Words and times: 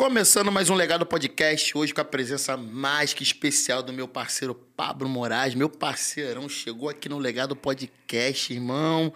Começando 0.00 0.50
mais 0.50 0.70
um 0.70 0.74
Legado 0.74 1.04
Podcast, 1.04 1.76
hoje 1.76 1.92
com 1.92 2.00
a 2.00 2.04
presença 2.06 2.56
mais 2.56 3.12
que 3.12 3.22
especial 3.22 3.82
do 3.82 3.92
meu 3.92 4.08
parceiro 4.08 4.54
Pablo 4.54 5.06
Moraes. 5.06 5.54
Meu 5.54 5.68
parceirão 5.68 6.48
chegou 6.48 6.88
aqui 6.88 7.06
no 7.06 7.18
Legado 7.18 7.54
Podcast, 7.54 8.50
irmão. 8.50 9.12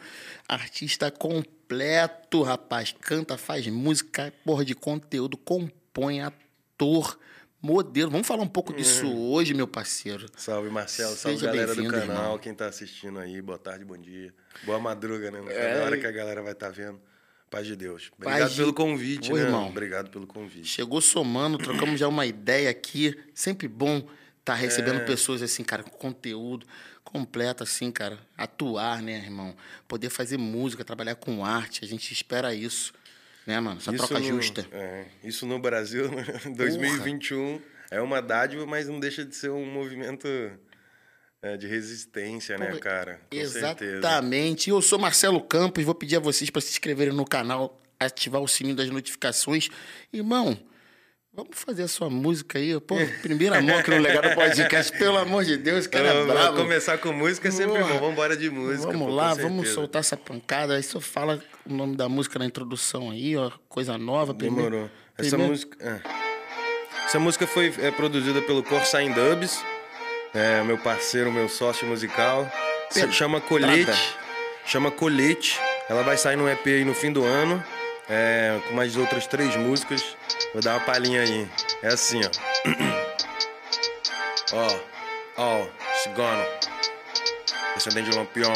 Artista 0.47 1.11
completo, 1.11 2.43
rapaz. 2.43 2.95
Canta, 3.01 3.39
faz 3.39 3.67
música, 3.67 4.31
porra 4.44 4.62
de 4.62 4.74
conteúdo, 4.74 5.38
compõe, 5.38 6.21
ator, 6.21 7.19
modelo. 7.62 8.10
Vamos 8.10 8.26
falar 8.26 8.42
um 8.42 8.46
pouco 8.46 8.74
disso 8.74 9.10
hoje, 9.10 9.54
meu 9.54 9.66
parceiro. 9.66 10.26
Salve, 10.37 10.69
Marcelo. 10.69 11.16
Salve, 11.16 11.38
Seja 11.38 11.51
galera 11.51 11.74
do 11.74 11.82
canal. 11.88 12.01
irmão. 12.03 12.38
Quem 12.38 12.53
tá 12.54 12.66
assistindo 12.66 13.19
aí, 13.19 13.40
boa 13.40 13.58
tarde, 13.58 13.87
bom 13.87 13.96
dia. 13.96 14.35
Boa 14.64 14.78
madruga, 14.78 15.30
né? 15.30 15.42
É, 15.48 15.78
É, 15.78 15.82
hora 15.82 15.96
e- 15.96 16.01
que 16.01 16.06
a 16.06 16.12
galera 16.12 16.42
vai 16.42 16.52
estar 16.52 16.69
vendo. 16.69 17.01
Paz 17.55 17.66
de 17.66 17.77
Deus. 17.77 18.11
Obrigado 18.19 18.51
de- 18.51 18.57
pelo 18.57 18.73
convite, 18.75 19.33
Ô, 19.33 19.37
né? 19.37 19.43
irmão. 19.43 19.69
Obrigado 19.69 20.11
pelo 20.11 20.27
convite. 20.27 20.67
Chegou 20.67 21.01
somando, 21.01 21.57
trocamos 21.59 22.01
já 22.01 22.09
uma 22.09 22.27
ideia 22.27 22.69
aqui. 22.71 23.17
Sempre 23.33 23.69
bom 23.69 24.07
estar 24.41 24.55
recebendo 24.55 24.97
É. 25.01 25.05
pessoas 25.05 25.41
assim, 25.43 25.62
cara, 25.62 25.83
com 25.83 25.91
conteúdo 25.91 26.67
completo, 27.05 27.62
assim, 27.62 27.93
cara. 27.93 28.19
Atuar, 28.37 29.01
né, 29.01 29.19
irmão? 29.19 29.55
Poder 29.87 30.11
fazer 30.11 30.37
música, 30.37 30.85
trabalhar 30.85 31.15
com 31.15 31.45
arte. 31.45 31.85
A 31.85 31.89
gente 31.89 32.12
espera 32.12 32.53
isso, 32.55 32.93
né, 33.47 33.61
mano? 33.61 33.79
Essa 33.79 33.93
troca 33.93 34.19
no, 34.19 34.25
justa. 34.27 34.67
é, 34.73 35.07
isso 35.23 35.47
no 35.47 35.59
Brasil, 35.61 36.11
né? 36.11 36.25
2021, 36.57 37.61
é 37.91 38.01
uma 38.01 38.21
dádiva, 38.21 38.67
mas 38.67 38.89
não 38.89 38.98
deixa 38.98 39.25
de 39.25 39.37
ser 39.37 39.51
um 39.51 39.65
movimento 39.65 40.27
é, 41.45 41.57
de 41.59 41.66
resistência, 41.66 42.57
né, 42.57 42.66
Porra, 42.69 42.79
cara? 42.80 43.21
Com 43.30 43.37
certeza. 43.47 43.97
Exatamente. 43.98 44.71
Eu 44.71 44.80
sou 44.80 44.98
Marcelo 44.98 45.41
Campos, 45.43 45.84
vou 45.84 45.95
pedir 45.95 46.17
a 46.17 46.20
vocês 46.20 46.48
para 46.51 46.61
se 46.62 46.70
inscreverem 46.70 47.12
no 47.12 47.25
canal, 47.25 47.80
ativar 48.01 48.41
o 48.41 48.48
sininho 48.48 48.75
das 48.77 48.89
notificações. 48.89 49.69
Irmão, 50.12 50.57
vamos 51.33 51.51
fazer 51.59 51.83
a 51.83 51.89
sua 51.89 52.09
música 52.09 52.59
aí. 52.59 52.78
Pô, 52.81 52.95
primeira 53.22 53.61
mão 53.61 53.77
aqui 53.78 53.91
no 53.91 53.98
Legado 53.98 54.34
Podcast, 54.34 54.97
pelo 54.97 55.19
amor 55.19 55.45
de 55.45 55.56
Deus, 55.59 55.87
cara 55.87 56.09
é 56.09 56.12
Vamos- 56.12 56.27
bravo. 56.28 56.47
vamos 56.53 56.62
começar 56.62 56.97
com 56.98 57.12
música 57.12 57.48
é 57.48 57.50
sempre 57.50 57.78
bom. 57.78 57.89
Vamos 57.89 58.11
embora 58.12 58.37
de 58.37 58.48
música. 58.48 58.91
Vamos 58.92 59.06
pô, 59.09 59.15
lá, 59.15 59.34
vamos 59.34 59.56
certeza. 59.56 59.75
soltar 59.75 60.00
essa 60.00 60.17
pancada. 60.17 60.77
Aí 60.77 60.83
só 60.83 60.98
fala 61.00 61.42
o 61.69 61.72
nome 61.75 61.95
da 61.97 62.09
música 62.09 62.39
na 62.39 62.47
introdução 62.47 63.11
aí, 63.11 63.37
ó. 63.37 63.50
Coisa 63.69 63.98
nova. 63.98 64.33
primeiro- 64.34 64.70
Demorou. 64.70 64.91
Essa 65.19 65.28
primeiro- 65.31 65.53
música. 65.53 65.77
é. 65.84 66.00
Essa 67.05 67.19
música 67.19 67.47
foi 67.47 67.72
é, 67.78 67.91
produzida 67.91 68.41
pelo 68.42 68.62
Corsair 68.62 69.12
Dubs, 69.15 69.62
é, 70.35 70.63
meu 70.63 70.79
parceiro, 70.79 71.31
meu 71.33 71.49
sócio 71.49 71.87
musical. 71.87 72.51
Se 72.91 72.95
Pedrada. 73.01 73.13
chama 73.13 73.41
Colete. 73.41 74.17
Chama 74.67 74.91
Colete. 74.91 75.59
Ela 75.89 76.03
vai 76.03 76.17
sair 76.17 76.37
no 76.37 76.49
EP 76.49 76.67
aí 76.67 76.85
no 76.85 76.95
fim 76.95 77.13
do 77.13 77.25
ano. 77.25 77.63
é, 78.09 78.61
com 78.69 78.75
mais 78.75 78.97
outras 78.97 79.27
três 79.27 79.55
músicas. 79.57 80.03
Vou 80.53 80.62
dar 80.62 80.75
uma 80.77 80.81
palhinha 80.85 81.23
aí. 81.23 81.49
É 81.83 81.89
assim, 81.89 82.21
ó. 82.25 82.31
Ó, 84.57 84.79
ó, 85.39 85.67
cigano. 86.03 86.45
Descendente 87.75 88.11
de 88.11 88.17
lampião. 88.17 88.53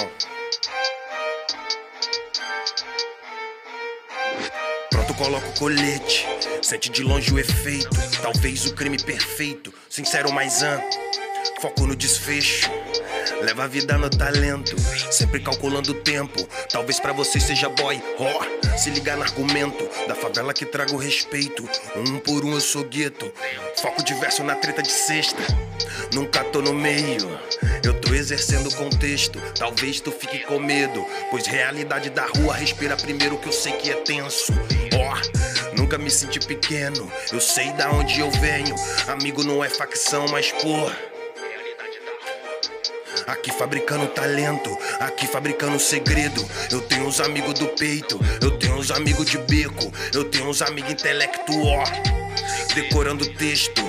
Pronto, 4.90 5.14
coloco 5.14 5.48
o 5.48 5.54
colete. 5.58 6.26
Sente 6.62 6.88
de 6.90 7.02
longe 7.02 7.32
o 7.32 7.38
efeito. 7.38 7.88
Talvez 8.22 8.66
o 8.66 8.74
crime 8.74 9.02
perfeito. 9.02 9.72
Sincero, 9.88 10.30
mas 10.32 10.62
amplo. 10.62 10.88
Foco 11.60 11.86
no 11.86 11.96
desfecho. 11.96 12.70
Leva 13.42 13.64
a 13.64 13.66
vida 13.66 13.98
no 13.98 14.08
talento. 14.08 14.76
Sempre 15.10 15.40
calculando 15.40 15.92
o 15.92 15.94
tempo. 15.94 16.48
Talvez 16.70 17.00
pra 17.00 17.12
você 17.12 17.40
seja 17.40 17.68
boy. 17.68 18.00
Ó, 18.18 18.76
se 18.76 18.90
ligar 18.90 19.16
no 19.16 19.22
argumento. 19.22 19.88
Da 20.06 20.14
favela 20.14 20.54
que 20.54 20.64
trago 20.64 20.96
respeito. 20.96 21.68
Um 21.96 22.18
por 22.18 22.44
um 22.44 22.52
eu 22.52 22.60
sou 22.60 22.84
gueto. 22.84 23.32
Foco 23.80 24.02
diverso 24.04 24.44
na 24.44 24.54
treta 24.54 24.82
de 24.82 24.90
sexta. 24.90 25.42
Nunca 26.12 26.44
tô 26.44 26.62
no 26.62 26.72
meio. 26.72 27.28
Eu 27.82 28.00
tô 28.00 28.14
exercendo 28.14 28.68
o 28.68 28.74
contexto. 28.74 29.40
Talvez 29.58 30.00
tu 30.00 30.12
fique 30.12 30.40
com 30.40 30.58
medo. 30.58 31.04
Pois 31.30 31.46
realidade 31.46 32.10
da 32.10 32.26
rua 32.26 32.54
respira 32.54 32.96
primeiro 32.96 33.38
que 33.38 33.48
eu 33.48 33.52
sei 33.52 33.72
que 33.72 33.90
é 33.90 33.94
tenso. 33.94 34.52
Ó, 34.94 35.76
nunca 35.76 35.98
me 35.98 36.10
senti 36.10 36.38
pequeno. 36.40 37.10
Eu 37.32 37.40
sei 37.40 37.72
da 37.72 37.90
onde 37.90 38.20
eu 38.20 38.30
venho. 38.30 38.74
Amigo 39.08 39.42
não 39.42 39.64
é 39.64 39.68
facção, 39.68 40.26
mas 40.28 40.52
porra. 40.52 41.17
Aqui 43.28 43.52
fabricando 43.52 44.06
talento, 44.06 44.74
aqui 44.98 45.26
fabricando 45.26 45.78
segredo. 45.78 46.42
Eu 46.72 46.80
tenho 46.80 47.06
uns 47.06 47.20
amigos 47.20 47.54
do 47.58 47.68
peito, 47.68 48.18
eu 48.40 48.52
tenho 48.52 48.74
uns 48.76 48.90
amigos 48.90 49.26
de 49.26 49.36
beco, 49.36 49.92
eu 50.14 50.24
tenho 50.24 50.48
uns 50.48 50.62
amigos 50.62 50.90
intelectual. 50.90 51.84
Decorando 52.74 53.26
texto. 53.34 53.86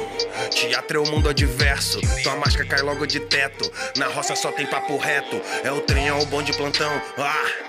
Teatro 0.51 0.97
é 0.97 1.07
o 1.07 1.09
mundo 1.09 1.29
adverso, 1.29 2.01
tua 2.21 2.35
máscara 2.35 2.65
cai 2.65 2.81
logo 2.81 3.05
de 3.05 3.21
teto. 3.21 3.71
Na 3.95 4.07
roça 4.07 4.35
só 4.35 4.51
tem 4.51 4.65
papo 4.65 4.97
reto, 4.97 5.41
é 5.63 5.71
o 5.71 5.79
trem, 5.79 6.09
é 6.09 6.13
o 6.13 6.25
bom 6.25 6.43
de 6.43 6.51
plantão. 6.53 6.91
Ah! 7.17 7.68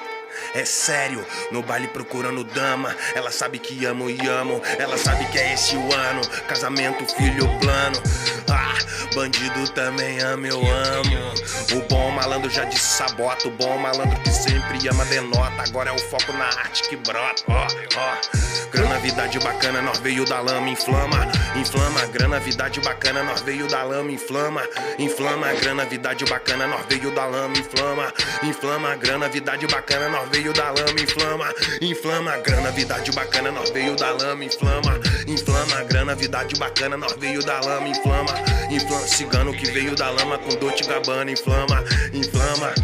É 0.55 0.65
sério, 0.65 1.25
no 1.51 1.63
baile 1.63 1.89
procurando 1.89 2.45
dama. 2.45 2.95
Ela 3.15 3.31
sabe 3.31 3.59
que 3.59 3.85
amo 3.85 4.11
e 4.11 4.19
amo. 4.27 4.61
Ela 4.79 4.97
sabe 4.97 5.25
que 5.27 5.39
é 5.39 5.55
esse 5.55 5.77
o 5.77 5.95
ano. 5.95 6.21
Casamento, 6.49 7.07
filho, 7.15 7.49
plano. 7.61 8.03
Ah, 8.51 8.79
bandido 9.15 9.69
também 9.71 10.21
ama, 10.21 10.47
eu 10.47 10.59
amo. 10.59 11.35
O 11.77 11.89
bom 11.89 12.11
malandro 12.11 12.51
já 12.51 12.65
disse 12.65 12.97
sabota. 12.97 13.49
O 13.49 13.51
bom 13.51 13.79
malandro 13.79 14.19
que 14.21 14.31
sempre 14.31 14.89
ama 14.89 15.05
denota. 15.07 15.63
Agora 15.63 15.91
é 15.91 15.93
o 15.93 15.99
foco 15.99 16.33
na 16.33 16.47
arte 16.47 16.89
que 16.89 16.97
brota. 16.97 17.43
Ó, 17.49 17.67
ó. 17.97 18.71
Grana, 18.73 18.99
vidade 18.99 19.39
bacana, 19.41 19.83
nós 19.83 19.99
veio 19.99 20.25
da 20.25 20.41
lama, 20.41 20.69
inflama, 20.69 21.27
inflama. 21.57 22.07
Grana, 22.07 22.39
vidade 22.41 22.81
bacana, 22.81 23.23
nós 23.23 23.41
veio 23.41 23.67
da 23.69 23.83
lama, 23.83 24.11
inflama, 24.11 24.63
inflama. 24.99 25.53
Grana, 25.55 25.85
vidade 25.85 26.25
bacana, 26.25 26.67
nós 26.67 26.87
veio 26.89 27.11
da 27.13 27.27
lama, 27.27 27.57
inflama, 27.57 28.13
inflama. 28.43 28.97
Grana, 28.97 29.29
vidade 29.29 29.67
bacana, 29.67 30.09
nós 30.09 30.20
veio 30.27 30.53
da 30.53 30.71
lama, 30.71 31.01
inflama, 31.01 31.55
inflama. 31.81 32.37
Grana, 32.39 32.71
vidade 32.71 33.13
bacana, 33.13 33.51
nós 33.51 33.71
veio 33.71 33.97
da 33.97 34.11
lama, 34.11 34.45
inflama, 34.45 35.01
inflama. 35.27 35.85
Grana, 35.85 36.15
vidade 36.15 36.57
bacana, 36.57 36.97
nós 36.97 37.13
veio 37.15 37.43
da 37.45 37.61
lama, 37.61 37.89
inflama, 37.89 38.33
inflama. 38.71 39.07
Cigano 39.07 39.53
que 39.53 39.71
veio 39.71 39.95
da 39.95 40.11
lama 40.11 40.39
com 40.39 40.55
Dolce 40.57 40.85
Gabbana, 40.85 41.31
inflama, 41.31 41.85
inflama. 42.13 42.75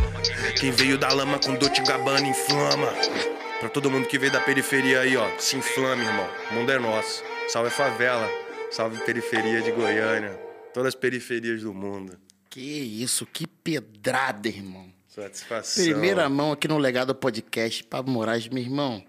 Quem 0.58 0.70
veio 0.70 0.98
da 0.98 1.12
lama 1.12 1.38
com 1.38 1.54
Dolce 1.54 1.82
Gabbana, 1.82 2.26
inflama. 2.26 2.92
Pra 3.60 3.68
todo 3.68 3.90
mundo 3.90 4.06
que 4.06 4.18
veio 4.18 4.32
da 4.32 4.40
periferia 4.40 5.00
aí, 5.00 5.16
ó, 5.16 5.28
se 5.38 5.56
inflame, 5.56 6.04
irmão. 6.04 6.28
O 6.50 6.54
mundo 6.54 6.70
é 6.70 6.78
nosso. 6.78 7.22
Salve 7.48 7.70
favela, 7.70 8.28
salve 8.70 8.98
periferia 9.04 9.62
de 9.62 9.70
Goiânia, 9.70 10.38
todas 10.74 10.88
as 10.88 10.94
periferias 10.94 11.62
do 11.62 11.72
mundo. 11.72 12.18
Que 12.50 12.60
isso, 12.60 13.26
que 13.26 13.46
pedrada, 13.46 14.48
irmão. 14.48 14.95
Satisfação. 15.16 15.82
Primeira 15.82 16.28
mão 16.28 16.52
aqui 16.52 16.68
no 16.68 16.76
Legado 16.76 17.14
Podcast, 17.14 17.82
Pablo 17.84 18.12
Moraes, 18.12 18.46
meu 18.48 18.62
irmão. 18.62 19.02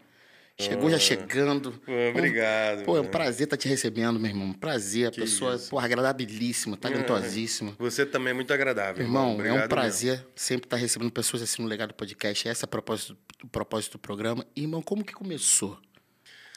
Chegou 0.57 0.90
já 0.90 0.97
chegando. 0.97 1.73
Pô, 1.85 1.91
obrigado, 2.12 2.84
Pô, 2.85 2.94
é 2.95 3.01
um 3.01 3.03
mano. 3.03 3.09
prazer 3.12 3.44
estar 3.45 3.57
te 3.57 3.68
recebendo, 3.68 4.18
meu 4.18 4.31
irmão. 4.31 4.53
Prazer. 4.53 5.09
A 5.09 5.12
Que 5.12 5.19
pessoa, 5.19 5.56
isso. 5.56 5.69
porra, 5.69 5.84
agradabilíssima, 5.85 6.78
talentosíssima. 6.78 7.75
Você 7.78 8.06
também 8.06 8.31
é 8.31 8.34
muito 8.34 8.51
agradável, 8.53 9.03
Irmão, 9.06 9.38
irmão. 9.40 9.59
é 9.59 9.66
um 9.66 9.68
prazer 9.68 10.25
sempre 10.34 10.66
estar 10.66 10.78
recebendo 10.78 11.12
pessoas 11.12 11.44
assim 11.44 11.62
no 11.62 11.68
Legado 11.68 11.94
Podcast. 11.94 12.47
Esse 12.47 12.63
é 12.63 12.66
o 12.66 12.69
propósito, 12.69 13.16
o 13.44 13.47
propósito 13.50 13.94
do 13.94 14.00
programa. 14.00 14.45
Irmão, 14.56 14.81
como 14.81 15.03
que 15.03 15.13
começou? 15.13 15.78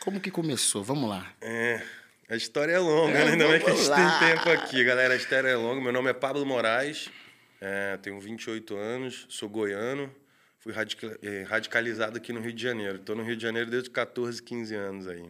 Como 0.00 0.20
que 0.20 0.30
começou? 0.30 0.82
Vamos 0.84 1.10
lá. 1.10 1.26
mesmo. 1.42 1.54
É, 1.56 1.82
a 2.30 2.36
história 2.36 2.72
é 2.72 2.78
longa, 2.78 3.18
É, 3.18 3.24
né? 3.24 3.32
Ainda 3.32 3.48
bem 3.48 3.60
que 3.60 3.68
a 3.68 3.74
gente 3.74 3.88
lá. 3.88 4.18
tem 4.20 4.28
tempo 4.36 4.48
aqui, 4.48 4.84
galera. 4.84 5.12
A 5.12 5.16
história 5.16 5.48
é 5.48 5.56
longa. 5.56 5.80
Meu 5.82 5.92
nome 5.92 6.08
é 6.08 6.14
Pablo 6.14 6.46
Moraes, 6.46 7.10
é, 7.60 7.96
tenho 7.98 8.18
28 8.18 8.76
anos, 8.76 9.26
sou 9.28 9.48
goiano. 9.48 10.14
Fui 10.60 10.74
eh, 11.22 11.42
radicalizado 11.44 12.18
aqui 12.18 12.34
no 12.34 12.40
Rio 12.40 12.52
de 12.52 12.62
Janeiro. 12.62 12.96
Estou 12.96 13.16
no 13.16 13.22
Rio 13.22 13.34
de 13.34 13.42
Janeiro 13.42 13.70
desde 13.70 13.88
14, 13.88 14.42
15 14.42 14.74
anos 14.74 15.08
aí. 15.08 15.24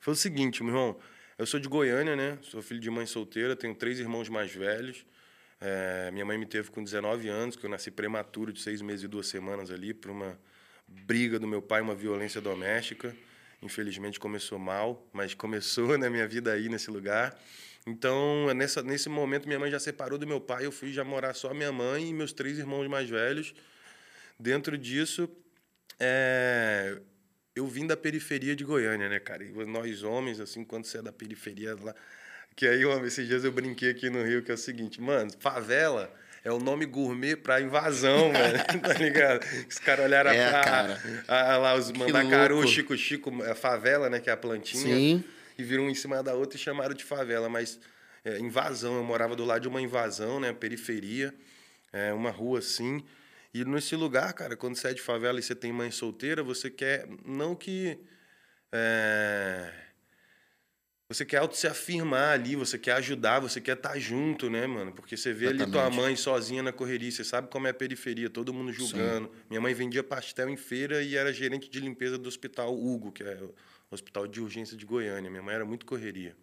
Foi 0.00 0.12
o 0.12 0.16
seguinte, 0.16 0.64
meu 0.64 0.74
irmão. 0.74 1.00
Eu 1.38 1.46
sou 1.46 1.60
de 1.60 1.68
Goiânia, 1.68 2.16
né? 2.16 2.38
Sou 2.42 2.60
filho 2.60 2.80
de 2.80 2.90
mãe 2.90 3.06
solteira, 3.06 3.54
tenho 3.54 3.74
três 3.74 4.00
irmãos 4.00 4.28
mais 4.28 4.52
velhos. 4.52 5.06
É, 5.60 6.10
minha 6.12 6.24
mãe 6.24 6.36
me 6.36 6.46
teve 6.46 6.70
com 6.70 6.82
19 6.82 7.28
anos, 7.28 7.56
que 7.56 7.64
eu 7.64 7.70
nasci 7.70 7.90
prematuro 7.90 8.52
de 8.52 8.60
seis 8.60 8.82
meses 8.82 9.04
e 9.04 9.08
duas 9.08 9.28
semanas 9.28 9.70
ali, 9.70 9.94
por 9.94 10.10
uma 10.10 10.38
briga 10.86 11.38
do 11.38 11.46
meu 11.46 11.62
pai, 11.62 11.80
uma 11.80 11.94
violência 11.94 12.40
doméstica. 12.40 13.16
Infelizmente 13.62 14.20
começou 14.20 14.58
mal, 14.58 15.08
mas 15.12 15.34
começou 15.34 15.96
na 15.96 16.10
minha 16.10 16.26
vida 16.26 16.52
aí 16.52 16.68
nesse 16.68 16.90
lugar. 16.90 17.36
Então, 17.86 18.48
é 18.48 18.54
nessa, 18.54 18.82
nesse 18.82 19.08
momento, 19.08 19.46
minha 19.46 19.58
mãe 19.58 19.70
já 19.70 19.78
separou 19.78 20.18
do 20.18 20.26
meu 20.26 20.40
pai, 20.40 20.64
eu 20.64 20.72
fui 20.72 20.92
já 20.92 21.04
morar 21.04 21.34
só 21.34 21.52
minha 21.52 21.70
mãe 21.70 22.08
e 22.08 22.14
meus 22.14 22.32
três 22.32 22.58
irmãos 22.58 22.88
mais 22.88 23.08
velhos. 23.10 23.54
Dentro 24.40 24.78
disso, 24.78 25.28
é, 26.00 26.96
eu 27.54 27.66
vim 27.66 27.86
da 27.86 27.96
periferia 27.96 28.56
de 28.56 28.64
Goiânia, 28.64 29.08
né, 29.08 29.20
cara? 29.20 29.44
E 29.44 29.52
nós 29.66 30.02
homens, 30.02 30.40
assim, 30.40 30.64
quando 30.64 30.86
você 30.86 30.98
é 30.98 31.02
da 31.02 31.12
periferia 31.12 31.76
lá. 31.80 31.94
Que 32.56 32.66
aí, 32.66 32.84
uma- 32.86 33.06
esses 33.06 33.26
dias 33.26 33.44
eu 33.44 33.52
brinquei 33.52 33.90
aqui 33.90 34.08
no 34.08 34.22
Rio, 34.24 34.42
que 34.42 34.50
é 34.50 34.54
o 34.54 34.58
seguinte, 34.58 35.00
mano, 35.00 35.30
favela 35.38 36.10
é 36.42 36.50
o 36.52 36.58
nome 36.58 36.86
gourmet 36.86 37.36
pra 37.36 37.60
invasão, 37.60 38.32
mano. 38.32 38.54
tá 38.82 38.94
ligado? 38.94 39.44
Os 39.68 39.78
caras 39.78 40.06
olharam 40.06 40.30
É, 40.30 40.48
pra, 40.50 40.62
cara. 40.64 41.02
a- 41.28 41.56
lá, 41.58 41.74
os 41.74 41.90
Mandacaru. 41.92 42.66
Chico 42.66 42.96
Chico, 42.96 43.42
a 43.42 43.54
favela, 43.54 44.08
né, 44.08 44.20
que 44.20 44.30
é 44.30 44.32
a 44.32 44.36
plantinha. 44.38 44.94
Sim. 44.96 45.24
E 45.56 45.62
viram 45.62 45.84
um 45.84 45.90
em 45.90 45.94
cima 45.94 46.22
da 46.22 46.34
outra 46.34 46.56
e 46.56 46.60
chamaram 46.60 46.94
de 46.94 47.04
favela, 47.04 47.48
mas 47.48 47.78
é, 48.24 48.38
invasão, 48.38 48.96
eu 48.96 49.04
morava 49.04 49.36
do 49.36 49.44
lado 49.44 49.62
de 49.62 49.68
uma 49.68 49.80
invasão, 49.80 50.40
né, 50.40 50.52
periferia, 50.52 51.34
é, 51.92 52.12
uma 52.12 52.30
rua 52.30 52.58
assim, 52.58 53.04
e 53.52 53.64
nesse 53.64 53.94
lugar, 53.94 54.32
cara, 54.32 54.56
quando 54.56 54.74
você 54.74 54.88
é 54.88 54.94
de 54.94 55.00
favela 55.00 55.38
e 55.38 55.42
você 55.42 55.54
tem 55.54 55.72
mãe 55.72 55.90
solteira, 55.90 56.42
você 56.42 56.68
quer, 56.68 57.06
não 57.24 57.54
que... 57.54 57.98
É, 58.72 59.72
você 61.08 61.24
quer 61.24 61.36
auto 61.36 61.56
se 61.56 61.66
afirmar 61.66 62.32
ali, 62.32 62.56
você 62.56 62.76
quer 62.76 62.92
ajudar, 62.94 63.38
você 63.38 63.60
quer 63.60 63.76
estar 63.76 63.90
tá 63.90 63.98
junto, 63.98 64.50
né, 64.50 64.66
mano? 64.66 64.90
Porque 64.90 65.16
você 65.16 65.32
vê 65.32 65.46
Exatamente. 65.46 65.62
ali 65.62 65.72
tua 65.72 65.90
mãe 65.90 66.16
sozinha 66.16 66.62
na 66.62 66.72
correria, 66.72 67.10
você 67.10 67.22
sabe 67.22 67.48
como 67.48 67.66
é 67.68 67.70
a 67.70 67.74
periferia, 67.74 68.28
todo 68.28 68.52
mundo 68.52 68.72
julgando. 68.72 69.28
Sim. 69.28 69.40
Minha 69.50 69.60
mãe 69.60 69.72
vendia 69.74 70.02
pastel 70.02 70.48
em 70.48 70.56
feira 70.56 71.02
e 71.02 71.14
era 71.14 71.32
gerente 71.32 71.68
de 71.68 71.78
limpeza 71.78 72.18
do 72.18 72.26
hospital 72.26 72.74
Hugo, 72.74 73.12
que 73.12 73.22
é 73.22 73.38
hospital 73.94 74.26
de 74.26 74.40
urgência 74.40 74.76
de 74.76 74.84
Goiânia. 74.84 75.30
Minha 75.30 75.42
mãe 75.42 75.54
era 75.54 75.64
muito 75.64 75.86
correria. 75.86 76.36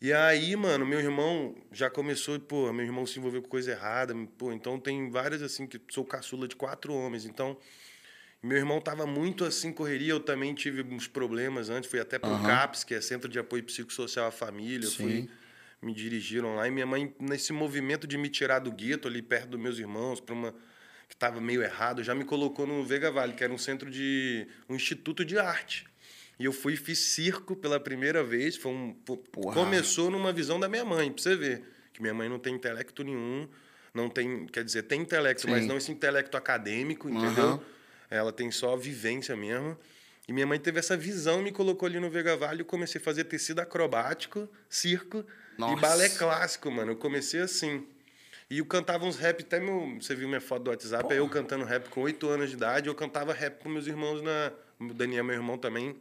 E 0.00 0.12
aí, 0.12 0.54
mano, 0.54 0.86
meu 0.86 1.00
irmão 1.00 1.56
já 1.72 1.90
começou, 1.90 2.38
pô, 2.38 2.72
meu 2.72 2.86
irmão 2.86 3.04
se 3.04 3.18
envolveu 3.18 3.42
com 3.42 3.48
coisa 3.48 3.72
errada, 3.72 4.14
pô, 4.38 4.52
então 4.52 4.78
tem 4.78 5.10
várias 5.10 5.42
assim 5.42 5.66
que 5.66 5.80
sou 5.90 6.04
caçula 6.04 6.46
de 6.46 6.54
quatro 6.54 6.94
homens, 6.94 7.24
então 7.24 7.58
meu 8.42 8.56
irmão 8.56 8.78
estava 8.78 9.06
muito 9.06 9.44
assim, 9.44 9.72
correria. 9.72 10.12
Eu 10.12 10.20
também 10.20 10.54
tive 10.54 10.82
uns 10.82 11.08
problemas 11.08 11.70
antes. 11.70 11.90
Fui 11.90 11.98
até 11.98 12.18
para 12.18 12.30
o 12.30 12.34
uhum. 12.34 12.42
CAPS, 12.44 12.84
que 12.84 12.94
é 12.94 13.00
Centro 13.00 13.28
de 13.28 13.38
Apoio 13.38 13.64
Psicossocial 13.64 14.28
à 14.28 14.30
Família. 14.30 14.88
Sim. 14.88 14.96
Fui, 14.96 15.30
me 15.82 15.92
dirigiram 15.92 16.54
lá. 16.54 16.68
E 16.68 16.70
minha 16.70 16.86
mãe, 16.86 17.12
nesse 17.18 17.52
movimento 17.52 18.06
de 18.06 18.16
me 18.16 18.28
tirar 18.28 18.60
do 18.60 18.70
gueto, 18.70 19.08
ali 19.08 19.22
perto 19.22 19.48
dos 19.48 19.60
meus 19.60 19.78
irmãos, 19.78 20.20
para 20.20 20.34
uma 20.34 20.54
que 21.08 21.14
estava 21.14 21.40
meio 21.40 21.62
errado, 21.62 22.04
já 22.04 22.14
me 22.14 22.24
colocou 22.24 22.66
no 22.66 22.84
Vega 22.84 23.10
Vale, 23.10 23.32
que 23.32 23.42
era 23.42 23.52
um 23.52 23.58
centro 23.58 23.90
de. 23.90 24.46
um 24.68 24.76
instituto 24.76 25.24
de 25.24 25.38
arte. 25.38 25.86
E 26.38 26.44
eu 26.44 26.52
fui 26.52 26.76
fiz 26.76 26.98
circo 26.98 27.56
pela 27.56 27.80
primeira 27.80 28.22
vez. 28.22 28.56
Foi 28.56 28.70
um, 28.72 28.96
começou 29.52 30.10
numa 30.10 30.32
visão 30.32 30.60
da 30.60 30.68
minha 30.68 30.84
mãe, 30.84 31.10
para 31.10 31.22
você 31.22 31.34
ver. 31.34 31.62
Que 31.92 32.00
minha 32.00 32.14
mãe 32.14 32.28
não 32.28 32.38
tem 32.38 32.54
intelecto 32.54 33.02
nenhum. 33.02 33.48
Não 33.92 34.08
tem. 34.08 34.46
Quer 34.46 34.62
dizer, 34.62 34.84
tem 34.84 35.00
intelecto, 35.00 35.42
Sim. 35.42 35.50
mas 35.50 35.66
não 35.66 35.76
esse 35.76 35.90
intelecto 35.90 36.36
acadêmico, 36.36 37.08
entendeu? 37.08 37.52
Uhum. 37.52 37.60
Ela 38.08 38.32
tem 38.32 38.50
só 38.50 38.76
vivência 38.76 39.34
mesmo. 39.34 39.76
E 40.28 40.32
minha 40.32 40.46
mãe 40.46 40.60
teve 40.60 40.78
essa 40.78 40.96
visão, 40.96 41.42
me 41.42 41.50
colocou 41.50 41.86
ali 41.86 41.98
no 41.98 42.08
Vega 42.08 42.36
Vale. 42.36 42.60
Eu 42.60 42.66
comecei 42.66 43.00
a 43.00 43.04
fazer 43.04 43.24
tecido 43.24 43.60
acrobático, 43.60 44.48
circo 44.68 45.24
Nossa. 45.56 45.76
e 45.76 45.80
balé 45.80 46.08
clássico, 46.10 46.70
mano. 46.70 46.92
Eu 46.92 46.96
comecei 46.96 47.40
assim. 47.40 47.84
E 48.50 48.58
eu 48.58 48.66
cantava 48.66 49.04
uns 49.04 49.16
rap, 49.16 49.42
até 49.42 49.58
meu. 49.58 49.96
Você 50.00 50.14
viu 50.14 50.28
minha 50.28 50.40
foto 50.40 50.64
do 50.64 50.70
WhatsApp, 50.70 51.02
Porra. 51.02 51.16
eu 51.16 51.28
cantando 51.28 51.64
rap 51.64 51.88
com 51.88 52.02
oito 52.02 52.28
anos 52.28 52.50
de 52.50 52.56
idade. 52.56 52.88
Eu 52.88 52.94
cantava 52.94 53.32
rap 53.32 53.62
com 53.62 53.68
meus 53.68 53.86
irmãos 53.86 54.22
na. 54.22 54.52
O 54.78 54.94
Daniel, 54.94 55.24
meu 55.24 55.34
irmão, 55.34 55.58
também 55.58 55.96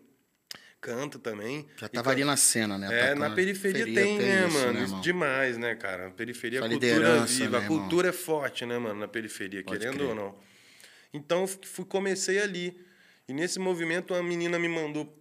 canta 0.82 1.20
também. 1.20 1.68
Já 1.78 1.88
tava 1.90 2.12
ali 2.12 2.24
na 2.24 2.38
cena, 2.38 2.78
né? 2.78 3.12
É, 3.12 3.16
na 3.16 3.30
periferia, 3.30 3.86
tem, 3.86 4.18
né, 4.18 4.46
isso, 4.46 4.58
mano? 4.58 4.80
Né, 4.80 5.02
demais, 5.02 5.58
né, 5.58 5.76
cara? 5.76 6.12
Periferia, 6.12 6.64
a 6.64 6.70
cultura 6.70 7.26
viva. 7.26 7.60
Né, 7.60 7.66
a 7.66 7.68
cultura 7.68 8.10
é 8.10 8.12
forte, 8.12 8.66
né, 8.66 8.78
mano, 8.78 9.00
na 9.00 9.08
periferia, 9.08 9.64
Pode 9.64 9.80
querendo 9.80 9.98
crer. 9.98 10.10
ou 10.10 10.16
não. 10.16 10.36
Então, 11.14 11.48
fui, 11.48 11.86
comecei 11.86 12.40
ali. 12.40 12.80
E 13.28 13.34
nesse 13.34 13.60
movimento, 13.60 14.14
uma 14.14 14.24
menina 14.24 14.58
me 14.58 14.70
mandou 14.70 15.14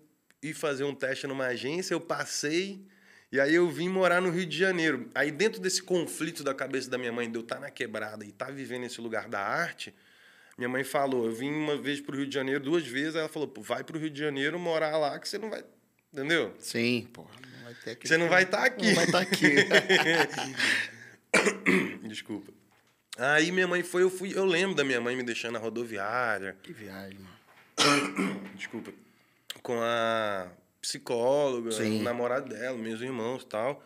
ir 0.42 0.54
fazer 0.54 0.84
um 0.84 0.94
teste 0.94 1.26
numa 1.26 1.46
agência, 1.46 1.94
eu 1.94 2.00
passei, 2.00 2.86
e 3.32 3.40
aí 3.40 3.54
eu 3.54 3.68
vim 3.68 3.88
morar 3.88 4.20
no 4.20 4.30
Rio 4.30 4.46
de 4.46 4.56
Janeiro. 4.56 5.10
Aí, 5.14 5.32
dentro 5.32 5.60
desse 5.60 5.82
conflito 5.82 6.44
da 6.44 6.54
cabeça 6.54 6.88
da 6.88 6.98
minha 6.98 7.12
mãe, 7.12 7.30
de 7.30 7.36
eu 7.36 7.42
estar 7.42 7.56
tá 7.56 7.60
na 7.62 7.70
quebrada 7.70 8.24
e 8.24 8.28
estar 8.28 8.46
tá 8.46 8.52
vivendo 8.52 8.84
esse 8.84 9.00
lugar 9.00 9.28
da 9.28 9.40
arte, 9.40 9.92
minha 10.56 10.68
mãe 10.68 10.84
falou: 10.84 11.26
eu 11.26 11.32
vim 11.32 11.50
uma 11.50 11.76
vez 11.76 12.00
para 12.00 12.14
o 12.14 12.18
Rio 12.18 12.26
de 12.26 12.34
Janeiro, 12.34 12.60
duas 12.60 12.86
vezes, 12.86 13.14
ela 13.14 13.28
falou: 13.28 13.52
vai 13.58 13.84
para 13.84 13.96
o 13.96 14.00
Rio 14.00 14.10
de 14.10 14.18
Janeiro 14.18 14.58
morar 14.58 14.96
lá 14.96 15.18
que 15.18 15.28
você 15.28 15.38
não 15.38 15.50
vai. 15.50 15.64
Entendeu? 16.12 16.54
Sim, 16.58 17.08
ter 17.94 18.08
Você 18.08 18.16
não 18.16 18.28
vai 18.28 18.44
estar 18.44 18.58
tá 18.58 18.64
aqui. 18.64 18.86
Não 18.86 18.94
vai 18.94 19.04
estar 19.04 19.24
tá 19.24 19.30
aqui. 19.30 19.46
Desculpa. 22.08 22.52
Aí 23.18 23.50
minha 23.52 23.66
mãe 23.66 23.82
foi, 23.82 24.02
eu 24.02 24.10
fui, 24.10 24.36
eu 24.36 24.44
lembro 24.44 24.74
da 24.74 24.84
minha 24.84 25.00
mãe 25.00 25.16
me 25.16 25.22
deixando 25.22 25.54
na 25.54 25.58
rodoviária. 25.58 26.56
Que 26.62 26.72
viagem, 26.72 27.18
mano. 27.18 27.36
Desculpa. 28.56 28.92
Com 29.62 29.78
a 29.80 30.48
psicóloga, 30.80 31.72
Sim. 31.72 32.00
o 32.00 32.02
namorado 32.02 32.48
dela, 32.48 32.76
meus 32.76 33.00
irmãos 33.00 33.42
e 33.42 33.46
tal. 33.46 33.82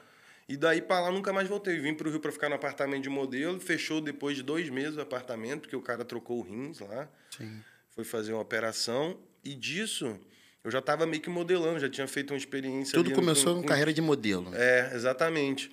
E 0.50 0.56
daí 0.56 0.82
pra 0.82 0.99
lá 0.99 1.12
nunca 1.12 1.32
mais 1.32 1.49
voltei. 1.49 1.79
Vim 1.79 1.94
pro 1.94 2.11
Rio 2.11 2.19
pra 2.19 2.32
ficar 2.32 2.49
no 2.49 2.56
apartamento 2.56 3.05
de 3.05 3.08
modelo. 3.08 3.61
Fechou 3.61 4.00
depois 4.00 4.37
de 4.37 4.43
dois 4.43 4.69
meses 4.69 4.97
o 4.97 5.00
apartamento, 5.00 5.61
porque 5.61 5.76
o 5.76 5.81
cara 5.81 6.05
trocou 6.05 6.41
o 6.41 6.43
rins 6.43 6.81
lá. 6.81 7.08
Sim. 7.31 7.62
Foi 7.91 8.02
fazer 8.02 8.32
uma 8.32 8.43
operação. 8.43 9.17
E 9.44 9.55
disso, 9.55 10.19
eu 10.64 10.70
já 10.73 10.82
tava 10.82 11.06
meio 11.06 11.23
que 11.23 11.31
modelando, 11.31 11.79
já 11.79 11.88
tinha 11.88 12.08
feito 12.08 12.32
uma 12.32 12.37
experiência. 12.37 12.94
Tudo 12.94 13.12
começou 13.12 13.55
com, 13.55 13.61
com 13.61 13.69
carreira 13.69 13.93
de 13.93 14.02
modelo. 14.02 14.50
É, 14.52 14.91
exatamente. 14.93 15.70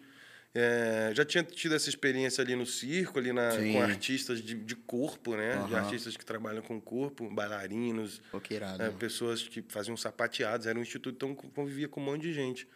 É, 0.54 1.12
já 1.16 1.26
tinha 1.26 1.44
tido 1.44 1.74
essa 1.74 1.90
experiência 1.90 2.44
ali 2.44 2.56
no 2.56 2.66
circo, 2.66 3.18
ali 3.18 3.34
na, 3.34 3.50
com 3.58 3.82
artistas 3.82 4.44
de, 4.44 4.54
de 4.54 4.76
corpo, 4.76 5.36
né? 5.36 5.56
Uhum. 5.56 5.68
De 5.68 5.76
artistas 5.76 6.16
que 6.16 6.24
trabalham 6.24 6.62
com 6.62 6.80
corpo, 6.80 7.28
bailarinos, 7.32 8.22
é, 8.80 8.90
pessoas 8.92 9.42
que 9.42 9.64
faziam 9.70 9.98
sapateados. 9.98 10.68
Era 10.68 10.78
um 10.78 10.84
instituto, 10.84 11.16
então 11.16 11.34
convivia 11.34 11.88
com 11.88 12.00
um 12.00 12.04
monte 12.04 12.22
de 12.22 12.34
gente. 12.34 12.68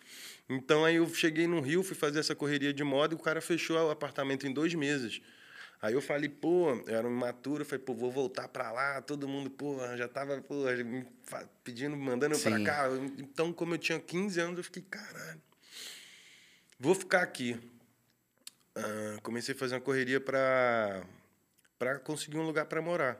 Então 0.53 0.83
aí 0.83 0.97
eu 0.97 1.07
cheguei 1.07 1.47
no 1.47 1.61
Rio, 1.61 1.81
fui 1.81 1.95
fazer 1.95 2.19
essa 2.19 2.35
correria 2.35 2.73
de 2.73 2.83
moda 2.83 3.13
e 3.13 3.17
o 3.17 3.19
cara 3.19 3.39
fechou 3.39 3.77
o 3.77 3.89
apartamento 3.89 4.45
em 4.45 4.53
dois 4.53 4.73
meses. 4.73 5.21
Aí 5.81 5.93
eu 5.93 6.01
falei, 6.01 6.27
pô, 6.27 6.71
eu 6.85 6.95
era 6.95 7.07
um 7.07 7.11
imaturo, 7.11 7.63
falei, 7.63 7.83
pô, 7.83 7.93
vou 7.93 8.11
voltar 8.11 8.47
para 8.49 8.69
lá, 8.71 9.01
todo 9.01 9.27
mundo, 9.27 9.49
pô, 9.49 9.77
já 9.95 10.07
tava, 10.07 10.41
pô, 10.41 10.65
pedindo, 11.63 11.95
mandando 11.95 12.37
para 12.37 12.61
cá. 12.63 12.89
Então, 13.17 13.53
como 13.53 13.75
eu 13.75 13.77
tinha 13.79 13.99
15 13.99 14.39
anos, 14.41 14.57
eu 14.57 14.63
fiquei, 14.63 14.83
caralho 14.83 15.41
Vou 16.77 16.93
ficar 16.93 17.21
aqui. 17.21 17.53
Uh, 18.75 19.21
comecei 19.21 19.55
a 19.55 19.57
fazer 19.57 19.75
uma 19.75 19.81
correria 19.81 20.19
para 20.19 21.03
para 21.77 21.97
conseguir 21.99 22.37
um 22.37 22.45
lugar 22.45 22.65
para 22.65 22.81
morar. 22.81 23.19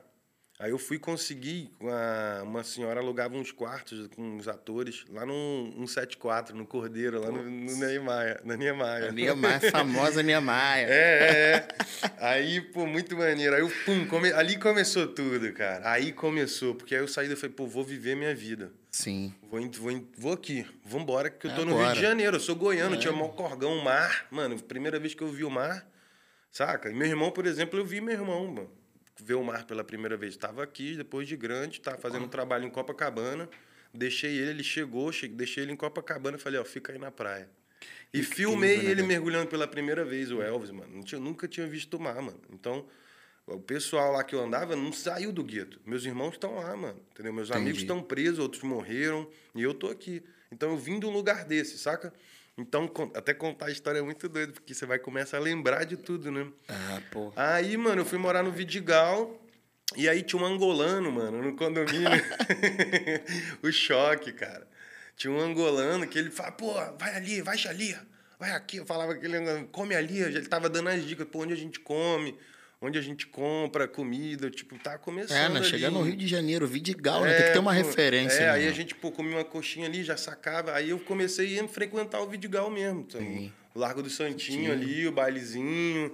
Aí 0.62 0.70
eu 0.70 0.78
fui 0.78 0.96
conseguir, 0.96 1.72
uma, 1.80 2.42
uma 2.44 2.62
senhora 2.62 3.00
alugava 3.00 3.34
uns 3.34 3.50
quartos 3.50 4.06
com 4.14 4.36
os 4.36 4.46
atores 4.46 5.04
lá 5.10 5.26
no 5.26 5.72
174, 5.74 6.56
no 6.56 6.64
Cordeiro, 6.64 7.20
lá 7.20 7.32
no, 7.32 7.42
no 7.42 7.50
Niemeyer, 7.50 8.40
na 8.44 8.56
Niemeyer. 8.56 9.08
A 9.08 9.10
Niemeyer, 9.10 9.70
famosa 9.72 10.22
Niemeyer. 10.22 10.88
É, 10.88 10.92
é, 10.92 11.52
é. 11.56 11.68
Aí, 12.20 12.60
pô, 12.60 12.86
muito 12.86 13.16
maneiro. 13.16 13.56
Aí 13.56 13.62
eu, 13.62 13.72
pum, 13.84 14.06
come... 14.06 14.32
ali 14.32 14.56
começou 14.56 15.08
tudo, 15.08 15.52
cara. 15.52 15.90
Aí 15.90 16.12
começou, 16.12 16.76
porque 16.76 16.94
aí 16.94 17.00
eu 17.00 17.08
saí 17.08 17.26
e 17.32 17.34
falei, 17.34 17.56
pô, 17.56 17.66
vou 17.66 17.82
viver 17.82 18.14
minha 18.14 18.32
vida. 18.32 18.70
Sim. 18.92 19.34
Vou, 19.50 19.60
vou, 19.68 20.08
vou 20.16 20.32
aqui, 20.32 20.64
vou 20.84 21.00
embora, 21.00 21.28
que 21.28 21.48
eu 21.48 21.56
tô 21.56 21.64
no 21.64 21.76
Rio 21.76 21.92
de 21.92 22.00
Janeiro, 22.00 22.36
eu 22.36 22.40
sou 22.40 22.54
goiano, 22.54 22.94
é. 22.94 22.98
tinha 22.98 23.12
mó 23.12 23.26
corgão, 23.30 23.82
mar. 23.82 24.28
Mano, 24.30 24.62
primeira 24.62 25.00
vez 25.00 25.12
que 25.12 25.24
eu 25.24 25.28
vi 25.28 25.42
o 25.42 25.50
mar, 25.50 25.84
saca? 26.52 26.88
E 26.88 26.94
meu 26.94 27.08
irmão, 27.08 27.32
por 27.32 27.46
exemplo, 27.46 27.80
eu 27.80 27.84
vi 27.84 28.00
meu 28.00 28.14
irmão, 28.14 28.46
mano 28.46 28.81
ver 29.20 29.34
o 29.34 29.44
mar 29.44 29.64
pela 29.64 29.84
primeira 29.84 30.16
vez. 30.16 30.34
Estava 30.34 30.62
aqui, 30.62 30.96
depois 30.96 31.28
de 31.28 31.36
grande, 31.36 31.78
estava 31.78 31.98
fazendo 31.98 32.24
um 32.24 32.28
trabalho 32.28 32.64
em 32.64 32.70
Copacabana. 32.70 33.48
Deixei 33.92 34.36
ele, 34.36 34.50
ele 34.50 34.64
chegou, 34.64 35.12
cheguei, 35.12 35.36
deixei 35.36 35.64
ele 35.64 35.72
em 35.72 35.76
Copacabana 35.76 36.38
falei, 36.38 36.58
ó, 36.58 36.64
fica 36.64 36.92
aí 36.92 36.98
na 36.98 37.10
praia. 37.10 37.48
E, 38.12 38.20
e 38.20 38.22
filmei 38.22 38.78
né, 38.78 38.90
ele 38.90 39.02
mergulhando 39.02 39.48
pela 39.48 39.66
primeira 39.66 40.04
vez, 40.04 40.30
o 40.30 40.40
Elvis, 40.40 40.70
mano. 40.70 41.02
Tinha, 41.04 41.20
nunca 41.20 41.46
tinha 41.46 41.66
visto 41.66 41.94
o 41.94 42.00
mar, 42.00 42.20
mano. 42.22 42.40
Então, 42.50 42.86
o 43.46 43.58
pessoal 43.58 44.12
lá 44.12 44.24
que 44.24 44.34
eu 44.34 44.42
andava 44.42 44.76
não 44.76 44.92
saiu 44.92 45.32
do 45.32 45.42
gueto. 45.42 45.80
Meus 45.84 46.04
irmãos 46.04 46.32
estão 46.32 46.54
lá, 46.54 46.74
mano. 46.76 47.00
Entendeu? 47.10 47.32
Meus 47.32 47.48
Entendi. 47.48 47.62
amigos 47.62 47.82
estão 47.82 48.02
presos, 48.02 48.38
outros 48.38 48.62
morreram. 48.62 49.28
E 49.54 49.62
eu 49.62 49.74
tô 49.74 49.88
aqui. 49.88 50.22
Então, 50.50 50.70
eu 50.70 50.76
vim 50.76 50.98
de 50.98 51.06
um 51.06 51.10
lugar 51.10 51.44
desse, 51.44 51.78
saca? 51.78 52.12
Então, 52.62 52.90
até 53.14 53.34
contar 53.34 53.66
a 53.66 53.70
história 53.70 53.98
é 53.98 54.02
muito 54.02 54.28
doido, 54.28 54.52
porque 54.52 54.72
você 54.72 54.86
vai 54.86 54.98
começar 54.98 55.36
a 55.36 55.40
lembrar 55.40 55.84
de 55.84 55.96
tudo, 55.96 56.30
né? 56.30 56.46
Ah, 56.68 57.02
pô. 57.10 57.32
Aí, 57.34 57.76
mano, 57.76 58.02
eu 58.02 58.06
fui 58.06 58.18
morar 58.18 58.42
no 58.42 58.52
Vidigal. 58.52 59.38
E 59.96 60.08
aí 60.08 60.22
tinha 60.22 60.40
um 60.40 60.46
angolano, 60.46 61.10
mano, 61.12 61.42
no 61.42 61.56
condomínio. 61.56 62.08
o 63.62 63.70
choque, 63.70 64.32
cara. 64.32 64.66
Tinha 65.16 65.32
um 65.32 65.40
angolano 65.40 66.06
que 66.06 66.18
ele 66.18 66.30
fala, 66.30 66.52
pô, 66.52 66.72
vai 66.98 67.14
ali, 67.14 67.42
vai 67.42 67.58
ali, 67.66 67.94
vai 68.38 68.52
aqui. 68.52 68.78
Eu 68.78 68.86
falava 68.86 69.14
que 69.14 69.26
ele 69.26 69.64
come 69.72 69.94
ali, 69.94 70.20
ele 70.20 70.46
tava 70.46 70.70
dando 70.70 70.88
as 70.88 71.04
dicas, 71.04 71.26
pô, 71.28 71.42
onde 71.42 71.52
a 71.52 71.56
gente 71.56 71.78
come, 71.80 72.38
onde 72.82 72.98
a 72.98 73.00
gente 73.00 73.28
compra 73.28 73.86
comida, 73.86 74.50
tipo, 74.50 74.76
tá 74.76 74.98
começando. 74.98 75.56
É, 75.56 75.60
né? 75.60 75.62
Chegar 75.62 75.90
no 75.90 76.02
Rio 76.02 76.16
de 76.16 76.26
Janeiro, 76.26 76.66
Vidigal, 76.66 77.24
é, 77.24 77.28
né? 77.28 77.36
Tem 77.36 77.46
que 77.46 77.52
ter 77.52 77.58
uma 77.60 77.70
pô, 77.70 77.76
referência. 77.76 78.40
É, 78.40 78.46
né? 78.46 78.50
aí 78.50 78.68
a 78.68 78.72
gente, 78.72 78.92
pô, 78.92 79.12
comia 79.12 79.36
uma 79.36 79.44
coxinha 79.44 79.86
ali, 79.86 80.02
já 80.02 80.16
sacava. 80.16 80.72
Aí 80.72 80.90
eu 80.90 80.98
comecei 80.98 81.58
a 81.60 81.68
frequentar 81.68 82.20
o 82.20 82.26
Vidigal 82.26 82.68
mesmo. 82.68 83.06
Então, 83.08 83.50
o 83.72 83.78
Largo 83.78 84.02
do 84.02 84.10
Santinho 84.10 84.72
ali, 84.72 85.06
o 85.06 85.12
bailezinho. 85.12 86.12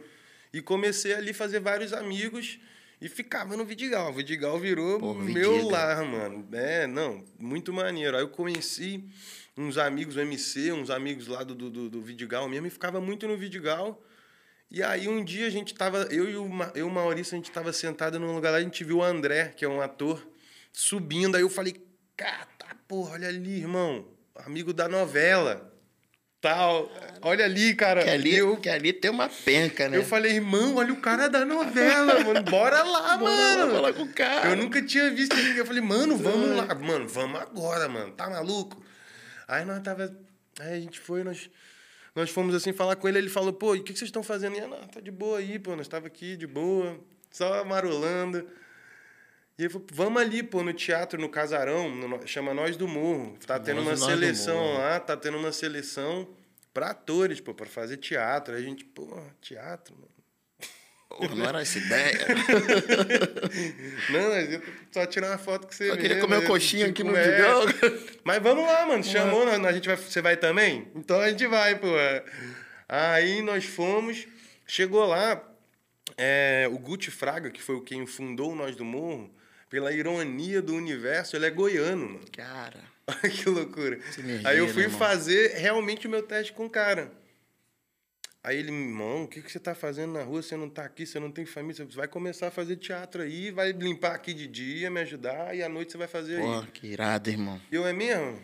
E 0.52 0.60
comecei 0.60 1.14
ali 1.14 1.30
a 1.30 1.34
fazer 1.34 1.58
vários 1.58 1.94
amigos 1.94 2.58
e 3.00 3.08
ficava 3.08 3.56
no 3.56 3.64
Vidigal. 3.64 4.10
O 4.10 4.12
Vidigal 4.12 4.58
virou 4.60 4.98
Porra, 4.98 5.24
meu 5.24 5.54
Vidiga. 5.54 5.72
lar, 5.72 6.04
mano. 6.04 6.46
É, 6.52 6.86
não, 6.86 7.24
muito 7.38 7.72
maneiro. 7.72 8.14
Aí 8.14 8.22
eu 8.22 8.28
conheci 8.28 9.02
uns 9.56 9.78
amigos 9.78 10.16
do 10.16 10.20
MC, 10.20 10.70
uns 10.72 10.90
amigos 10.90 11.28
lá 11.28 11.42
do, 11.42 11.54
do, 11.54 11.88
do 11.88 12.02
Vidigal 12.02 12.46
mesmo, 12.46 12.66
e 12.66 12.70
ficava 12.70 13.00
muito 13.00 13.26
no 13.26 13.38
Vidigal. 13.38 14.02
E 14.70 14.82
aí 14.82 15.08
um 15.08 15.24
dia 15.24 15.46
a 15.46 15.50
gente 15.50 15.74
tava, 15.74 16.08
eu 16.10 16.28
e 16.28 16.36
o, 16.36 16.48
eu, 16.74 16.86
o 16.86 16.90
Maurício, 16.90 17.34
a 17.34 17.38
gente 17.38 17.50
tava 17.50 17.72
sentado 17.72 18.18
num 18.18 18.34
lugar 18.34 18.50
lá, 18.50 18.58
a 18.58 18.62
gente 18.62 18.84
viu 18.84 18.98
o 18.98 19.02
André, 19.02 19.52
que 19.56 19.64
é 19.64 19.68
um 19.68 19.80
ator, 19.80 20.26
subindo. 20.72 21.36
Aí 21.36 21.42
eu 21.42 21.48
falei, 21.48 21.82
cara, 22.16 22.46
porra, 22.86 23.14
olha 23.14 23.28
ali, 23.28 23.58
irmão. 23.58 24.06
amigo 24.34 24.72
da 24.72 24.88
novela. 24.88 25.72
Tal. 26.40 26.88
Olha 27.22 27.44
ali, 27.44 27.74
cara. 27.74 28.04
Que 28.04 28.10
ali, 28.10 28.36
eu, 28.36 28.56
que 28.58 28.68
ali 28.68 28.92
tem 28.92 29.10
uma 29.10 29.28
penca, 29.28 29.88
né? 29.88 29.96
eu 29.96 30.04
falei, 30.04 30.32
irmão, 30.34 30.76
olha 30.76 30.92
o 30.92 31.00
cara 31.00 31.28
da 31.28 31.44
novela, 31.44 32.22
mano. 32.22 32.42
Bora 32.44 32.82
lá, 32.84 33.16
Bora 33.16 33.56
mano. 33.56 33.72
falar 33.72 33.92
com 33.92 34.02
o 34.02 34.12
cara. 34.12 34.50
Eu 34.50 34.56
nunca 34.56 34.80
tinha 34.80 35.10
visto 35.10 35.34
ninguém. 35.34 35.56
Eu 35.56 35.66
falei, 35.66 35.82
mano, 35.82 36.16
vamos 36.16 36.56
lá. 36.56 36.72
Mano, 36.76 37.08
vamos 37.08 37.40
agora, 37.40 37.88
mano. 37.88 38.12
Tá 38.12 38.30
maluco? 38.30 38.80
Aí 39.48 39.64
nós 39.64 39.82
tava. 39.82 40.16
Aí 40.60 40.74
a 40.74 40.80
gente 40.80 41.00
foi, 41.00 41.24
nós. 41.24 41.50
Nós 42.18 42.30
fomos 42.30 42.52
assim 42.52 42.72
falar 42.72 42.96
com 42.96 43.06
ele, 43.08 43.18
ele 43.18 43.28
falou, 43.30 43.52
pô, 43.52 43.76
e 43.76 43.78
o 43.78 43.82
que 43.84 43.92
que 43.92 43.98
vocês 44.00 44.08
estão 44.08 44.24
fazendo? 44.24 44.56
E 44.56 44.58
eu, 44.58 44.66
não, 44.66 44.80
tá 44.88 44.98
de 45.00 45.10
boa 45.10 45.38
aí, 45.38 45.56
pô, 45.56 45.76
nós 45.76 45.86
tava 45.86 46.08
aqui 46.08 46.36
de 46.36 46.48
boa, 46.48 46.98
só 47.30 47.64
marolando. 47.64 48.44
E 49.56 49.62
ele 49.62 49.68
falou, 49.68 49.86
vamos 49.92 50.20
ali, 50.22 50.42
pô, 50.42 50.64
no 50.64 50.72
teatro, 50.72 51.20
no 51.20 51.28
casarão, 51.28 51.88
no- 51.94 52.26
chama 52.26 52.52
Nós 52.52 52.76
do 52.76 52.88
Morro. 52.88 53.36
Tá 53.46 53.56
tendo 53.60 53.82
Nós- 53.82 54.00
uma 54.00 54.08
seleção 54.10 54.74
lá, 54.78 54.98
tá 54.98 55.16
tendo 55.16 55.38
uma 55.38 55.52
seleção 55.52 56.28
pra 56.74 56.90
atores, 56.90 57.40
pô, 57.40 57.54
pra 57.54 57.66
fazer 57.66 57.98
teatro. 57.98 58.56
Aí 58.56 58.62
a 58.62 58.64
gente, 58.64 58.84
pô, 58.84 59.06
teatro, 59.40 59.94
mano. 59.94 60.08
Porra, 61.08 61.34
não 61.34 61.46
era 61.46 61.62
essa 61.62 61.78
ideia. 61.78 62.18
Não, 64.10 64.28
mas 64.28 64.52
eu 64.52 64.62
só 64.92 65.06
tirar 65.06 65.30
uma 65.30 65.38
foto 65.38 65.66
que 65.66 65.74
você 65.74 65.90
Eu 65.90 65.96
queria 65.96 66.20
comer 66.20 66.36
uma 66.36 66.46
coxinha 66.46 66.86
aqui 66.86 67.02
no 67.02 67.16
é. 67.16 67.30
Digão. 67.30 67.64
Mas 68.22 68.42
vamos 68.42 68.64
lá, 68.64 68.86
mano. 68.86 69.02
Chamou, 69.02 69.48
a 69.48 69.72
gente 69.72 69.88
vai, 69.88 69.96
você 69.96 70.20
vai 70.20 70.36
também? 70.36 70.86
Então 70.94 71.18
a 71.18 71.30
gente 71.30 71.46
vai, 71.46 71.76
pô. 71.78 71.88
Aí 72.88 73.42
nós 73.42 73.64
fomos, 73.64 74.26
chegou 74.66 75.06
lá, 75.06 75.42
é, 76.16 76.68
o 76.70 76.78
Guti 76.78 77.10
Fraga, 77.10 77.50
que 77.50 77.62
foi 77.62 77.76
o 77.76 77.80
quem 77.80 78.06
fundou 78.06 78.52
o 78.52 78.54
Nós 78.54 78.76
do 78.76 78.84
Morro, 78.84 79.30
pela 79.68 79.92
ironia 79.92 80.62
do 80.62 80.74
universo, 80.74 81.36
ele 81.36 81.46
é 81.46 81.50
goiano, 81.50 82.06
mano. 82.06 82.20
Cara, 82.32 82.80
Olha 83.06 83.30
que 83.30 83.48
loucura. 83.48 83.98
energia, 84.18 84.48
Aí 84.48 84.58
eu 84.58 84.66
né, 84.66 84.72
fui 84.72 84.82
irmão? 84.82 84.98
fazer 84.98 85.54
realmente 85.56 86.06
o 86.06 86.10
meu 86.10 86.22
teste 86.22 86.52
com 86.52 86.66
o 86.66 86.70
cara. 86.70 87.10
Aí 88.42 88.58
ele, 88.58 88.70
irmão, 88.70 89.24
o 89.24 89.28
que, 89.28 89.42
que 89.42 89.50
você 89.50 89.58
tá 89.58 89.74
fazendo 89.74 90.12
na 90.12 90.22
rua? 90.22 90.42
Você 90.42 90.56
não 90.56 90.70
tá 90.70 90.84
aqui, 90.84 91.04
você 91.04 91.18
não 91.18 91.30
tem 91.30 91.44
família, 91.44 91.84
você 91.84 91.96
vai 91.96 92.08
começar 92.08 92.48
a 92.48 92.50
fazer 92.50 92.76
teatro 92.76 93.22
aí, 93.22 93.50
vai 93.50 93.72
limpar 93.72 94.14
aqui 94.14 94.32
de 94.32 94.46
dia, 94.46 94.90
me 94.90 95.00
ajudar, 95.00 95.54
e 95.54 95.62
à 95.62 95.68
noite 95.68 95.92
você 95.92 95.98
vai 95.98 96.08
fazer 96.08 96.36
aí. 96.36 96.42
porra, 96.42 96.66
que 96.68 96.86
irado, 96.86 97.28
irmão. 97.28 97.60
E 97.70 97.74
eu, 97.74 97.86
é 97.86 97.92
mesmo? 97.92 98.40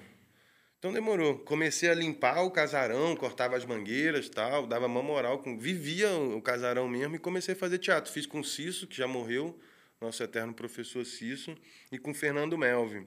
Então 0.85 0.93
demorou. 0.93 1.39
Comecei 1.39 1.89
a 1.89 1.95
limpar 1.95 2.43
o 2.43 2.51
casarão, 2.51 3.17
cortava 3.17 3.57
as 3.57 3.65
mangueiras 3.65 4.29
tal, 4.29 4.67
dava 4.67 4.85
uma 4.85 5.03
moral. 5.03 5.39
Com... 5.39 5.57
Vivia 5.57 6.13
o 6.13 6.43
casarão 6.43 6.87
mesmo 6.87 7.17
e 7.17 7.19
comecei 7.19 7.55
a 7.55 7.57
fazer 7.57 7.79
teatro. 7.79 8.13
Fiz 8.13 8.27
com 8.27 8.41
o 8.41 8.45
Cisso, 8.45 8.87
que 8.87 8.95
já 8.95 9.07
morreu, 9.07 9.59
nosso 9.99 10.23
eterno 10.23 10.53
professor 10.53 11.03
Cisso, 11.07 11.57
e 11.91 11.99
com 11.99 12.11
o 12.11 12.15
Fernando 12.15 12.59
Melvin, 12.59 13.07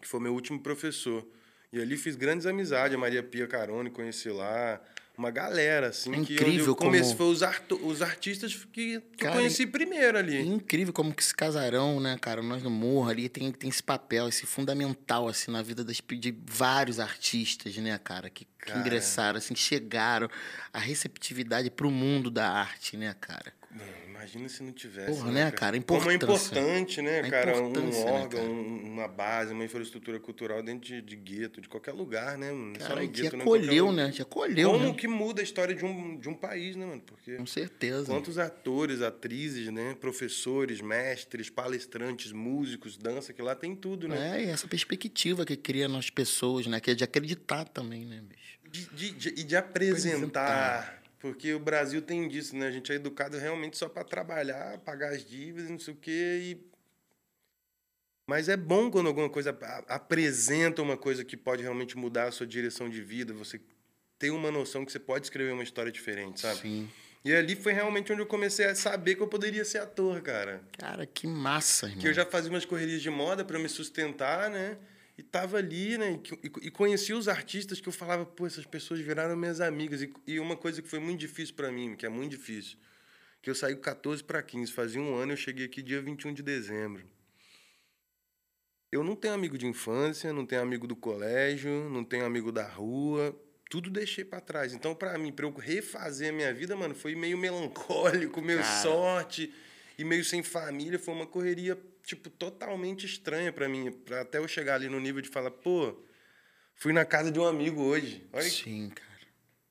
que 0.00 0.06
foi 0.06 0.20
meu 0.20 0.32
último 0.32 0.60
professor. 0.60 1.26
E 1.72 1.80
ali 1.80 1.96
fiz 1.96 2.14
grandes 2.14 2.46
amizades. 2.46 2.94
A 2.94 2.98
Maria 2.98 3.20
Pia 3.20 3.48
Carone 3.48 3.90
conheci 3.90 4.30
lá. 4.30 4.80
Uma 5.18 5.32
galera, 5.32 5.88
assim, 5.88 6.10
É 6.12 6.20
que 6.24 6.34
incrível 6.34 6.66
eu 6.66 6.76
comecei, 6.76 7.02
como- 7.06 7.16
foi 7.16 7.26
os, 7.26 7.42
arto- 7.42 7.80
os 7.84 8.00
artistas 8.02 8.54
que, 8.72 9.00
que 9.16 9.26
eu 9.26 9.32
conheci 9.32 9.66
primeiro 9.66 10.16
É 10.16 10.20
ali. 10.20 10.40
incrível 10.46 10.92
como 10.94 11.12
que 11.12 11.20
esse 11.20 11.34
casarão, 11.34 11.98
né, 11.98 12.16
cara, 12.20 12.40
nós 12.40 12.62
no 12.62 12.70
morro 12.70 13.10
ali 13.10 13.28
tem, 13.28 13.50
tem 13.50 13.68
esse 13.68 13.82
papel, 13.82 14.28
esse 14.28 14.46
fundamental, 14.46 15.26
assim, 15.26 15.50
na 15.50 15.60
vida 15.60 15.82
das, 15.82 16.00
de 16.00 16.32
vários 16.46 17.00
artistas, 17.00 17.76
né, 17.78 17.98
cara, 17.98 18.30
que, 18.30 18.44
que 18.44 18.50
Cara. 18.66 18.78
ingressaram, 18.78 19.38
assim, 19.38 19.54
que 19.54 19.60
chegaram 19.60 20.28
a 20.72 20.78
receptividade 20.78 21.68
pro 21.68 21.90
mundo 21.90 22.30
da 22.30 22.48
arte, 22.48 22.96
né, 22.96 23.12
cara. 23.20 23.52
Mano, 23.72 23.92
Imagina 24.18 24.48
se 24.48 24.64
não 24.64 24.72
tivesse. 24.72 25.12
Porra, 25.20 25.30
né, 25.30 25.50
cara? 25.52 25.76
A 25.76 25.80
Como 25.80 26.10
é 26.10 26.14
importância. 26.14 26.58
importante, 26.58 27.00
né, 27.00 27.20
A 27.20 27.30
cara? 27.30 27.56
Um 27.62 27.68
importância, 27.68 28.04
né, 28.04 28.10
órgão, 28.10 28.40
cara? 28.40 28.50
um- 28.50 28.92
uma 28.92 29.06
base, 29.06 29.52
uma 29.52 29.64
infraestrutura 29.64 30.18
cultural 30.18 30.60
dentro 30.60 30.88
de, 30.88 31.00
de 31.00 31.14
gueto, 31.14 31.60
de 31.60 31.68
qualquer 31.68 31.92
lugar, 31.92 32.36
né? 32.36 32.50
Não 32.50 32.72
só 32.80 32.88
Cara, 32.88 33.02
no 33.02 33.08
te 33.08 33.22
gueto, 33.22 33.36
né? 33.36 33.44
Qualquer 33.44 33.62
acolheu, 33.64 33.92
né, 33.92 34.10
te 34.10 34.20
acolheu, 34.22 34.70
Como 34.72 34.86
né, 34.88 34.94
que 34.94 35.06
muda 35.06 35.40
a 35.40 35.44
história 35.44 35.72
de 35.72 35.84
um, 35.84 36.18
de 36.18 36.28
um 36.28 36.34
país, 36.34 36.74
né, 36.74 36.84
mano? 36.84 37.00
Porque 37.06 37.36
com 37.36 37.46
certeza. 37.46 38.06
quantos 38.06 38.38
atores, 38.38 39.02
atrizes, 39.02 39.68
né? 39.72 39.96
Professores, 40.00 40.80
mestres, 40.80 41.48
palestrantes, 41.48 42.32
músicos, 42.32 42.96
dança, 42.96 43.32
que 43.32 43.40
lá 43.40 43.54
tem 43.54 43.76
tudo, 43.76 44.08
né? 44.08 44.40
É, 44.40 44.44
e 44.46 44.48
essa 44.50 44.66
perspectiva 44.66 45.44
que 45.44 45.56
cria 45.56 45.86
nas 45.86 46.10
pessoas, 46.10 46.66
né, 46.66 46.80
que 46.80 46.90
é 46.90 46.94
de 46.94 47.04
acreditar 47.04 47.66
também, 47.66 48.04
né, 48.04 48.20
bicho. 48.28 48.58
De, 48.70 48.84
de- 48.86 49.10
de- 49.12 49.40
e 49.40 49.44
de 49.44 49.56
apresentar. 49.56 50.97
Porque 51.18 51.52
o 51.52 51.58
Brasil 51.58 52.00
tem 52.00 52.28
disso, 52.28 52.56
né? 52.56 52.66
A 52.66 52.70
gente 52.70 52.92
é 52.92 52.94
educado 52.94 53.36
realmente 53.38 53.76
só 53.76 53.88
para 53.88 54.04
trabalhar, 54.04 54.78
pagar 54.78 55.10
as 55.12 55.24
dívidas, 55.24 55.68
não 55.68 55.78
sei 55.78 55.94
o 55.94 55.96
quê. 55.96 56.38
E... 56.42 56.68
Mas 58.26 58.48
é 58.48 58.56
bom 58.56 58.90
quando 58.90 59.08
alguma 59.08 59.28
coisa 59.28 59.56
apresenta 59.88 60.80
uma 60.80 60.96
coisa 60.96 61.24
que 61.24 61.36
pode 61.36 61.62
realmente 61.62 61.96
mudar 61.96 62.28
a 62.28 62.32
sua 62.32 62.46
direção 62.46 62.88
de 62.88 63.02
vida. 63.02 63.32
Você 63.34 63.60
tem 64.18 64.30
uma 64.30 64.50
noção 64.50 64.84
que 64.84 64.92
você 64.92 64.98
pode 64.98 65.26
escrever 65.26 65.52
uma 65.52 65.62
história 65.62 65.90
diferente, 65.90 66.40
sabe? 66.40 66.60
Sim. 66.60 66.90
E 67.24 67.34
ali 67.34 67.56
foi 67.56 67.72
realmente 67.72 68.12
onde 68.12 68.22
eu 68.22 68.26
comecei 68.26 68.66
a 68.66 68.74
saber 68.74 69.16
que 69.16 69.22
eu 69.22 69.28
poderia 69.28 69.64
ser 69.64 69.78
ator, 69.78 70.20
cara. 70.22 70.62
Cara, 70.78 71.04
que 71.04 71.26
massa, 71.26 71.86
irmão. 71.86 72.00
Que 72.00 72.08
eu 72.08 72.14
já 72.14 72.24
fazia 72.24 72.50
umas 72.50 72.64
correrias 72.64 73.02
de 73.02 73.10
moda 73.10 73.44
para 73.44 73.58
me 73.58 73.68
sustentar, 73.68 74.48
né? 74.48 74.78
E 75.18 75.22
tava 75.24 75.56
ali, 75.58 75.98
né? 75.98 76.20
E, 76.44 76.46
e, 76.68 76.70
conheci 76.70 77.12
os 77.12 77.26
artistas 77.26 77.80
que 77.80 77.88
eu 77.88 77.92
falava, 77.92 78.24
pô, 78.24 78.46
essas 78.46 78.64
pessoas 78.64 79.00
viraram 79.00 79.34
minhas 79.34 79.60
amigas. 79.60 80.00
E, 80.00 80.14
e 80.24 80.38
uma 80.38 80.56
coisa 80.56 80.80
que 80.80 80.88
foi 80.88 81.00
muito 81.00 81.18
difícil 81.18 81.56
para 81.56 81.72
mim, 81.72 81.96
que 81.96 82.06
é 82.06 82.08
muito 82.08 82.30
difícil, 82.30 82.78
que 83.42 83.50
eu 83.50 83.54
saí 83.54 83.74
com 83.74 83.82
14 83.82 84.22
para 84.22 84.40
15, 84.40 84.72
fazia 84.72 85.00
um 85.00 85.16
ano, 85.16 85.32
eu 85.32 85.36
cheguei 85.36 85.66
aqui 85.66 85.82
dia 85.82 86.00
21 86.00 86.32
de 86.34 86.42
dezembro. 86.44 87.04
Eu 88.92 89.02
não 89.02 89.16
tenho 89.16 89.34
amigo 89.34 89.58
de 89.58 89.66
infância, 89.66 90.32
não 90.32 90.46
tenho 90.46 90.62
amigo 90.62 90.86
do 90.86 90.94
colégio, 90.94 91.90
não 91.90 92.04
tenho 92.04 92.24
amigo 92.24 92.52
da 92.52 92.66
rua, 92.66 93.36
tudo 93.68 93.90
deixei 93.90 94.24
para 94.24 94.40
trás. 94.40 94.72
Então, 94.72 94.94
para 94.94 95.18
mim, 95.18 95.32
para 95.32 95.44
eu 95.44 95.52
refazer 95.52 96.30
a 96.30 96.32
minha 96.32 96.54
vida, 96.54 96.76
mano, 96.76 96.94
foi 96.94 97.16
meio 97.16 97.36
melancólico, 97.36 98.40
meio 98.40 98.60
Cara. 98.60 98.82
sorte 98.82 99.52
e 99.98 100.04
meio 100.04 100.24
sem 100.24 100.44
família, 100.44 100.96
foi 100.96 101.12
uma 101.12 101.26
correria 101.26 101.76
tipo 102.08 102.30
totalmente 102.30 103.04
estranha 103.04 103.52
para 103.52 103.68
mim, 103.68 103.92
para 103.92 104.22
até 104.22 104.38
eu 104.38 104.48
chegar 104.48 104.76
ali 104.76 104.88
no 104.88 104.98
nível 104.98 105.20
de 105.20 105.28
falar, 105.28 105.50
pô, 105.50 106.02
fui 106.74 106.90
na 106.90 107.04
casa 107.04 107.30
de 107.30 107.38
um 107.38 107.44
amigo 107.46 107.82
hoje. 107.82 108.26
Olha, 108.32 108.48
Sim, 108.48 108.88
cara. 108.88 109.20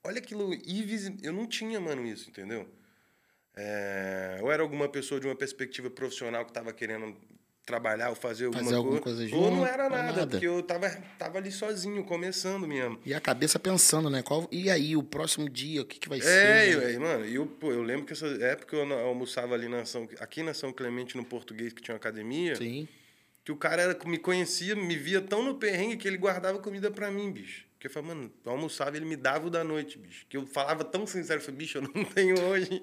olha 0.04 0.20
aquilo 0.20 0.52
eu 1.24 1.34
não 1.34 1.48
tinha, 1.48 1.80
mano, 1.80 2.06
isso, 2.06 2.30
entendeu? 2.30 2.72
É, 3.56 4.38
ou 4.44 4.52
era 4.52 4.62
alguma 4.62 4.88
pessoa 4.88 5.20
de 5.20 5.26
uma 5.26 5.36
perspectiva 5.36 5.90
profissional 5.90 6.46
que 6.46 6.52
estava 6.52 6.72
querendo 6.72 7.18
trabalhar 7.68 8.10
ou 8.10 8.16
fazer 8.16 8.46
alguma, 8.46 8.64
Fazer 8.64 8.76
alguma 8.76 9.00
coisa, 9.02 9.20
coisa 9.20 9.36
ou 9.36 9.52
não 9.52 9.58
junto, 9.58 9.68
era 9.68 9.90
nada, 9.90 10.04
nada. 10.14 10.28
porque 10.28 10.48
eu 10.48 10.64
tava, 10.64 10.90
tava 11.20 11.38
ali 11.38 11.52
sozinho, 11.52 12.02
começando 12.06 12.66
mesmo. 12.66 12.98
E 13.06 13.14
a 13.14 13.20
cabeça 13.20 13.60
pensando, 13.60 14.10
né? 14.10 14.24
Qual... 14.24 14.48
E 14.50 14.70
aí, 14.70 14.96
o 14.96 15.04
próximo 15.04 15.50
dia, 15.50 15.82
o 15.82 15.86
que, 15.86 16.00
que 16.00 16.08
vai 16.08 16.20
É, 16.20 16.22
ser? 16.22 16.78
né? 16.80 16.86
aí, 16.86 16.98
mano, 16.98 17.26
eu, 17.26 17.46
pô, 17.46 17.74
eu 17.74 17.84
lembro 17.84 18.06
que 18.06 18.14
essa 18.14 18.26
época 18.26 18.76
eu 18.78 19.00
almoçava 19.00 19.54
ali 19.54 19.68
na 19.68 19.84
São, 19.84 20.08
aqui 20.20 20.42
na 20.42 20.54
São 20.54 20.72
Clemente, 20.72 21.18
no 21.18 21.26
português, 21.26 21.74
que 21.74 21.82
tinha 21.82 21.94
uma 21.94 21.98
academia, 22.00 22.56
Sim. 22.56 22.88
que 23.44 23.52
o 23.52 23.58
cara 23.58 23.82
era, 23.82 23.98
me 24.06 24.18
conhecia, 24.18 24.74
me 24.74 24.96
via 24.96 25.20
tão 25.20 25.44
no 25.44 25.56
perrengue 25.56 25.98
que 25.98 26.08
ele 26.08 26.18
guardava 26.18 26.58
comida 26.60 26.90
pra 26.90 27.12
mim, 27.12 27.30
bicho. 27.30 27.68
Que 27.80 27.86
eu 27.88 27.92
falava, 27.92 28.16
mano, 28.16 28.32
eu 28.44 28.52
almoçava 28.54 28.96
e 28.96 29.00
ele 29.00 29.06
me 29.06 29.16
dava 29.16 29.46
o 29.46 29.50
da 29.52 29.64
noite, 29.64 30.00
bicho. 30.00 30.26
Que 30.28 30.36
eu 30.38 30.48
falava 30.48 30.84
tão 30.84 31.06
sincero, 31.06 31.40
eu 31.42 31.44
falei, 31.46 31.58
bicho, 31.60 31.78
eu 31.78 31.82
não 31.84 32.04
tenho 32.06 32.40
hoje. 32.46 32.82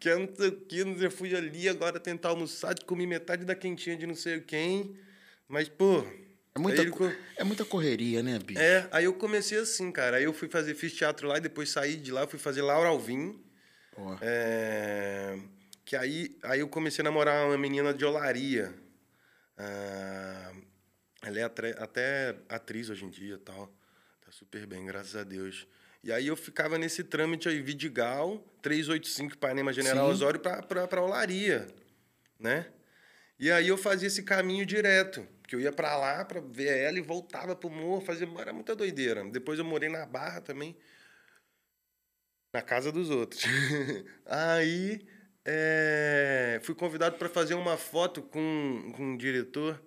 Que 0.00 0.08
eu 0.08 0.18
não 0.20 0.34
sei 0.34 0.48
o 0.48 0.60
que, 0.60 0.80
eu 0.80 1.10
fui 1.10 1.34
ali 1.34 1.68
agora 1.68 1.98
tentar 1.98 2.30
almoçar, 2.30 2.74
comi 2.84 3.06
metade 3.06 3.44
da 3.44 3.54
quentinha 3.54 3.96
de 3.96 4.06
não 4.06 4.14
sei 4.14 4.40
quem. 4.40 4.96
Mas, 5.48 5.68
pô. 5.68 6.04
É 6.54 6.58
muita, 6.60 6.82
ele 6.82 6.92
é 7.36 7.42
muita 7.42 7.64
correria, 7.64 8.22
né, 8.22 8.38
bicho? 8.38 8.60
é, 8.60 8.88
aí 8.92 9.06
eu 9.06 9.14
comecei 9.14 9.58
assim, 9.58 9.90
cara. 9.90 10.18
Aí 10.18 10.24
eu 10.24 10.32
fui 10.32 10.48
fazer, 10.48 10.74
fiz 10.74 10.92
teatro 10.92 11.26
lá 11.26 11.38
e 11.38 11.40
depois 11.40 11.70
saí 11.70 11.96
de 11.96 12.12
lá, 12.12 12.26
fui 12.28 12.38
fazer 12.38 12.62
Laura 12.62 12.90
Alvim. 12.90 13.42
É, 14.20 15.36
que 15.84 15.96
aí, 15.96 16.36
aí 16.42 16.60
eu 16.60 16.68
comecei 16.68 17.02
a 17.02 17.04
namorar 17.04 17.46
uma 17.46 17.58
menina 17.58 17.92
de 17.92 18.04
olaria. 18.04 18.72
Ah, 19.56 20.52
ela 21.22 21.40
é 21.40 21.44
até 21.44 22.36
atriz 22.48 22.90
hoje 22.90 23.04
em 23.04 23.10
dia 23.10 23.38
tal. 23.38 23.72
Tá 24.24 24.32
super 24.32 24.66
bem, 24.66 24.84
graças 24.86 25.16
a 25.16 25.24
Deus. 25.24 25.66
E 26.04 26.12
aí 26.12 26.26
eu 26.26 26.36
ficava 26.36 26.76
nesse 26.76 27.02
trâmite 27.02 27.48
aí, 27.48 27.62
Vidigal, 27.62 28.36
385 28.60 29.38
Panema 29.38 29.72
General 29.72 30.06
Sim. 30.08 30.12
Osório 30.12 30.38
pra 30.38 31.02
olaria, 31.02 31.66
né? 32.38 32.66
E 33.38 33.50
aí 33.50 33.68
eu 33.68 33.78
fazia 33.78 34.08
esse 34.08 34.22
caminho 34.22 34.66
direto, 34.66 35.26
que 35.48 35.56
eu 35.56 35.60
ia 35.60 35.72
pra 35.72 35.96
lá 35.96 36.22
pra 36.22 36.42
ver 36.42 36.76
ela 36.76 36.98
e 36.98 37.00
voltava 37.00 37.56
pro 37.56 37.70
morro, 37.70 38.04
fazia 38.04 38.28
era 38.38 38.52
muita 38.52 38.76
doideira. 38.76 39.24
Depois 39.24 39.58
eu 39.58 39.64
morei 39.64 39.88
na 39.88 40.04
Barra 40.04 40.42
também, 40.42 40.76
na 42.52 42.60
casa 42.60 42.92
dos 42.92 43.08
outros. 43.08 43.42
aí 44.26 45.06
é, 45.42 46.60
fui 46.62 46.74
convidado 46.74 47.16
para 47.16 47.30
fazer 47.30 47.54
uma 47.54 47.78
foto 47.78 48.20
com, 48.20 48.92
com 48.94 49.02
um 49.02 49.16
diretor 49.16 49.82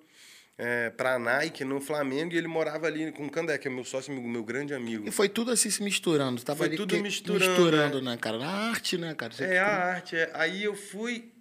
é, 0.57 0.89
para 0.89 1.15
a 1.15 1.19
Nike 1.19 1.63
no 1.63 1.79
Flamengo 1.79 2.33
e 2.33 2.37
ele 2.37 2.47
morava 2.47 2.87
ali 2.87 3.11
com 3.11 3.25
o 3.27 3.29
Candé, 3.29 3.57
que 3.57 3.67
é 3.67 3.71
meu 3.71 3.83
sócio, 3.83 4.11
meu, 4.13 4.23
meu 4.23 4.43
grande 4.43 4.73
amigo. 4.73 5.07
E 5.07 5.11
foi 5.11 5.29
tudo 5.29 5.51
assim 5.51 5.69
se 5.69 5.83
misturando. 5.83 6.41
Tava 6.43 6.65
Foi 6.65 6.75
tudo 6.75 6.95
que- 6.95 7.01
misturando, 7.01 7.45
misturando, 7.51 8.01
né, 8.01 8.17
cara? 8.17 8.37
Na 8.39 8.49
arte, 8.69 8.97
né, 8.97 9.13
cara? 9.13 9.31
Você 9.33 9.43
É 9.45 9.59
a 9.59 9.67
arte. 9.67 10.15
é. 10.15 10.31
Aí 10.33 10.63
eu 10.63 10.75
fui, 10.75 11.31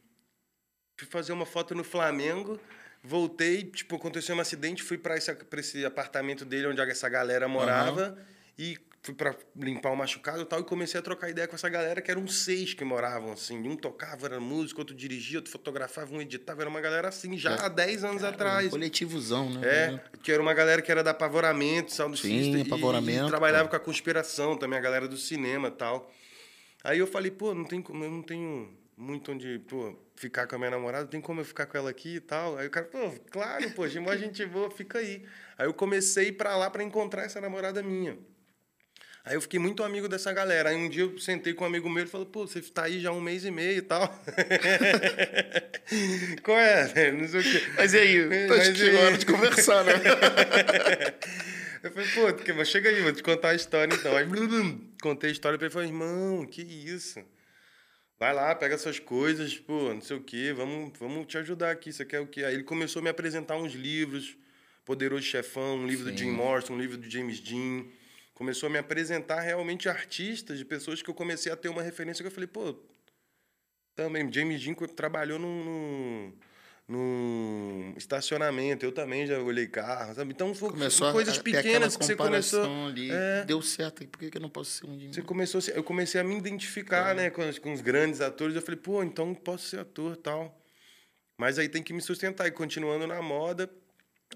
fui 0.98 1.08
fazer 1.08 1.32
uma 1.32 1.46
foto 1.46 1.74
no 1.74 1.82
Flamengo, 1.84 2.60
Voltei, 3.08 3.62
tipo, 3.62 3.94
aconteceu 3.94 4.34
um 4.34 4.40
acidente, 4.40 4.82
fui 4.82 4.98
pra 4.98 5.16
esse, 5.16 5.32
pra 5.32 5.60
esse 5.60 5.84
apartamento 5.86 6.44
dele 6.44 6.66
onde 6.66 6.80
essa 6.80 7.08
galera 7.08 7.46
morava 7.46 8.18
e 8.58 8.76
fui 9.06 9.14
pra 9.14 9.36
limpar 9.54 9.92
o 9.92 9.96
machucado 9.96 10.42
e 10.42 10.44
tal, 10.44 10.58
e 10.58 10.64
comecei 10.64 10.98
a 10.98 11.02
trocar 11.02 11.30
ideia 11.30 11.46
com 11.46 11.54
essa 11.54 11.68
galera, 11.68 12.02
que 12.02 12.10
eram 12.10 12.26
seis 12.26 12.74
que 12.74 12.84
moravam, 12.84 13.32
assim. 13.32 13.56
Um 13.56 13.76
tocava, 13.76 14.26
era 14.26 14.40
músico, 14.40 14.80
outro 14.80 14.96
dirigia, 14.96 15.38
outro 15.38 15.52
fotografava, 15.52 16.12
um 16.12 16.20
editava. 16.20 16.62
Era 16.62 16.68
uma 16.68 16.80
galera 16.80 17.06
assim, 17.08 17.38
já 17.38 17.54
há 17.54 17.68
10 17.68 18.02
anos 18.02 18.24
atrás. 18.24 18.66
Um 18.66 18.70
coletivozão, 18.70 19.48
né? 19.48 19.60
É, 19.62 20.00
que 20.24 20.32
era 20.32 20.42
uma 20.42 20.52
galera 20.52 20.82
que 20.82 20.90
era 20.90 21.04
da 21.04 21.12
Apavoramento, 21.12 21.92
Sound 21.94 22.18
Sim, 22.18 22.36
System, 22.42 22.58
e- 22.58 22.62
Apavoramento, 22.62 23.26
E, 23.26 23.28
trabalhava 23.28 23.64
pô. 23.64 23.70
com 23.70 23.76
a 23.76 23.80
conspiração 23.80 24.56
também, 24.56 24.76
a 24.76 24.82
galera 24.82 25.06
do 25.06 25.16
cinema 25.16 25.68
e 25.68 25.72
tal. 25.72 26.12
Aí 26.82 26.98
eu 26.98 27.06
falei, 27.06 27.30
pô, 27.30 27.54
não 27.54 27.64
tem 27.64 27.80
como, 27.80 28.02
eu 28.04 28.10
não 28.10 28.22
tenho 28.22 28.76
muito 28.96 29.30
onde, 29.30 29.60
pô, 29.68 29.96
ficar 30.16 30.48
com 30.48 30.56
a 30.56 30.58
minha 30.58 30.70
namorada, 30.72 31.06
tem 31.06 31.20
como 31.20 31.40
eu 31.40 31.44
ficar 31.44 31.66
com 31.66 31.78
ela 31.78 31.90
aqui 31.90 32.16
e 32.16 32.20
tal. 32.20 32.58
Aí 32.58 32.66
o 32.66 32.70
cara, 32.70 32.86
pô, 32.86 33.12
claro, 33.30 33.70
pô, 33.70 33.86
de 33.86 34.00
mó 34.00 34.16
gente 34.16 34.44
boa, 34.46 34.68
fica 34.68 34.98
aí. 34.98 35.24
Aí 35.56 35.66
eu 35.66 35.74
comecei 35.74 36.24
a 36.24 36.28
ir 36.28 36.32
pra 36.32 36.56
lá 36.56 36.68
pra 36.70 36.82
encontrar 36.82 37.22
essa 37.22 37.40
namorada 37.40 37.82
minha. 37.84 38.18
Aí 39.26 39.34
eu 39.34 39.40
fiquei 39.40 39.58
muito 39.58 39.82
amigo 39.82 40.08
dessa 40.08 40.32
galera. 40.32 40.68
Aí 40.68 40.76
um 40.76 40.88
dia 40.88 41.02
eu 41.02 41.18
sentei 41.18 41.52
com 41.52 41.64
um 41.64 41.66
amigo 41.66 41.90
meu 41.90 42.04
e 42.04 42.06
falou, 42.06 42.26
pô, 42.26 42.46
você 42.46 42.62
tá 42.62 42.84
aí 42.84 43.00
já 43.00 43.10
um 43.10 43.20
mês 43.20 43.44
e 43.44 43.50
meio 43.50 43.78
e 43.78 43.82
tal. 43.82 44.06
Qual 46.44 46.56
é, 46.56 46.84
velho? 46.84 47.18
Não 47.18 47.26
sei 47.28 47.40
o 47.40 47.42
quê. 47.42 47.62
Mas 47.76 47.92
e 47.92 47.98
aí? 47.98 48.24
Mas 48.48 48.60
Acho 48.60 48.70
e 48.70 48.72
que 48.72 48.78
chegou 48.78 49.00
a 49.00 49.04
hora 49.04 49.18
de 49.18 49.26
conversar, 49.26 49.84
né? 49.84 49.92
Eu 51.82 51.90
falei, 51.92 52.08
pô, 52.14 52.32
que- 52.34 52.52
mas 52.52 52.68
chega 52.68 52.88
aí, 52.88 53.00
vou 53.02 53.12
te 53.12 53.22
contar 53.22 53.50
a 53.50 53.54
história 53.54 53.92
então. 53.94 54.16
Aí 54.16 54.24
blum, 54.24 54.46
blum, 54.46 54.80
contei 55.02 55.30
a 55.30 55.32
história 55.32 55.58
pra 55.58 55.66
ele 55.66 55.72
e 55.72 55.74
falei, 55.74 55.88
irmão, 55.88 56.46
que 56.46 56.62
isso? 56.62 57.20
Vai 58.18 58.32
lá, 58.32 58.54
pega 58.54 58.78
suas 58.78 58.98
coisas, 58.98 59.56
pô, 59.56 59.92
não 59.94 60.00
sei 60.00 60.16
o 60.16 60.20
quê, 60.20 60.52
vamos, 60.56 60.92
vamos 60.98 61.26
te 61.26 61.36
ajudar 61.38 61.70
aqui, 61.70 61.92
você 61.92 62.04
quer 62.04 62.20
o 62.20 62.26
quê? 62.26 62.44
Aí 62.44 62.54
ele 62.54 62.64
começou 62.64 63.00
a 63.00 63.02
me 63.02 63.10
apresentar 63.10 63.56
uns 63.56 63.74
livros, 63.74 64.36
Poderoso 64.84 65.22
Chefão, 65.22 65.76
um 65.78 65.86
livro 65.86 66.04
do 66.06 66.10
Sim. 66.10 66.16
Jim 66.16 66.30
Morrison, 66.30 66.74
um 66.74 66.78
livro 66.78 66.96
do 66.96 67.08
James 67.10 67.40
Dean. 67.40 67.84
Começou 68.36 68.66
a 68.66 68.70
me 68.70 68.76
apresentar 68.78 69.40
realmente 69.40 69.88
artistas, 69.88 70.58
de 70.58 70.64
pessoas 70.66 71.00
que 71.00 71.08
eu 71.08 71.14
comecei 71.14 71.50
a 71.50 71.56
ter 71.56 71.70
uma 71.70 71.82
referência 71.82 72.22
que 72.22 72.26
eu 72.28 72.30
falei, 72.30 72.46
pô, 72.46 72.76
também, 73.94 74.30
James 74.30 74.62
Dean 74.62 74.74
trabalhou 74.94 75.38
num, 75.38 76.30
num, 76.86 77.94
estacionamento, 77.96 78.84
eu 78.84 78.92
também 78.92 79.26
já 79.26 79.38
olhei 79.40 79.66
carro, 79.66 80.14
sabe? 80.14 80.32
Então, 80.34 80.54
foi, 80.54 80.68
Começou 80.68 81.08
a- 81.08 81.12
coisas 81.12 81.38
a 81.38 81.42
ter 81.42 81.48
aquela 81.56 81.62
pequenas 81.62 81.96
que 81.96 82.04
você 82.04 82.14
começou... 82.14 82.86
ali. 82.88 83.10
É. 83.10 83.44
Deu 83.46 83.62
certo. 83.62 84.06
Por 84.06 84.18
que, 84.18 84.30
que 84.30 84.36
eu 84.36 84.42
não 84.42 84.50
posso 84.50 84.70
ser 84.70 84.86
um 84.86 84.94
mim? 84.94 85.10
Você 85.10 85.22
começou, 85.22 85.58
a 85.58 85.70
eu 85.74 85.82
comecei 85.82 86.20
a 86.20 86.24
me 86.24 86.36
identificar, 86.36 87.14
né, 87.14 87.30
com, 87.30 87.48
os- 87.48 87.58
com 87.58 87.72
os 87.72 87.80
grandes 87.80 88.20
atores. 88.20 88.54
Eu 88.54 88.60
falei, 88.60 88.78
pô, 88.78 89.02
então 89.02 89.34
posso 89.34 89.66
ser 89.66 89.80
ator 89.80 90.12
e 90.12 90.16
tal. 90.18 90.62
Mas 91.38 91.58
aí 91.58 91.70
tem 91.70 91.82
que 91.82 91.94
me 91.94 92.02
sustentar. 92.02 92.46
E 92.46 92.50
continuando 92.50 93.06
na 93.06 93.22
moda, 93.22 93.70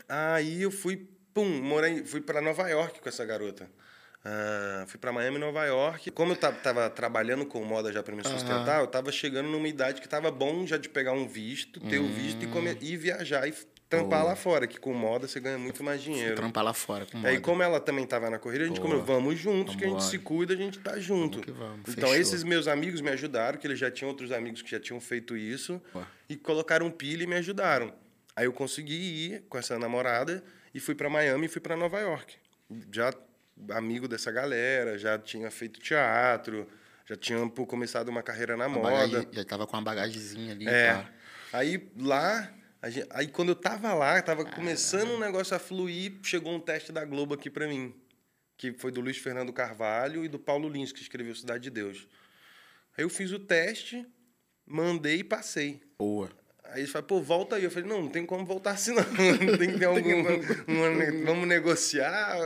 aí 0.08 0.62
eu 0.62 0.70
fui, 0.70 1.06
pum, 1.34 1.60
morei, 1.60 2.02
fui 2.02 2.22
para 2.22 2.40
Nova 2.40 2.66
York 2.70 2.98
com 2.98 3.08
essa 3.10 3.26
garota. 3.26 3.70
Ah, 4.24 4.84
fui 4.86 4.98
para 4.98 5.12
Miami, 5.12 5.38
Nova 5.38 5.64
York. 5.64 6.10
Como 6.10 6.32
eu 6.32 6.36
ta- 6.36 6.52
tava 6.52 6.90
trabalhando 6.90 7.46
com 7.46 7.64
moda 7.64 7.90
já 7.92 8.02
para 8.02 8.14
me 8.14 8.22
sustentar, 8.22 8.80
eu 8.80 8.86
tava 8.86 9.10
chegando 9.10 9.48
numa 9.48 9.66
idade 9.68 10.00
que 10.00 10.08
tava 10.08 10.30
bom 10.30 10.66
já 10.66 10.76
de 10.76 10.88
pegar 10.88 11.12
um 11.12 11.26
visto, 11.26 11.80
ter 11.80 11.98
o 11.98 12.06
visto 12.06 12.42
e, 12.44 12.46
come- 12.48 12.76
e 12.80 12.96
viajar 12.96 13.48
e 13.48 13.54
trampar 13.88 14.20
Boa. 14.20 14.30
lá 14.30 14.36
fora, 14.36 14.66
que 14.68 14.78
com 14.78 14.92
moda 14.94 15.26
você 15.26 15.40
ganha 15.40 15.58
muito 15.58 15.82
mais 15.82 16.00
dinheiro. 16.02 16.36
Trampar 16.36 16.62
lá 16.62 16.72
fora 16.74 17.06
com 17.06 17.16
Aí, 17.18 17.22
moda. 17.34 17.40
como 17.40 17.62
ela 17.62 17.80
também 17.80 18.06
tava 18.06 18.28
na 18.30 18.38
corrida, 18.38 18.64
a 18.64 18.66
gente 18.68 18.78
Boa. 18.78 18.90
comeu, 18.90 19.04
vamos 19.04 19.38
juntos, 19.38 19.74
que 19.74 19.82
a 19.84 19.88
gente 19.88 19.94
Vambora. 19.96 20.10
se 20.10 20.18
cuida, 20.18 20.52
a 20.54 20.56
gente 20.56 20.78
tá 20.78 20.98
junto. 21.00 21.40
Vamos 21.40 21.58
vamos, 21.58 21.80
Então, 21.88 22.10
fechou. 22.10 22.14
esses 22.14 22.44
meus 22.44 22.68
amigos 22.68 23.00
me 23.00 23.08
ajudaram, 23.10 23.58
que 23.58 23.66
eles 23.66 23.78
já 23.78 23.90
tinham 23.90 24.08
outros 24.10 24.30
amigos 24.30 24.60
que 24.62 24.70
já 24.70 24.78
tinham 24.78 25.00
feito 25.00 25.36
isso, 25.36 25.80
Boa. 25.92 26.06
e 26.28 26.36
colocaram 26.36 26.88
pilha 26.90 27.24
e 27.24 27.26
me 27.26 27.34
ajudaram. 27.36 27.92
Aí 28.36 28.44
eu 28.44 28.52
consegui 28.52 28.94
ir 29.32 29.44
com 29.48 29.58
essa 29.58 29.76
namorada 29.78 30.44
e 30.74 30.78
fui 30.78 30.94
para 30.94 31.08
Miami 31.10 31.46
e 31.46 31.48
fui 31.48 31.60
para 31.60 31.74
Nova 31.76 31.98
York. 31.98 32.36
Já 32.92 33.12
amigo 33.70 34.06
dessa 34.08 34.30
galera, 34.32 34.98
já 34.98 35.18
tinha 35.18 35.50
feito 35.50 35.80
teatro, 35.80 36.66
já 37.06 37.16
tinha 37.16 37.48
começado 37.50 38.08
uma 38.08 38.22
carreira 38.22 38.56
na 38.56 38.64
A 38.66 38.68
moda. 38.68 38.90
bagagem- 38.90 39.28
já 39.32 39.44
tava 39.44 39.66
com 39.66 39.76
uma 39.76 39.82
bagagemzinha 39.82 40.52
ali. 40.52 40.68
É. 40.68 41.06
Aí 41.52 41.90
lá, 41.96 42.52
a 42.80 42.88
gen- 42.90 43.06
aí 43.10 43.26
quando 43.28 43.50
eu 43.50 43.56
tava 43.56 43.92
lá, 43.94 44.20
tava 44.22 44.44
começando 44.44 45.10
um 45.10 45.18
negócio 45.18 45.54
a 45.56 45.58
fluir, 45.58 46.14
chegou 46.22 46.54
um 46.54 46.60
teste 46.60 46.92
da 46.92 47.04
Globo 47.04 47.34
aqui 47.34 47.50
pra 47.50 47.66
mim, 47.66 47.94
que 48.56 48.72
foi 48.72 48.90
do 48.92 49.00
Luiz 49.00 49.16
Fernando 49.18 49.52
Carvalho 49.52 50.24
e 50.24 50.28
do 50.28 50.38
Paulo 50.38 50.68
Lins, 50.68 50.92
que 50.92 51.02
escreveu 51.02 51.34
Cidade 51.34 51.64
de 51.64 51.70
Deus. 51.70 52.06
Aí 52.96 53.04
eu 53.04 53.10
fiz 53.10 53.32
o 53.32 53.38
teste, 53.38 54.06
mandei 54.66 55.18
e 55.20 55.24
passei. 55.24 55.80
Boa. 55.98 56.30
Aí 56.72 56.80
eles 56.80 56.90
falaram, 56.90 57.08
pô, 57.08 57.20
volta 57.20 57.56
aí. 57.56 57.64
Eu 57.64 57.70
falei, 57.70 57.88
não, 57.88 58.02
não 58.02 58.08
tem 58.08 58.24
como 58.24 58.44
voltar 58.44 58.72
assim, 58.72 58.94
não. 58.94 59.04
tem 59.58 59.72
que 59.72 59.78
ter 59.78 59.84
algum. 59.84 60.22
ne- 60.94 61.24
vamos 61.24 61.48
negociar. 61.48 62.36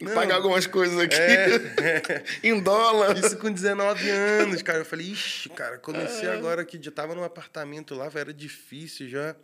Não. 0.00 0.12
Pagar 0.12 0.36
algumas 0.36 0.66
coisas 0.66 0.98
aqui. 0.98 1.14
É. 1.16 2.24
em 2.42 2.60
dólar. 2.60 3.16
Isso 3.16 3.38
com 3.38 3.50
19 3.50 4.10
anos, 4.10 4.62
cara. 4.62 4.78
Eu 4.80 4.84
falei, 4.84 5.06
ixi, 5.06 5.48
cara, 5.50 5.78
comecei 5.78 6.28
agora 6.28 6.64
que 6.64 6.82
já 6.82 6.90
tava 6.90 7.14
num 7.14 7.22
apartamento 7.22 7.94
lá, 7.94 8.10
era 8.14 8.32
difícil 8.32 9.08
já. 9.08 9.36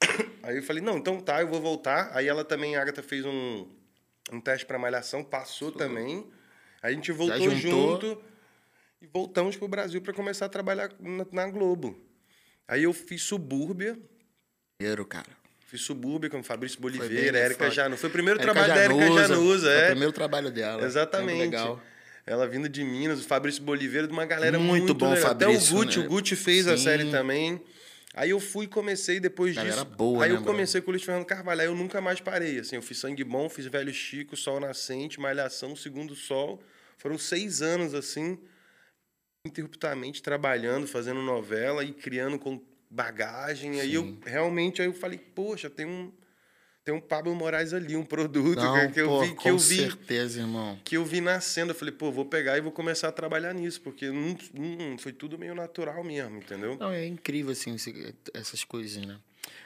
Aí 0.42 0.56
eu 0.56 0.62
falei, 0.62 0.82
não, 0.82 0.98
então 0.98 1.20
tá, 1.20 1.40
eu 1.40 1.46
vou 1.48 1.60
voltar. 1.60 2.10
Aí 2.12 2.26
ela 2.26 2.44
também, 2.44 2.76
a 2.76 2.82
Agatha, 2.82 3.02
fez 3.02 3.24
um, 3.24 3.68
um 4.32 4.40
teste 4.40 4.66
pra 4.66 4.78
malhação, 4.78 5.22
passou 5.22 5.70
também. 5.70 6.26
Aí 6.82 6.92
a 6.92 6.96
gente 6.96 7.12
voltou 7.12 7.50
junto 7.50 8.22
e 9.00 9.06
voltamos 9.06 9.56
pro 9.56 9.68
Brasil 9.68 10.00
pra 10.00 10.12
começar 10.12 10.46
a 10.46 10.48
trabalhar 10.48 10.90
na, 10.98 11.26
na 11.30 11.46
Globo. 11.46 12.09
Aí 12.70 12.84
eu 12.84 12.92
fiz 12.92 13.22
Subúrbia, 13.22 13.98
Dinheiro, 14.80 15.04
cara. 15.04 15.26
fiz 15.66 15.80
Subúrbia 15.80 16.30
com 16.30 16.38
o 16.38 16.44
Fabrício 16.44 16.80
Boliveira? 16.80 17.36
Érica 17.36 17.64
Foda. 17.64 17.74
Janus. 17.74 17.98
Foi 18.00 18.08
o 18.08 18.12
primeiro 18.12 18.38
Érica 18.38 18.52
trabalho 18.54 18.74
da 18.74 18.80
Érica 18.80 19.28
Januza, 19.28 19.66
Foi 19.66 19.74
é. 19.80 19.84
o 19.84 19.90
primeiro 19.90 20.12
trabalho 20.12 20.50
dela. 20.52 20.84
Exatamente. 20.84 21.40
Legal. 21.40 21.82
Ela 22.24 22.46
vindo 22.46 22.68
de 22.68 22.84
Minas, 22.84 23.18
o 23.18 23.24
Fabrício 23.24 23.60
Boliveira, 23.60 24.06
de 24.06 24.12
uma 24.12 24.24
galera 24.24 24.56
Muito 24.56 24.82
muito, 24.82 24.94
bom, 24.94 25.12
legal. 25.12 25.32
Até 25.32 25.46
Fabrício, 25.46 25.74
o 25.74 25.78
Gucci, 25.80 25.98
né? 25.98 26.04
o 26.04 26.08
Gucci 26.08 26.36
fez 26.36 26.68
a 26.68 26.76
Sim. 26.76 26.84
série 26.84 27.10
também. 27.10 27.60
Aí 28.14 28.30
eu 28.30 28.38
fui 28.38 28.66
e 28.66 28.68
comecei 28.68 29.18
depois 29.18 29.54
Galera 29.56 29.74
disso. 29.74 29.84
boa, 29.96 30.24
aí 30.24 30.30
né, 30.30 30.36
eu 30.36 30.40
bro? 30.42 30.52
comecei 30.52 30.80
com 30.80 30.90
o 30.90 30.92
Luiz 30.92 31.02
Fernando 31.02 31.24
Carvalho. 31.24 31.60
Aí 31.60 31.66
eu 31.66 31.74
nunca 31.74 32.00
mais 32.00 32.20
parei. 32.20 32.60
Assim, 32.60 32.76
eu 32.76 32.82
fiz 32.82 32.98
Sangue 32.98 33.24
Bom, 33.24 33.48
fiz 33.48 33.66
Velho 33.66 33.92
Chico, 33.92 34.36
Sol 34.36 34.60
Nascente, 34.60 35.18
Malhação, 35.18 35.74
Segundo 35.74 36.14
Sol. 36.14 36.62
Foram 36.98 37.18
seis 37.18 37.62
anos, 37.62 37.94
assim, 37.94 38.38
interruptamente 39.46 40.22
trabalhando, 40.22 40.86
fazendo 40.86 41.22
novela 41.22 41.82
e 41.84 41.92
criando 41.92 42.38
com 42.38 42.60
bagagem. 42.90 43.80
Aí 43.80 43.94
eu 43.94 44.18
realmente 44.24 44.82
aí 44.82 44.88
eu 44.88 44.92
falei, 44.94 45.18
poxa, 45.18 45.70
tem 45.70 45.86
um. 45.86 46.12
Tem 46.82 46.94
um 46.94 47.00
Pablo 47.00 47.34
Moraes 47.34 47.74
ali, 47.74 47.94
um 47.94 48.04
produto 48.06 48.58
Não, 48.58 48.86
que, 48.88 48.94
que 48.94 49.00
eu 49.02 49.06
pô, 49.06 49.20
vi, 49.20 49.34
que 49.34 49.50
eu 49.50 49.58
vi 49.58 49.76
certeza, 49.76 50.40
irmão. 50.40 50.80
que 50.82 50.96
eu 50.96 51.04
vi 51.04 51.20
nascendo. 51.20 51.72
Eu 51.72 51.74
falei, 51.74 51.92
pô, 51.92 52.10
vou 52.10 52.24
pegar 52.24 52.56
e 52.56 52.62
vou 52.62 52.72
começar 52.72 53.08
a 53.08 53.12
trabalhar 53.12 53.52
nisso, 53.52 53.82
porque 53.82 54.10
não, 54.10 54.34
não- 54.54 54.96
foi 54.98 55.12
tudo 55.12 55.38
meio 55.38 55.54
natural 55.54 56.02
mesmo, 56.02 56.38
entendeu? 56.38 56.78
Não, 56.80 56.90
é 56.90 57.06
incrível, 57.06 57.52
assim, 57.52 57.76
essas 58.32 58.64
coisas, 58.64 59.04
né? 59.06 59.18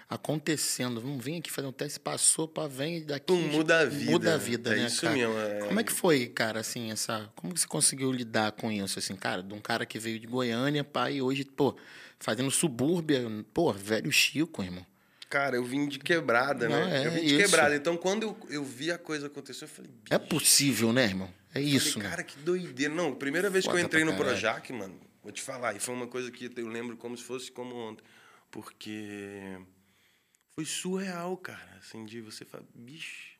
Acontecendo. 0.09 1.01
Vamos 1.01 1.25
vir 1.25 1.38
aqui 1.38 1.51
fazer 1.51 1.67
um 1.67 1.73
teste, 1.73 1.99
passou, 1.99 2.47
pá, 2.47 2.67
vem 2.67 3.05
daqui. 3.05 3.27
Pum, 3.27 3.40
muda 3.49 3.81
a 3.81 3.85
vida. 3.85 4.11
Muda 4.11 4.35
a 4.35 4.37
vida, 4.37 4.73
É 4.75 4.77
né, 4.81 4.87
isso 4.87 5.01
cara? 5.03 5.14
mesmo, 5.14 5.38
é. 5.38 5.59
Como 5.67 5.81
é 5.81 5.85
que 5.85 5.93
foi, 5.93 6.27
cara, 6.27 6.61
assim, 6.61 6.90
essa... 6.90 7.31
Como 7.35 7.53
que 7.55 7.61
você 7.61 7.67
conseguiu 7.67 8.12
lidar 8.12 8.53
com 8.53 8.71
isso, 8.71 8.99
assim, 8.99 9.17
cara? 9.17 9.43
De 9.43 9.53
um 9.55 9.61
cara 9.61 9.85
que 9.87 9.99
veio 9.99 10.19
de 10.21 10.27
Goiânia, 10.27 10.85
pá, 10.85 11.11
e 11.11 11.21
hoje, 11.23 11.45
pô, 11.45 11.75
fazendo 12.19 12.51
subúrbia, 12.51 13.25
pô, 13.53 13.73
velho 13.73 14.11
Chico, 14.12 14.62
irmão. 14.62 14.85
Cara, 15.31 15.57
eu 15.57 15.64
vim 15.64 15.88
de 15.88 15.99
quebrada, 15.99 16.69
Não, 16.69 16.77
né? 16.87 17.03
é 17.03 17.07
eu 17.07 17.11
vim 17.11 17.21
de 17.23 17.27
isso. 17.35 17.45
quebrada. 17.51 17.75
Então, 17.75 17.97
quando 17.97 18.23
eu, 18.23 18.37
eu 18.51 18.64
vi 18.64 18.93
a 18.93 18.99
coisa 18.99 19.27
acontecer, 19.27 19.64
eu 19.64 19.69
falei, 19.69 19.90
É 20.11 20.19
possível, 20.19 20.93
né, 20.93 21.05
irmão? 21.07 21.29
É 21.53 21.61
isso, 21.61 21.95
falei, 21.95 22.05
né? 22.05 22.11
cara, 22.11 22.23
que 22.23 22.38
doideira. 22.38 22.95
Não, 22.95 23.14
primeira 23.14 23.51
vez 23.51 23.64
que 23.64 23.71
Foda 23.71 23.81
eu 23.83 23.87
entrei 23.87 24.05
no. 24.05 24.14
Projac, 24.14 24.73
mano, 24.73 24.95
vou 25.23 25.33
te 25.33 25.40
falar, 25.43 25.75
e 25.75 25.81
foi 25.81 25.95
uma 25.95 26.07
coisa 26.07 26.31
que 26.31 26.51
eu 26.57 26.69
lembro 26.69 26.97
como 26.97 27.17
se 27.17 27.25
fosse 27.25 27.51
como 27.51 27.75
ontem. 27.75 28.05
Porque 28.51 29.57
foi 30.55 30.64
surreal, 30.64 31.37
cara, 31.37 31.79
assim, 31.79 32.05
de 32.05 32.21
você 32.21 32.45
falar, 32.45 32.64
bicho. 32.75 33.35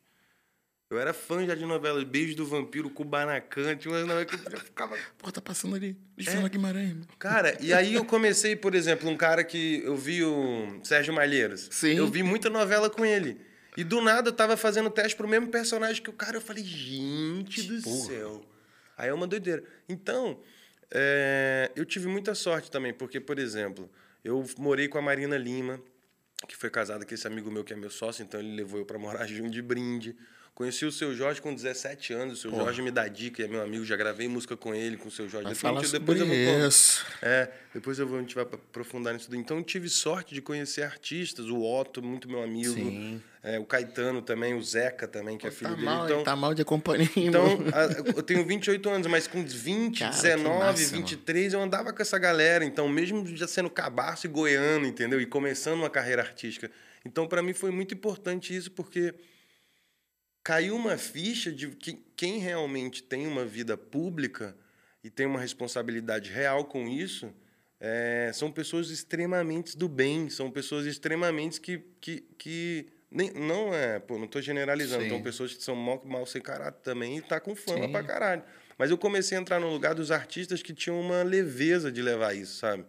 Eu 0.89 0.99
era 0.99 1.13
fã 1.13 1.43
já 1.45 1.55
de 1.55 1.65
novelas 1.65 2.03
Beijo 2.03 2.35
do 2.35 2.45
Vampiro, 2.45 2.91
Kubanacan, 2.91 3.75
tinha 3.75 3.91
umas 3.91 4.01
novelas 4.05 4.25
que 4.25 4.35
eu 4.35 4.59
ficava 4.59 4.95
Pô, 5.17 5.31
tá 5.31 5.41
passando 5.41 5.75
ali. 5.75 5.97
Luiz 6.15 6.27
É. 6.27 6.47
Guimarães. 6.49 6.97
Cara, 7.17 7.57
e 7.59 7.73
aí 7.73 7.95
eu 7.95 8.05
comecei, 8.05 8.55
por 8.55 8.75
exemplo, 8.75 9.09
um 9.09 9.17
cara 9.17 9.43
que 9.43 9.81
eu 9.83 9.95
vi 9.97 10.23
o 10.23 10.79
Sérgio 10.83 11.11
Malheiros. 11.13 11.69
Sim. 11.71 11.95
Eu 11.95 12.07
vi 12.07 12.21
muita 12.21 12.51
novela 12.51 12.87
com 12.89 13.03
ele. 13.03 13.41
E 13.75 13.83
do 13.83 13.99
nada 13.99 14.29
eu 14.29 14.33
tava 14.33 14.55
fazendo 14.55 14.89
teste 14.91 15.15
pro 15.17 15.27
mesmo 15.27 15.47
personagem 15.47 16.01
que 16.03 16.09
o 16.09 16.13
cara. 16.13 16.37
Eu 16.37 16.41
falei, 16.41 16.63
gente 16.63 17.63
do 17.63 17.81
Porra. 17.81 18.05
céu. 18.05 18.45
Aí 18.95 19.09
é 19.09 19.13
uma 19.13 19.25
doideira. 19.27 19.63
Então, 19.89 20.39
é, 20.91 21.71
eu 21.75 21.83
tive 21.83 22.07
muita 22.07 22.35
sorte 22.35 22.69
também, 22.69 22.93
porque, 22.93 23.19
por 23.19 23.39
exemplo, 23.39 23.89
eu 24.23 24.45
morei 24.57 24.87
com 24.87 24.97
a 24.99 25.01
Marina 25.01 25.35
Lima, 25.35 25.81
que 26.45 26.55
foi 26.55 26.69
casada 26.69 27.05
com 27.05 27.13
esse 27.13 27.27
amigo 27.27 27.51
meu 27.51 27.63
que 27.63 27.73
é 27.73 27.75
meu 27.75 27.89
sócio, 27.89 28.23
então 28.23 28.39
ele 28.39 28.55
levou 28.55 28.79
eu 28.79 28.85
pra 28.85 28.97
morar 28.97 29.25
junto 29.27 29.49
de 29.49 29.61
brinde. 29.61 30.15
Conheci 30.55 30.85
o 30.85 30.91
seu 30.91 31.13
Jorge 31.13 31.41
com 31.41 31.53
17 31.53 32.13
anos. 32.13 32.39
O 32.39 32.41
seu 32.43 32.51
Jorge 32.51 32.81
me 32.81 32.89
dá 32.89 33.05
dica, 33.09 33.43
é 33.43 33.47
meu 33.47 33.61
amigo. 33.61 33.83
Já 33.83 33.97
gravei 33.97 34.25
música 34.29 34.55
com 34.55 34.73
ele, 34.73 34.95
com 34.95 35.09
o 35.09 35.11
seu 35.11 35.27
Jorge. 35.27 35.53
Vai 35.53 35.73
Depois, 35.73 35.91
depois 35.91 36.17
eu 36.21 36.25
vou 36.25 36.67
isso. 36.67 37.05
É, 37.21 37.51
depois 37.73 37.99
eu 37.99 38.07
vou, 38.07 38.17
a 38.17 38.21
gente 38.21 38.33
vai 38.33 38.45
aprofundar 38.45 39.13
nisso 39.13 39.25
tudo. 39.25 39.35
Então, 39.35 39.57
eu 39.57 39.63
tive 39.65 39.89
sorte 39.89 40.33
de 40.33 40.41
conhecer 40.41 40.83
artistas. 40.83 41.47
O 41.49 41.61
Otto, 41.61 42.01
muito 42.01 42.29
meu 42.29 42.41
amigo. 42.41 42.73
Sim. 42.73 43.21
É, 43.43 43.59
o 43.59 43.65
Caetano 43.65 44.21
também, 44.21 44.53
o 44.53 44.63
Zeca 44.63 45.05
também, 45.09 45.37
que 45.37 45.45
é 45.45 45.51
filho 45.51 45.71
Tá 45.71 45.75
dele. 45.75 45.85
mal, 45.85 46.05
então, 46.05 46.23
tá 46.23 46.35
mal 46.37 46.53
de 46.53 46.63
companhia. 46.63 47.09
então, 47.17 47.45
eu 48.15 48.23
tenho 48.23 48.45
28 48.45 48.89
anos, 48.89 49.07
mas 49.07 49.27
com 49.27 49.45
20, 49.45 49.99
Cara, 49.99 50.11
que 50.11 50.21
19, 50.21 50.59
massa, 50.59 50.95
23, 50.95 51.51
eu 51.53 51.61
andava 51.61 51.91
com 51.91 52.01
essa 52.01 52.17
galera. 52.17 52.63
Então, 52.63 52.87
mesmo 52.87 53.27
já 53.35 53.45
sendo 53.45 53.69
cabaço 53.69 54.25
e 54.25 54.29
goiano, 54.29 54.85
entendeu? 54.87 55.19
E 55.19 55.25
começando 55.25 55.79
uma 55.79 55.89
carreira 55.89 56.21
artística. 56.21 56.71
Então, 57.05 57.27
para 57.27 57.43
mim 57.43 57.51
foi 57.53 57.71
muito 57.71 57.93
importante 57.93 58.55
isso, 58.55 58.71
porque 58.71 59.13
caiu 60.45 60.75
uma 60.75 60.95
ficha 60.95 61.51
de 61.51 61.69
que 61.69 61.99
quem 62.15 62.37
realmente 62.37 63.01
tem 63.01 63.25
uma 63.25 63.43
vida 63.43 63.75
pública 63.75 64.55
e 65.03 65.09
tem 65.09 65.25
uma 65.25 65.39
responsabilidade 65.39 66.31
real 66.31 66.65
com 66.65 66.87
isso, 66.87 67.33
é, 67.79 68.29
são 68.31 68.51
pessoas 68.51 68.91
extremamente 68.91 69.75
do 69.75 69.89
bem, 69.89 70.29
são 70.29 70.51
pessoas 70.51 70.85
extremamente 70.85 71.59
que, 71.59 71.79
que, 71.99 72.23
que 72.37 72.85
nem, 73.09 73.31
não 73.31 73.73
é, 73.73 73.97
pô, 73.97 74.19
não 74.19 74.25
estou 74.25 74.39
generalizando, 74.39 75.05
Sim. 75.05 75.09
são 75.09 75.23
pessoas 75.23 75.53
que 75.55 75.63
são 75.63 75.75
mal, 75.75 75.99
mal 76.05 76.27
sem 76.27 76.39
caráter 76.39 76.79
também 76.83 77.17
e 77.17 77.21
tá 77.23 77.39
com 77.39 77.55
fama 77.55 77.87
Sim. 77.87 77.91
pra 77.91 78.03
caralho. 78.03 78.43
Mas 78.77 78.91
eu 78.91 78.99
comecei 78.99 79.35
a 79.35 79.41
entrar 79.41 79.59
no 79.59 79.71
lugar 79.71 79.95
dos 79.95 80.11
artistas 80.11 80.61
que 80.61 80.75
tinham 80.75 81.01
uma 81.01 81.23
leveza 81.23 81.91
de 81.91 82.03
levar 82.03 82.35
isso, 82.35 82.59
sabe? 82.59 82.85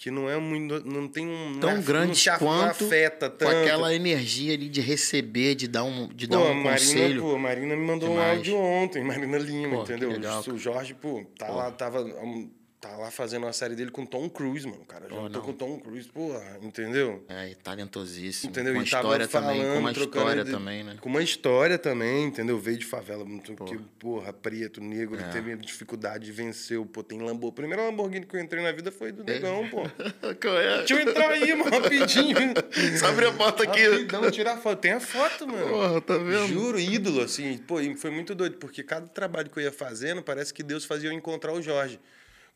Que 0.00 0.12
não 0.12 0.30
é 0.30 0.38
muito, 0.38 0.88
não 0.88 1.08
tem 1.08 1.26
um 1.26 1.58
Tão 1.58 1.74
não 1.74 1.82
grandes 1.82 2.24
não 2.24 2.38
quanto 2.38 2.84
afeta 2.84 3.28
Com 3.28 3.36
tanto. 3.38 3.56
aquela 3.56 3.92
energia 3.92 4.54
ali 4.54 4.68
de 4.68 4.80
receber, 4.80 5.56
de 5.56 5.66
dar 5.66 5.82
um, 5.82 6.06
de 6.06 6.28
dar 6.28 6.38
Pô, 6.38 6.44
um 6.44 6.50
a 6.52 6.54
Marina, 6.54 6.70
conselho. 6.78 7.20
pô, 7.22 7.34
a 7.34 7.38
Marina 7.40 7.74
me 7.74 7.84
mandou 7.84 8.08
Demais. 8.10 8.28
um 8.28 8.36
áudio 8.36 8.56
ontem, 8.56 9.02
Marina 9.02 9.36
Lima, 9.38 9.78
Pô, 9.78 9.82
entendeu? 9.82 10.12
o 10.52 10.56
Jorge, 10.56 10.94
pô, 10.94 11.24
tá 11.36 11.48
lá, 11.48 11.72
tava, 11.72 12.00
um, 12.02 12.48
tá 12.80 12.96
lá 12.96 13.10
fazendo 13.10 13.42
uma 13.44 13.52
série 13.52 13.74
dele 13.74 13.90
com 13.90 14.06
Tom 14.06 14.28
Cruise, 14.30 14.66
mano. 14.66 14.84
Cara, 14.84 15.08
já 15.08 15.14
Pô, 15.16 15.28
tô 15.30 15.40
com 15.40 15.52
Tom 15.52 15.78
Cruise, 15.80 16.08
porra, 16.08 16.58
entendeu? 16.62 17.24
É, 17.28 17.52
talentosíssimo. 17.62 18.50
Entendeu? 18.50 18.72
Com 18.74 18.78
uma 18.80 18.86
E 18.86 18.90
tava 18.90 19.02
história 19.02 19.28
também, 19.28 19.60
com 19.62 19.66
uma 19.78 19.92
falando, 19.92 19.96
história 20.00 20.40
ide- 20.42 20.50
também, 20.50 20.84
né? 20.84 20.96
Com 21.00 21.08
uma 21.08 21.22
história 21.22 21.78
também, 21.78 22.24
entendeu? 22.26 22.58
Veio 22.58 22.78
de 22.78 22.84
favela, 22.86 23.24
muito 23.24 23.54
que, 23.64 23.76
porra, 23.98 24.32
preto, 24.32 24.80
negro, 24.80 25.18
É. 25.18 25.28
teve 25.30 25.56
dificuldade, 25.56 26.30
venceu, 26.30 26.86
pô, 26.86 27.02
tem 27.02 27.18
Lamborghini. 27.20 27.48
A 27.48 27.52
primeira 27.52 27.82
Lamborghini 27.84 28.26
que 28.26 28.36
eu 28.36 28.40
entrei 28.40 28.62
na 28.62 28.70
vida 28.72 28.92
foi 28.92 29.10
do 29.10 29.24
Negão, 29.24 29.68
pô. 29.68 29.82
Qual 30.40 30.58
é? 30.58 30.78
Deixa 30.78 30.94
eu 30.94 31.00
entrar 31.00 31.30
aí, 31.30 31.52
mano, 31.54 31.70
rapidinho. 31.70 32.36
Só 32.98 33.06
abrir 33.06 33.26
a 33.26 33.32
porta 33.32 33.64
aqui. 33.64 33.82
Rapidão, 33.88 34.30
tirar 34.30 34.56
foto. 34.58 34.78
Tem 34.80 34.92
a 34.92 35.00
foto, 35.00 35.46
mano. 35.48 35.68
Porra, 35.68 36.00
tá 36.00 36.16
vendo? 36.16 36.46
Juro, 36.48 36.78
ídolo, 36.78 37.22
assim. 37.22 37.58
Pô, 37.58 37.80
e 37.80 37.96
foi 37.96 38.10
muito 38.10 38.34
doido, 38.34 38.56
porque 38.58 38.82
cada 38.84 39.06
trabalho 39.08 39.50
que 39.50 39.58
eu 39.58 39.62
ia 39.64 39.72
fazendo, 39.72 40.22
parece 40.22 40.54
que 40.54 40.62
Deus 40.62 40.84
fazia 40.84 41.08
eu 41.10 41.12
encontrar 41.12 41.52
o 41.52 41.60
Jorge. 41.60 41.98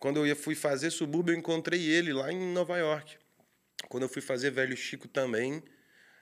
Quando 0.02 0.26
eu 0.26 0.34
fui 0.34 0.56
fazer 0.56 0.90
Subúrbio, 0.90 1.32
eu 1.32 1.38
encontrei 1.38 1.80
ele 1.80 2.12
lá 2.12 2.32
em 2.32 2.52
Nova 2.52 2.76
York. 2.76 3.16
Quando 3.88 4.02
eu 4.02 4.08
fui 4.08 4.20
fazer 4.20 4.50
Velho 4.50 4.76
Chico 4.76 5.06
também. 5.06 5.62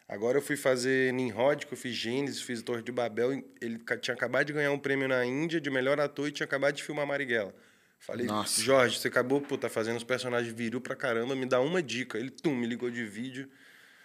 Agora 0.06 0.36
eu 0.36 0.42
fui 0.42 0.54
fazer 0.54 1.10
Nimrod, 1.14 1.64
que 1.64 1.72
eu 1.72 1.78
fiz 1.78 1.94
Gênesis, 1.94 2.42
fiz 2.42 2.60
Torre 2.60 2.82
de 2.82 2.92
Babel. 2.92 3.42
Ele 3.58 3.82
tinha 4.02 4.14
acabado 4.14 4.48
de 4.48 4.52
ganhar 4.52 4.70
um 4.70 4.78
prêmio 4.78 5.08
na 5.08 5.24
Índia 5.24 5.58
de 5.58 5.70
melhor 5.70 5.98
ator 5.98 6.28
e 6.28 6.30
tinha 6.30 6.44
acabado 6.44 6.74
de 6.74 6.82
filmar 6.82 7.06
Marighella. 7.06 7.54
Falei, 7.98 8.26
Nossa. 8.26 8.60
Jorge, 8.60 8.98
você 8.98 9.08
acabou, 9.08 9.40
pô, 9.40 9.56
tá 9.56 9.70
fazendo 9.70 9.96
os 9.96 10.04
personagens 10.04 10.52
viril 10.52 10.82
pra 10.82 10.94
caramba, 10.94 11.34
me 11.34 11.46
dá 11.46 11.58
uma 11.58 11.82
dica. 11.82 12.18
Ele, 12.18 12.28
tum, 12.28 12.54
me 12.54 12.66
ligou 12.66 12.90
de 12.90 13.06
vídeo. 13.06 13.48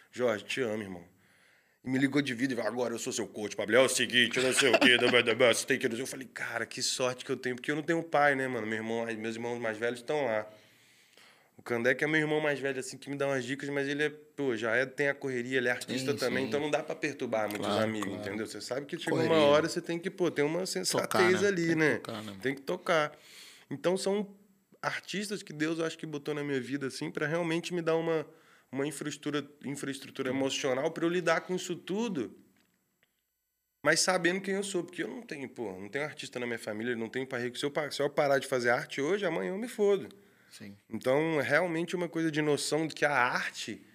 Jorge, 0.10 0.46
te 0.46 0.62
amo, 0.62 0.84
irmão. 0.84 1.04
E 1.86 1.89
me 1.89 2.00
ligou 2.00 2.19
de 2.21 2.34
vídeo 2.34 2.56
e 2.56 2.58
falou, 2.58 2.71
agora 2.71 2.93
eu 2.95 3.00
sou 3.00 3.13
seu 3.13 3.28
coach, 3.28 3.56
Pablo. 3.56 3.76
É 3.76 3.80
o 3.80 3.88
seguinte, 3.88 4.38
eu 4.38 4.43
não 4.43 4.54
sei 4.54 4.69
o 4.74 4.80
quê, 4.80 4.98
você 5.54 5.65
tem 5.67 5.78
que... 5.78 5.86
Eu 5.86 6.08
falei, 6.08 6.28
cara, 6.34 6.65
que 6.65 6.82
sorte 6.82 7.24
que 7.24 7.32
eu 7.32 7.38
tenho, 7.38 7.56
porque 7.56 7.69
eu 7.71 7.76
não 7.76 7.84
tenho 7.84 8.02
pai, 8.02 8.34
né, 8.36 8.48
mano? 8.48 8.65
Meu 8.65 8.78
irmão, 8.78 9.06
meus 9.17 9.36
irmãos 9.36 9.60
mais 9.60 9.78
velhos 9.78 10.00
estão 10.00 10.26
lá. 10.26 10.48
O 11.58 11.62
Kandek 11.62 12.04
é 12.04 12.08
meu 12.08 12.19
irmão 12.19 12.41
mais 12.41 12.60
velho, 12.60 12.80
assim, 12.80 12.98
que 12.98 13.10
me 13.10 13.15
dá 13.15 13.28
umas 13.28 13.45
dicas, 13.45 13.69
mas 13.69 13.88
ele 13.88 14.04
é, 14.04 14.10
pô, 14.10 14.56
já 14.58 14.76
é, 14.76 14.86
tem 14.86 15.10
a 15.10 15.13
correria, 15.13 15.58
ele 15.58 15.67
é 15.67 15.71
artista 15.71 16.12
Sim, 16.12 16.17
também, 16.17 16.43
sim. 16.43 16.50
então 16.50 16.60
não 16.60 16.69
dá 16.69 16.84
pra 16.84 16.95
perturbar 16.95 17.48
muitos 17.48 17.65
Claro, 17.67 17.84
amigos, 17.84 18.10
claro. 18.10 18.21
entendeu? 18.28 18.45
Você 18.48 18.60
sabe 18.60 18.86
que 18.86 18.98
chega 19.00 19.15
uma 19.15 19.38
hora, 19.38 19.69
você 19.69 19.80
tem 19.80 19.98
que, 19.98 20.10
pô, 20.10 20.30
ter 20.30 20.41
uma 20.41 20.65
sensatez 20.65 21.41
né? 21.41 21.48
ali, 21.48 21.67
Tem 21.67 21.69
que 21.69 21.76
né? 21.76 21.95
tocar, 21.95 22.24
né? 22.24 22.34
Tem 22.41 22.56
que 22.56 22.62
tocar. 22.62 23.17
Então 23.69 23.95
são 23.95 24.28
artistas 24.82 25.41
que 25.41 25.54
Deus 25.54 25.80
eu 25.80 25.86
acho 25.86 25.98
que 25.98 26.06
botou 26.06 26.34
na 26.34 26.43
minha 26.43 26.60
vida 26.60 26.88
assim 26.88 27.10
para 27.10 27.26
realmente 27.26 27.74
me 27.74 27.82
dar 27.82 27.95
uma 27.95 28.26
uma 28.71 28.86
infraestrutura 28.86 29.47
infraestrutura 29.63 30.30
emocional 30.30 30.91
para 30.91 31.06
eu 31.06 31.10
lidar 31.10 31.41
com 31.41 31.56
isso 31.56 31.75
tudo. 31.75 32.36
Mas 33.84 33.99
sabendo 33.99 34.41
quem 34.41 34.56
eu 34.56 34.63
sou, 34.63 34.84
porque 34.84 35.04
eu 35.04 35.08
não 35.08 35.21
tenho, 35.21 35.47
pô, 35.47 35.71
não 35.80 35.88
tenho 35.88 36.06
artista 36.06 36.39
na 36.39 36.47
minha 36.47 36.58
família, 36.58 36.95
não 36.95 37.08
tenho 37.08 37.28
pai 37.28 37.43
rico. 37.43 37.58
Se 37.58 37.65
eu, 37.65 37.71
se 37.91 38.01
eu 38.01 38.10
parar 38.10 38.39
de 38.39 38.47
fazer 38.47 38.71
arte 38.71 38.99
hoje, 38.99 39.25
amanhã 39.25 39.51
eu 39.51 39.58
me 39.60 39.67
fodo. 39.67 40.10
Sim. 40.49 40.75
Então, 40.89 41.39
é 41.39 41.43
realmente 41.43 41.95
uma 41.95 42.10
coisa 42.10 42.32
de 42.32 42.41
noção 42.41 42.88
de 42.88 42.95
que 42.95 43.06
a 43.06 43.12
arte 43.12 43.86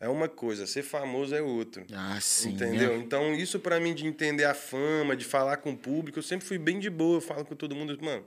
é 0.00 0.08
uma 0.08 0.28
coisa, 0.28 0.66
ser 0.66 0.82
famoso 0.82 1.34
é 1.34 1.40
outra. 1.40 1.86
Ah, 1.92 2.18
sim. 2.20 2.50
Entendeu? 2.50 2.96
né? 2.96 3.04
Então, 3.04 3.34
isso 3.34 3.60
pra 3.60 3.78
mim 3.78 3.94
de 3.94 4.06
entender 4.06 4.44
a 4.44 4.52
fama, 4.52 5.16
de 5.16 5.24
falar 5.24 5.58
com 5.58 5.70
o 5.70 5.76
público, 5.76 6.18
eu 6.18 6.22
sempre 6.22 6.44
fui 6.44 6.58
bem 6.58 6.78
de 6.78 6.90
boa, 6.90 7.18
eu 7.18 7.20
falo 7.20 7.44
com 7.44 7.54
todo 7.54 7.74
mundo, 7.74 7.96
mano, 8.02 8.26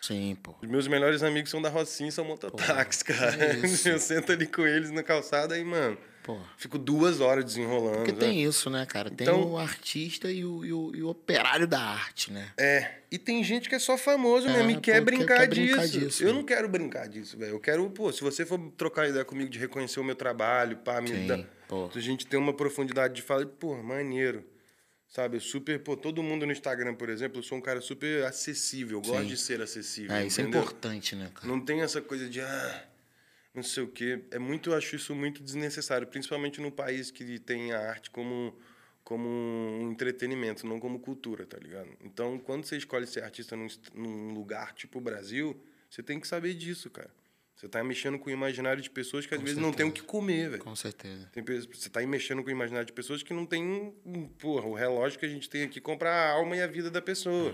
Sim, 0.00 0.36
pô. 0.42 0.54
os 0.62 0.68
meus 0.68 0.86
melhores 0.86 1.22
amigos 1.22 1.50
são 1.50 1.60
da 1.60 1.68
Rocinha, 1.68 2.10
são 2.10 2.24
mototáxis, 2.24 3.02
cara. 3.02 3.36
Eu 3.84 3.98
sento 3.98 4.32
ali 4.32 4.46
com 4.46 4.66
eles 4.66 4.90
na 4.90 5.02
calçada 5.02 5.58
e, 5.58 5.64
mano, 5.64 5.98
Pô. 6.22 6.38
fico 6.56 6.78
duas 6.78 7.20
horas 7.20 7.44
desenrolando. 7.44 7.96
Porque 7.98 8.12
né? 8.12 8.18
tem 8.18 8.44
isso, 8.44 8.70
né, 8.70 8.86
cara? 8.86 9.10
Tem 9.10 9.26
Então- 9.26 9.44
o 9.52 9.58
artista 9.58 10.30
e 10.30 10.44
o, 10.44 10.64
e, 10.64 10.72
o, 10.72 10.92
e 10.94 11.02
o 11.02 11.08
operário 11.08 11.66
da 11.66 11.80
arte, 11.80 12.32
né? 12.32 12.52
É, 12.56 12.98
e 13.10 13.18
tem 13.18 13.42
gente 13.42 13.68
que 13.68 13.74
é 13.74 13.78
só 13.78 13.98
famoso 13.98 14.46
É, 14.46 14.52
mesmo 14.58 14.70
e 14.70 14.74
pô, 14.74 14.80
quer, 14.82 15.00
brincar, 15.00 15.38
quer 15.38 15.48
disso. 15.48 15.76
brincar 15.76 15.88
disso, 15.88 16.22
Eu 16.22 16.28
né? 16.28 16.32
não 16.34 16.44
quero 16.44 16.68
brincar 16.68 17.08
disso, 17.08 17.36
velho. 17.36 17.52
Eu 17.52 17.60
quero, 17.60 17.88
pô, 17.90 18.12
se 18.12 18.20
você 18.22 18.46
for 18.46 18.58
trocar 18.76 19.08
ideia 19.08 19.24
comigo 19.24 19.50
de 19.50 19.58
reconhecer 19.58 19.98
o 20.00 20.04
meu 20.04 20.14
trabalho, 20.14 20.76
pá, 20.76 21.00
me 21.00 21.08
Sim, 21.08 21.26
dar. 21.26 21.40
pô. 21.66 21.90
A 21.94 22.00
gente 22.00 22.26
tem 22.26 22.38
uma 22.38 22.52
profundidade 22.54 23.14
de 23.14 23.22
fala, 23.22 23.44
pô, 23.46 23.74
maneiro. 23.82 24.44
Sabe, 25.08 25.40
super, 25.40 25.82
pô, 25.82 25.96
todo 25.96 26.22
mundo 26.22 26.44
no 26.44 26.52
Instagram, 26.52 26.94
por 26.94 27.08
exemplo, 27.08 27.38
eu 27.38 27.42
sou 27.42 27.56
um 27.56 27.62
cara 27.62 27.80
super 27.80 28.24
acessível, 28.24 29.00
gosto 29.00 29.24
de 29.24 29.38
ser 29.38 29.60
acessível. 29.62 30.14
É, 30.14 30.26
isso 30.26 30.38
entendeu? 30.40 30.60
é 30.60 30.62
importante, 30.62 31.16
né, 31.16 31.30
cara? 31.34 31.46
Não 31.46 31.58
tem 31.58 31.80
essa 31.80 32.02
coisa 32.02 32.28
de, 32.28 32.42
ah, 32.42 32.88
não 33.54 33.62
sei 33.62 33.82
o 33.84 33.88
quê. 33.88 34.22
É 34.30 34.38
muito, 34.38 34.70
eu 34.70 34.76
acho 34.76 34.96
isso 34.96 35.14
muito 35.14 35.42
desnecessário, 35.42 36.06
principalmente 36.06 36.60
no 36.60 36.70
país 36.70 37.10
que 37.10 37.38
tem 37.38 37.72
a 37.72 37.88
arte 37.88 38.10
como, 38.10 38.54
como 39.02 39.26
um 39.26 39.90
entretenimento, 39.90 40.66
não 40.66 40.78
como 40.78 40.98
cultura, 40.98 41.46
tá 41.46 41.56
ligado? 41.56 41.88
Então, 42.04 42.38
quando 42.38 42.66
você 42.66 42.76
escolhe 42.76 43.06
ser 43.06 43.24
artista 43.24 43.56
num, 43.56 43.66
num 43.94 44.34
lugar 44.34 44.74
tipo 44.74 44.98
o 44.98 45.00
Brasil, 45.00 45.58
você 45.88 46.02
tem 46.02 46.20
que 46.20 46.28
saber 46.28 46.52
disso, 46.52 46.90
cara. 46.90 47.10
Você 47.58 47.68
tá 47.68 47.82
mexendo 47.82 48.20
com 48.20 48.30
o 48.30 48.32
imaginário 48.32 48.80
de 48.80 48.88
pessoas 48.88 49.26
que 49.26 49.34
às 49.34 49.40
Com 49.40 49.44
vezes 49.44 49.60
não 49.60 49.72
tem 49.72 49.84
o 49.84 49.90
que 49.90 49.98
certeza. 49.98 50.12
comer, 50.12 50.50
velho. 50.50 50.62
Com 50.62 50.76
certeza. 50.76 51.28
Tem 51.32 51.42
Você 51.42 51.66
está 51.88 52.00
mexendo 52.06 52.40
com 52.44 52.48
o 52.48 52.52
imaginário 52.52 52.86
de 52.86 52.92
pessoas 52.92 53.20
que 53.20 53.34
não 53.34 53.44
tem, 53.44 53.92
porra, 54.38 54.66
o 54.68 54.74
relógio 54.74 55.18
que 55.18 55.26
a 55.26 55.28
gente 55.28 55.50
tem 55.50 55.64
aqui 55.64 55.80
compra 55.80 56.08
a 56.08 56.30
alma 56.34 56.56
e 56.56 56.62
a 56.62 56.68
vida 56.68 56.88
da 56.88 57.02
pessoa. 57.02 57.52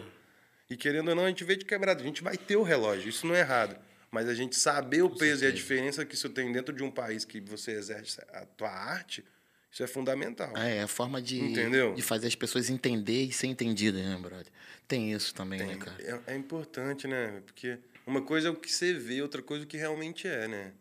E 0.69 0.77
querendo 0.77 1.09
ou 1.09 1.15
não, 1.15 1.25
a 1.25 1.29
gente 1.29 1.43
vê 1.43 1.57
de 1.57 1.65
quebrado. 1.65 2.03
A 2.03 2.05
gente 2.07 2.23
vai 2.23 2.37
ter 2.37 2.57
o 2.57 2.63
relógio, 2.63 3.09
isso 3.09 3.27
não 3.27 3.35
é 3.35 3.41
errado. 3.41 3.79
Mas 4.11 4.29
a 4.29 4.35
gente 4.35 4.57
saber 4.57 5.01
o 5.03 5.09
peso 5.09 5.25
e 5.25 5.33
a 5.33 5.37
certeza. 5.37 5.53
diferença 5.55 6.05
que 6.05 6.15
isso 6.15 6.29
tem 6.29 6.53
dentro 6.53 6.75
de 6.75 6.83
um 6.83 6.91
país 6.91 7.25
que 7.25 7.41
você 7.41 7.73
exerce 7.73 8.21
a 8.35 8.45
tua 8.45 8.69
arte, 8.69 9.25
isso 9.73 9.83
é 9.83 9.87
fundamental. 9.87 10.55
É, 10.57 10.77
é 10.77 10.83
a 10.83 10.87
forma 10.87 11.21
de, 11.21 11.41
Entendeu? 11.41 11.95
de 11.95 12.03
fazer 12.03 12.27
as 12.27 12.35
pessoas 12.35 12.69
entender 12.69 13.25
e 13.25 13.33
ser 13.33 13.47
entendidas, 13.47 14.05
né, 14.05 14.19
brother? 14.21 14.47
Tem 14.87 15.13
isso 15.13 15.35
também, 15.35 15.61
né, 15.67 15.77
cara? 15.77 15.97
É, 16.27 16.35
é 16.35 16.37
importante, 16.37 17.09
né? 17.09 17.43
Porque 17.47 17.79
uma 18.07 18.23
coisa 18.23 18.49
é 18.49 18.51
o 18.51 18.57
que 18.57 18.73
você 18.73 18.93
vê, 18.93 19.21
outra 19.23 19.43
coisa 19.43 19.65
é 19.65 19.67
o 19.67 19.69
que 19.69 19.77
realmente 19.77 20.27
é, 20.29 20.47
né? 20.49 20.73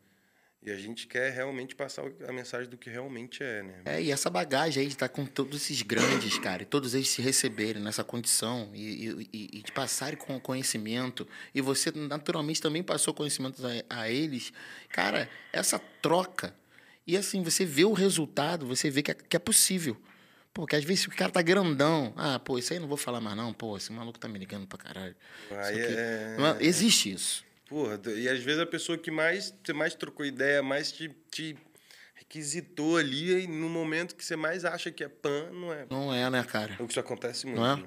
E 0.65 0.71
a 0.71 0.77
gente 0.77 1.07
quer 1.07 1.29
realmente 1.33 1.75
passar 1.75 2.05
a 2.25 2.31
mensagem 2.31 2.69
do 2.69 2.77
que 2.77 2.89
realmente 2.89 3.43
é, 3.43 3.61
né? 3.63 3.81
É, 3.83 4.01
e 4.01 4.11
essa 4.11 4.29
bagagem 4.29 4.79
aí 4.81 4.87
de 4.87 4.93
estar 4.93 5.09
com 5.09 5.25
todos 5.25 5.61
esses 5.61 5.81
grandes, 5.81 6.39
cara, 6.39 6.63
e 6.63 6.65
todos 6.65 6.93
eles 6.93 7.09
se 7.09 7.21
receberem 7.21 7.81
nessa 7.83 8.01
condição 8.01 8.71
e, 8.73 8.79
e, 9.09 9.29
e- 9.33 9.49
e 9.59 9.61
de 9.61 9.71
passarem 9.73 10.17
com 10.17 10.39
conhecimento, 10.39 11.27
e 11.53 11.59
você 11.59 11.91
naturalmente 11.91 12.61
também 12.61 12.81
passou 12.81 13.13
conhecimento 13.13 13.61
a, 13.89 14.03
a 14.03 14.09
eles, 14.09 14.53
cara, 14.87 15.29
essa 15.51 15.77
troca. 16.01 16.55
E 17.05 17.17
assim, 17.17 17.43
você 17.43 17.65
vê 17.65 17.83
o 17.83 17.91
resultado, 17.91 18.65
você 18.65 18.89
vê 18.89 19.03
que 19.03 19.11
é, 19.11 19.13
que 19.15 19.35
é 19.35 19.39
possível. 19.39 19.97
Pô, 20.53 20.61
porque 20.63 20.75
às 20.75 20.83
vezes 20.83 21.05
o 21.07 21.09
cara 21.09 21.31
tá 21.31 21.41
grandão. 21.41 22.13
Ah, 22.15 22.37
pô, 22.39 22.59
isso 22.59 22.73
aí 22.73 22.79
não 22.79 22.87
vou 22.87 22.97
falar 22.97 23.19
mais, 23.19 23.35
não. 23.35 23.51
Pô, 23.53 23.75
esse 23.75 23.91
maluco 23.91 24.19
tá 24.19 24.27
me 24.27 24.37
ligando 24.37 24.67
pra 24.67 24.77
caralho. 24.77 25.15
Aí 25.49 25.79
é- 25.79 26.35
Não 26.37 26.47
é- 26.47 26.57
Existe 26.63 27.11
isso. 27.11 27.43
Porra, 27.67 27.99
e 28.15 28.29
às 28.29 28.39
vezes 28.43 28.61
a 28.61 28.65
pessoa 28.65 28.97
que 28.97 29.09
mais 29.09 29.53
você 29.63 29.73
mais 29.73 29.95
trocou 29.95 30.23
ideia, 30.25 30.61
mais 30.61 30.91
te, 30.91 31.09
te 31.31 31.57
requisitou 32.13 32.97
ali, 32.97 33.43
e 33.43 33.47
no 33.47 33.67
momento 33.67 34.15
que 34.15 34.23
você 34.23 34.35
mais 34.35 34.63
acha 34.63 34.91
que 34.91 35.03
é 35.03 35.07
pan, 35.09 35.49
não 35.51 35.73
é. 35.73 35.85
Não 35.89 36.13
é, 36.13 36.29
né, 36.29 36.43
cara? 36.43 36.75
O 36.79 36.85
que 36.85 36.91
isso 36.93 36.99
acontece 36.99 37.45
muito. 37.47 37.59
Não 37.59 37.71
é? 37.73 37.75
né? 37.77 37.83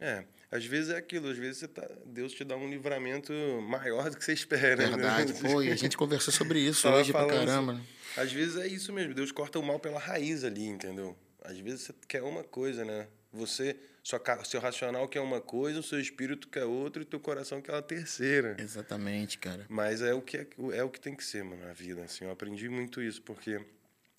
É, 0.00 0.24
às 0.56 0.64
vezes 0.64 0.90
é 0.90 0.96
aquilo, 0.96 1.28
às 1.28 1.36
vezes 1.38 1.58
você 1.58 1.68
tá, 1.68 1.88
Deus 2.06 2.32
te 2.32 2.44
dá 2.44 2.56
um 2.56 2.68
livramento 2.68 3.32
maior 3.68 4.08
do 4.10 4.16
que 4.16 4.24
você 4.24 4.32
espera. 4.34 4.76
né? 4.76 4.86
Verdade. 4.96 5.32
Pô, 5.34 5.60
e 5.62 5.70
a 5.72 5.76
gente 5.76 5.96
conversou 5.96 6.32
sobre 6.32 6.60
isso 6.60 6.82
Tava 6.82 6.98
hoje 6.98 7.10
pra 7.12 7.26
caramba. 7.26 7.74
né? 7.74 7.82
Às 8.16 8.32
vezes 8.32 8.56
é 8.56 8.66
isso 8.68 8.92
mesmo, 8.92 9.14
Deus 9.14 9.32
corta 9.32 9.58
o 9.58 9.62
mal 9.64 9.80
pela 9.80 9.98
raiz 9.98 10.44
ali, 10.44 10.64
entendeu? 10.66 11.16
Às 11.44 11.58
vezes 11.58 11.82
você 11.82 11.94
quer 12.08 12.22
uma 12.22 12.44
coisa, 12.44 12.84
né? 12.84 13.08
Você, 13.32 13.76
sua, 14.02 14.20
seu 14.44 14.60
racional 14.60 15.08
quer 15.08 15.20
uma 15.20 15.40
coisa, 15.40 15.80
o 15.80 15.82
seu 15.82 16.00
espírito 16.00 16.48
quer 16.48 16.64
outra 16.64 17.02
e 17.02 17.06
teu 17.06 17.18
coração 17.18 17.62
quer 17.62 17.72
uma 17.72 17.82
terceira. 17.82 18.56
Exatamente, 18.58 19.38
cara. 19.38 19.64
Mas 19.68 20.02
é 20.02 20.12
o 20.12 20.20
que 20.20 20.36
é, 20.36 20.46
é 20.74 20.84
o 20.84 20.90
que 20.90 21.00
tem 21.00 21.14
que 21.14 21.24
ser, 21.24 21.42
mano, 21.42 21.64
na 21.64 21.72
vida, 21.72 22.02
assim. 22.02 22.24
Eu 22.24 22.30
aprendi 22.30 22.68
muito 22.68 23.00
isso, 23.00 23.22
porque 23.22 23.60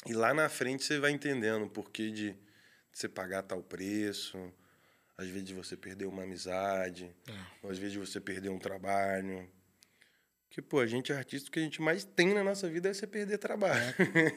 e 0.06 0.14
lá 0.14 0.34
na 0.34 0.50
frente 0.50 0.84
você 0.84 1.00
vai 1.00 1.12
entendendo 1.12 1.66
o 1.66 1.70
porquê 1.70 2.12
de 2.12 2.36
você 2.92 3.08
pagar 3.08 3.44
tal 3.44 3.64
preço, 3.64 4.38
às 5.18 5.28
vezes 5.28 5.48
de 5.48 5.54
você 5.54 5.78
perder 5.78 6.06
uma 6.06 6.24
amizade, 6.24 7.10
ou 7.62 7.72
às 7.72 7.78
vezes 7.78 7.94
de 7.94 8.00
você 8.00 8.20
perder 8.20 8.50
um 8.50 8.60
trabalho. 8.60 9.50
Que, 10.54 10.62
pô, 10.62 10.82
a 10.82 10.86
gente 10.86 11.12
é 11.12 11.16
artista, 11.16 11.50
o 11.50 11.52
que 11.52 11.58
a 11.58 11.64
gente 11.64 11.82
mais 11.82 12.04
tem 12.04 12.32
na 12.32 12.44
nossa 12.44 12.70
vida 12.70 12.88
é 12.88 12.94
você 12.94 13.08
perder 13.08 13.40
trabalho. 13.40 13.82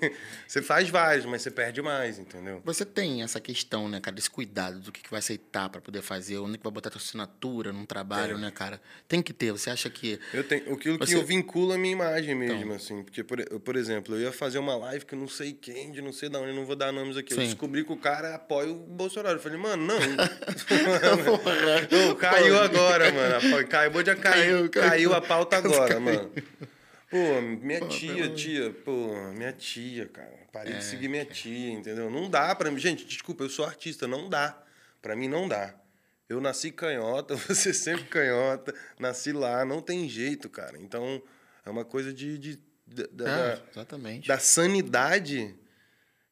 você 0.48 0.62
faz 0.62 0.88
vários, 0.88 1.26
mas 1.26 1.42
você 1.42 1.50
perde 1.50 1.82
mais, 1.82 2.18
entendeu? 2.18 2.62
Você 2.64 2.86
tem 2.86 3.22
essa 3.22 3.38
questão, 3.38 3.86
né, 3.86 4.00
cara, 4.00 4.16
desse 4.16 4.30
cuidado 4.30 4.80
do 4.80 4.90
que, 4.90 5.02
que 5.02 5.10
vai 5.10 5.18
aceitar 5.18 5.68
pra 5.68 5.78
poder 5.78 6.00
fazer, 6.00 6.38
onde 6.38 6.56
que 6.56 6.64
vai 6.64 6.72
botar 6.72 6.88
tua 6.88 7.02
assinatura 7.02 7.70
num 7.70 7.84
trabalho, 7.84 8.38
né, 8.38 8.50
cara? 8.50 8.80
Tem 9.06 9.20
que 9.20 9.34
ter. 9.34 9.52
Você 9.52 9.68
acha 9.68 9.90
que. 9.90 10.18
Eu 10.32 10.42
tenho, 10.42 10.72
aquilo 10.72 10.98
que 10.98 11.06
Você- 11.06 11.16
eu 11.16 11.22
vinculo 11.22 11.74
a 11.74 11.76
minha 11.76 11.92
imagem 11.92 12.34
mesmo, 12.34 12.72
assim. 12.72 13.02
Porque, 13.02 13.22
por, 13.22 13.38
eu, 13.38 13.60
por 13.60 13.76
exemplo, 13.76 14.14
eu 14.14 14.22
ia 14.22 14.32
fazer 14.32 14.58
uma 14.58 14.74
live 14.74 15.04
que 15.04 15.14
eu 15.14 15.18
não 15.18 15.28
sei 15.28 15.52
quem, 15.52 15.92
de 15.92 16.00
não 16.00 16.14
sei 16.14 16.30
de 16.30 16.36
onde, 16.38 16.48
eu 16.48 16.54
não 16.56 16.64
vou 16.64 16.76
dar 16.76 16.90
nomes 16.92 17.18
aqui. 17.18 17.34
Eu 17.34 17.40
Sim. 17.40 17.44
descobri 17.44 17.84
que 17.84 17.92
o 17.92 17.96
cara 17.98 18.36
apoia 18.36 18.70
o 18.70 18.74
Bolsonaro. 18.74 19.36
Eu 19.36 19.42
falei, 19.42 19.58
mano, 19.58 19.86
não. 19.86 19.98
Não, 21.90 22.14
caiu 22.14 22.58
agora, 22.58 23.12
mano. 23.12 23.58
Acabou 23.58 24.02
de 24.02 24.14
cair. 24.16 24.46
Caiu, 24.46 24.70
caiu. 24.70 24.88
Caiu 24.90 25.14
a 25.14 25.20
pauta 25.20 25.58
agora, 25.58 25.88
Caiu. 25.88 26.00
Mano. 26.12 26.32
Pô, 27.10 27.40
minha 27.40 27.80
Pô, 27.80 27.88
tia, 27.88 28.14
pelo- 28.14 28.34
tia, 28.34 28.70
pô, 28.84 29.14
minha 29.32 29.52
tia, 29.52 30.06
cara. 30.08 30.36
Parei 30.52 30.72
É, 30.74 30.78
de 30.78 30.84
seguir 30.84 31.08
minha 31.08 31.24
tia, 31.24 31.70
entendeu? 31.72 32.10
Não 32.10 32.28
dá 32.28 32.54
pra 32.54 32.70
mim. 32.70 32.78
Gente, 32.78 33.04
desculpa, 33.04 33.44
eu 33.44 33.48
sou 33.48 33.64
artista, 33.64 34.08
não 34.08 34.28
dá. 34.28 34.60
Pra 35.00 35.14
mim 35.14 35.28
não 35.28 35.46
dá. 35.46 35.74
Eu 36.28 36.40
nasci 36.40 36.72
canhota, 36.72 37.36
você 37.54 37.72
sempre 37.72 38.04
canhota, 38.06 38.74
nasci 38.98 39.32
lá, 39.32 39.64
não 39.64 39.80
tem 39.80 40.08
jeito, 40.08 40.48
cara. 40.50 40.76
Então, 40.78 41.22
é 41.64 41.70
uma 41.70 41.84
coisa 41.84 42.12
de, 42.12 42.36
de- 42.38 42.60
Ah, 43.02 43.06
da- 43.12 43.62
exatamente. 43.70 44.26
da 44.26 44.38
sanidade 44.40 45.54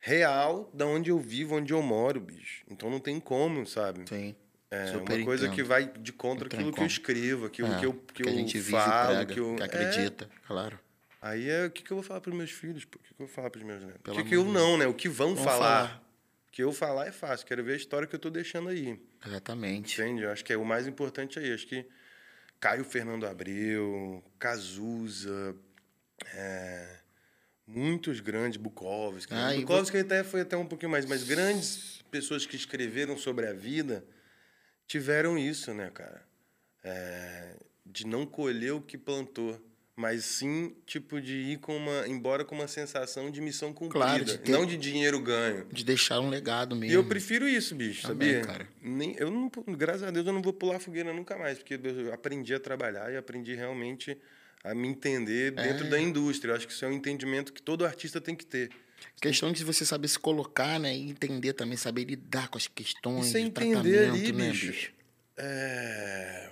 real 0.00 0.70
da 0.74 0.86
onde 0.86 1.10
eu 1.10 1.18
vivo, 1.18 1.56
onde 1.56 1.72
eu 1.72 1.80
moro, 1.82 2.20
bicho. 2.20 2.64
Então 2.70 2.90
não 2.90 2.98
tem 3.00 3.20
como, 3.20 3.64
sabe? 3.66 4.08
Sim. 4.08 4.34
É 4.70 4.86
Super 4.92 5.16
uma 5.18 5.24
coisa 5.24 5.44
entendo. 5.46 5.56
que 5.56 5.62
vai 5.62 5.86
de 5.86 6.12
contra 6.12 6.46
aquilo 6.48 6.72
que 6.72 6.80
eu 6.80 6.86
escrevo, 6.86 7.46
aquilo 7.46 7.72
É, 7.72 7.78
que 7.78 7.86
eu, 7.86 7.92
que 8.12 8.22
a 8.22 8.26
eu 8.30 8.34
gente 8.34 8.54
vive 8.58 8.70
falo, 8.72 9.14
prega, 9.16 9.32
que 9.34 9.38
eu 9.40 9.54
que 9.56 9.62
É, 9.62 9.64
acredita, 9.66 10.28
claro. 10.46 10.78
Aí 11.22 11.48
é 11.48 11.66
o 11.66 11.70
que, 11.70 11.82
que 11.82 11.90
eu 11.90 11.96
vou 11.96 12.04
falar 12.04 12.20
pros 12.20 12.34
meus 12.36 12.50
filhos, 12.50 12.84
pô? 12.84 12.98
O 12.98 13.02
que, 13.02 13.14
que 13.14 13.22
eu 13.22 13.26
vou 13.26 13.34
falar 13.34 13.50
pros 13.50 13.62
meus 13.64 13.82
netos? 13.82 14.00
O 14.12 14.16
que, 14.16 14.28
que 14.28 14.36
eu 14.36 14.44
não, 14.44 14.76
né? 14.76 14.86
O 14.86 14.92
que 14.94 15.08
vão 15.08 15.34
Vão 15.34 15.44
falar. 15.44 15.58
falar. 15.88 16.04
O 16.48 16.50
que 16.50 16.62
eu 16.62 16.72
falar 16.72 17.06
é 17.06 17.12
fácil. 17.12 17.46
Quero 17.46 17.64
ver 17.64 17.72
a 17.72 17.76
história 17.76 18.06
que 18.06 18.14
eu 18.14 18.18
tô 18.18 18.30
deixando 18.30 18.68
aí. 18.68 19.00
Exatamente. 19.26 20.00
Entende? 20.00 20.22
Eu 20.22 20.30
acho 20.30 20.44
que 20.44 20.52
é 20.52 20.56
o 20.56 20.64
mais 20.64 20.86
importante 20.86 21.38
aí. 21.38 21.52
Acho 21.52 21.66
que 21.66 21.86
Caio 22.60 22.84
Fernando 22.84 23.26
Abreu, 23.26 24.22
Cazuza, 24.38 25.56
é, 26.34 26.98
muitos 27.66 28.20
grandes, 28.20 28.56
Bukowski. 28.58 29.32
Ah, 29.34 29.50
né? 29.50 29.56
Bukowski 29.56 29.96
até 29.98 30.22
foi 30.22 30.42
até 30.42 30.56
um 30.56 30.66
pouquinho 30.66 30.90
mais, 30.90 31.06
mas 31.06 31.24
grandes 31.24 32.02
pessoas 32.10 32.44
que 32.46 32.54
escreveram 32.56 33.16
sobre 33.16 33.46
a 33.46 33.52
vida 33.52 34.04
tiveram 34.86 35.36
isso, 35.38 35.72
né, 35.74 35.90
cara? 35.92 36.22
É, 36.82 37.56
de 37.84 38.06
não 38.06 38.26
colher 38.26 38.72
o 38.72 38.80
que 38.80 38.96
plantou. 38.98 39.60
Mas 39.96 40.24
sim, 40.24 40.74
tipo, 40.84 41.20
de 41.20 41.34
ir 41.36 41.58
com 41.60 41.76
uma. 41.76 42.08
embora 42.08 42.44
com 42.44 42.52
uma 42.56 42.66
sensação 42.66 43.30
de 43.30 43.40
missão 43.40 43.72
cumprida. 43.72 44.04
Claro, 44.04 44.24
de 44.24 44.38
ter- 44.38 44.50
Não 44.50 44.66
de 44.66 44.76
dinheiro 44.76 45.20
ganho. 45.20 45.66
De 45.70 45.84
deixar 45.84 46.18
um 46.18 46.28
legado 46.28 46.74
mesmo. 46.74 46.92
E 46.92 46.96
eu 46.96 47.04
prefiro 47.06 47.48
isso, 47.48 47.76
bicho, 47.76 48.08
Também, 48.08 48.32
sabia? 48.32 48.44
cara. 48.44 48.68
Nem, 48.82 49.14
eu 49.16 49.30
não, 49.30 49.48
graças 49.76 50.02
a 50.02 50.10
Deus 50.10 50.26
eu 50.26 50.32
não 50.32 50.42
vou 50.42 50.52
pular 50.52 50.80
fogueira 50.80 51.12
nunca 51.12 51.38
mais, 51.38 51.58
porque 51.58 51.74
eu 51.80 52.12
aprendi 52.12 52.52
a 52.52 52.58
trabalhar 52.58 53.12
e 53.12 53.16
aprendi 53.16 53.54
realmente 53.54 54.18
a 54.64 54.74
me 54.74 54.88
entender 54.88 55.54
É. 55.56 55.62
dentro 55.62 55.88
da 55.88 56.00
indústria. 56.00 56.50
Eu 56.50 56.56
acho 56.56 56.66
que 56.66 56.72
isso 56.72 56.84
é 56.84 56.88
um 56.88 56.92
entendimento 56.92 57.52
que 57.52 57.62
todo 57.62 57.86
artista 57.86 58.20
tem 58.20 58.34
que 58.34 58.44
ter. 58.44 58.70
Questão 59.20 59.52
de 59.52 59.64
você 59.64 59.86
saber 59.86 60.08
se 60.08 60.18
colocar, 60.18 60.78
né? 60.78 60.94
E 60.94 61.10
entender 61.10 61.52
também, 61.54 61.76
saber 61.76 62.04
lidar 62.04 62.48
com 62.48 62.58
as 62.58 62.66
questões. 62.66 63.28
Isso 63.28 63.36
é 63.36 63.40
de 63.40 63.46
entender 63.46 63.72
tratamento, 63.72 64.14
ali, 64.14 64.32
né, 64.32 64.50
bicho. 64.50 64.92
É, 65.36 66.50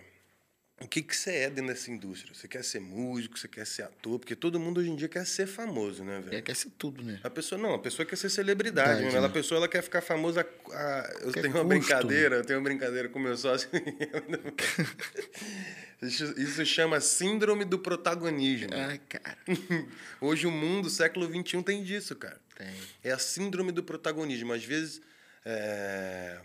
O 0.82 0.88
que, 0.88 1.02
que 1.02 1.16
você 1.16 1.30
é 1.30 1.50
dentro 1.50 1.72
dessa 1.72 1.90
indústria? 1.90 2.34
Você 2.34 2.48
quer 2.48 2.62
ser 2.64 2.80
músico, 2.80 3.38
você 3.38 3.48
quer 3.48 3.66
ser 3.66 3.82
ator? 3.84 4.18
Porque 4.18 4.34
todo 4.34 4.58
mundo 4.58 4.80
hoje 4.80 4.90
em 4.90 4.96
dia 4.96 5.08
quer 5.08 5.24
ser 5.26 5.46
famoso, 5.46 6.02
né, 6.04 6.20
velho? 6.20 6.38
É, 6.38 6.42
quer 6.42 6.56
ser 6.56 6.70
tudo, 6.76 7.02
né? 7.02 7.20
A 7.22 7.30
pessoa 7.30 7.60
não, 7.60 7.74
a 7.74 7.78
pessoa 7.78 8.04
quer 8.04 8.16
ser 8.16 8.28
celebridade, 8.28 8.86
Verdade, 8.88 9.04
mesmo. 9.04 9.16
Ela, 9.18 9.26
a 9.26 9.28
né? 9.28 9.34
pessoa 9.34 9.58
ela 9.58 9.68
quer 9.68 9.82
ficar 9.82 10.00
famosa. 10.00 10.40
a- 10.72 11.10
eu 11.22 11.32
tenho 11.32 11.46
uma 11.48 11.52
custo, 11.52 11.68
brincadeira, 11.68 12.36
eu 12.36 12.44
tenho 12.44 12.58
uma 12.58 12.64
brincadeira 12.64 13.08
com 13.08 13.18
meu 13.18 13.36
sócio. 13.36 13.68
isso, 16.02 16.24
isso 16.40 16.66
chama 16.66 17.00
síndrome 17.00 17.64
do 17.64 17.78
protagonismo. 17.78 18.70
Ai, 18.74 19.00
cara. 19.08 19.38
Hoje 20.20 20.46
o 20.46 20.50
mundo, 20.50 20.90
século 20.90 21.26
XXI, 21.26 21.62
tem 21.62 21.82
disso, 21.82 22.16
cara. 22.16 22.40
Tem. 22.56 22.68
É 23.04 23.12
a 23.12 23.18
síndrome 23.18 23.72
do 23.72 23.82
protagonismo. 23.82 24.52
Às 24.52 24.64
vezes, 24.64 25.00
é, 25.44 26.38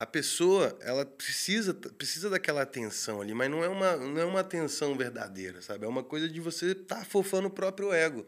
a 0.00 0.06
pessoa, 0.06 0.76
ela 0.80 1.06
precisa, 1.06 1.72
precisa 1.72 2.28
daquela 2.28 2.62
atenção 2.62 3.20
ali, 3.20 3.32
mas 3.32 3.48
não 3.48 3.62
é, 3.62 3.68
uma, 3.68 3.96
não 3.96 4.20
é 4.20 4.24
uma 4.24 4.40
atenção 4.40 4.96
verdadeira, 4.96 5.62
sabe? 5.62 5.84
É 5.84 5.88
uma 5.88 6.02
coisa 6.02 6.28
de 6.28 6.40
você 6.40 6.72
estar 6.72 6.96
tá 6.96 7.04
fofando 7.04 7.46
o 7.46 7.50
próprio 7.50 7.92
ego. 7.92 8.26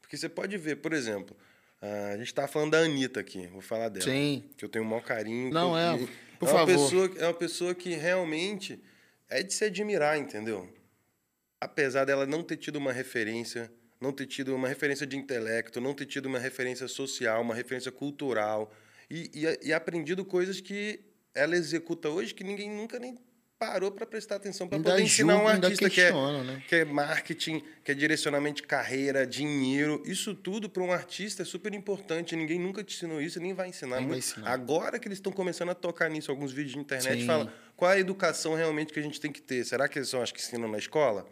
Porque 0.00 0.16
você 0.16 0.28
pode 0.28 0.56
ver, 0.56 0.76
por 0.76 0.92
exemplo, 0.92 1.36
a 1.80 2.16
gente 2.16 2.26
está 2.26 2.46
falando 2.46 2.72
da 2.72 2.78
Anitta 2.78 3.20
aqui, 3.20 3.46
vou 3.48 3.60
falar 3.60 3.88
dela. 3.88 4.04
Sim. 4.04 4.44
Que 4.56 4.64
eu 4.64 4.68
tenho 4.68 4.84
o 4.84 4.88
maior 4.88 5.02
carinho. 5.02 5.50
Não, 5.50 5.76
é, 5.76 5.96
por 6.38 6.48
é 6.48 6.52
uma 6.52 6.58
favor. 6.60 6.66
Pessoa, 6.66 7.10
é 7.16 7.24
uma 7.24 7.34
pessoa 7.34 7.74
que 7.74 7.90
realmente 7.94 8.78
é 9.28 9.42
de 9.42 9.52
se 9.52 9.64
admirar, 9.64 10.16
entendeu? 10.18 10.70
apesar 11.64 12.04
dela 12.04 12.26
não 12.26 12.42
ter 12.42 12.56
tido 12.56 12.76
uma 12.76 12.92
referência, 12.92 13.72
não 14.00 14.12
ter 14.12 14.26
tido 14.26 14.54
uma 14.54 14.68
referência 14.68 15.06
de 15.06 15.16
intelecto, 15.16 15.80
não 15.80 15.94
ter 15.94 16.06
tido 16.06 16.26
uma 16.26 16.38
referência 16.38 16.86
social, 16.86 17.40
uma 17.40 17.54
referência 17.54 17.90
cultural, 17.90 18.72
e, 19.10 19.30
e, 19.34 19.68
e 19.68 19.72
aprendido 19.72 20.24
coisas 20.24 20.60
que 20.60 21.00
ela 21.34 21.56
executa 21.56 22.08
hoje 22.08 22.32
que 22.34 22.44
ninguém 22.44 22.70
nunca 22.70 22.98
nem 22.98 23.18
parou 23.58 23.90
para 23.90 24.04
prestar 24.04 24.36
atenção 24.36 24.68
para 24.68 24.78
poder 24.78 25.00
ensinar 25.00 25.34
um 25.34 25.38
julga, 25.38 25.52
ainda 25.54 25.66
artista 25.68 25.88
que 25.88 26.00
é, 26.00 26.12
né? 26.12 26.62
que 26.68 26.74
é 26.76 26.84
marketing, 26.84 27.62
que 27.82 27.92
é 27.92 27.94
direcionamento 27.94 28.60
de 28.60 28.68
carreira, 28.68 29.26
dinheiro. 29.26 30.02
Isso 30.04 30.34
tudo 30.34 30.68
para 30.68 30.82
um 30.82 30.92
artista 30.92 31.42
é 31.42 31.44
super 31.44 31.72
importante. 31.72 32.36
Ninguém 32.36 32.58
nunca 32.58 32.84
te 32.84 32.94
ensinou 32.96 33.22
isso, 33.22 33.40
nem 33.40 33.54
vai 33.54 33.68
ensinar. 33.68 34.00
Nem 34.00 34.08
vai 34.08 34.18
ensinar. 34.18 34.50
Agora 34.50 34.98
que 34.98 35.08
eles 35.08 35.18
estão 35.18 35.32
começando 35.32 35.70
a 35.70 35.74
tocar 35.74 36.10
nisso, 36.10 36.30
alguns 36.30 36.52
vídeos 36.52 36.72
de 36.74 36.78
internet 36.80 37.20
Sim. 37.20 37.26
falam 37.26 37.50
qual 37.76 37.90
é 37.90 37.94
a 37.94 37.98
educação 37.98 38.54
realmente 38.54 38.92
que 38.92 39.00
a 39.00 39.02
gente 39.02 39.20
tem 39.20 39.32
que 39.32 39.40
ter. 39.40 39.64
Será 39.64 39.88
que 39.88 39.98
eles 39.98 40.08
são 40.08 40.20
as 40.20 40.30
que 40.30 40.40
ensinam 40.40 40.68
na 40.68 40.78
escola? 40.78 41.26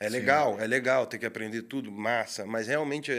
É 0.00 0.08
legal, 0.08 0.60
é 0.60 0.66
legal 0.66 1.06
ter 1.06 1.18
que 1.18 1.26
aprender 1.26 1.62
tudo, 1.62 1.90
massa, 1.90 2.46
mas 2.46 2.68
realmente 2.68 3.10
é, 3.10 3.14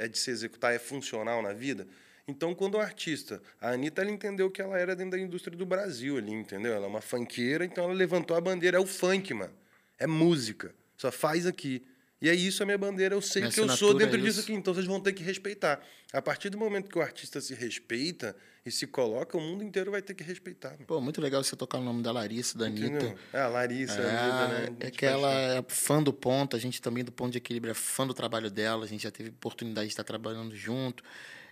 é- 0.00 0.04
é 0.04 0.08
de 0.08 0.18
se 0.18 0.30
executar, 0.30 0.72
é 0.74 0.78
funcional 0.78 1.42
na 1.42 1.52
vida. 1.52 1.86
Então, 2.28 2.54
quando 2.54 2.74
o 2.74 2.78
artista, 2.78 3.40
a 3.58 3.70
Anitta, 3.70 4.02
ela 4.02 4.10
entendeu 4.10 4.50
que 4.50 4.60
ela 4.60 4.78
era 4.78 4.94
dentro 4.94 5.12
da 5.12 5.18
indústria 5.18 5.56
do 5.56 5.64
Brasil 5.64 6.18
ali, 6.18 6.30
entendeu? 6.30 6.74
Ela 6.74 6.84
é 6.84 6.88
uma 6.88 7.00
funkeira, 7.00 7.64
então 7.64 7.84
ela 7.84 7.94
levantou 7.94 8.36
a 8.36 8.40
bandeira, 8.40 8.76
é 8.76 8.80
o 8.80 8.86
funk, 8.86 9.32
mano. 9.32 9.54
É 9.98 10.06
música. 10.06 10.74
Só 10.94 11.10
faz 11.10 11.46
aqui. 11.46 11.82
E 12.20 12.28
é 12.28 12.34
isso 12.34 12.62
a 12.62 12.66
minha 12.66 12.76
bandeira, 12.76 13.14
eu 13.14 13.22
sei 13.22 13.42
Minha 13.42 13.52
que 13.52 13.60
eu 13.60 13.64
sou 13.64 13.72
assinatura 13.74 14.04
dentro 14.04 14.20
é 14.20 14.22
disso 14.22 14.40
isso. 14.40 14.50
aqui, 14.50 14.52
então 14.52 14.74
vocês 14.74 14.86
vão 14.86 15.00
ter 15.00 15.12
que 15.12 15.22
respeitar. 15.22 15.80
A 16.12 16.20
partir 16.20 16.50
do 16.50 16.58
momento 16.58 16.90
que 16.90 16.98
o 16.98 17.00
artista 17.00 17.40
se 17.40 17.54
respeita 17.54 18.34
e 18.66 18.70
se 18.72 18.86
coloca, 18.88 19.38
o 19.38 19.40
mundo 19.40 19.62
inteiro 19.62 19.90
vai 19.92 20.02
ter 20.02 20.14
que 20.14 20.24
respeitar. 20.24 20.70
mano. 20.70 20.84
Pô, 20.84 21.00
muito 21.00 21.20
legal 21.20 21.42
você 21.42 21.54
tocar 21.54 21.78
o 21.78 21.82
nome 21.84 22.02
da 22.02 22.10
Larissa, 22.10 22.58
da 22.58 22.66
Anitta. 22.66 23.14
É, 23.32 23.40
a 23.40 23.48
Larissa, 23.48 24.02
a 24.02 24.04
Anitta, 24.04 24.48
né? 24.48 24.76
É, 24.80 24.86
é 24.88 24.90
que 24.90 25.06
ela 25.06 25.32
é 25.32 25.64
fã 25.68 26.02
do 26.02 26.12
ponto, 26.12 26.56
a 26.56 26.58
gente 26.58 26.82
também 26.82 27.04
do 27.04 27.12
ponto 27.12 27.30
de 27.30 27.38
equilíbrio 27.38 27.70
é 27.70 27.74
fã 27.74 28.04
do 28.06 28.12
trabalho 28.12 28.50
dela, 28.50 28.84
a 28.84 28.88
gente 28.88 29.04
já 29.04 29.10
teve 29.12 29.30
oportunidade 29.30 29.86
de 29.86 29.92
estar 29.92 30.04
trabalhando 30.04 30.54
junto. 30.54 31.04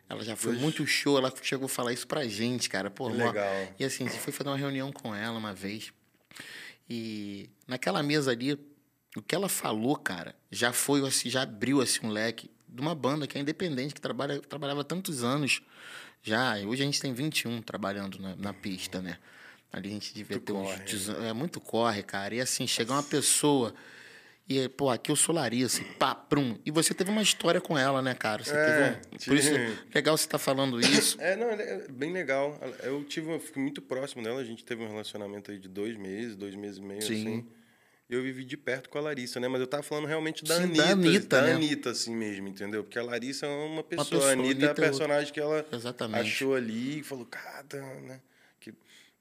Ela 0.09 0.23
já 0.23 0.37
foi 0.37 0.53
muito 0.53 0.87
show, 0.87 1.19
ela 1.19 1.33
chegou 1.43 1.67
a 1.67 1.69
falar 1.69 1.93
isso 1.93 2.07
pra 2.07 2.27
gente, 2.27 2.69
cara. 2.69 2.91
Pô, 2.91 3.09
legal. 3.09 3.69
E 3.79 3.85
assim, 3.85 4.07
a 4.07 4.09
gente 4.09 4.21
foi 4.21 4.33
fazer 4.33 4.51
uma 4.51 4.57
reunião 4.57 4.93
com 4.93 5.15
ela 5.15 5.37
uma 5.37 5.53
vez. 5.53 5.93
E 6.89 7.51
naquela 7.67 8.03
mesa 8.03 8.31
ali, 8.31 8.53
o 9.17 9.23
que 9.23 9.35
ela 9.35 9.49
falou, 9.49 9.97
cara, 9.97 10.35
já 10.51 10.73
foi 10.73 11.07
assim, 11.07 11.29
já 11.29 11.43
abriu 11.43 11.81
assim 11.81 12.07
um 12.07 12.11
leque 12.11 12.49
de 12.69 12.81
uma 12.81 12.95
banda 12.95 13.27
que 13.27 13.37
é 13.37 13.41
independente, 13.41 13.95
que 13.95 14.01
trabalha, 14.01 14.41
trabalhava 14.41 14.83
há 14.83 14.85
tantos 14.85 15.25
anos 15.25 15.61
já. 16.23 16.57
Hoje 16.59 16.83
a 16.83 16.87
gente 16.87 17.01
tem 17.01 17.13
21 17.13 17.63
trabalhando 17.63 18.21
na, 18.21 18.37
na 18.37 18.53
pista, 18.53 19.01
né? 19.01 19.19
Ali 19.73 19.89
a 19.89 19.93
gente 19.93 20.15
devia 20.15 20.37
Muito 20.37 20.47
ter 20.47 20.53
uns 20.53 20.71
corre. 20.71 20.85
18 20.85 21.23
É 21.23 21.33
muito 21.33 21.61
corre, 21.61 22.03
cara. 22.03 22.35
E 22.35 22.41
assim, 22.41 22.67
chegar 22.67 22.95
uma 22.95 23.03
pessoa. 23.03 23.75
E, 24.49 24.69
pô, 24.69 24.91
aqui 24.91 25.11
eu 25.11 25.17
sou 25.17 25.35
Larissa, 25.35 25.81
e 25.83 25.85
pá, 25.85 26.15
prum. 26.15 26.57
E 26.65 26.71
você 26.71 26.95
teve 26.95 27.11
uma 27.11 27.21
história 27.23 27.61
com 27.61 27.77
ela, 27.77 28.01
né, 28.01 28.15
cara? 28.15 28.45
Você 28.45 28.53
É, 28.55 28.91
teve 28.91 29.17
um... 29.17 29.19
Por 29.25 29.37
isso, 29.37 29.51
legal 29.93 30.17
você 30.17 30.25
estar 30.25 30.39
falando 30.39 30.79
isso. 30.79 31.17
É, 31.21 31.35
não, 31.35 31.51
é 31.51 31.89
bem 31.89 32.13
legal. 32.13 32.57
Eu 32.85 33.03
tive, 33.03 33.33
eu 33.33 33.41
fiquei 33.41 33.61
muito 33.61 33.83
próximo 33.83 34.23
dela. 34.23 34.41
A 34.41 34.45
gente 34.45 34.65
teve 34.65 34.85
um 34.85 34.89
relacionamento 34.89 35.51
aí 35.51 35.59
de 35.59 35.69
dois 35.69 35.97
meses, 35.97 36.37
dois 36.37 36.55
meses 36.55 36.79
e 36.79 36.83
meio, 36.83 37.03
Sim. 37.03 37.15
assim. 37.21 37.47
Eu 38.09 38.23
vivi 38.23 38.45
de 38.45 38.57
perto 38.57 38.89
com 38.89 38.99
a 38.99 39.01
Larissa, 39.01 39.41
né? 39.41 39.49
Mas 39.49 39.61
eu 39.61 39.67
tava 39.67 39.83
falando 39.83 40.07
realmente 40.07 40.45
da 40.45 40.57
Sim, 40.59 40.63
Anitta. 40.63 40.85
da 40.85 40.91
Anitta, 40.93 41.41
da 41.41 41.43
né? 41.43 41.53
Anitta, 41.55 41.91
assim 41.91 42.15
mesmo, 42.15 42.47
entendeu? 42.47 42.85
Porque 42.85 43.01
a 43.01 43.03
Larissa 43.03 43.47
é 43.47 43.49
uma 43.49 43.83
pessoa. 43.83 44.07
pessoa, 44.07 44.29
a 44.29 44.33
Anitta, 44.33 44.49
é 44.49 44.53
Anitta 44.53 44.67
a 44.67 44.71
é 44.71 44.89
personagem 44.89 45.33
que 45.33 45.41
ela 45.41 45.67
Exatamente. 45.73 46.21
achou 46.21 46.55
ali 46.55 47.01
e 47.01 47.03
falou, 47.03 47.27
cara, 47.27 47.65
né? 48.03 48.21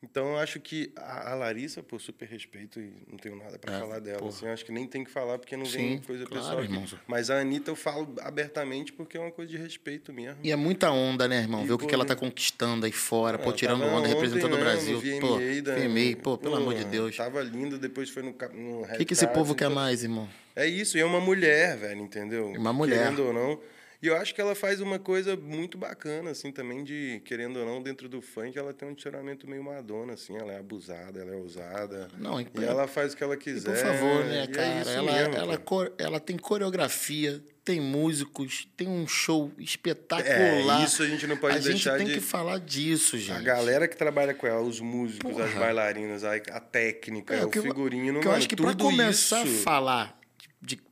Então 0.09 0.27
eu 0.33 0.37
acho 0.37 0.59
que 0.59 0.91
a, 0.95 1.31
a 1.31 1.35
Larissa, 1.35 1.81
por 1.81 1.99
super 1.99 2.27
respeito, 2.27 2.79
e 2.79 2.93
não 3.09 3.17
tenho 3.17 3.35
nada 3.35 3.57
pra 3.57 3.75
É, 3.75 3.79
falar 3.79 3.99
dela. 3.99 4.27
Assim, 4.27 4.47
acho 4.47 4.63
que 4.63 4.71
nem 4.71 4.85
tem 4.85 5.03
que 5.03 5.09
falar 5.09 5.39
porque 5.39 5.57
não 5.57 5.65
vem 5.65 5.97
Sim, 5.97 6.03
coisa 6.05 6.25
claro, 6.25 6.41
pessoal 6.43 6.59
aqui. 6.63 6.71
irmão. 6.71 6.85
Mas 7.07 7.29
a 7.29 7.39
Anitta 7.39 7.71
eu 7.71 7.75
falo 7.75 8.13
abertamente 8.21 8.93
porque 8.93 9.17
é 9.17 9.19
uma 9.19 9.31
coisa 9.31 9.51
de 9.51 9.57
respeito 9.57 10.13
mesmo. 10.13 10.37
E 10.43 10.51
é 10.51 10.55
muita 10.55 10.91
onda, 10.91 11.27
né, 11.27 11.39
irmão? 11.39 11.63
E, 11.63 11.67
Ver 11.67 11.73
o 11.73 11.77
que, 11.77 11.87
que 11.87 11.93
ela 11.95 12.05
pô, 12.05 12.09
tá 12.09 12.15
conquistando 12.15 12.85
aí 12.85 12.91
fora, 12.91 13.39
pô, 13.39 13.49
Ah, 13.49 13.53
tirando 13.53 13.83
onda, 13.83 14.07
representando 14.07 14.53
o 14.53 14.57
né, 14.57 14.61
Brasil. 14.63 14.99
VMA 14.99 15.19
Pô, 15.21 15.39
da- 15.63 15.75
VMA, 15.75 16.17
pô, 16.21 16.37
pelo 16.37 16.55
amor 16.55 16.75
de 16.75 16.85
Deus. 16.85 17.17
Tava 17.17 17.41
lindo, 17.41 17.77
depois 17.79 18.09
foi 18.09 18.21
no, 18.23 18.35
no 18.53 18.81
O 18.83 18.87
que, 18.97 19.05
que 19.05 19.13
esse 19.13 19.25
povo 19.27 19.55
Carpet, 19.55 19.57
quer 19.57 19.65
então- 19.65 19.75
mais, 19.75 20.03
irmão? 20.03 20.29
É 20.55 20.67
isso, 20.67 20.97
e 20.97 21.01
é 21.01 21.05
uma 21.05 21.19
mulher, 21.19 21.75
velho, 21.77 21.99
entendeu? 22.01 22.47
Uma 22.51 22.71
mulher. 22.71 22.99
Querendo 23.11 23.25
ou 23.25 23.33
não. 23.33 23.59
E 24.05 24.07
eu 24.07 24.15
acho 24.15 24.35
que 24.35 24.39
ela 24.41 24.53
faz 24.53 24.79
uma 24.81 24.99
coisa 24.99 25.35
muito 25.35 25.79
bacana, 25.79 26.29
assim, 26.29 26.51
também 26.51 26.83
de, 26.83 27.23
querendo 27.25 27.57
ou 27.57 27.65
não, 27.65 27.81
dentro 27.81 28.07
do 28.07 28.21
funk, 28.21 28.55
ela 28.55 28.71
tem 28.71 28.87
um 28.87 28.93
tiramento 28.93 29.49
meio 29.49 29.63
Madonna, 29.63 30.13
assim, 30.13 30.37
ela 30.37 30.53
é 30.53 30.59
abusada, 30.59 31.19
ela 31.21 31.31
é 31.33 31.35
ousada. 31.35 32.07
Não, 32.15 32.39
e- 32.39 32.47
e 32.55 32.63
ela 32.63 32.87
faz 32.87 33.13
o 33.13 33.17
que 33.17 33.23
ela 33.23 33.35
quiser. 33.35 33.71
por 33.71 33.77
favor, 33.77 34.25
né, 34.25 34.43
é 34.43 34.47
cara? 34.47 34.81
isso 34.81 34.89
ela, 34.91 35.11
mesmo, 35.11 35.33
ela, 35.35 35.57
cara. 35.57 35.93
ela 35.97 36.19
tem 36.19 36.37
coreografia, 36.37 37.43
tem 37.63 37.81
músicos, 37.81 38.67
tem 38.77 38.87
um 38.87 39.07
show 39.07 39.51
espetacular. 39.57 40.81
É, 40.81 40.85
isso 40.85 41.01
a 41.01 41.07
gente 41.07 41.25
não 41.25 41.37
pode 41.37 41.55
a 41.57 41.59
gente 41.59 41.71
deixar 41.71 41.97
tem 41.97 42.05
de... 42.05 42.13
que 42.13 42.19
falar 42.21 42.59
disso, 42.59 43.17
gente. 43.17 43.31
A 43.39 43.41
galera 43.41 43.87
que 43.87 43.97
trabalha 43.97 44.35
com 44.35 44.45
ela, 44.45 44.61
os 44.61 44.79
músicos, 44.79 45.31
as 45.39 45.49
Porra. 45.49 45.59
bailarinas, 45.61 46.23
a, 46.23 46.35
a 46.35 46.59
técnica, 46.59 47.33
É, 47.33 47.43
o 47.43 47.49
que 47.49 47.59
figurino, 47.59 48.19
que 48.19 48.27
eu 48.27 48.29
mano, 48.29 48.37
acho 48.37 48.47
que 48.47 48.55
pra 48.55 48.75
começar 48.75 49.43
isso... 49.43 49.61
a 49.61 49.63
falar, 49.63 50.19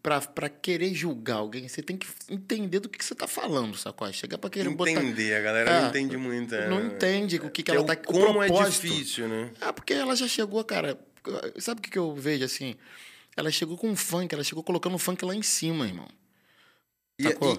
pra 0.01 0.49
querer 0.49 0.93
julgar 0.93 1.37
alguém, 1.37 1.67
você 1.67 1.81
tem 1.81 1.97
que 1.97 2.07
entender 2.29 2.79
do 2.79 2.89
que, 2.89 2.97
que 2.99 3.05
você 3.05 3.15
tá 3.15 3.27
falando, 3.27 3.75
sacou? 3.77 4.11
Chegar 4.11 4.37
pra 4.37 4.49
querer 4.49 4.69
botar... 4.69 4.91
Entender, 4.91 5.35
a 5.35 5.41
galera 5.41 5.69
É, 5.71 5.81
não 5.81 5.89
entende 5.89 6.17
muito. 6.17 6.53
é. 6.55 6.67
Não 6.67 6.85
entende 6.85 7.37
o 7.37 7.49
que, 7.49 7.63
que 7.63 7.71
é 7.71 7.75
ela 7.75 7.83
o 7.83 7.87
tá... 7.87 7.95
como 7.95 8.39
o 8.39 8.43
é 8.43 8.49
difícil, 8.69 9.27
né? 9.27 9.51
Ah, 9.61 9.71
porque 9.73 9.93
ela 9.93 10.15
já 10.15 10.27
chegou, 10.27 10.63
cara. 10.63 10.99
Sabe 11.57 11.79
o 11.79 11.81
que, 11.81 11.89
que 11.89 11.97
eu 11.99 12.13
vejo 12.13 12.43
assim? 12.43 12.75
Ela 13.35 13.49
chegou 13.49 13.77
com 13.77 13.95
funk, 13.95 14.33
ela 14.33 14.43
chegou 14.43 14.63
colocando 14.63 14.95
o 14.95 14.99
funk 14.99 15.23
lá 15.25 15.33
em 15.33 15.41
cima, 15.41 15.87
irmão. 15.87 16.07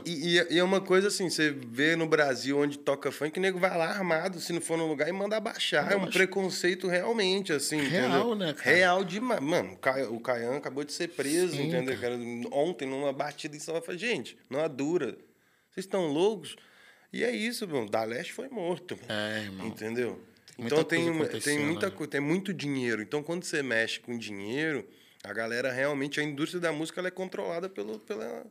E, 0.05 0.11
e, 0.11 0.39
e- 0.39 0.47
e 0.55 0.59
é 0.59 0.63
uma 0.65 0.81
coisa 0.81 1.09
assim, 1.09 1.29
você 1.31 1.51
vê 1.51 1.97
no 1.97 2.07
Brasil 2.07 2.59
onde 2.59 2.79
toca 2.79 3.11
funk, 3.13 3.39
o 3.39 3.43
nego 3.43 3.59
vai 3.59 3.77
lá 3.77 3.87
armado, 3.87 4.41
se 4.41 4.53
não 4.53 4.61
for 4.61 4.77
no 4.77 4.87
lugar, 4.87 5.09
e 5.09 5.13
manda 5.13 5.37
abaixar. 5.37 5.85
Manda 5.85 5.95
é 5.95 5.99
um 5.99 6.11
preconceito 6.11 6.89
realmente, 6.89 7.53
assim, 7.53 7.79
Real, 7.81 8.09
entendeu? 8.09 8.35
né, 8.35 8.53
cara? 8.53 8.77
Real 8.77 9.05
demais. 9.05 9.41
Mano, 9.41 9.73
o 9.73 9.77
Ca- 9.77 10.09
o 10.11 10.21
Caian 10.21 10.57
acabou 10.57 10.85
de 10.85 10.93
ser 10.93 11.09
preso, 11.09 11.57
Sim, 11.57 11.69
entendeu? 11.69 11.99
Cara, 11.99 12.17
ontem, 12.53 12.87
numa 12.89 13.13
batida 13.13 13.57
em 13.57 13.61
São 13.61 13.81
Paulo, 13.81 13.99
gente, 13.99 14.37
não 14.51 14.61
é 14.61 14.69
dura. 14.69 15.17
Vocês 15.71 15.85
estão 15.87 16.07
loucos? 16.07 16.57
E 17.13 17.23
é 17.23 17.31
isso, 17.31 17.67
mano. 17.69 17.89
Da 17.89 18.03
Leste 18.05 18.33
foi 18.33 18.49
morto. 18.49 18.99
É, 19.09 19.43
irmão. 19.45 19.67
Entendeu? 19.69 20.21
Então 20.59 20.85
tem, 20.85 21.05
tem 21.41 21.59
muita 21.59 21.87
né? 21.89 21.93
coisa, 21.97 22.11
tem 22.11 22.21
muito 22.21 22.53
dinheiro. 22.55 23.03
Então 23.03 23.23
quando 23.23 23.43
você 23.45 23.63
mexe 23.63 23.99
com 24.01 24.17
dinheiro, 24.17 24.87
a 25.25 25.33
galera 25.33 25.73
realmente, 25.73 26.21
a 26.21 26.23
indústria 26.23 26.61
da 26.61 26.71
música 26.71 27.01
ela 27.01 27.09
é 27.09 27.11
controlada 27.11 27.69
pelo, 27.69 27.99
pela, 27.99 28.47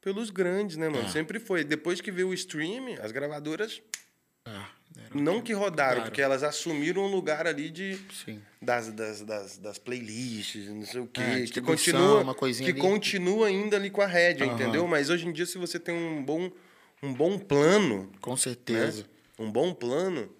pelos 0.00 0.30
grandes, 0.30 0.76
né, 0.76 0.88
mano? 0.88 1.06
É. 1.06 1.08
Sempre 1.10 1.38
foi. 1.38 1.64
Depois 1.64 2.00
que 2.00 2.10
veio 2.10 2.28
o 2.28 2.34
streaming, 2.34 2.94
as 3.00 3.12
gravadoras 3.12 3.80
era- 4.44 4.68
não 5.14 5.40
que 5.40 5.52
rodaram, 5.52 5.96
Claro. 5.96 6.10
porque 6.10 6.20
elas 6.22 6.42
assumiram 6.42 7.02
um 7.02 7.06
lugar 7.08 7.46
ali 7.46 7.70
de 7.70 7.98
Sim. 8.24 8.40
das, 8.60 8.90
das, 8.92 9.20
das, 9.22 9.58
das 9.58 9.78
playlists, 9.78 10.68
não 10.68 10.84
sei 10.84 11.00
o 11.00 11.06
quê, 11.06 11.20
É, 11.20 11.44
que 11.46 11.60
continua 11.60 12.20
uma 12.22 12.34
coisinha 12.34 12.72
que 12.72 12.80
ali. 12.80 12.88
continua 12.90 13.46
ainda 13.48 13.76
ali 13.76 13.90
com 13.90 14.00
a 14.00 14.06
rédea, 14.06 14.46
Aham. 14.46 14.54
entendeu? 14.54 14.86
Mas 14.88 15.10
hoje 15.10 15.26
em 15.28 15.32
dia 15.32 15.46
se 15.46 15.58
você 15.58 15.78
tem 15.78 15.94
um 15.94 16.22
bom 16.24 16.50
um 17.02 17.14
bom 17.14 17.38
plano, 17.38 18.12
Com 18.20 18.32
né? 18.32 18.36
certeza. 18.36 19.06
Um 19.38 19.50
bom 19.50 19.72
plano, 19.72 20.30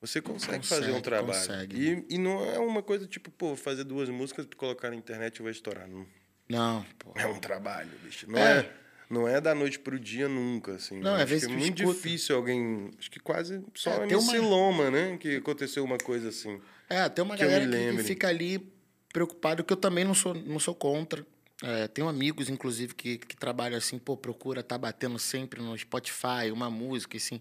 você 0.00 0.20
consegue, 0.20 0.66
fazer 0.66 0.86
um 0.86 0.86
Consegue, 0.86 1.02
trabalho. 1.04 1.38
consegue. 1.38 2.04
E, 2.08 2.14
e 2.16 2.18
não 2.18 2.44
é 2.44 2.58
uma 2.58 2.82
coisa 2.82 3.06
tipo, 3.06 3.30
pô, 3.30 3.54
fazer 3.54 3.84
duas 3.84 4.08
músicas 4.08 4.44
colocar 4.56 4.90
na 4.90 4.96
internet 4.96 5.36
e 5.36 5.42
vai 5.44 5.52
estourar. 5.52 5.86
Não. 5.86 6.04
Não, 6.48 6.84
pô. 6.98 7.12
É 7.14 7.24
um 7.26 7.38
trabalho, 7.38 7.88
bicho. 8.02 8.28
Não 8.28 8.36
É. 8.36 8.58
é, 8.58 8.72
não 9.12 9.28
é 9.28 9.40
da 9.40 9.54
noite 9.54 9.78
pro 9.78 9.98
dia 10.00 10.28
nunca, 10.28 10.72
assim. 10.72 10.98
Não, 11.00 11.14
às 11.14 11.28
vezes 11.28 11.46
que 11.46 11.52
é 11.52 11.56
muito 11.56 11.82
escuta. 11.82 11.96
difícil 12.02 12.36
alguém. 12.36 12.90
Acho 12.98 13.10
que 13.10 13.20
quase 13.20 13.62
só 13.74 13.90
É, 13.90 13.94
é, 13.94 13.98
tem 14.06 14.12
MC 14.18 14.38
uma- 14.38 14.48
Loma, 14.48 14.90
né? 14.90 15.16
Que 15.18 15.36
aconteceu 15.36 15.84
uma 15.84 15.98
coisa 15.98 16.30
assim. 16.30 16.60
É, 16.88 17.08
tem 17.08 17.24
uma 17.24 17.36
Que 17.36 17.42
galera 17.44 17.66
que, 17.66 17.96
que 17.96 18.02
fica 18.02 18.28
ali 18.28 18.72
preocupado, 19.12 19.62
que 19.62 19.72
eu 19.72 19.76
também 19.76 20.04
não 20.04 20.14
sou, 20.14 20.34
não 20.34 20.58
sou 20.58 20.74
contra. 20.74 21.24
É, 21.62 21.86
tenho 21.86 22.08
amigos, 22.08 22.48
inclusive, 22.48 22.94
que, 22.94 23.18
que 23.18 23.36
trabalham 23.36 23.78
assim, 23.78 23.98
pô, 23.98 24.16
procura 24.16 24.62
tá 24.64 24.76
batendo 24.76 25.18
sempre 25.18 25.62
no 25.62 25.76
Spotify, 25.78 26.50
uma 26.52 26.68
música, 26.68 27.16
assim. 27.16 27.40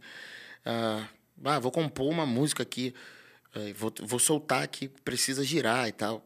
Ah, 0.65 1.07
ah, 1.43 1.59
vou 1.59 1.71
compor 1.71 2.07
uma 2.09 2.25
música 2.25 2.61
aqui, 2.61 2.93
eh, 3.55 3.73
vou, 3.73 3.91
vou 4.01 4.19
soltar 4.19 4.61
aqui, 4.61 4.89
precisa 5.03 5.43
girar 5.43 5.87
e 5.87 5.91
tal. 5.91 6.23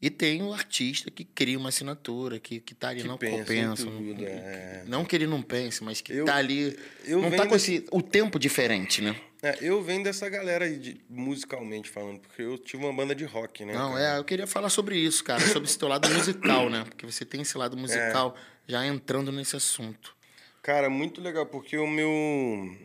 E 0.00 0.08
tem 0.10 0.42
o 0.42 0.52
artista 0.52 1.10
que 1.10 1.24
cria 1.24 1.58
uma 1.58 1.70
assinatura, 1.70 2.38
que, 2.38 2.60
que 2.60 2.72
tá 2.72 2.90
ali, 2.90 3.02
Que 3.02 3.08
não 3.08 3.18
pensa 3.18 3.38
compensa. 3.38 3.84
tudo, 3.84 4.14
não, 4.14 4.24
é. 4.28 4.84
não 4.86 5.04
que 5.04 5.16
ele 5.16 5.26
não 5.26 5.42
pense, 5.42 5.82
mas 5.82 6.00
que 6.00 6.12
Eu- 6.12 6.24
tá 6.24 6.36
ali. 6.36 6.78
eu 7.04 7.20
não 7.20 7.30
tá 7.32 7.44
com 7.46 7.54
desse- 7.54 7.74
esse, 7.76 7.86
o 7.90 8.00
tempo 8.00 8.38
diferente, 8.38 9.02
né? 9.02 9.20
É, 9.42 9.58
eu 9.60 9.82
venho 9.82 10.04
dessa 10.04 10.28
galera 10.28 10.64
aí, 10.66 10.78
de- 10.78 11.00
musicalmente 11.10 11.88
falando, 11.90 12.20
porque 12.20 12.42
eu 12.42 12.56
tive 12.58 12.84
uma 12.84 12.92
banda 12.92 13.12
de 13.12 13.24
rock, 13.24 13.64
né? 13.64 13.72
Não, 13.72 13.94
cara? 13.94 14.16
é, 14.16 14.18
eu 14.18 14.24
queria 14.24 14.46
falar 14.46 14.68
sobre 14.68 14.96
isso, 14.96 15.22
cara, 15.24 15.40
sobre 15.40 15.68
esse 15.68 15.76
teu 15.78 15.88
lado 15.88 16.08
musical, 16.10 16.70
né? 16.70 16.84
Porque 16.84 17.04
você 17.04 17.24
tem 17.24 17.40
esse 17.42 17.58
lado 17.58 17.76
musical 17.76 18.36
É. 18.68 18.72
já 18.72 18.86
entrando 18.86 19.32
nesse 19.32 19.56
assunto. 19.56 20.16
Cara, 20.62 20.88
muito 20.88 21.20
legal, 21.20 21.44
porque 21.46 21.76
o 21.76 21.86
meu. 21.88 22.76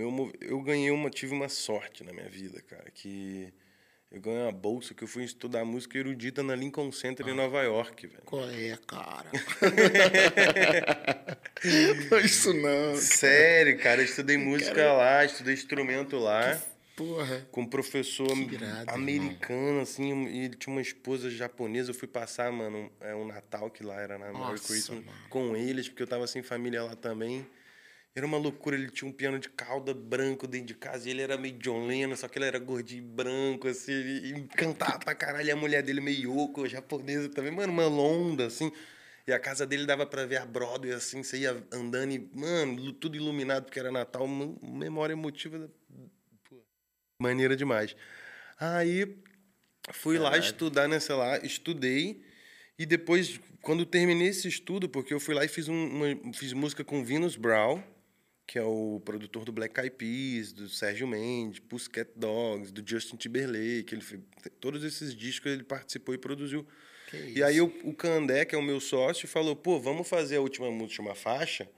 mov- 0.00 0.34
eu 0.40 0.60
ganhei 0.60 0.90
uma. 0.90 1.08
Tive 1.10 1.32
uma 1.34 1.48
sorte 1.48 2.04
na 2.04 2.12
minha 2.12 2.28
vida, 2.28 2.60
cara, 2.62 2.90
que 2.90 3.52
eu 4.14 4.20
ganhei 4.20 4.42
uma 4.42 4.52
bolsa 4.52 4.94
que 4.94 5.02
eu 5.02 5.08
fui 5.08 5.24
estudar 5.24 5.64
música 5.64 5.98
erudita 5.98 6.42
na 6.42 6.54
Lincoln 6.54 6.92
Center 6.92 7.26
Ah. 7.26 7.30
em 7.30 7.34
Nova 7.34 7.62
York, 7.62 8.06
velho. 8.06 8.22
Qual 8.24 8.48
é, 8.48 8.78
cara? 8.86 9.30
não 12.10 12.18
isso 12.20 12.52
não. 12.54 12.96
Sério, 12.96 13.78
cara, 13.78 14.00
eu 14.00 14.04
estudei 14.04 14.36
música 14.36 14.92
lá, 14.92 15.24
estudei 15.24 15.54
instrumento 15.54 16.16
lá. 16.18 16.60
Porra. 16.96 17.44
Com 17.50 17.62
um 17.62 17.66
professor 17.66 18.28
Que 18.28 18.54
irado, 18.54 18.92
americano, 18.92 19.80
assim, 19.80 20.26
e 20.28 20.44
ele 20.44 20.54
tinha 20.54 20.72
uma 20.72 20.80
esposa 20.80 21.28
japonesa. 21.28 21.90
Eu 21.90 21.94
fui 21.94 22.06
passar, 22.06 22.52
mano, 22.52 22.88
é 23.00 23.12
um 23.16 23.26
Natal 23.26 23.68
que 23.68 23.82
lá 23.82 24.00
era 24.00 24.16
na 24.16 24.26
Merry 24.26 24.38
Nossa, 24.38 24.68
Christmas 24.68 25.00
mano. 25.04 25.18
com 25.28 25.56
eles, 25.56 25.88
porque 25.88 26.04
eu 26.04 26.06
tava 26.06 26.24
sem 26.28 26.40
família 26.40 26.84
lá 26.84 26.94
também. 26.94 27.44
Era 28.16 28.24
uma 28.24 28.38
loucura, 28.38 28.76
ele 28.76 28.90
tinha 28.90 29.08
um 29.08 29.12
piano 29.12 29.40
de 29.40 29.48
cauda 29.48 29.92
branco 29.92 30.46
dentro 30.46 30.68
de 30.68 30.74
casa, 30.74 31.08
e 31.08 31.10
ele 31.10 31.20
era 31.20 31.36
meio 31.36 31.58
John 31.58 31.84
Lennon, 31.86 32.14
só 32.14 32.28
que 32.28 32.38
ele 32.38 32.44
era 32.44 32.60
gordinho 32.60 33.02
branco, 33.02 33.66
assim, 33.66 33.92
e 33.92 34.46
cantava 34.56 35.00
pra 35.00 35.16
caralho, 35.16 35.48
e 35.48 35.50
a 35.50 35.56
mulher 35.56 35.82
dele 35.82 36.00
meio 36.00 36.30
yoko, 36.30 36.68
japonesa 36.68 37.28
também, 37.28 37.50
mano, 37.50 37.72
uma 37.72 37.86
londa, 37.88 38.46
assim. 38.46 38.70
E 39.26 39.32
a 39.32 39.38
casa 39.40 39.66
dele 39.66 39.84
dava 39.84 40.06
pra 40.06 40.26
ver 40.26 40.36
a 40.36 40.46
Broadway, 40.46 40.92
assim, 40.92 41.24
você 41.24 41.38
ia 41.38 41.60
andando 41.72 42.12
e, 42.12 42.30
mano, 42.32 42.92
tudo 42.92 43.16
iluminado, 43.16 43.64
porque 43.64 43.80
era 43.80 43.90
Natal, 43.90 44.24
uma 44.26 44.54
memória 44.62 45.12
emotiva 45.12 45.58
da- 45.58 45.68
Maneira 47.20 47.56
demais. 47.56 47.96
Aí 48.60 49.16
fui 49.92 50.18
lá 50.18 50.30
Caralho. 50.30 50.44
estudar 50.44 50.86
nessa 50.88 51.16
lá, 51.16 51.38
estudei. 51.38 52.22
E 52.78 52.84
depois, 52.84 53.40
quando 53.62 53.86
terminei 53.86 54.28
esse 54.28 54.46
estudo, 54.46 54.88
porque 54.88 55.14
eu 55.14 55.18
fui 55.20 55.34
lá 55.34 55.44
e 55.44 55.48
fiz, 55.48 55.68
um- 55.68 55.86
uma, 55.88 56.32
fiz 56.34 56.52
música 56.52 56.84
com 56.84 57.04
Venus 57.04 57.36
Brown, 57.36 57.82
que 58.46 58.58
é 58.58 58.62
o 58.62 59.00
produtor 59.04 59.44
do 59.44 59.52
Black 59.52 59.78
Eyed 59.80 59.96
Peas, 59.96 60.52
do 60.52 60.68
Sérgio 60.68 61.06
Mendes, 61.06 61.60
Pussycat 61.60 62.10
Dogs, 62.14 62.72
do 62.72 62.82
Justin 62.86 63.16
Timberlake. 63.16 63.94
Ele 63.94 64.02
fez, 64.02 64.20
todos 64.60 64.84
esses 64.84 65.14
discos 65.14 65.50
ele 65.50 65.64
participou 65.64 66.14
e 66.14 66.18
produziu. 66.18 66.66
Que 67.10 67.38
E 67.38 67.42
aí 67.42 67.60
o, 67.60 67.66
o 67.84 67.94
Candé, 67.94 68.44
que 68.44 68.54
é 68.54 68.58
o 68.58 68.62
meu 68.62 68.80
sócio, 68.80 69.26
falou, 69.26 69.56
pô, 69.56 69.80
vamos 69.80 70.08
fazer 70.08 70.36
a 70.36 70.40
última 70.40 70.70
música, 70.70 71.00
uma 71.00 71.14
faixa, 71.14 71.68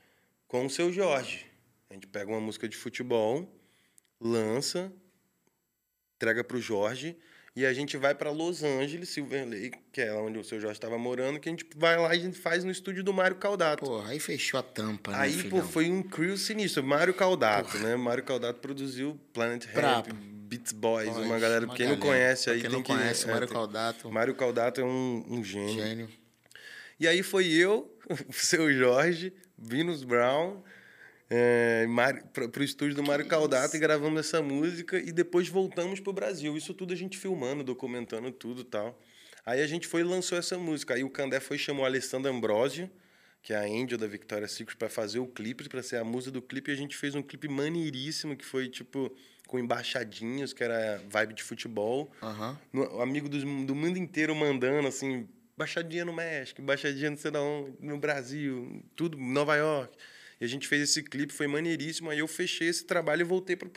com 0.49 0.67
o 0.67 0.71
seu 0.71 0.93
Jorge. 0.93 1.47
A 1.89 1.95
gente 1.95 2.07
pega 2.07 2.31
uma 2.31 2.41
música 2.41 2.69
de 2.69 2.77
futebol, 2.77 3.49
lança, 4.21 4.93
entrega 6.17 6.43
pro 6.43 6.61
Jorge, 6.61 7.17
e 7.57 7.65
a 7.65 7.73
gente 7.73 7.97
vai 7.97 8.15
para 8.15 8.31
Los 8.31 8.63
Angeles, 8.63 9.09
Silver 9.09 9.49
Lake, 9.49 9.79
que 9.91 10.03
é 10.03 10.13
onde 10.13 10.39
o 10.39 10.45
seu 10.45 10.61
Jorge 10.61 10.77
estava 10.77 10.99
morando, 10.99 11.41
que 11.41 11.49
a 11.49 11.53
gente 11.53 11.67
vai 11.75 11.97
lá 11.97 12.15
e 12.15 12.19
a 12.19 12.21
gente 12.21 12.39
faz 12.39 12.63
no 12.63 12.71
estúdio 12.71 13.03
do 13.03 13.13
Mário 13.15 13.37
Caldato. 13.37 13.83
Porra, 13.85 14.11
aí 14.11 14.21
fechou 14.21 14.61
a 14.61 14.63
tampa, 14.63 15.13
né, 15.13 15.19
Aí, 15.21 15.33
pô, 15.45 15.49
filhão? 15.57 15.69
foi 15.69 15.91
um 15.91 16.03
crew 16.03 16.37
sinistro. 16.37 16.85
Mário 16.85 17.15
Caldato, 17.15 17.79
né? 17.79 17.97
Mário 17.97 18.23
Caldato 18.23 18.61
produziu 18.61 19.19
Planet 19.33 19.67
Brabo. 19.73 20.09
Rap, 20.09 20.13
Beats 20.15 20.73
Boys, 20.73 21.09
Pois, 21.11 21.27
uma 21.27 21.39
galera, 21.39 21.65
uma 21.65 21.75
quem 21.75 21.87
não 21.89 21.97
galera. 21.97 22.19
conhece 22.19 22.45
Pra 22.45 22.53
aí 22.53 22.61
quem 22.61 22.69
tem 22.71 22.79
não 22.79 22.83
que... 22.85 22.93
conhece, 22.93 23.25
é, 23.29 23.33
Mário 23.33 23.49
Caldato, 23.49 24.13
Mário 24.13 24.35
Caldato 24.35 24.81
é 24.81 24.85
um, 24.85 25.25
um 25.29 25.43
gênio. 25.43 25.75
gênio. 25.83 26.09
E 27.01 27.09
aí 27.09 27.23
foi 27.23 27.47
eu, 27.49 27.91
o 28.29 28.33
seu 28.33 28.73
Jorge, 28.73 29.33
Venus 29.59 30.05
Brown, 30.05 30.63
é, 31.29 31.87
para 32.33 32.61
o 32.61 32.65
estúdio 32.65 32.95
do 32.95 33.03
Mário 33.03 33.27
Caldato 33.27 33.77
e 33.77 33.79
gravamos 33.81 34.21
essa 34.21 34.41
música 34.43 34.99
e 34.99 35.11
depois 35.13 35.49
voltamos 35.49 36.01
pro 36.01 36.13
Brasil. 36.13 36.57
Isso 36.57 36.73
tudo 36.75 36.93
a 36.93 36.97
gente 36.97 37.19
filmando, 37.19 37.65
documentando 37.65 38.31
tudo 38.31 38.63
e 38.63 38.65
tal. 38.65 39.01
Aí 39.45 39.61
a 39.63 39.67
gente 39.67 39.87
foi 39.87 40.01
e 40.01 40.05
lançou 40.05 40.37
essa 40.39 40.59
música. 40.59 40.95
Aí 40.95 41.05
o 41.05 41.11
Candé 41.11 41.41
foi 41.41 41.57
e 41.57 41.61
chamou 41.61 41.85
a 41.85 41.89
Alessandra 41.89 42.31
Ambrosio, 42.31 42.91
que 43.43 43.53
é 43.53 43.57
a 43.57 43.63
Angel 43.63 43.97
da 43.99 44.07
Victoria's 44.07 44.53
Secret, 44.53 44.77
para 44.77 44.89
fazer 44.89 45.21
o 45.21 45.27
clipe, 45.27 45.69
para 45.69 45.83
ser 45.83 45.97
a 45.97 46.05
música 46.05 46.33
do 46.33 46.43
clipe. 46.43 46.71
E 46.71 46.75
a 46.75 46.77
gente 46.77 46.97
fez 46.97 47.15
um 47.15 47.23
clipe 47.23 47.49
maneiríssimo, 47.49 48.37
que 48.37 48.45
foi 48.45 48.69
tipo 48.69 49.13
com 49.47 49.61
embaixadinhos, 49.61 50.53
que 50.53 50.65
era 50.65 51.01
vibe 51.09 51.35
de 51.35 51.43
futebol. 51.45 52.11
Aham. 52.21 52.59
No- 52.73 53.01
amigo 53.01 53.29
dos, 53.29 53.45
do 53.45 53.75
mundo 53.77 53.97
inteiro 53.97 54.35
mandando, 54.35 54.89
assim, 54.89 55.29
baixadinha 55.57 56.05
no 56.05 56.13
México, 56.13 56.61
baixadinha 56.61 57.11
não 57.11 57.17
sei 57.17 57.31
de 57.31 57.39
onde, 57.39 57.73
no 57.81 57.97
Brasil, 57.99 58.83
tudo, 58.97 59.17
Nova 59.17 59.55
York. 59.55 59.97
E 60.41 60.45
a 60.45 60.49
gente 60.49 60.69
fez 60.69 60.83
esse 60.83 61.03
clipe, 61.03 61.33
foi 61.33 61.47
maneiríssimo. 61.47 62.11
Aí 62.11 62.19
eu 62.19 62.29
fechei 62.29 62.69
esse 62.69 62.85
trabalho 62.85 63.23
e 63.23 63.25
voltei 63.25 63.57
pro, 63.57 63.71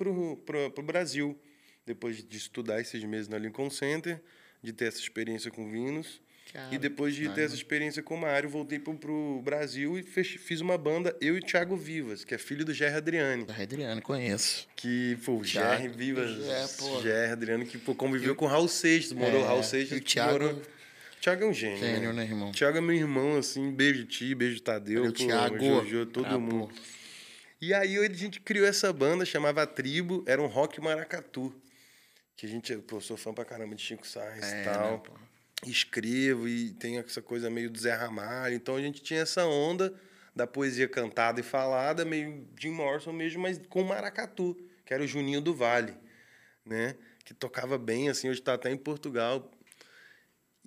pro 0.44 0.84
Brasil. 0.84 1.40
Depois 1.86 2.24
de 2.24 2.38
estudar 2.38 2.80
esses 2.82 3.04
meses 3.04 3.28
na 3.28 3.38
Lincoln 3.38 3.70
Center, 3.70 4.22
de 4.62 4.72
ter 4.74 4.86
essa 4.86 5.00
experiência 5.00 5.50
com 5.50 5.70
vinos. 5.72 6.22
Cara, 6.52 6.74
e 6.74 6.78
depois 6.80 7.14
de 7.14 7.22
ter 7.22 7.28
caramba. 7.28 7.46
essa 7.46 7.56
experiência 7.56 8.02
com 8.02 8.16
o 8.16 8.18
Mário, 8.22 8.50
voltei 8.50 8.80
pro, 8.80 8.96
pro 8.96 9.40
Brasil 9.44 10.00
e 10.00 10.04
fech- 10.04 10.40
fiz 10.40 10.62
uma 10.62 10.80
banda, 10.80 11.16
eu 11.22 11.36
e 11.36 11.40
o 11.40 11.44
Thiago 11.44 11.78
Vivas, 11.78 12.26
que 12.26 12.34
é 12.34 12.40
filho 12.40 12.66
do 12.66 12.74
Gerry 12.74 12.96
Adriani. 12.96 13.46
Da 13.46 13.56
Adriano, 13.56 14.02
conheço. 14.02 14.68
Que, 14.76 15.16
pô, 15.24 15.38
o 15.38 15.44
Gerry 15.44 15.88
Vivas, 15.90 16.48
é, 16.48 16.68
pô. 16.80 17.02
Gerry 17.04 17.32
Adriano, 17.34 17.66
que 17.68 17.78
pô, 17.78 17.94
conviveu 17.94 18.36
com 18.36 18.46
o 18.46 18.48
Raul 18.48 18.68
Seixas, 18.68 19.12
morou 19.14 19.42
É, 19.42 19.46
Raul 19.46 19.62
Seixas. 19.64 19.98
e 19.98 20.02
o 20.02 20.04
Thiago- 20.04 20.32
morou... 20.32 20.62
O 21.20 21.22
Thiago 21.22 21.44
é 21.44 21.48
um 21.48 21.54
gênio. 21.54 21.78
Gênio, 21.78 22.14
né, 22.14 22.24
irmão? 22.24 22.50
O 22.50 22.52
Thiago 22.54 22.78
é 22.78 22.82
meu 22.82 22.96
irmão, 22.96 23.38
assim, 23.38 23.72
beijo 23.74 24.06
ti, 24.06 24.34
beijo 24.34 24.62
Tadeu, 24.62 25.02
Valeu, 25.02 25.12
Thiago. 25.14 25.60
Jojo, 25.60 26.06
todo 26.06 26.40
mundo. 26.40 26.74
E 27.62 27.74
aí 27.74 27.98
a 27.98 28.10
gente 28.14 28.40
criou 28.40 28.66
essa 28.66 28.94
banda, 28.94 29.26
chamava 29.26 29.68
Tribo, 29.68 30.24
era 30.26 30.42
um 30.42 30.46
rock 30.48 30.80
maracatu. 30.80 31.54
Que 32.38 32.46
a 32.46 32.50
gente, 32.50 32.74
pô, 32.78 32.98
eu 32.98 33.02
sou 33.02 33.18
fã 33.18 33.34
pra 33.34 33.44
caramba 33.44 33.76
de 33.76 33.82
Chico 33.82 34.08
Sainz 34.08 34.46
É, 34.46 34.62
e 34.62 34.64
tal. 34.64 35.04
né? 35.04 35.20
Escrevo 35.70 36.48
e 36.48 36.72
tem 36.72 36.98
essa 37.00 37.22
coisa 37.22 37.50
meio 37.50 37.70
do 37.70 37.78
Zé 37.78 37.94
Ramalho. 37.94 38.56
Então 38.56 38.78
a 38.78 38.82
gente 38.82 39.02
tinha 39.04 39.20
essa 39.20 39.46
onda 39.46 39.94
da 40.34 40.48
poesia 40.48 40.88
cantada 40.88 41.42
e 41.42 41.44
falada, 41.44 42.06
meio 42.06 42.48
Jim 42.58 42.72
Morrison 42.72 43.12
mesmo, 43.12 43.42
mas 43.42 43.60
com 43.68 43.84
maracatu, 43.84 44.56
que 44.86 44.94
era 44.94 45.04
o 45.04 45.08
Juninho 45.08 45.42
do 45.42 45.54
Vale, 45.54 45.94
né? 46.66 46.96
Que 47.26 47.34
tocava 47.34 47.78
bem, 47.78 48.08
assim, 48.08 48.30
hoje 48.30 48.42
tá 48.42 48.54
até 48.54 48.72
em 48.72 48.78
Portugal. 48.78 49.52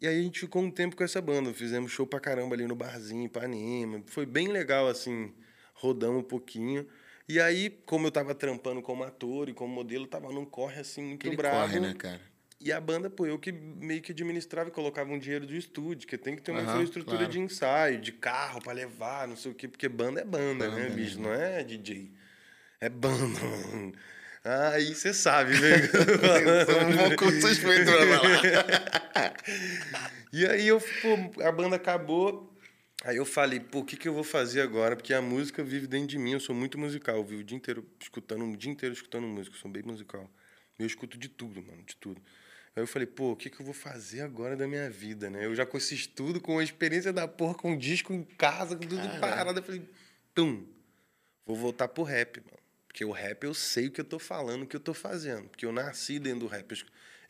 E 0.03 0.09
aí 0.09 0.19
a 0.19 0.23
gente 0.23 0.41
ficou 0.41 0.61
um 0.61 0.71
tempo 0.71 0.97
com 0.97 1.05
essa 1.05 1.23
banda, 1.23 1.55
fizemos 1.55 1.93
show 1.93 2.05
pra 2.05 2.19
caramba 2.19 2.57
ali 2.57 2.67
no 2.67 2.75
barzinho, 2.75 3.23
em 3.23 3.27
Ipanema. 3.27 4.03
Foi 4.07 4.27
bem 4.27 4.49
legal, 4.49 4.89
assim, 4.89 5.33
rodamos 5.75 6.23
um 6.23 6.25
pouquinho. 6.25 6.85
E 7.29 7.41
aí, 7.41 7.71
como 7.87 8.09
eu 8.09 8.11
tava 8.11 8.35
trampando 8.35 8.83
como 8.83 9.05
ator 9.05 9.49
e 9.49 9.55
como 9.55 9.73
modelo, 9.73 10.05
tava 10.09 10.33
num 10.33 10.45
corre, 10.45 10.81
assim, 10.81 11.03
muito 11.03 11.21
Aquele 11.21 11.37
bravo. 11.37 11.61
corre, 11.61 11.79
né, 11.79 11.95
cara? 11.95 12.21
E 12.61 12.73
a 12.73 12.81
banda, 12.81 13.09
pô, 13.09 13.27
eu 13.27 13.39
que 13.39 13.53
meio 13.53 14.03
que 14.03 14.11
administrava 14.11 14.71
e 14.71 14.73
colocava 14.73 15.13
um 15.13 15.19
dinheiro 15.21 15.47
do 15.47 15.55
estúdio, 15.55 16.09
que 16.09 16.19
tem 16.19 16.35
que 16.35 16.43
ter 16.43 16.51
uma 16.51 16.63
infraestrutura 16.63 17.19
claro. 17.19 17.33
de 17.33 17.39
ensaio, 17.39 18.01
de 18.01 18.11
carro 18.11 18.61
pra 18.61 18.73
levar, 18.73 19.29
não 19.29 19.37
sei 19.37 19.53
o 19.53 19.55
quê, 19.55 19.69
porque 19.69 19.89
banda 19.89 20.21
é 20.21 20.25
banda, 20.25 20.69
né, 20.69 20.83
Banda, 20.83 20.95
bicho? 20.97 21.21
né? 21.21 21.29
Não 21.29 21.33
é 21.33 21.63
DJ. 21.63 22.11
É 22.81 22.89
banda, 22.89 23.39
mano. 23.73 23.93
Aí 24.45 24.95
você 24.95 25.15
sabe, 25.15 25.53
né? 25.53 25.89
Sou 26.67 26.81
um 26.81 27.09
pouco 27.09 27.31
suspeito 27.41 27.85
pra 27.85 28.19
falar. 28.19 29.35
E 30.33 30.47
aí 30.47 30.67
eu, 30.67 30.81
pô, 30.81 31.43
a 31.43 31.53
banda 31.53 31.77
acabou. 31.77 32.53
Aí 33.05 33.17
eu 33.17 33.25
falei, 33.25 33.61
pô, 33.61 33.81
o 33.81 33.85
que, 33.85 33.97
que 33.97 34.09
eu 34.09 34.15
vou 34.15 34.25
fazer 34.25 34.61
agora? 34.61 34.97
Porque 34.97 35.13
a 35.13 35.21
música 35.21 35.63
vive 35.63 35.87
dentro 35.87 36.07
de 36.07 36.19
mim, 36.19 36.33
eu 36.33 36.41
sou 36.41 36.55
muito 36.55 36.79
musical, 36.79 37.17
eu 37.17 37.25
vivo 37.25 37.41
o 37.41 37.45
dia 37.45 37.57
inteiro 37.57 37.85
escutando, 38.01 38.45
o 38.45 38.57
dia 38.57 38.71
inteiro 38.71 38.93
escutando 38.93 39.27
música, 39.27 39.57
eu 39.57 39.61
sou 39.61 39.71
bem 39.71 39.83
musical. 39.83 40.31
Eu 40.79 40.87
escuto 40.87 41.19
de 41.19 41.29
tudo, 41.29 41.63
mano, 41.63 41.83
de 41.85 41.97
tudo. 41.97 42.21
Aí 42.75 42.83
eu 42.83 42.87
falei, 42.87 43.07
pô, 43.07 43.33
o 43.33 43.37
que, 43.37 43.51
que 43.51 43.61
eu 43.61 43.65
vou 43.65 43.75
fazer 43.75 44.23
agora 44.23 44.57
da 44.57 44.67
minha 44.67 44.89
vida, 44.89 45.29
né? 45.29 45.45
Eu 45.45 45.55
já 45.55 45.67
com 45.67 45.77
esse 45.77 45.95
estudo, 45.95 46.41
com 46.41 46.59
a 46.59 46.65
experiência 46.65 47.13
da 47.13 47.29
porra, 47.29 47.55
com 47.55 47.77
disco 47.77 48.13
em 48.13 48.23
casa, 48.23 48.77
com 48.77 48.87
tudo 48.87 49.21
parado, 49.21 49.59
eu 49.59 49.63
falei, 49.63 49.83
tum, 50.35 50.65
vou 51.45 51.57
voltar 51.57 51.89
pro 51.89 52.03
rap, 52.03 52.41
mano. 52.41 52.62
Porque 52.93 53.05
o 53.07 53.11
rap 53.11 53.43
eu 53.45 53.55
sei 53.55 53.87
o 53.87 53.91
que 53.91 54.03
eu 54.03 54.05
tô 54.05 54.19
falando, 54.19 54.65
o 54.65 54.67
que 54.67 54.77
eu 54.77 54.81
tô 54.81 54.93
fazendo. 54.93 55.49
Porque 55.49 55.65
eu 55.65 55.73
nasci 55.73 56.19
dentro 56.19 56.41
do 56.41 56.47
rap. 56.47 56.75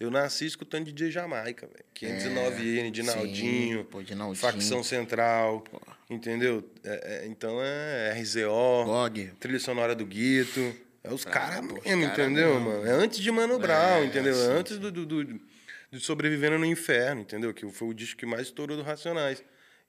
Eu 0.00 0.10
nasci 0.10 0.44
escutando 0.44 0.86
DJ 0.86 1.12
Jamaica, 1.12 1.68
velho. 1.68 1.84
509N, 1.94 2.90
Dinaldinho, 2.90 3.80
É, 3.80 3.84
pô, 3.84 4.02
Dinaldinho. 4.02 4.34
Facção 4.34 4.82
Central, 4.82 5.62
entendeu? 6.10 6.68
É, 6.82 7.22
é, 7.24 7.26
então 7.28 7.62
é 7.62 8.12
RZO, 8.20 8.84
GOG. 8.86 9.30
trilha 9.38 9.60
sonora 9.60 9.94
do 9.94 10.04
Guito. 10.04 10.74
É 11.04 11.12
os 11.12 11.24
caras 11.24 11.64
pô, 11.64 11.78
os 11.78 11.84
mesmo, 11.84 12.02
cara 12.02 12.22
entendeu, 12.24 12.54
mesmo. 12.54 12.68
mano? 12.70 12.86
É 12.86 12.90
antes 12.90 13.20
de 13.20 13.30
Mano 13.30 13.58
Brown, 13.60 14.02
É, 14.02 14.04
entendeu? 14.06 14.34
sim, 14.34 14.50
antes 14.52 14.78
do, 14.78 14.90
do, 14.90 15.06
do- 15.06 15.24
de 15.24 16.00
Sobrevivendo 16.00 16.58
no 16.58 16.64
Inferno, 16.64 17.20
entendeu? 17.20 17.52
Que 17.54 17.68
foi 17.70 17.88
o 17.88 17.94
disco 17.94 18.18
que 18.18 18.26
mais 18.26 18.42
estourou 18.48 18.76
do 18.76 18.82
Racionais. 18.82 19.44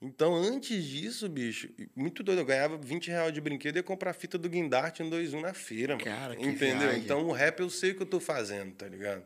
Então, 0.06 0.36
antes 0.36 0.84
disso, 0.84 1.30
bicho, 1.30 1.70
muito 1.95 2.22
doido. 2.24 2.39
Eu 2.39 2.45
ganhava 2.45 2.78
20 2.78 3.08
reais 3.08 3.32
de 3.34 3.39
brinquedo 3.39 3.78
e 3.78 3.80
ia 3.80 3.84
comprar 3.84 4.12
fita 4.14 4.38
do 4.38 4.49
Guindarte 4.49 5.01
em 5.01 5.10
2-1 5.10 5.39
na 5.39 5.54
feira, 5.54 5.93
mano. 5.93 6.04
Cara, 6.04 6.36
que 6.36 6.45
Entendeu? 6.45 6.80
viagem. 6.89 6.99
Então, 6.99 7.26
o 7.26 7.32
rap 7.32 7.62
eu 7.62 7.70
sei 7.70 7.91
o 7.91 7.95
que 7.95 8.01
eu 8.01 8.06
tô 8.06 8.20
fazendo, 8.20 8.74
tá 8.74 8.86
ligado? 8.86 9.24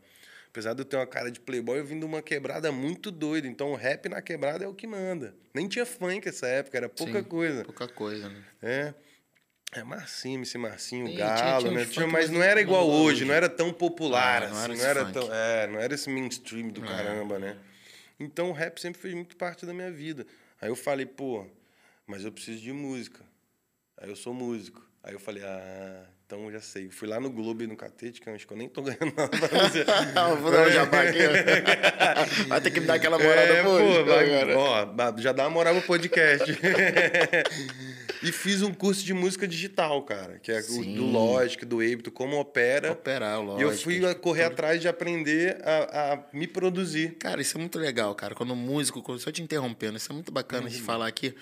Apesar 0.50 0.74
de 0.76 0.82
eu 0.82 0.86
ter 0.86 0.96
uma 0.96 1.08
cara 1.08 1.32
de 1.32 1.40
playboy, 1.40 1.80
eu 1.80 1.86
vim 1.86 1.98
de 2.00 2.06
uma 2.06 2.22
quebrada 2.22 2.72
muito 2.72 3.10
doida. 3.10 3.48
Então, 3.48 3.72
o 3.72 3.76
rap 3.76 4.08
na 4.08 4.22
quebrada 4.22 4.64
é 4.66 4.68
o 4.68 4.74
que 4.74 4.86
manda. 4.86 5.34
Nem 5.52 5.68
tinha 5.68 5.84
funk 5.84 6.24
nessa 6.28 6.46
época, 6.48 6.78
era 6.78 6.88
pouca 6.88 7.24
Sim, 7.24 7.28
coisa. 7.28 7.64
Pouca 7.66 7.88
coisa, 7.88 8.30
né? 8.30 8.44
É. 8.62 8.94
É 9.74 9.84
Marcinho, 9.84 10.44
esse 10.44 10.58
Marcinho, 10.60 11.08
Sim, 11.08 11.16
Galo, 11.16 11.36
tinha- 11.38 11.60
tinha 11.60 11.72
né? 11.72 11.86
Tinha, 11.92 12.08
mas 12.08 12.30
não 12.30 12.42
era 12.42 12.62
igual 12.62 12.88
hoje, 12.88 13.16
hoje. 13.18 13.26
não 13.26 13.34
era 13.34 13.50
tão 13.50 13.74
popular, 13.74 14.44
Ah, 14.44 14.48
não 14.48 14.58
assim, 14.58 14.64
era 14.64 14.76
não 14.76 14.86
era, 14.86 15.06
tão, 15.12 15.34
é, 15.34 15.68
não 15.68 15.80
era 15.80 15.94
esse 15.96 16.10
mainstream 16.10 16.70
do 16.70 16.84
É. 16.84 16.88
caramba, 16.88 17.38
né? 17.40 17.58
Então 18.20 18.50
o 18.50 18.54
rap 18.54 18.80
sempre 18.80 19.02
fez 19.02 19.14
muito 19.14 19.36
parte 19.36 19.66
da 19.66 19.74
minha 19.74 19.92
vida. 19.92 20.26
Aí 20.62 20.70
eu 20.70 20.76
falei, 20.76 21.05
pô, 21.05 21.45
mas 22.05 22.24
eu 22.26 22.32
preciso 22.32 22.62
de 22.62 22.74
música. 22.74 23.24
Aí 23.97 24.10
eu 24.10 24.16
sou 24.16 24.34
músico. 24.34 24.82
Aí 25.03 25.14
eu 25.14 25.20
falei, 25.20 25.43
ah, 25.43 26.05
então 26.26 26.45
eu 26.45 26.51
já 26.51 26.60
sei. 26.60 26.89
Fui 26.89 27.08
lá 27.08 27.20
no 27.20 27.30
Globo 27.30 27.64
e 27.64 27.68
no 27.68 27.78
Catete, 27.78 28.20
que 28.20 28.28
eu 28.28 28.36
acho 28.36 28.45
que 28.45 28.51
eu 28.51 28.58
nem 28.58 28.68
tô 28.68 28.82
ganhando 28.84 29.14
nada 29.16 29.30
pra 29.30 29.47
você. 29.47 29.86
Vou 30.41 30.51
aqui. 31.08 31.20
ó. 31.26 32.47
Vai 32.49 32.62
ter 32.62 32.72
que 32.72 32.80
me 32.82 32.86
dar 32.88 32.95
aquela 32.95 33.18
moral 33.18 33.34
É, 33.34 33.64
pô, 33.64 34.03
vai, 34.05 34.55
ó, 34.55 35.18
já 35.18 35.32
dá 35.32 35.43
uma 35.43 35.49
moral 35.51 35.76
pro 35.76 35.84
podcast. 35.84 36.45
e 38.24 38.32
fiz 38.32 38.61
um 38.61 38.74
curso 38.74 39.03
de 39.05 39.13
música 39.13 39.47
digital, 39.47 40.01
cara, 40.03 40.39
que 40.39 40.51
é 40.51 40.59
o 40.59 40.63
Sim. 40.63 40.95
do 40.95 41.05
Logic, 41.05 41.65
do 41.65 41.78
Ableton, 41.78 42.11
como 42.11 42.38
opera. 42.39 42.91
Operar, 42.91 43.39
E 43.39 43.43
lógico. 43.45 43.61
eu 43.72 43.78
fui 43.78 44.15
correr 44.15 44.43
atrás 44.43 44.82
de 44.82 44.88
aprender 44.88 45.57
a, 45.63 46.13
a 46.13 46.20
me 46.34 46.47
produzir. 46.47 47.15
Cara, 47.20 47.41
isso 47.41 47.57
é 47.57 47.59
muito 47.59 47.78
legal, 47.80 48.13
cara. 48.15 48.34
Quando 48.36 48.51
o 48.51 48.55
músico, 48.55 49.03
só 49.20 49.32
te 49.32 49.41
interrompendo, 49.41 49.97
isso 49.97 50.11
é 50.11 50.15
muito 50.15 50.32
bacana 50.32 50.63
Uhum. 50.63 50.70
de 50.70 50.82
falar 50.82 51.07
aqui. 51.07 51.34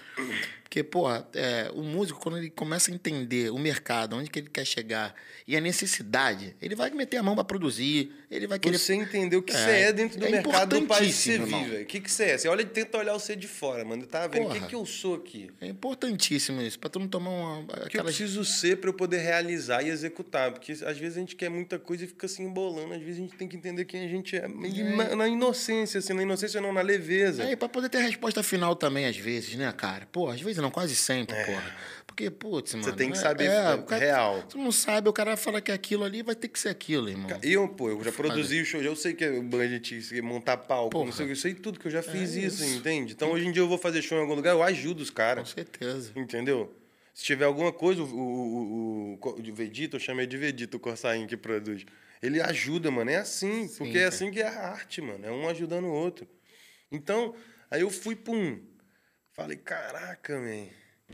Porque, 0.63 0.83
porra, 0.83 1.25
é, 1.33 1.71
o 1.73 1.83
músico, 1.83 2.19
quando 2.19 2.37
ele 2.39 2.49
começa 2.49 2.91
a 2.91 2.93
entender 2.93 3.49
o 3.51 3.57
mercado, 3.57 4.15
onde 4.15 4.29
que 4.29 4.39
ele 4.39 4.49
quer 4.49 4.65
chegar 4.65 5.13
e 5.47 5.55
a 5.55 5.61
necessidade, 5.61 6.55
ele 6.61 6.75
vai 6.75 6.89
meter 6.89 7.17
a 7.17 7.23
mão 7.23 7.35
pra 7.35 7.43
produzir, 7.43 8.11
ele 8.29 8.45
vai 8.47 8.57
querer. 8.59 8.77
Você 8.77 8.93
entender 8.93 9.37
o 9.37 9.43
que 9.43 9.53
É, 9.53 9.57
você 9.57 9.69
é 9.71 9.93
dentro 9.93 10.19
do 10.19 10.25
é 10.25 10.31
mercado 10.31 10.79
do 10.79 10.87
país 10.87 11.15
que 11.23 11.37
você 11.37 11.37
vive. 11.37 11.83
O 11.83 11.85
que, 11.85 11.99
que 12.01 12.11
você 12.11 12.23
é? 12.25 12.37
Você 12.37 12.47
olha 12.49 12.61
e 12.63 12.65
tenta 12.65 12.97
olhar 12.97 13.13
você 13.13 13.35
de 13.35 13.47
fora, 13.47 13.85
mano. 13.85 14.05
Tá 14.07 14.27
vendo? 14.27 14.47
O 14.47 14.51
que, 14.51 14.59
que 14.61 14.75
eu 14.75 14.85
sou 14.85 15.15
aqui? 15.15 15.49
É 15.61 15.67
importantíssimo 15.67 16.61
isso, 16.65 16.79
pra 16.79 16.89
tu 16.89 16.99
não 16.99 17.07
tomar 17.07 17.29
uma. 17.29 17.59
O 17.59 17.89
que 17.89 17.97
eu 17.97 18.03
preciso 18.03 18.43
ser 18.43 18.77
para 18.77 18.89
eu 18.89 18.93
poder 18.93 19.19
realizar 19.19 19.83
e 19.83 19.89
executar? 19.89 20.51
Porque 20.51 20.71
às 20.71 20.97
vezes 20.97 21.17
a 21.17 21.19
gente 21.19 21.35
quer 21.35 21.49
muita 21.49 21.79
coisa 21.79 22.05
e 22.05 22.07
fica 22.07 22.27
se 22.27 22.41
embolando. 22.41 22.93
Às 22.93 23.01
vezes 23.01 23.17
a 23.17 23.21
gente 23.21 23.35
tem 23.35 23.47
que 23.47 23.55
entender 23.55 23.85
quem 23.85 24.05
a 24.05 24.07
gente 24.07 24.35
é. 24.35 24.47
E 24.47 24.83
Na, 24.83 25.15
na 25.15 25.27
inocência, 25.27 25.99
assim, 25.99 26.13
na 26.13 26.23
inocência 26.23 26.59
não, 26.61 26.73
na 26.73 26.81
leveza. 26.81 27.43
É, 27.43 27.51
e 27.51 27.55
pra 27.55 27.69
poder 27.69 27.89
ter 27.89 27.99
a 27.99 28.01
resposta 28.01 28.41
final 28.43 28.75
também, 28.75 29.05
às 29.05 29.17
vezes, 29.17 29.55
né, 29.55 29.71
cara? 29.71 30.07
Pô, 30.11 30.29
às 30.29 30.41
vezes 30.41 30.57
não, 30.61 30.71
quase 30.71 30.95
sempre, 30.95 31.35
porra. 31.45 31.75
Porque, 32.07 32.29
putz, 32.29 32.73
mano. 32.75 32.95
tem 32.95 33.11
que 33.11 33.17
é- 33.17 33.21
saber 33.21 33.45
é, 33.49 33.73
é, 33.73 33.77
cara- 33.81 33.97
real. 34.05 34.43
Tu 34.43 34.57
não 34.57 34.71
sabe, 34.71 35.09
o 35.09 35.13
cara 35.13 35.35
fala 35.35 35.59
que 35.59 35.71
é 35.71 35.73
aquilo 35.73 36.03
ali 36.03 36.21
vai 36.23 36.35
ter 36.35 36.47
que 36.47 36.57
ser 36.59 36.69
aquilo, 36.69 37.09
irmão. 37.09 37.27
E 37.43 37.51
eu, 37.51 37.67
pô, 37.67 37.89
eu 37.89 38.01
já 38.03 38.11
produzi 38.11 38.61
o 38.61 38.65
show, 38.65 38.81
eu 38.81 38.95
sei 38.95 39.13
que 39.13 39.23
é 39.25 39.41
budget, 39.41 40.21
montar 40.21 40.55
palco, 40.57 40.91
Porra. 40.91 41.05
não 41.05 41.11
sei 41.11 41.25
o 41.25 41.27
que, 41.27 41.31
eu 41.33 41.37
sei 41.37 41.53
tudo 41.55 41.77
que 41.79 41.87
eu 41.87 41.91
já 41.91 42.01
fiz 42.01 42.37
É 42.37 42.41
isso, 42.41 42.63
isso. 42.63 42.77
entende? 42.77 43.13
Então 43.13 43.31
hoje 43.31 43.47
em 43.47 43.51
dia 43.51 43.61
eu 43.61 43.67
vou 43.67 43.77
fazer 43.77 44.01
show 44.01 44.17
em 44.17 44.21
algum 44.21 44.35
lugar, 44.35 44.51
eu 44.51 44.63
ajudo 44.63 45.01
os 45.03 45.09
Com 45.09 45.15
caras, 45.17 45.49
certeza. 45.49 46.11
entendeu? 46.15 46.73
Se 47.13 47.23
tiver 47.23 47.45
alguma 47.45 47.73
coisa, 47.73 48.01
o, 48.01 48.05
o, 48.05 49.17
o, 49.21 49.29
o, 49.39 49.53
Vedito, 49.53 49.95
eu 49.97 49.99
chamei 49.99 50.25
de 50.27 50.37
Vedito, 50.37 50.77
o 50.77 50.79
Corsainho 50.79 51.27
que 51.27 51.35
produz. 51.37 51.85
Ele 52.21 52.41
ajuda, 52.41 52.89
mano, 52.91 53.09
é 53.11 53.17
assim, 53.17 53.67
porque 53.77 53.97
é 53.97 54.03
cara. 54.03 54.07
assim 54.09 54.31
que 54.31 54.41
é 54.41 54.47
a 54.47 54.67
arte, 54.69 55.01
mano, 55.01 55.25
é 55.25 55.31
um 55.31 55.47
ajudando 55.49 55.85
o 55.85 55.91
outro. 55.93 56.27
Então, 56.91 57.33
aí 57.69 57.81
eu 57.81 57.89
fui, 57.89 58.15
pum, 58.15 58.59
falei, 59.33 59.57
caraca, 59.57 60.37
man, 60.39 60.67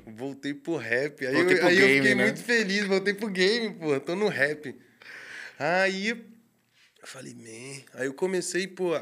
voltei 0.06 0.54
pro 0.54 0.78
rap. 0.78 1.26
Aí, 1.26 1.34
Voltei 1.34 1.60
eu, 1.60 1.66
aí 1.66 1.80
eu 1.80 1.88
game, 1.88 2.00
fiquei 2.00 2.16
né? 2.16 2.24
muito 2.24 2.44
feliz, 2.44 2.86
voltei 2.86 3.14
pro 3.14 3.30
game, 3.30 3.74
pô, 3.76 4.00
tô 4.00 4.16
no 4.16 4.28
rap. 4.28 4.76
Aí 5.60 6.10
eu 6.10 6.18
falei, 7.04 7.34
man. 7.34 7.82
Aí 7.94 8.08
eu 8.08 8.14
comecei, 8.14 8.68
pô, 8.68 8.94
a, 8.94 9.02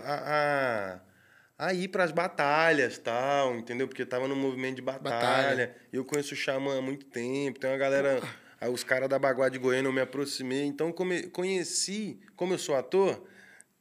a, 1.58 1.68
a 1.68 1.74
ir 1.74 1.88
pras 1.88 2.12
batalhas 2.12 2.98
tal, 2.98 3.56
entendeu? 3.56 3.88
Porque 3.88 4.02
eu 4.02 4.08
tava 4.08 4.28
no 4.28 4.36
movimento 4.36 4.78
de 4.78 4.82
batalha. 4.82 5.10
Batalha. 5.10 5.76
Eu 5.92 6.04
conheço 6.04 6.34
o 6.34 6.38
Xamã 6.38 6.80
há 6.80 6.82
muito 6.82 7.06
tempo. 7.06 7.60
Tem 7.60 7.70
uma 7.70 7.78
galera. 7.78 8.22
Aí 8.62 8.70
os 8.70 8.84
caras 8.84 9.08
da 9.08 9.18
Baguá 9.18 9.48
de 9.48 9.58
Goiânia 9.58 9.88
eu 9.88 9.94
me 9.94 10.02
aproximei. 10.02 10.64
Então 10.66 10.92
come, 10.92 11.24
conheci, 11.28 12.20
como 12.36 12.54
eu 12.54 12.58
sou 12.58 12.76
ator, 12.76 13.26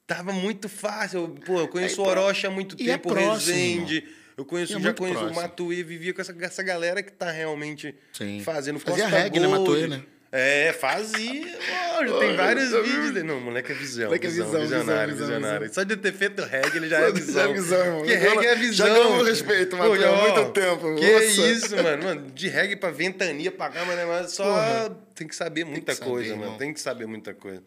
tava 0.07 0.33
muito 0.33 0.69
fácil. 0.69 1.21
Eu, 1.21 1.29
Pô, 1.31 1.61
eu 1.61 1.69
conheço 1.69 2.01
É, 2.01 2.05
o 2.05 2.07
Orochi 2.07 2.47
há 2.47 2.51
muito 2.51 2.77
é 2.81 2.87
tempo, 2.87 3.11
o 3.11 3.13
próximo, 3.13 3.55
Resende. 3.55 4.09
Eu 4.39 4.45
conheço, 4.45 4.77
é 4.77 4.81
já 4.81 4.95
conheço 4.95 5.19
o 5.19 5.23
próximo. 5.25 5.43
Matuê, 5.43 5.83
vivia 5.83 6.15
com 6.15 6.21
essa, 6.21 6.35
essa 6.41 6.63
galera 6.63 7.03
que 7.03 7.11
tá 7.11 7.31
realmente 7.31 7.93
Sim. 8.13 8.41
fazendo 8.45 8.79
Fazia 8.79 9.03
Costa 9.05 9.19
reggae, 9.19 9.41
né, 9.41 9.47
Gold. 9.49 9.61
Matuê, 9.71 9.87
né? 9.89 10.03
É, 10.31 10.73
fazia. 10.75 11.59
Ó, 11.97 12.07
já 12.07 12.19
tem 12.19 12.37
vários 12.37 12.71
vídeos 12.71 13.13
dele. 13.15 13.27
Não, 13.27 13.39
o 13.39 13.41
moleque 13.41 13.73
é 13.73 13.75
visão. 13.75 14.05
Moleque 14.05 14.27
é 14.27 14.31
visão, 14.31 14.45
visão, 14.47 14.61
visionário, 14.61 15.15
visão, 15.15 15.27
visionário. 15.29 15.61
visão. 15.63 15.75
Só 15.75 15.83
de 15.83 15.97
ter 15.97 16.13
feito 16.13 16.43
reggae, 16.43 16.77
ele 16.77 16.89
já 16.89 16.99
é 16.99 17.01
Já 17.01 17.09
é 17.09 17.13
visão. 17.13 17.53
visão, 17.55 17.79
irmão. 17.81 18.07
Já 18.07 18.17
reggae 18.17 18.47
é 18.47 18.55
visão. 18.55 18.87
já 18.87 18.93
ganhou 18.95 19.23
respeito, 19.25 19.77
Matuê, 19.77 20.05
há 20.05 20.13
ó, 20.13 20.21
muito 20.37 20.53
tempo. 20.53 20.95
Que 20.97 21.13
Nossa. 21.13 21.25
isso, 21.51 21.77
mano. 21.83 22.05
mano. 22.05 22.31
De 22.31 22.47
reggae 22.49 22.77
pra 22.77 22.91
ventania, 22.91 23.51
pra 23.51 23.71
cá, 23.71 23.85
mas 23.87 24.07
mas 24.07 24.33
só 24.33 24.45
Porra. 24.45 24.99
tem 25.15 25.27
que 25.27 25.35
saber 25.35 25.65
muita 25.65 25.95
saber, 25.95 26.11
coisa, 26.11 26.31
irmão. 26.31 26.47
mano. 26.47 26.59
Tem 26.59 26.73
que 26.75 26.81
saber 26.81 27.07
muita 27.07 27.33
coisa. 27.35 27.63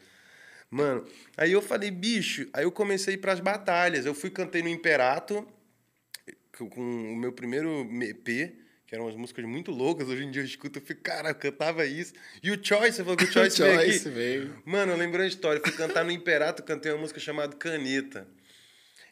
Mano, 0.69 1.03
aí 1.35 1.51
eu 1.51 1.61
falei, 1.61 1.91
bicho, 1.91 2.47
aí 2.53 2.63
eu 2.63 2.71
comecei 2.71 3.13
a 3.13 3.17
ir 3.17 3.19
pras 3.19 3.39
batalhas. 3.41 4.05
Eu 4.05 4.13
fui 4.13 4.29
cantei 4.29 4.61
no 4.61 4.69
Imperato, 4.69 5.45
com 6.67 6.81
com 6.81 7.13
o 7.13 7.15
meu 7.15 7.31
primeiro 7.31 7.87
EP, 8.01 8.25
que 8.87 8.95
eram 8.95 9.05
umas 9.05 9.15
músicas 9.15 9.45
muito 9.45 9.71
loucas. 9.71 10.07
Hoje 10.07 10.23
em 10.23 10.31
dia 10.31 10.41
eu 10.41 10.45
escuto, 10.45 10.79
eu 10.79 10.83
fico, 10.83 11.01
cara, 11.01 11.29
eu 11.29 11.35
cantava 11.35 11.85
isso. 11.85 12.13
E 12.43 12.51
o 12.51 12.59
Choice, 12.61 12.97
você 12.97 13.03
falou 13.03 13.17
que 13.17 13.23
o 13.23 13.27
Choice, 13.31 13.61
veio 13.61 13.79
aqui. 13.79 14.09
Veio. 14.09 14.63
Mano, 14.65 14.91
eu 14.91 14.97
lembrei 14.97 15.21
uma 15.21 15.29
história. 15.29 15.59
Eu 15.59 15.63
fui 15.63 15.73
cantar 15.73 16.03
no 16.03 16.11
Imperato, 16.11 16.63
cantei 16.63 16.91
uma 16.91 16.99
música 16.99 17.19
chamada 17.19 17.55
Caneta. 17.55 18.27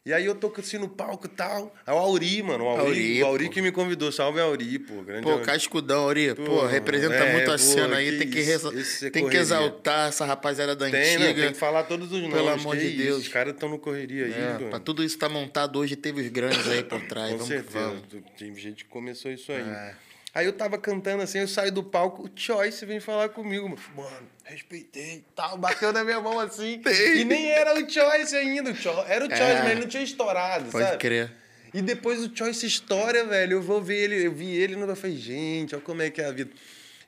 E 0.05 0.13
aí 0.13 0.25
eu 0.25 0.33
tô 0.33 0.51
assim 0.57 0.77
no 0.77 0.87
palco 0.87 1.25
e 1.27 1.29
tal. 1.29 1.75
Aí 1.85 1.93
o 1.93 1.97
Auri, 1.97 2.41
mano, 2.41 2.63
o 2.63 2.67
Auri, 2.69 2.81
Auri, 2.87 3.23
o 3.23 3.25
Auri 3.27 3.49
que 3.49 3.61
me 3.61 3.71
convidou. 3.71 4.11
Salve 4.11 4.39
Auri, 4.39 4.79
pô. 4.79 5.01
Grande 5.03 5.23
Pô, 5.23 5.31
Auri. 5.31 5.45
cascudão, 5.45 6.05
Ori. 6.05 6.33
Pô, 6.33 6.43
Pô, 6.45 6.65
representa 6.65 7.15
é, 7.15 7.33
muito 7.33 7.49
a 7.49 7.53
pô, 7.53 7.57
cena 7.59 7.97
aí. 7.97 8.17
tem 8.17 8.29
que, 8.29 8.39
isso, 8.39 8.73
isso 8.75 9.05
é 9.05 9.09
tem 9.09 9.21
que 9.23 9.27
correria. 9.27 9.41
exaltar 9.41 10.07
essa 10.09 10.25
rapaziada 10.25 10.75
da 10.75 10.89
Tem, 10.89 10.99
antiga. 11.15 11.33
né? 11.33 11.33
Tem 11.43 11.51
que 11.51 11.59
falar 11.59 11.83
todos 11.83 12.11
os 12.11 12.21
nomes. 12.21 12.33
Pelo 12.33 12.49
amor 12.49 12.77
de 12.77 12.87
isso, 12.87 12.97
Deus. 12.97 13.17
Os 13.23 13.27
caras 13.27 13.53
estão 13.53 13.69
no 13.69 13.77
correria 13.77 14.25
aí, 14.25 14.33
É, 14.65 14.69
pra 14.69 14.79
tudo 14.79 15.03
isso 15.03 15.17
tá 15.17 15.27
montado 15.29 15.77
hoje, 15.79 15.95
teve 15.95 16.21
os 16.21 16.27
grandes 16.29 16.65
aí 16.67 16.81
por 16.83 17.01
trás. 17.05 17.31
Com 17.31 17.37
vamos, 17.39 17.47
certeza. 17.49 17.79
vamos. 17.79 18.03
Tem 18.37 18.55
gente 18.55 18.85
que 18.85 18.89
começou 18.89 19.29
isso 19.31 19.51
aí. 19.51 19.59
É. 19.61 19.93
Aí 20.34 20.45
eu 20.45 20.53
tava 20.53 20.77
cantando 20.77 21.23
assim, 21.23 21.39
eu 21.39 21.47
saio 21.47 21.71
do 21.71 21.84
palco, 21.84 22.23
o 22.23 22.30
Choice 22.36 22.86
vem 22.86 22.99
falar 22.99 23.30
comigo. 23.30 23.67
mano. 23.67 23.82
Mano, 23.95 24.27
respeitei, 24.43 25.23
tal, 25.36 25.57
bateu 25.57 25.91
na 25.91 26.03
minha 26.03 26.19
mão 26.21 26.39
assim. 26.39 26.82
E 27.15 27.23
nem 27.25 27.49
era 27.51 27.73
o 27.73 27.89
Choice 27.89 28.36
ainda. 28.36 28.71
O 28.71 28.75
Cho- 28.75 29.03
Era 29.07 29.25
o 29.25 29.30
Choice, 29.30 29.41
É. 29.43 29.59
mas 29.63 29.71
ele 29.71 29.82
não 29.82 29.88
tinha 29.88 30.03
estourado, 30.03 30.69
Pode 30.71 30.86
sabe? 30.86 30.97
crer. 30.97 31.32
E 31.73 31.82
depois 31.82 32.19
o 32.23 32.36
Choice 32.36 32.65
estoura, 32.65 33.25
velho. 33.25 33.53
Eu 33.53 33.61
vou 33.61 33.82
ver 33.82 33.97
ele, 34.03 34.25
eu 34.27 34.32
vi 34.32 34.55
ele 34.55 34.75
e 34.75 34.80
eu 34.80 34.95
falei, 34.95 35.15
gente, 35.17 35.73
olha 35.75 35.84
como 35.84 36.01
é 36.01 36.09
que 36.09 36.21
é 36.21 36.25
a 36.25 36.32
vida. 36.32 36.51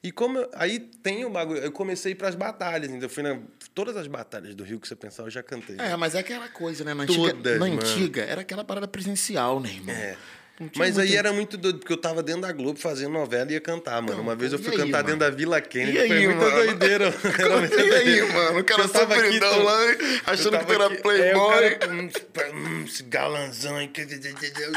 E 0.03 0.11
como 0.11 0.39
eu- 0.39 0.49
aí 0.55 0.79
tem 0.79 1.23
o 1.25 1.29
bagulho, 1.29 1.59
eu 1.59 1.71
comecei 1.71 2.11
a 2.11 2.13
ir 2.13 2.15
pras 2.15 2.33
batalhas, 2.33 2.89
então 2.89 3.03
eu 3.03 3.09
fui 3.09 3.21
na 3.21 3.37
todas 3.75 3.95
as 3.95 4.07
batalhas 4.07 4.55
do 4.55 4.63
Rio 4.63 4.79
que 4.79 4.87
você 4.87 4.95
pensar, 4.95 5.21
eu 5.23 5.29
já 5.29 5.43
cantei. 5.43 5.75
É, 5.79 5.95
mas 5.95 6.15
é 6.15 6.19
aquela 6.19 6.47
coisa, 6.49 6.83
né? 6.83 6.93
Na 6.95 7.03
antiga, 7.03 7.33
Todas, 7.33 7.59
na 7.59 7.67
mano. 7.67 7.79
antiga 7.81 8.23
era 8.23 8.41
aquela 8.41 8.63
parada 8.63 8.87
presencial, 8.87 9.59
né, 9.59 9.69
irmão? 9.69 9.95
É. 9.95 10.17
Não 10.61 10.69
Mas 10.75 10.99
aí 10.99 11.15
era 11.15 11.33
muito 11.33 11.57
doido, 11.57 11.79
porque 11.79 11.91
eu 11.91 11.97
tava 11.97 12.21
dentro 12.21 12.41
da 12.41 12.51
Globo 12.51 12.77
fazendo 12.79 13.11
novela 13.13 13.49
e 13.49 13.53
ia 13.55 13.61
cantar, 13.61 13.95
mano. 13.95 14.11
Então, 14.13 14.21
Uma 14.21 14.35
vez 14.35 14.53
eu 14.53 14.59
fui 14.59 14.71
aí, 14.71 14.77
cantar 14.77 14.97
mano? 15.03 15.03
dentro 15.05 15.19
da 15.19 15.29
Vila 15.31 15.59
Kennedy, 15.59 15.97
E 15.97 15.99
aí, 16.01 16.27
muita 16.27 16.45
mano? 16.45 16.55
doideira. 16.55 17.05
Era 17.39 17.57
muita 17.57 17.81
E 17.81 17.93
aí, 17.95 18.33
mano? 18.33 18.59
O 18.59 18.63
cara 18.63 18.83
aqui, 19.15 19.23
sofridão 19.23 19.53
tô- 19.57 19.63
lá, 19.63 19.79
achando 20.27 20.59
que 20.59 20.65
tu 20.65 20.73
era 20.73 20.83
é, 20.85 20.95
playboy. 20.97 21.75
cara, 21.75 21.91
hum, 21.91 22.09
hum, 22.53 22.83
esse 22.85 23.03
galanzão 23.03 23.79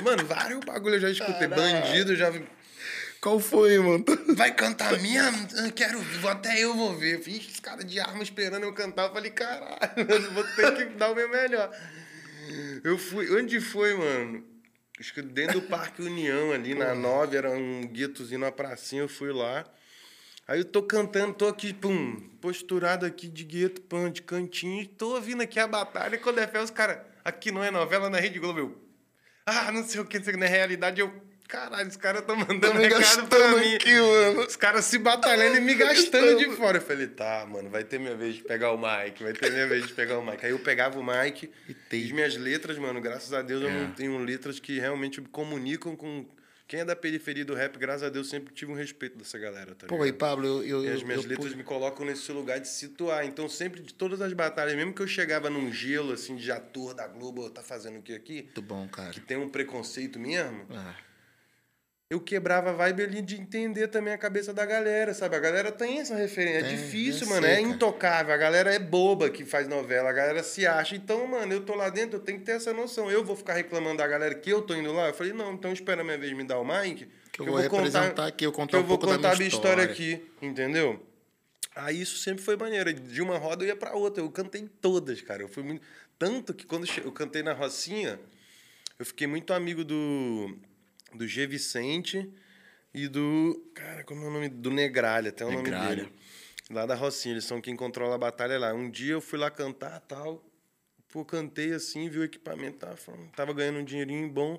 Mano, 0.02 0.24
vários 0.26 0.60
bagulho 0.64 0.94
eu 0.96 1.00
já 1.00 1.10
escutei. 1.10 1.46
Bandido, 1.48 2.12
eu 2.12 2.16
já 2.16 2.30
vi. 2.30 2.42
Qual 3.20 3.38
foi, 3.40 3.78
mano? 3.78 4.04
Vai 4.36 4.52
cantar? 4.54 4.92
Eu 4.92 5.72
quero, 5.72 5.98
até 6.28 6.58
eu 6.60 6.74
vou 6.74 6.94
ver. 6.96 7.20
Fiz 7.22 7.46
os 7.48 7.60
caras 7.60 7.84
de 7.84 7.98
arma 7.98 8.22
esperando 8.22 8.64
eu 8.64 8.72
cantar. 8.72 9.08
Eu 9.08 9.12
falei, 9.14 9.30
caralho, 9.30 9.78
eu 9.96 10.32
vou 10.32 10.44
ter 10.44 10.74
que 10.76 10.84
dar 10.96 11.10
o 11.10 11.14
meu 11.14 11.28
melhor. 11.28 11.70
Eu 12.84 12.98
fui. 12.98 13.30
Onde 13.34 13.60
foi, 13.60 13.94
mano? 13.94 14.44
Acho 14.98 15.12
que 15.12 15.22
dentro 15.22 15.60
do 15.60 15.66
Parque 15.66 16.02
União, 16.02 16.52
ali 16.52 16.74
na 16.74 16.94
9, 16.94 17.36
era 17.36 17.50
um 17.50 17.82
guetozinho 17.86 18.40
na 18.40 18.52
pracinha, 18.52 19.02
eu 19.02 19.08
fui 19.08 19.32
lá. 19.32 19.64
Aí 20.46 20.60
eu 20.60 20.64
tô 20.64 20.82
cantando, 20.82 21.34
tô 21.34 21.48
aqui, 21.48 21.72
pum, 21.72 22.28
posturado 22.40 23.04
aqui 23.04 23.28
de 23.28 23.44
gueto, 23.44 23.80
pum, 23.80 24.10
de 24.10 24.22
cantinho, 24.22 24.86
tô 24.86 25.14
ouvindo 25.14 25.42
aqui 25.42 25.58
a 25.58 25.66
batalha, 25.66 26.18
quando 26.18 26.38
é 26.38 26.46
fé, 26.46 26.60
os 26.62 26.70
caras, 26.70 26.98
aqui 27.24 27.50
não 27.50 27.64
é 27.64 27.70
novela, 27.70 28.10
na 28.10 28.18
Rede 28.18 28.38
Globo, 28.38 28.58
eu, 28.58 28.78
ah, 29.46 29.72
não 29.72 29.82
sei 29.82 30.00
o 30.00 30.04
que, 30.04 30.18
não 30.18 30.24
sei 30.24 30.34
o 30.34 30.36
que, 30.36 30.40
na 30.44 30.46
realidade 30.48 31.00
eu, 31.00 31.10
caralho, 31.54 31.88
os 31.88 31.96
caras 31.96 32.22
tão 32.22 32.36
mandando 32.36 32.60
Tô 32.60 32.74
me 32.74 32.82
recado 32.84 33.26
pra 33.28 33.38
gastando 33.38 33.58
mim. 33.58 33.74
aqui, 33.76 33.94
mano. 34.00 34.40
Os 34.46 34.56
caras 34.56 34.84
se 34.84 34.98
batalhando 34.98 35.56
e 35.56 35.60
me 35.60 35.74
gastando 35.76 36.36
de 36.38 36.50
fora. 36.56 36.78
Eu 36.78 36.82
falei, 36.82 37.06
tá, 37.06 37.46
mano, 37.46 37.70
vai 37.70 37.84
ter 37.84 37.98
minha 37.98 38.16
vez 38.16 38.36
de 38.36 38.42
pegar 38.42 38.72
o 38.72 38.76
mic, 38.78 39.22
vai 39.22 39.32
ter 39.32 39.50
minha 39.52 39.66
vez 39.66 39.86
de 39.86 39.92
pegar 39.92 40.18
o 40.18 40.24
mic. 40.24 40.44
Aí 40.44 40.50
eu 40.52 40.58
pegava 40.58 40.98
o 40.98 41.04
mic 41.04 41.50
E 41.92 42.04
as 42.04 42.10
minhas 42.12 42.36
letras, 42.36 42.78
mano, 42.78 43.00
graças 43.00 43.32
a 43.32 43.42
Deus 43.42 43.62
eu 43.62 43.68
É. 43.68 43.72
não 43.72 43.90
tenho 43.92 44.18
letras 44.18 44.58
que 44.58 44.78
realmente 44.78 45.20
comunicam 45.20 45.94
com. 45.96 46.26
Quem 46.66 46.80
é 46.80 46.84
da 46.84 46.96
periferia 46.96 47.44
do 47.44 47.54
rap, 47.54 47.78
graças 47.78 48.04
a 48.04 48.08
Deus, 48.08 48.30
sempre 48.30 48.52
tive 48.54 48.72
um 48.72 48.74
respeito 48.74 49.18
dessa 49.18 49.38
galera, 49.38 49.74
tá 49.74 49.86
Pô, 49.86 49.96
ligado? 49.96 50.08
e 50.08 50.12
Pablo, 50.18 50.46
eu. 50.46 50.64
eu, 50.64 50.84
E 50.84 50.88
as 50.88 51.00
eu- 51.02 51.06
minhas 51.06 51.22
eu 51.22 51.28
letras 51.28 51.46
pude- 51.48 51.56
me 51.58 51.62
colocam 51.62 52.06
nesse 52.06 52.32
lugar 52.32 52.58
de 52.58 52.66
situar. 52.68 53.26
Então, 53.26 53.50
sempre 53.50 53.82
de 53.82 53.92
todas 53.92 54.22
as 54.22 54.32
batalhas, 54.32 54.74
mesmo 54.74 54.94
que 54.94 55.02
eu 55.02 55.06
chegava 55.06 55.50
num 55.50 55.70
gelo, 55.70 56.14
assim, 56.14 56.36
de 56.36 56.50
ator 56.50 56.94
da 56.94 57.06
Globo, 57.06 57.50
tá 57.50 57.62
fazendo 57.62 57.98
o 57.98 58.02
que 58.02 58.14
aqui? 58.14 58.44
Muito 58.44 58.62
bom, 58.62 58.88
cara. 58.88 59.10
Que 59.10 59.20
tem 59.20 59.36
um 59.36 59.46
preconceito 59.50 60.18
mesmo, 60.18 60.66
Ah, 60.70 60.94
eu 62.10 62.20
quebrava 62.20 62.70
a 62.70 62.72
vibe 62.72 63.02
ali 63.02 63.22
de 63.22 63.40
entender 63.40 63.88
também 63.88 64.12
a 64.12 64.18
cabeça 64.18 64.52
da 64.52 64.64
galera, 64.66 65.14
sabe? 65.14 65.36
A 65.36 65.40
galera 65.40 65.72
tem 65.72 66.00
essa 66.00 66.14
referência. 66.14 66.62
Tem, 66.62 66.72
é 66.72 66.76
difícil, 66.76 67.22
eu 67.22 67.30
mano. 67.30 67.46
sei, 67.46 67.54
é 67.56 67.60
intocável. 67.60 68.34
A 68.34 68.36
galera 68.36 68.74
é 68.74 68.78
boba 68.78 69.30
que 69.30 69.44
faz 69.44 69.66
novela. 69.66 70.10
A 70.10 70.12
galera 70.12 70.42
se 70.42 70.66
acha. 70.66 70.94
Então, 70.94 71.26
mano, 71.26 71.52
eu 71.52 71.62
tô 71.62 71.74
lá 71.74 71.88
dentro, 71.88 72.18
eu 72.18 72.20
tenho 72.20 72.38
que 72.38 72.44
ter 72.44 72.52
essa 72.52 72.72
noção. 72.72 73.10
Eu 73.10 73.24
vou 73.24 73.34
ficar 73.34 73.54
reclamando 73.54 73.98
da 73.98 74.06
galera 74.06 74.34
que 74.34 74.50
eu 74.50 74.60
tô 74.62 74.74
indo 74.74 74.92
lá? 74.92 75.08
Eu 75.08 75.14
falei, 75.14 75.32
não, 75.32 75.54
então 75.54 75.72
espera 75.72 76.02
a 76.02 76.04
minha 76.04 76.18
vez 76.18 76.32
me 76.34 76.44
dar 76.44 76.58
o 76.58 76.64
mic. 76.64 77.08
Que 77.32 77.40
eu 77.40 77.46
vou 77.46 77.56
representar 77.56 78.26
aqui, 78.26 78.46
eu 78.46 78.52
que 78.52 78.56
contar 78.56 78.76
eu 78.76 78.82
um 78.82 78.86
vou 78.86 78.98
pouco 78.98 79.12
da 79.12 79.16
contar 79.16 79.32
a 79.32 79.36
minha 79.36 79.48
história 79.48 79.82
história. 79.82 80.14
aqui, 80.16 80.30
entendeu? 80.40 81.04
Aí 81.74 82.00
isso 82.00 82.18
sempre 82.18 82.44
foi 82.44 82.56
maneiro. 82.56 82.92
De 82.92 83.22
uma 83.22 83.38
roda 83.38 83.64
eu 83.64 83.68
ia 83.68 83.76
pra 83.76 83.94
outra. 83.94 84.22
Eu 84.22 84.30
cantei 84.30 84.68
todas, 84.80 85.20
cara. 85.22 85.42
Eu 85.42 85.48
fui 85.48 85.62
muito. 85.62 85.82
Tanto 86.18 86.54
que 86.54 86.64
quando 86.64 86.86
eu 87.02 87.10
cantei 87.10 87.42
na 87.42 87.52
Rocinha, 87.52 88.20
eu 88.98 89.04
fiquei 89.04 89.26
muito 89.26 89.52
amigo 89.52 89.82
do, 89.82 90.56
do 91.14 91.26
G. 91.26 91.46
Vicente 91.46 92.30
e 92.92 93.08
do. 93.08 93.70
Cara, 93.74 94.04
como 94.04 94.24
é 94.24 94.28
o 94.28 94.30
nome? 94.30 94.48
Do 94.48 94.70
Negralha, 94.70 95.30
até 95.30 95.44
o 95.44 95.50
nome 95.50 95.62
Negralha. 95.62 96.04
dele. 96.04 96.12
Lá 96.70 96.86
da 96.86 96.94
Rocinha, 96.94 97.34
eles 97.34 97.44
são 97.44 97.60
quem 97.60 97.76
controla 97.76 98.14
a 98.14 98.18
batalha 98.18 98.58
lá. 98.58 98.72
Um 98.72 98.90
dia 98.90 99.12
eu 99.12 99.20
fui 99.20 99.38
lá 99.38 99.50
cantar 99.50 100.00
tal. 100.00 100.42
Pô, 101.08 101.24
cantei 101.24 101.72
assim, 101.72 102.08
vi 102.08 102.18
o 102.18 102.24
equipamento, 102.24 102.78
tava, 102.78 102.96
tava 103.36 103.52
ganhando 103.52 103.78
um 103.78 103.84
dinheirinho 103.84 104.28
bom. 104.28 104.58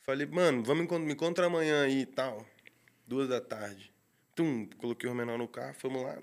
Falei, 0.00 0.26
mano, 0.26 0.62
vamos 0.62 0.86
me 1.00 1.12
encontra 1.12 1.46
amanhã 1.46 1.84
aí 1.84 2.00
e 2.02 2.06
tal. 2.06 2.44
Duas 3.06 3.28
da 3.28 3.40
tarde. 3.40 3.92
Tum, 4.34 4.66
coloquei 4.76 5.08
o 5.08 5.14
menor 5.14 5.38
no 5.38 5.48
carro, 5.48 5.74
fomos 5.78 6.02
lá. 6.02 6.16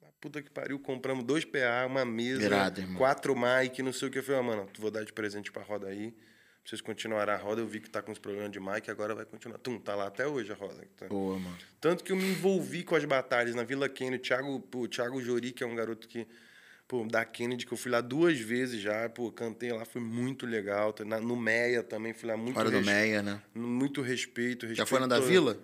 Na 0.00 0.08
puta 0.20 0.40
que 0.40 0.50
pariu, 0.50 0.78
compramos 0.78 1.24
dois 1.24 1.44
PA, 1.44 1.84
uma 1.86 2.04
mesa, 2.04 2.44
Irado, 2.44 2.82
quatro 2.96 3.34
mic, 3.34 3.82
não 3.82 3.92
sei 3.92 4.08
o 4.08 4.10
que. 4.10 4.18
Eu 4.18 4.22
falei, 4.22 4.40
ah, 4.40 4.42
mano, 4.42 4.68
vou 4.78 4.90
dar 4.90 5.04
de 5.04 5.12
presente 5.12 5.50
pra 5.50 5.62
roda 5.62 5.88
aí. 5.88 6.14
Vocês 6.64 6.80
continuarem 6.80 7.34
a 7.34 7.36
roda. 7.36 7.60
Eu 7.60 7.66
vi 7.66 7.80
que 7.80 7.90
tá 7.90 8.00
com 8.00 8.12
os 8.12 8.18
problemas 8.18 8.50
de 8.52 8.60
mic, 8.60 8.88
agora 8.90 9.14
vai 9.14 9.24
continuar. 9.24 9.58
Tum, 9.58 9.78
tá 9.80 9.94
lá 9.96 10.06
até 10.06 10.26
hoje 10.26 10.52
a 10.52 10.54
roda. 10.54 10.84
Tá. 10.96 11.06
boa, 11.08 11.38
mano. 11.38 11.56
Tanto 11.80 12.04
que 12.04 12.12
eu 12.12 12.16
me 12.16 12.24
envolvi 12.30 12.84
com 12.84 12.94
as 12.94 13.04
batalhas 13.04 13.54
na 13.54 13.64
Vila 13.64 13.88
Kennedy. 13.88 14.16
O 14.18 14.22
Thiago, 14.22 14.60
pô, 14.60 14.80
o 14.82 14.88
Thiago 14.88 15.20
Jori, 15.20 15.50
que 15.52 15.64
é 15.64 15.66
um 15.66 15.74
garoto 15.74 16.06
que, 16.06 16.26
pô, 16.86 17.04
da 17.04 17.24
Kennedy, 17.24 17.66
que 17.66 17.72
eu 17.72 17.76
fui 17.76 17.90
lá 17.90 18.00
duas 18.00 18.38
vezes 18.38 18.80
já, 18.80 19.08
pô, 19.08 19.32
cantei 19.32 19.72
lá, 19.72 19.84
foi 19.84 20.00
muito 20.00 20.46
legal. 20.46 20.94
Na- 21.04 21.20
no 21.20 21.34
Meia 21.36 21.82
também, 21.82 22.12
fui 22.12 22.28
lá 22.28 22.36
muito 22.36 22.54
Fora 22.54 22.70
do 22.70 22.76
res- 22.76 22.86
Meia, 22.86 23.22
né? 23.22 23.42
Muito 23.54 24.00
respeito, 24.00 24.62
respeito. 24.66 24.76
Já 24.76 24.86
foi 24.86 25.00
na 25.00 25.06
da 25.08 25.18
Vila? 25.18 25.58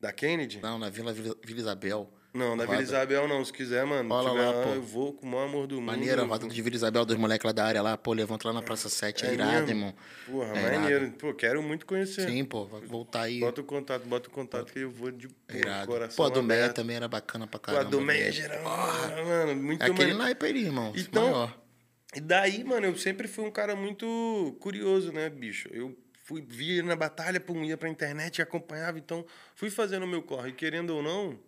Da 0.00 0.12
Kennedy? 0.12 0.60
Não, 0.62 0.78
na 0.78 0.88
Vila, 0.88 1.12
Vila 1.12 1.36
Isabel. 1.46 2.10
Não, 2.36 2.54
na. 2.54 2.64
Vila 2.66 2.82
Isabel 2.82 3.26
não. 3.26 3.44
Se 3.44 3.52
quiser, 3.52 3.84
mano, 3.86 4.08
Rola 4.08 4.30
tiver 4.30 4.42
lá, 4.44 4.50
lá, 4.52 4.62
pô. 4.64 4.68
eu 4.74 4.82
vou 4.82 5.12
com 5.12 5.26
o 5.26 5.30
maior 5.30 5.44
amor 5.44 5.66
do 5.66 5.76
mundo. 5.76 5.84
Maneira, 5.86 6.22
a 6.22 6.24
roda 6.26 6.46
de 6.46 6.62
Vila 6.62 6.76
Isabel, 6.76 7.04
dos 7.04 7.16
moleques 7.16 7.44
lá 7.44 7.52
da 7.52 7.64
área 7.64 7.82
lá, 7.82 7.96
pô, 7.96 8.12
levanta 8.12 8.46
lá 8.48 8.54
na 8.54 8.62
Praça 8.62 8.88
7, 8.88 9.24
é, 9.24 9.28
É 9.30 9.34
irado, 9.34 9.52
mesmo? 9.52 9.68
irmão. 9.70 9.94
Porra, 10.26 10.46
É 10.58 10.62
irado. 10.62 10.80
maneiro. 10.80 11.10
Pô, 11.12 11.34
quero 11.34 11.62
muito 11.62 11.86
conhecer. 11.86 12.28
Sim, 12.28 12.44
pô, 12.44 12.66
vai 12.66 12.80
voltar 12.82 13.22
aí. 13.22 13.40
Bota 13.40 13.60
o 13.60 13.64
contato, 13.64 14.06
bota 14.06 14.28
o 14.28 14.32
contato 14.32 14.72
que 14.72 14.80
eu 14.80 14.90
vou 14.90 15.10
de 15.10 15.28
pô, 15.28 15.34
é 15.48 15.56
irado. 15.58 15.86
coração 15.86 16.16
Pô, 16.16 16.24
a 16.24 16.28
do 16.34 16.42
Meia 16.42 16.72
também 16.72 16.96
era 16.96 17.08
bacana 17.08 17.46
pra 17.46 17.58
Pô, 17.58 17.70
a 17.70 17.74
caramba. 17.74 17.90
do 17.90 18.00
Meia 18.00 18.20
velho. 18.24 18.32
geral, 18.34 18.62
mano, 19.26 19.56
muito 19.56 19.82
É 19.82 19.86
aquele 19.86 19.98
maneiro. 19.98 20.18
naipe 20.18 20.46
aí, 20.46 20.58
irmão. 20.64 20.92
Então, 20.96 21.22
maior. 21.24 21.60
E 22.14 22.20
daí, 22.20 22.64
mano, 22.64 22.86
eu 22.86 22.96
sempre 22.96 23.28
fui 23.28 23.44
um 23.44 23.50
cara 23.50 23.76
muito 23.76 24.56
curioso, 24.60 25.12
né, 25.12 25.28
bicho? 25.28 25.68
Eu 25.72 25.94
fui, 26.24 26.40
via 26.40 26.78
ele 26.78 26.88
na 26.88 26.96
batalha, 26.96 27.38
pum, 27.38 27.62
ia 27.62 27.76
pra 27.76 27.88
internet 27.88 28.38
e 28.38 28.42
acompanhava, 28.42 28.98
então 28.98 29.24
fui 29.54 29.68
fazendo 29.70 30.04
o 30.04 30.06
meu 30.06 30.22
corre. 30.22 30.48
E 30.50 30.52
querendo 30.52 30.90
ou 30.90 31.02
não. 31.02 31.38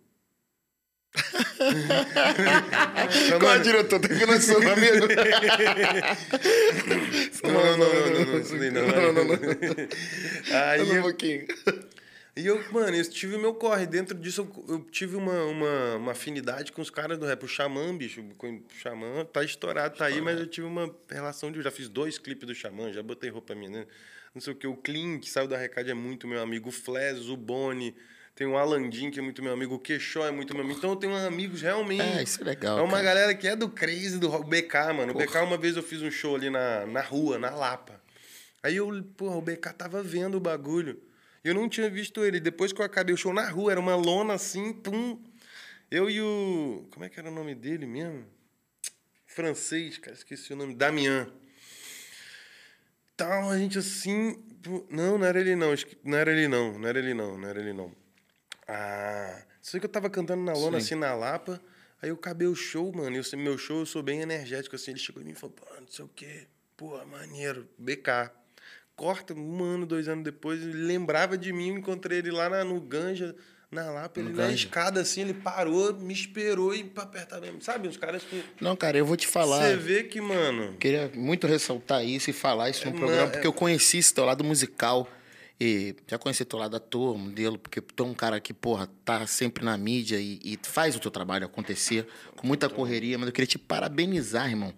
Qual 3.29 3.41
é, 3.41 3.43
mano, 3.43 3.63
diretor? 3.63 3.99
Financiando, 3.99 4.69
amigo? 4.69 5.07
não, 7.43 7.51
não, 7.51 7.77
não, 7.77 8.09
não, 8.13 8.25
não, 8.25 8.59
daí 8.59 8.71
não, 8.71 8.87
Não, 8.87 9.13
não, 9.13 9.23
não. 9.25 9.35
Aí, 10.53 10.85
Só 10.85 10.93
um 10.93 11.01
pouquinho. 11.01 11.47
E 12.37 12.45
eu, 12.45 12.63
mano, 12.71 12.95
eu 12.95 13.09
tive 13.09 13.35
o 13.35 13.39
meu 13.39 13.53
corre. 13.55 13.85
Dentro 13.87 14.17
disso, 14.17 14.41
eu, 14.41 14.75
eu 14.75 14.79
tive 14.85 15.15
uma, 15.15 15.43
uma, 15.45 15.95
uma 15.95 16.11
afinidade 16.11 16.71
com 16.71 16.81
os 16.81 16.89
caras 16.89 17.17
do 17.17 17.25
rap. 17.25 17.43
O 17.43 17.47
Xamã, 17.47 17.95
bicho. 17.97 18.21
O 18.21 18.63
Xamã 18.81 19.25
tá 19.25 19.43
estourado, 19.43 19.97
tá 19.97 20.05
aí, 20.05 20.21
mas 20.21 20.39
eu 20.39 20.47
tive 20.47 20.67
uma 20.67 20.95
relação 21.09 21.51
de. 21.51 21.57
Eu 21.57 21.63
já 21.63 21.71
fiz 21.71 21.89
dois 21.89 22.17
clipes 22.17 22.47
do 22.47 22.53
Xamã, 22.55 22.93
já 22.93 23.01
botei 23.01 23.29
roupa 23.29 23.55
minha, 23.55 23.69
né? 23.69 23.87
Não 24.33 24.41
sei 24.41 24.53
o 24.53 24.55
que. 24.55 24.67
O 24.67 24.77
Clean, 24.77 25.19
que 25.19 25.29
saiu 25.29 25.47
da 25.47 25.57
Recade, 25.57 25.89
é 25.89 25.93
muito 25.93 26.27
meu 26.27 26.41
amigo. 26.41 26.69
O 26.69 26.71
Fles, 26.71 27.27
o 27.27 27.35
Boni. 27.35 27.95
Tem 28.39 28.47
o 28.47 28.57
Alandim, 28.57 29.11
que 29.11 29.19
é 29.19 29.21
muito 29.21 29.43
meu 29.43 29.51
amigo. 29.51 29.75
O 29.75 29.79
Queixó 29.79 30.25
é 30.25 30.31
muito 30.31 30.53
meu 30.53 30.63
amigo. 30.63 30.77
Então 30.77 30.91
eu 30.91 30.95
tenho 30.95 31.13
amigos 31.13 31.61
realmente. 31.61 32.01
É, 32.01 32.23
isso 32.23 32.41
é 32.41 32.45
legal. 32.45 32.79
É 32.79 32.81
uma 32.81 32.91
cara. 32.91 33.03
galera 33.03 33.35
que 33.35 33.45
é 33.45 33.53
do 33.53 33.67
Crazy, 33.67 34.17
do 34.17 34.29
BK, 34.45 34.93
mano. 34.95 35.11
O 35.11 35.17
BK, 35.17 35.39
uma 35.39 35.57
vez 35.57 35.75
eu 35.75 35.83
fiz 35.83 36.01
um 36.01 36.09
show 36.09 36.37
ali 36.37 36.49
na, 36.49 36.85
na 36.85 37.01
rua, 37.01 37.37
na 37.37 37.49
Lapa. 37.49 38.01
Aí 38.63 38.77
eu, 38.77 39.03
porra, 39.17 39.35
o 39.35 39.41
BK 39.41 39.73
tava 39.73 40.01
vendo 40.01 40.35
o 40.35 40.39
bagulho. 40.39 41.03
Eu 41.43 41.53
não 41.53 41.67
tinha 41.67 41.89
visto 41.89 42.23
ele. 42.23 42.39
Depois 42.39 42.71
que 42.71 42.79
eu 42.79 42.85
acabei 42.85 43.13
o 43.13 43.17
show 43.17 43.33
na 43.33 43.45
rua, 43.49 43.73
era 43.73 43.79
uma 43.81 43.97
lona 43.97 44.35
assim, 44.35 44.71
pum. 44.71 45.21
Eu 45.91 46.09
e 46.09 46.21
o. 46.21 46.87
Como 46.91 47.03
é 47.03 47.09
que 47.09 47.19
era 47.19 47.29
o 47.29 47.35
nome 47.35 47.53
dele 47.53 47.85
mesmo? 47.85 48.25
Francês, 49.25 49.97
cara, 49.97 50.15
esqueci 50.15 50.53
o 50.53 50.55
nome. 50.55 50.75
Damian. 50.75 51.29
Tal, 53.17 53.49
a 53.49 53.57
gente 53.57 53.77
assim. 53.77 54.41
Não, 54.89 55.17
não 55.17 55.25
era 55.25 55.41
ele 55.41 55.57
não. 55.57 55.75
Não 56.05 56.17
era 56.17 56.31
ele 56.31 56.47
não. 56.47 56.79
Não 56.79 56.87
era 56.87 56.99
ele 56.99 57.13
não. 57.13 57.37
Não 57.37 57.49
era 57.49 57.59
ele 57.59 57.73
não. 57.73 57.98
Ah. 58.69 59.41
Sei 59.61 59.79
que 59.79 59.85
eu 59.85 59.89
tava 59.89 60.09
cantando 60.09 60.43
na 60.43 60.53
lona, 60.53 60.79
Sim. 60.79 60.85
assim, 60.85 60.95
na 60.95 61.13
Lapa. 61.15 61.59
Aí 62.01 62.09
eu 62.09 62.15
acabei 62.15 62.47
o 62.47 62.55
show, 62.55 62.91
mano. 62.95 63.15
Eu, 63.17 63.37
meu 63.37 63.57
show, 63.57 63.79
eu 63.79 63.85
sou 63.85 64.01
bem 64.01 64.21
energético, 64.21 64.75
assim. 64.75 64.91
Ele 64.91 64.99
chegou 64.99 65.21
em 65.21 65.25
mim 65.25 65.31
e 65.31 65.35
falou, 65.35 65.55
pô, 65.55 65.65
não 65.79 65.87
sei 65.87 66.05
o 66.05 66.09
quê. 66.15 66.47
Pô, 66.77 66.97
maneiro. 67.05 67.67
BK. 67.77 68.31
Corta 68.95 69.33
um 69.33 69.63
ano, 69.63 69.85
dois 69.85 70.07
anos 70.07 70.23
depois, 70.23 70.61
ele 70.61 70.73
lembrava 70.73 71.37
de 71.37 71.51
mim, 71.53 71.69
eu 71.69 71.77
encontrei 71.77 72.17
ele 72.19 72.31
lá 72.31 72.49
na- 72.49 72.65
no 72.65 72.79
Ganja, 72.81 73.33
na 73.71 73.89
Lapa, 73.89 74.19
No 74.21 74.27
ele 74.29 74.35
na 74.35 74.43
Ganja. 74.43 74.65
escada, 74.65 74.99
assim, 74.99 75.21
ele 75.21 75.33
parou, 75.33 75.93
me 75.93 76.13
esperou 76.13 76.75
e 76.75 76.83
pra 76.83 77.03
apertar 77.03 77.39
mesmo. 77.39 77.61
Sabe, 77.61 77.87
os 77.87 77.95
caras 77.95 78.23
que. 78.23 78.43
Não, 78.59 78.75
cara, 78.75 78.97
eu 78.97 79.05
vou 79.05 79.15
te 79.15 79.25
falar. 79.25 79.61
Você 79.61 79.77
vê 79.77 80.03
que, 80.03 80.19
mano. 80.19 80.75
Queria 80.77 81.09
muito 81.15 81.47
ressaltar 81.47 82.03
isso 82.05 82.29
e 82.29 82.33
falar 82.33 82.69
isso 82.69 82.85
no 82.89 82.95
É, 82.95 82.99
programa, 82.99 83.27
porque 83.31 83.45
é- 83.45 83.49
eu 83.49 83.53
conheci 83.53 83.99
esse 83.99 84.13
teu 84.13 84.25
lado 84.25 84.43
musical. 84.43 85.07
E 85.61 85.93
já 86.07 86.17
conheci 86.17 86.45
teu 86.45 86.57
lado 86.57 86.77
ator, 86.77 87.17
modelo, 87.17 87.57
porque 87.57 87.81
tu 87.81 88.03
é 88.03 88.05
um 88.05 88.13
cara 88.13 88.39
que, 88.39 88.53
porra, 88.53 88.89
tá 89.03 89.27
sempre 89.27 89.65
na 89.65 89.77
mídia 89.77 90.17
e, 90.17 90.39
e 90.41 90.59
faz 90.63 90.95
o 90.95 90.99
teu 90.99 91.11
trabalho 91.11 91.45
acontecer 91.45 92.07
com 92.37 92.47
muita 92.47 92.69
correria, 92.69 93.17
mas 93.17 93.27
eu 93.27 93.33
queria 93.33 93.47
te 93.47 93.57
parabenizar, 93.57 94.49
irmão, 94.49 94.73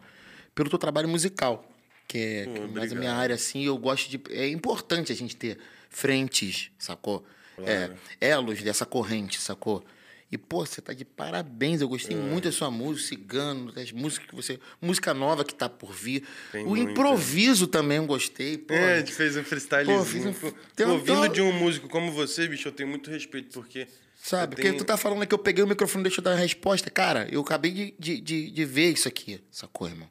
pelo 0.56 0.70
teu 0.70 0.80
trabalho 0.80 1.08
musical. 1.08 1.70
Que 2.08 2.18
é 2.18 2.46
Pô, 2.46 2.54
que 2.54 2.68
mais 2.74 2.92
a 2.92 2.96
minha 2.96 3.14
área, 3.14 3.36
assim, 3.36 3.64
eu 3.64 3.78
gosto 3.78 4.10
de. 4.10 4.20
É 4.32 4.48
importante 4.48 5.12
a 5.12 5.16
gente 5.16 5.36
ter 5.36 5.60
frentes, 5.88 6.72
sacou? 6.80 7.24
Claro. 7.56 7.94
É, 8.20 8.30
elos 8.30 8.64
dessa 8.64 8.86
corrente, 8.86 9.40
sacou? 9.40 9.86
E, 10.32 10.38
pô, 10.38 10.66
você 10.66 10.80
tá 10.82 10.94
de 10.94 11.04
parabéns. 11.04 11.82
Eu 11.82 11.90
gostei 11.90 12.16
É. 12.16 12.20
muito 12.20 12.46
da 12.46 12.52
sua 12.54 12.72
música, 12.72 13.10
Cigano, 13.10 13.72
das 13.72 13.92
músicas 13.92 14.30
que 14.30 14.36
você. 14.36 14.60
Música 14.82 15.14
nova 15.14 15.44
que 15.44 15.54
tá 15.54 15.68
por 15.68 15.92
vir. 15.92 16.24
Tem 16.52 16.64
o 16.66 16.70
muita. 16.70 16.92
improviso 16.92 17.68
também 17.68 17.98
eu 17.98 18.06
gostei. 18.06 18.58
Pô, 18.58 18.74
É, 18.74 18.96
a 18.96 19.00
gente 19.00 19.12
fez 19.12 19.36
um. 19.36 19.44
Pô, 19.44 20.06
fiz 20.06 20.26
um- 20.26 20.34
Pô, 20.34 20.52
tem 20.76 20.88
pô, 20.88 20.98
vindo 21.00 21.22
tem- 21.24 21.32
de 21.34 21.42
um 21.42 21.52
músico 21.52 21.90
como 21.90 22.12
você, 22.14 22.48
bicho, 22.48 22.68
eu 22.68 22.72
tenho 22.72 22.88
muito 22.88 23.10
respeito, 23.12 23.50
porque. 23.54 23.88
sabe? 24.24 24.44
eu 24.44 24.50
Porque 24.56 24.62
tenho- 24.70 24.78
tu 24.78 24.86
tá 24.86 24.96
falando 24.96 25.26
que 25.28 25.34
eu 25.34 25.40
peguei 25.40 25.64
o 25.64 25.68
microfone 25.68 26.04
e 26.04 26.04
deixa 26.04 26.20
eu 26.22 26.24
dar 26.24 26.32
uma 26.32 26.38
resposta. 26.40 26.90
Cara, 26.90 27.28
eu 27.32 27.42
acabei 27.42 27.72
de, 27.72 27.94
de, 28.00 28.22
de, 28.22 28.52
de 28.52 28.66
ver 28.66 28.94
isso 28.94 29.08
aqui, 29.10 29.42
sacou, 29.52 29.88
irmão? 29.90 30.10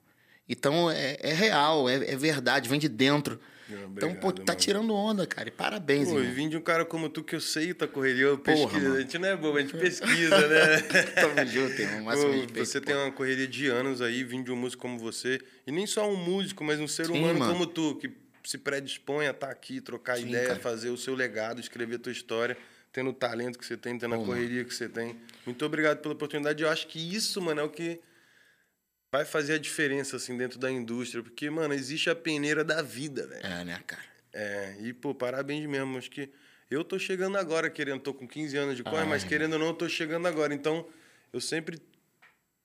Então 0.49 0.91
é, 0.91 1.17
é 1.21 1.33
real, 1.33 1.89
é, 1.89 1.95
é 1.95 2.17
verdade, 2.17 2.69
vem 2.69 2.79
de 2.79 2.89
dentro. 2.89 3.41
Não, 3.75 3.91
então, 3.93 4.09
pô, 4.15 4.29
obrigado, 4.29 4.35
tu 4.35 4.43
tá 4.45 4.53
mano. 4.53 4.61
tirando 4.61 4.95
onda, 4.95 5.27
cara. 5.27 5.49
E 5.49 5.53
parabéns, 5.53 6.09
Pô, 6.09 6.19
irmão. 6.19 6.35
vim 6.35 6.49
de 6.49 6.57
um 6.57 6.61
cara 6.61 6.85
como 6.85 7.09
tu 7.09 7.23
que 7.23 7.35
eu 7.35 7.41
sei 7.41 7.73
tua 7.75 7.87
correria, 7.89 8.25
eu 8.25 8.39
Porra, 8.39 8.57
pesquiso. 8.69 8.83
mano. 8.85 8.97
a 8.97 9.01
gente 9.01 9.19
não 9.19 9.29
é 9.29 9.37
bobo, 9.37 9.59
a 9.59 9.61
gente 9.61 9.77
pesquisa, 9.77 10.49
né? 10.49 10.81
Tamo 11.15 11.47
junto, 11.47 11.81
irmão. 11.81 12.05
Máximo 12.05 12.27
Pô, 12.29 12.33
respeito, 12.37 12.67
você 12.67 12.81
pô. 12.81 12.87
tem 12.87 12.97
uma 12.97 13.13
correria 13.13 13.47
de 13.47 13.67
anos 13.69 14.01
aí, 14.03 14.25
vim 14.25 14.43
de 14.43 14.51
um 14.51 14.57
músico 14.57 14.83
como 14.83 14.99
você. 14.99 15.41
E 15.67 15.71
nem 15.73 15.87
só 15.87 16.09
um 16.11 16.17
músico, 16.17 16.63
mas 16.65 16.81
um 16.81 16.89
ser 16.89 17.07
Sim, 17.07 17.13
humano 17.13 17.39
mano. 17.39 17.53
como 17.53 17.67
tu, 17.67 17.97
que 17.97 18.11
se 18.45 18.59
predispõe 18.59 19.27
a 19.27 19.31
estar 19.31 19.51
aqui, 19.51 19.81
trocar 19.81 20.17
Sim, 20.17 20.29
ideia, 20.29 20.49
cara. 20.49 20.61
fazer 20.61 20.91
o 20.91 20.97
seu 20.97 21.15
legado, 21.15 21.61
escrever 21.61 21.97
a 21.97 21.99
tua 21.99 22.13
história, 22.13 22.57
tendo 22.93 23.11
o 23.11 23.13
talento 23.13 23.59
que 23.59 23.65
você 23.67 23.77
tem, 23.77 23.97
tendo 23.99 24.15
a 24.15 24.19
correria 24.19 24.65
que 24.65 24.75
você 24.75 24.89
tem. 24.89 25.15
Muito 25.47 25.65
obrigado 25.65 25.99
pela 25.99 26.15
oportunidade. 26.15 26.63
Eu 26.63 26.69
acho 26.71 26.87
que 26.89 26.99
isso, 27.15 27.41
mano, 27.41 27.61
é 27.61 27.65
o 27.65 27.69
que 27.69 28.01
vai 29.13 29.25
fazer 29.25 29.55
a 29.55 29.59
diferença, 29.59 30.17
assim, 30.17 30.37
dentro 30.37 30.59
da 30.59 30.71
indústria. 30.71 31.23
Porque, 31.23 31.51
mano, 31.51 31.75
existe 31.75 32.09
a 32.11 32.15
peneira 32.15 32.63
da 32.65 32.81
vida, 32.83 33.27
velho. 33.27 33.45
É, 33.45 33.65
né, 33.65 33.83
cara? 33.87 34.03
É, 34.33 34.77
e, 34.81 34.93
pô, 34.93 35.15
parabéns 35.15 35.67
mesmo. 35.67 35.99
Acho 35.99 36.11
que 36.11 36.31
eu 36.71 36.85
tô 36.85 36.99
chegando 36.99 37.37
agora, 37.37 37.69
querendo, 37.69 38.01
tô 38.01 38.15
com 38.15 38.27
15 38.29 38.57
anos 38.57 38.77
de 38.77 38.85
corre, 38.85 38.99
Ah, 39.03 39.05
mas 39.07 39.23
irmão. 39.23 39.29
querendo 39.29 39.53
ou 39.55 39.59
não, 39.59 39.67
eu 39.69 39.75
tô 39.75 39.89
chegando 39.89 40.27
agora. 40.29 40.55
Então, 40.55 40.87
eu 41.33 41.41
sempre 41.41 41.79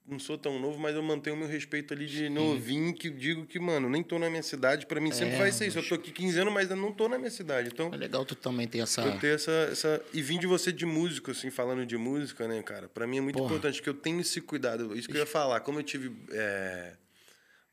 não 0.08 0.18
sou 0.18 0.38
tão 0.38 0.58
novo, 0.60 0.78
mas 0.78 0.94
eu 0.94 1.02
mantenho 1.02 1.34
o 1.34 1.38
meu 1.38 1.48
respeito 1.48 1.92
ali 1.92 2.06
de 2.06 2.28
novinho, 2.28 2.94
que 2.94 3.10
digo 3.10 3.44
que, 3.44 3.58
mano, 3.58 3.88
nem 3.88 4.02
tô 4.02 4.18
na 4.18 4.30
minha 4.30 4.42
cidade. 4.42 4.86
Pra 4.86 5.00
mim 5.00 5.10
sempre 5.10 5.34
É, 5.34 5.38
vai 5.38 5.50
ser 5.52 5.66
isso. 5.66 5.78
Eu 5.78 5.88
tô 5.88 5.96
aqui 5.96 6.12
15 6.12 6.38
anos, 6.40 6.52
mas 6.54 6.70
eu 6.70 6.76
não 6.76 6.92
tô 6.92 7.08
na 7.08 7.18
minha 7.18 7.30
cidade. 7.30 7.70
Então, 7.72 7.92
É 7.92 7.96
legal 7.96 8.24
tu 8.24 8.34
também 8.36 8.68
ter 8.68 8.78
essa. 8.78 9.00
eu 9.02 9.18
ter 9.18 9.34
essa, 9.34 9.50
essa. 9.72 10.04
E 10.14 10.22
vim 10.22 10.38
de 10.38 10.46
você 10.46 10.70
de 10.72 10.86
músico, 10.86 11.30
assim, 11.32 11.50
falando 11.50 11.84
de 11.84 11.96
música, 11.96 12.46
né, 12.46 12.62
cara? 12.62 12.88
Pra 12.88 13.06
mim 13.06 13.18
é 13.18 13.20
muito 13.20 13.36
Porra. 13.36 13.46
importante, 13.46 13.82
que 13.82 13.88
eu 13.88 13.94
tenho 13.94 14.20
esse 14.20 14.40
cuidado. 14.40 14.96
Isso 14.96 15.08
que 15.08 15.14
eu 15.16 15.20
ia 15.20 15.26
falar. 15.26 15.58
Como 15.60 15.80
eu 15.80 15.82
tive 15.82 16.12
é, 16.30 16.92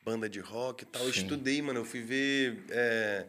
banda 0.03 0.27
de 0.27 0.39
rock 0.39 0.83
e 0.83 0.87
tal, 0.87 1.03
eu 1.05 1.13
Sim. 1.13 1.21
estudei, 1.21 1.61
mano. 1.61 1.81
Eu 1.81 1.85
fui 1.85 2.01
ver 2.01 2.63
é, 2.71 3.25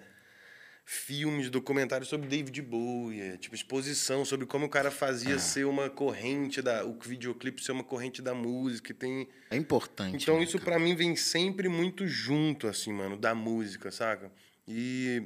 filmes, 0.84 1.48
documentários 1.48 2.08
sobre 2.10 2.28
David 2.28 2.60
Bowie, 2.62 3.20
é, 3.20 3.36
tipo, 3.38 3.54
exposição 3.54 4.24
sobre 4.24 4.46
como 4.46 4.66
o 4.66 4.68
cara 4.68 4.88
Ah. 4.88 4.92
fazia 4.92 5.38
ser 5.38 5.64
uma 5.64 5.88
corrente 5.88 6.60
da. 6.60 6.84
O 6.84 6.98
videoclipe 7.02 7.62
ser 7.62 7.72
uma 7.72 7.84
corrente 7.84 8.20
da 8.20 8.34
música. 8.34 8.92
Tem. 8.92 9.26
É 9.50 9.56
importante. 9.56 10.16
Então 10.22 10.36
né, 10.38 10.44
isso 10.44 10.58
pra 10.60 10.78
mim 10.78 10.94
vem 10.94 11.16
sempre 11.16 11.68
muito 11.68 12.06
junto, 12.06 12.66
assim, 12.68 12.92
mano, 12.92 13.16
da 13.16 13.34
música, 13.34 13.90
saca? 13.90 14.30
E 14.68 15.22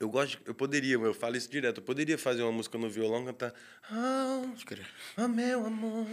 eu 0.00 0.08
gosto, 0.08 0.38
eu 0.44 0.54
poderia, 0.54 0.94
eu 0.96 1.14
falo 1.14 1.36
isso 1.36 1.50
direto, 1.50 1.78
eu 1.78 1.84
poderia 1.84 2.18
fazer 2.18 2.42
uma 2.42 2.52
música 2.52 2.76
no 2.76 2.90
violão, 2.90 3.24
cantar 3.24 3.54
Oh, 3.90 4.48
Pode 4.48 4.64
crer. 4.66 4.86
oh 5.16 5.28
meu 5.28 5.64
amor, 5.66 6.06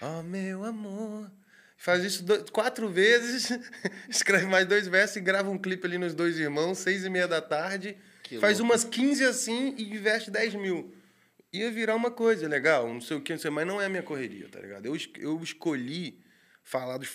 oh 0.00 0.22
meu 0.22 0.64
amor. 0.64 1.30
Faz 1.80 2.04
isso 2.04 2.22
do- 2.22 2.52
quatro 2.52 2.90
vezes, 2.90 3.48
escreve 4.06 4.44
mais 4.44 4.66
dois 4.66 4.86
versos 4.86 5.16
e 5.16 5.20
grava 5.22 5.48
um 5.48 5.56
clipe 5.56 5.86
ali 5.86 5.96
nos 5.96 6.12
dois 6.12 6.38
irmãos, 6.38 6.76
seis 6.76 7.06
e 7.06 7.08
meia 7.08 7.26
da 7.26 7.40
tarde. 7.40 7.96
Que 8.22 8.38
faz 8.38 8.58
louco. 8.58 8.70
umas 8.70 8.84
15 8.84 9.24
assim 9.24 9.74
e 9.78 9.84
investe 9.94 10.30
10 10.30 10.56
mil. 10.56 10.94
Ia 11.50 11.70
virar 11.70 11.96
uma 11.96 12.10
coisa 12.10 12.46
legal, 12.46 12.86
não 12.86 13.00
sei 13.00 13.16
o 13.16 13.20
que, 13.22 13.32
não 13.32 13.40
sei, 13.40 13.50
mas 13.50 13.66
não 13.66 13.80
é 13.80 13.86
a 13.86 13.88
minha 13.88 14.02
correria, 14.02 14.46
tá 14.50 14.60
ligado? 14.60 14.84
Eu, 14.84 14.94
eu 15.18 15.42
escolhi 15.42 16.20
falar 16.62 16.98
de, 16.98 17.08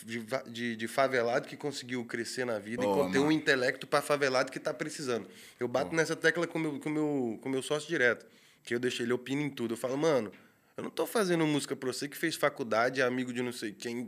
de, 0.47 0.76
de, 0.76 0.88
favelado 0.88 1.47
que 1.47 1.55
conseguiu 1.55 2.03
crescer 2.03 2.43
na 2.43 2.57
vida 2.57 2.82
Boa, 2.82 3.07
e 3.07 3.11
ter 3.11 3.20
um 3.20 3.32
intelecto 3.32 3.86
para 3.86 4.01
favelado 4.01 4.51
que 4.51 4.59
tá 4.59 4.74
precisando. 4.74 5.28
Eu 5.59 5.68
bato 5.68 5.95
nessa 5.95 6.16
tecla 6.16 6.47
com 6.47 6.57
meu, 6.57 6.80
com 6.80 6.89
meu, 6.89 7.39
com 7.39 7.49
meu 7.49 7.61
sócio 7.61 7.88
direto, 7.88 8.26
que 8.63 8.74
eu 8.74 8.80
deixei 8.80 9.05
ele 9.05 9.13
opina 9.13 9.43
em 9.43 9.49
tudo. 9.51 9.76
Eu 9.76 9.78
falo, 9.78 9.95
mano, 9.95 10.32
eu 10.78 10.84
não 10.84 10.89
tô 10.89 11.05
fazendo 11.05 11.45
música 11.45 11.76
pra 11.76 11.88
você 11.91 12.07
que 12.07 12.17
fez 12.17 12.36
faculdade, 12.36 12.99
é 13.01 13.03
amigo 13.05 13.32
de 13.34 13.41
não 13.41 13.51
sei 13.51 13.71
quem. 13.71 14.05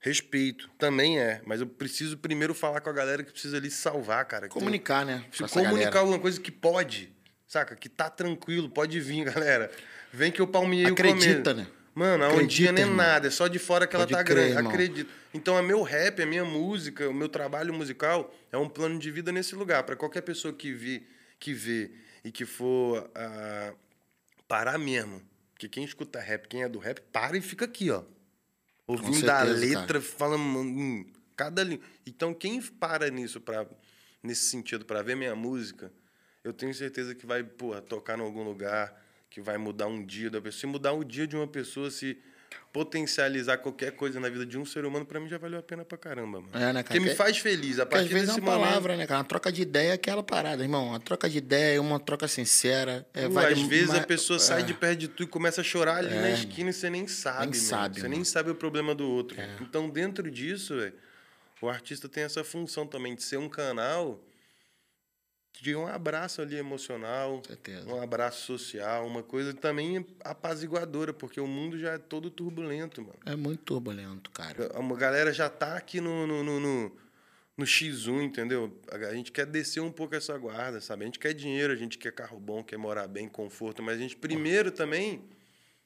Respeito, 0.00 0.70
também 0.78 1.18
é, 1.18 1.42
mas 1.44 1.60
eu 1.60 1.66
preciso 1.66 2.16
primeiro 2.16 2.54
falar 2.54 2.80
com 2.80 2.88
a 2.88 2.92
galera 2.92 3.22
que 3.24 3.32
precisa 3.32 3.56
ali 3.56 3.70
salvar, 3.70 4.24
cara. 4.26 4.42
tem- 4.42 4.50
Comunicar, 4.50 5.04
né? 5.04 5.24
se 5.32 5.42
comunicar 5.48 5.70
galera. 5.76 5.98
alguma 5.98 6.18
coisa 6.20 6.40
que 6.40 6.52
pode, 6.52 7.12
saca? 7.46 7.74
Que 7.74 7.88
tá 7.88 8.08
tranquilo, 8.08 8.70
pode 8.70 8.98
vir, 9.00 9.24
galera. 9.26 9.70
Vem 10.12 10.30
que 10.30 10.40
eu 10.40 10.46
palmei 10.46 10.84
o 10.86 10.92
Acredita, 10.92 11.50
começo. 11.52 11.68
né? 11.70 11.74
Mano, 11.94 12.24
a 12.24 12.28
ondinha 12.32 12.70
não 12.70 12.80
é 12.80 12.84
nada, 12.86 13.26
é 13.26 13.30
só 13.30 13.48
de 13.48 13.58
fora 13.58 13.84
que 13.84 13.96
ela 13.96 14.04
Pode 14.06 14.16
tá 14.16 14.22
crer, 14.24 14.52
grande. 14.52 14.68
Acredito. 14.68 15.10
Então, 15.34 15.58
é 15.58 15.62
meu 15.62 15.82
rap, 15.82 16.22
a 16.22 16.26
minha 16.26 16.44
música, 16.44 17.08
o 17.08 17.12
meu 17.12 17.28
trabalho 17.28 17.74
musical 17.74 18.32
é 18.52 18.56
um 18.56 18.68
plano 18.68 19.00
de 19.00 19.10
vida 19.10 19.32
nesse 19.32 19.56
lugar. 19.56 19.82
Pra 19.82 19.96
qualquer 19.96 20.20
pessoa 20.20 20.54
que 20.54 20.72
vê, 20.72 21.02
que 21.40 21.52
vê 21.52 21.90
e 22.24 22.30
que 22.30 22.46
for 22.46 23.10
ah, 23.16 23.72
parar 24.46 24.78
mesmo. 24.78 25.20
Porque 25.58 25.68
quem 25.68 25.82
escuta 25.84 26.20
rap, 26.20 26.46
quem 26.46 26.62
é 26.62 26.68
do 26.68 26.78
rap, 26.78 27.00
para 27.12 27.36
e 27.36 27.40
fica 27.40 27.64
aqui, 27.64 27.90
ó. 27.90 28.04
Ouvindo 28.86 29.28
a 29.28 29.40
certeza, 29.44 29.80
letra, 29.80 30.00
falando 30.00 30.40
hum, 30.40 31.04
cada 31.34 31.64
li- 31.64 31.80
Então, 32.06 32.32
quem 32.32 32.62
para 32.62 33.10
nisso 33.10 33.40
para 33.40 33.68
nesse 34.22 34.44
sentido 34.44 34.84
para 34.84 35.02
ver 35.02 35.16
minha 35.16 35.34
música, 35.34 35.92
eu 36.44 36.52
tenho 36.52 36.72
certeza 36.72 37.12
que 37.12 37.26
vai, 37.26 37.42
porra, 37.42 37.82
tocar 37.82 38.16
em 38.16 38.22
algum 38.22 38.44
lugar, 38.44 39.04
que 39.28 39.40
vai 39.40 39.58
mudar 39.58 39.88
um 39.88 40.06
dia 40.06 40.30
da 40.30 40.40
pessoa. 40.40 40.60
Se 40.60 40.66
mudar 40.66 40.92
o 40.92 41.02
dia 41.02 41.26
de 41.26 41.34
uma 41.34 41.48
pessoa, 41.48 41.90
se 41.90 42.16
potencializar 42.72 43.58
qualquer 43.58 43.92
coisa 43.92 44.20
na 44.20 44.28
vida 44.28 44.44
de 44.46 44.56
um 44.58 44.64
ser 44.64 44.84
humano, 44.84 45.04
para 45.04 45.18
mim 45.18 45.28
já 45.28 45.38
valeu 45.38 45.58
a 45.58 45.62
pena 45.62 45.84
pra 45.84 45.98
caramba, 45.98 46.40
mano. 46.40 46.50
É, 46.54 46.72
né, 46.72 46.82
cara? 46.82 46.84
Porque 46.84 47.00
me 47.00 47.14
faz 47.14 47.38
feliz. 47.38 47.78
A 47.78 47.86
Porque 47.86 47.96
às 47.96 48.02
partir 48.02 48.14
vezes 48.14 48.28
é 48.28 48.32
uma 48.40 48.52
momento. 48.52 48.60
palavra, 48.68 48.96
né, 48.96 49.06
cara? 49.06 49.20
Uma 49.20 49.24
troca 49.24 49.50
de 49.50 49.62
ideia 49.62 49.90
é 49.90 49.92
aquela 49.94 50.22
parada, 50.22 50.62
irmão. 50.62 50.88
Uma 50.88 51.00
troca 51.00 51.28
de 51.28 51.38
ideia 51.38 51.76
é 51.76 51.80
uma 51.80 51.98
troca 51.98 52.28
sincera. 52.28 53.06
É, 53.14 53.22
Pô, 53.26 53.30
vale 53.34 53.54
às 53.54 53.60
vezes 53.62 53.88
ma- 53.88 53.96
a 53.98 54.06
pessoa 54.06 54.38
sai 54.38 54.60
é. 54.60 54.64
de 54.64 54.74
perto 54.74 54.98
de 55.00 55.08
tu 55.08 55.22
e 55.22 55.26
começa 55.26 55.60
a 55.60 55.64
chorar 55.64 55.96
ali 55.96 56.14
É, 56.14 56.20
na 56.20 56.30
esquina 56.30 56.70
e 56.70 56.72
você 56.72 56.88
nem 56.90 57.06
sabe, 57.08 57.38
Nem 57.40 57.48
mano. 57.50 57.62
sabe, 57.62 57.94
Você 57.96 58.02
mano. 58.02 58.14
nem 58.14 58.24
sabe 58.24 58.50
o 58.50 58.54
problema 58.54 58.94
do 58.94 59.08
outro. 59.10 59.40
É. 59.40 59.56
Então, 59.60 59.88
dentro 59.88 60.30
disso, 60.30 60.76
velho, 60.76 60.94
o 61.60 61.68
artista 61.68 62.08
tem 62.08 62.22
essa 62.22 62.44
função 62.44 62.86
também 62.86 63.14
de 63.14 63.22
ser 63.22 63.38
um 63.38 63.48
canal 63.48 64.20
de 65.60 65.74
um 65.74 65.86
abraço 65.86 66.40
ali 66.40 66.56
emocional, 66.56 67.42
certeza. 67.46 67.88
um 67.88 68.00
abraço 68.00 68.46
social, 68.46 69.06
uma 69.06 69.22
coisa 69.22 69.52
também 69.52 70.06
apaziguadora, 70.24 71.12
porque 71.12 71.40
o 71.40 71.46
mundo 71.46 71.78
já 71.78 71.92
é 71.92 71.98
todo 71.98 72.30
turbulento, 72.30 73.02
mano. 73.02 73.18
É 73.26 73.34
muito 73.34 73.62
turbulento, 73.64 74.30
cara. 74.30 74.70
A 74.74 74.94
galera 74.94 75.32
já 75.32 75.50
tá 75.50 75.76
aqui 75.76 76.00
no, 76.00 76.26
no, 76.26 76.44
no, 76.44 76.60
no, 76.60 76.96
no 77.56 77.64
X1, 77.64 78.22
entendeu? 78.22 78.78
A 78.90 79.14
gente 79.14 79.32
quer 79.32 79.46
descer 79.46 79.80
um 79.80 79.90
pouco 79.90 80.14
essa 80.14 80.36
guarda, 80.38 80.80
sabe? 80.80 81.02
A 81.02 81.06
gente 81.06 81.18
quer 81.18 81.34
dinheiro, 81.34 81.72
a 81.72 81.76
gente 81.76 81.98
quer 81.98 82.12
carro 82.12 82.38
bom, 82.38 82.62
quer 82.62 82.76
morar 82.76 83.08
bem, 83.08 83.28
conforto, 83.28 83.82
mas 83.82 83.96
a 83.96 84.00
gente 84.00 84.16
primeiro 84.16 84.70
também 84.70 85.22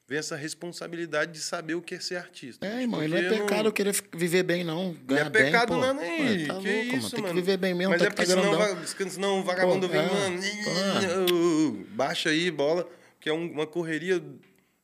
vem 0.08 0.18
essa 0.18 0.36
responsabilidade 0.36 1.32
de 1.32 1.38
saber 1.40 1.74
o 1.74 1.82
que 1.82 1.94
é 1.94 2.00
ser 2.00 2.16
artista. 2.16 2.66
É, 2.66 2.82
irmão, 2.82 3.06
não 3.06 3.16
é 3.16 3.28
pecado 3.28 3.72
querer 3.72 3.92
fi- 3.92 4.02
viver 4.14 4.42
bem, 4.42 4.64
não. 4.64 4.88
Não 4.88 4.96
Ganhar 5.06 5.26
é 5.26 5.30
pecado 5.30 5.72
bem, 5.72 5.80
pô. 5.80 5.86
não, 5.86 5.94
nem. 5.94 6.46
Pô, 6.46 6.54
tá 6.54 6.60
que 6.60 6.68
louco, 6.68 6.96
isso, 6.96 6.96
mano. 6.96 7.10
Tem 7.10 7.20
mano. 7.22 7.34
que 7.34 7.40
viver 7.40 7.56
bem 7.56 7.74
mesmo, 7.74 7.90
Mas 7.92 7.98
tem 8.00 8.06
é 8.08 8.10
que 8.10 8.16
tá 8.16 8.22
porque 8.24 8.40
senão, 8.40 8.58
va- 8.58 9.10
senão 9.10 9.40
o 9.40 9.44
vagabundo 9.44 9.86
Pô, 9.88 9.92
vem, 9.92 10.02
é, 10.02 10.06
mano. 10.12 11.26
pô. 11.28 11.84
Baixa 11.94 12.28
aí, 12.30 12.50
bola. 12.50 12.88
Que 13.20 13.28
é 13.28 13.32
um- 13.32 13.50
uma 13.52 13.66
correria 13.66 14.22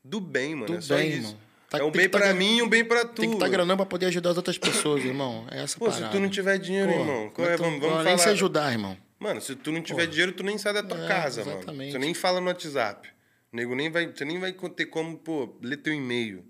do 0.05 0.21
bem, 0.21 0.55
mano. 0.55 0.67
Do 0.67 0.79
é 0.79 0.81
só 0.81 0.95
bem, 0.97 1.09
isso. 1.09 1.17
irmão. 1.19 1.39
Tá- 1.69 1.79
é 1.79 1.83
um 1.83 1.91
bem 1.91 2.09
tá 2.09 2.19
pra 2.19 2.33
mim 2.33 2.57
e 2.59 2.63
um 2.63 2.69
bem 2.69 2.83
pra 2.85 3.05
tu. 3.05 3.21
Tem 3.21 3.29
que 3.29 3.37
estar 3.37 3.49
grandão 3.49 3.77
pra 3.77 3.85
poder 3.85 4.07
ajudar 4.07 4.31
as 4.31 4.37
outras 4.39 4.57
pessoas, 4.57 5.05
irmão. 5.05 5.47
É 5.51 5.63
essa 5.63 5.79
Pô, 5.79 5.91
se 5.91 5.99
parada. 5.99 6.13
tu 6.17 6.21
não 6.21 6.31
tiver 6.31 6.57
dinheiro, 6.59 6.91
Pô, 6.91 6.99
irmão, 7.01 7.31
qual 7.35 7.49
é? 7.49 7.57
tu- 7.57 7.63
Vamos, 7.63 7.81
vamos 7.81 7.97
além 7.99 8.15
de 8.15 8.19
se 8.21 8.25
falar. 8.25 8.35
ajudar, 8.35 8.73
irmão. 8.73 8.97
Mano, 9.19 9.41
se 9.43 9.55
tu 9.57 9.71
não 9.73 9.83
tiver 9.83 10.07
dinheiro, 10.07 10.33
tu 10.33 10.43
nem 10.45 10.57
sai 10.57 10.73
da 10.73 10.83
tua 10.83 11.05
É, 11.05 11.09
casa, 11.09 11.45
mano. 11.45 11.59
exatamente. 11.59 11.93
Você 11.93 11.99
nem 11.99 12.15
fala 12.15 12.41
no 12.41 12.47
WhatsApp. 12.47 13.11
O 13.53 13.57
nego 13.57 13.75
nem 13.75 13.91
vai, 13.91 14.07
você 14.07 14.25
nem 14.25 14.39
vai 14.39 14.53
ter 14.53 14.87
como, 14.87 15.17
pô, 15.19 15.57
ler 15.63 15.79
teu 15.79 15.93
e-mail. 15.93 16.45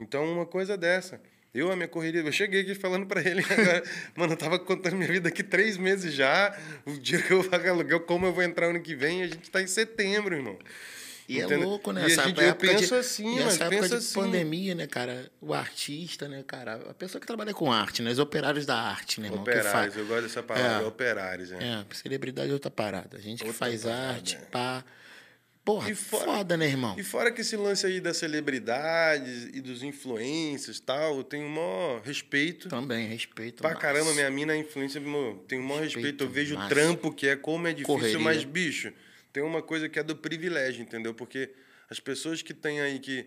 Então, 0.00 0.24
uma 0.30 0.44
coisa 0.46 0.76
dessa. 0.76 1.20
Eu, 1.54 1.72
a 1.72 1.76
minha 1.76 1.88
correria, 1.88 2.20
eu 2.20 2.30
cheguei 2.32 2.60
aqui 2.60 2.74
falando 2.74 3.06
pra 3.06 3.20
ele 3.22 3.40
agora. 3.48 3.82
Mano, 4.14 4.34
eu 4.34 4.36
tava 4.36 4.58
contando 4.58 4.96
minha 4.96 5.10
vida 5.10 5.28
aqui 5.30 5.42
três 5.42 5.78
meses 5.78 6.12
já. 6.12 6.54
O 6.84 6.92
dia 6.98 7.22
que 7.22 7.30
eu 7.32 7.40
vou 7.40 7.50
pagar 7.50 7.70
aluguel, 7.70 8.00
como 8.00 8.26
eu 8.26 8.32
vou 8.32 8.42
entrar 8.44 8.66
ano 8.66 8.80
que 8.82 8.94
vem, 8.94 9.22
a 9.22 9.26
gente 9.26 9.50
tá 9.50 9.62
em 9.62 9.66
setembro, 9.66 10.34
irmão. 10.34 10.58
E 11.28 11.40
é 11.40 11.44
Entendeu? 11.44 11.66
louco, 11.68 11.90
né? 11.92 12.02
E 12.02 12.04
a 12.04 12.06
Essa 12.08 12.22
gente- 12.24 12.40
eu 12.40 12.54
penso 12.54 12.86
de, 12.88 12.94
assim, 12.94 13.34
mas 13.36 13.46
essa 13.54 13.64
época 13.64 13.70
pensa 13.82 13.88
de 13.88 13.94
assim. 13.96 14.14
pandemia, 14.20 14.74
né, 14.76 14.86
cara? 14.86 15.28
O 15.40 15.52
artista, 15.54 16.28
né, 16.28 16.44
cara? 16.46 16.74
A 16.90 16.94
pessoa 16.94 17.18
que 17.20 17.26
trabalha 17.26 17.52
com 17.54 17.72
arte, 17.72 18.00
né? 18.02 18.10
Os 18.12 18.18
operários 18.20 18.64
da 18.66 18.76
arte, 18.78 19.20
né, 19.20 19.26
irmão? 19.28 19.40
Operários, 19.40 19.72
faz- 19.72 19.96
eu 19.96 20.06
gosto 20.06 20.22
dessa 20.24 20.42
palavra, 20.42 20.84
É. 20.84 20.86
operários, 20.86 21.50
né? 21.50 21.84
É, 21.90 21.94
celebridade 21.94 22.50
é 22.50 22.52
outra 22.52 22.70
parada. 22.70 23.16
A 23.16 23.20
gente 23.20 23.38
que 23.42 23.48
Outra 23.48 23.58
faz 23.58 23.82
parada, 23.82 24.08
arte, 24.10 24.36
é. 24.36 24.38
pá. 24.52 24.84
Porra, 25.66 25.90
E 25.90 25.94
fora- 25.96 26.24
foda, 26.26 26.56
né, 26.56 26.66
irmão? 26.66 26.94
E 26.96 27.02
fora 27.02 27.32
que 27.32 27.40
esse 27.40 27.56
lance 27.56 27.84
aí 27.84 28.00
das 28.00 28.18
celebridades 28.18 29.50
e 29.52 29.60
dos 29.60 29.82
influencers 29.82 30.78
e 30.78 30.82
tal, 30.82 31.16
eu 31.16 31.24
tenho 31.24 31.44
o 31.44 31.50
maior 31.50 32.00
respeito. 32.02 32.68
Também, 32.68 33.08
respeito. 33.08 33.62
Pra 33.62 33.70
massa. 33.70 33.80
caramba, 33.82 34.14
minha 34.14 34.30
mina 34.30 34.52
é 34.52 34.58
influência, 34.58 35.00
meu, 35.00 35.44
tenho 35.48 35.62
o 35.62 35.64
maior 35.64 35.82
respeito. 35.82 36.04
Respeito 36.04 36.24
Eu 36.24 36.30
vejo 36.30 36.54
o 36.54 36.58
massa. 36.58 36.68
trampo 36.72 37.12
que 37.12 37.26
é, 37.26 37.34
como 37.34 37.66
é 37.66 37.72
difícil, 37.72 37.94
Correria. 37.94 38.18
mas, 38.20 38.44
bicho, 38.44 38.92
tem 39.32 39.42
uma 39.42 39.60
coisa 39.60 39.88
que 39.88 39.98
é 39.98 40.04
do 40.04 40.14
privilégio, 40.14 40.82
entendeu? 40.82 41.12
Porque 41.12 41.50
as 41.90 41.98
pessoas 41.98 42.42
que 42.42 42.54
têm 42.54 42.80
aí 42.80 43.00
que. 43.00 43.26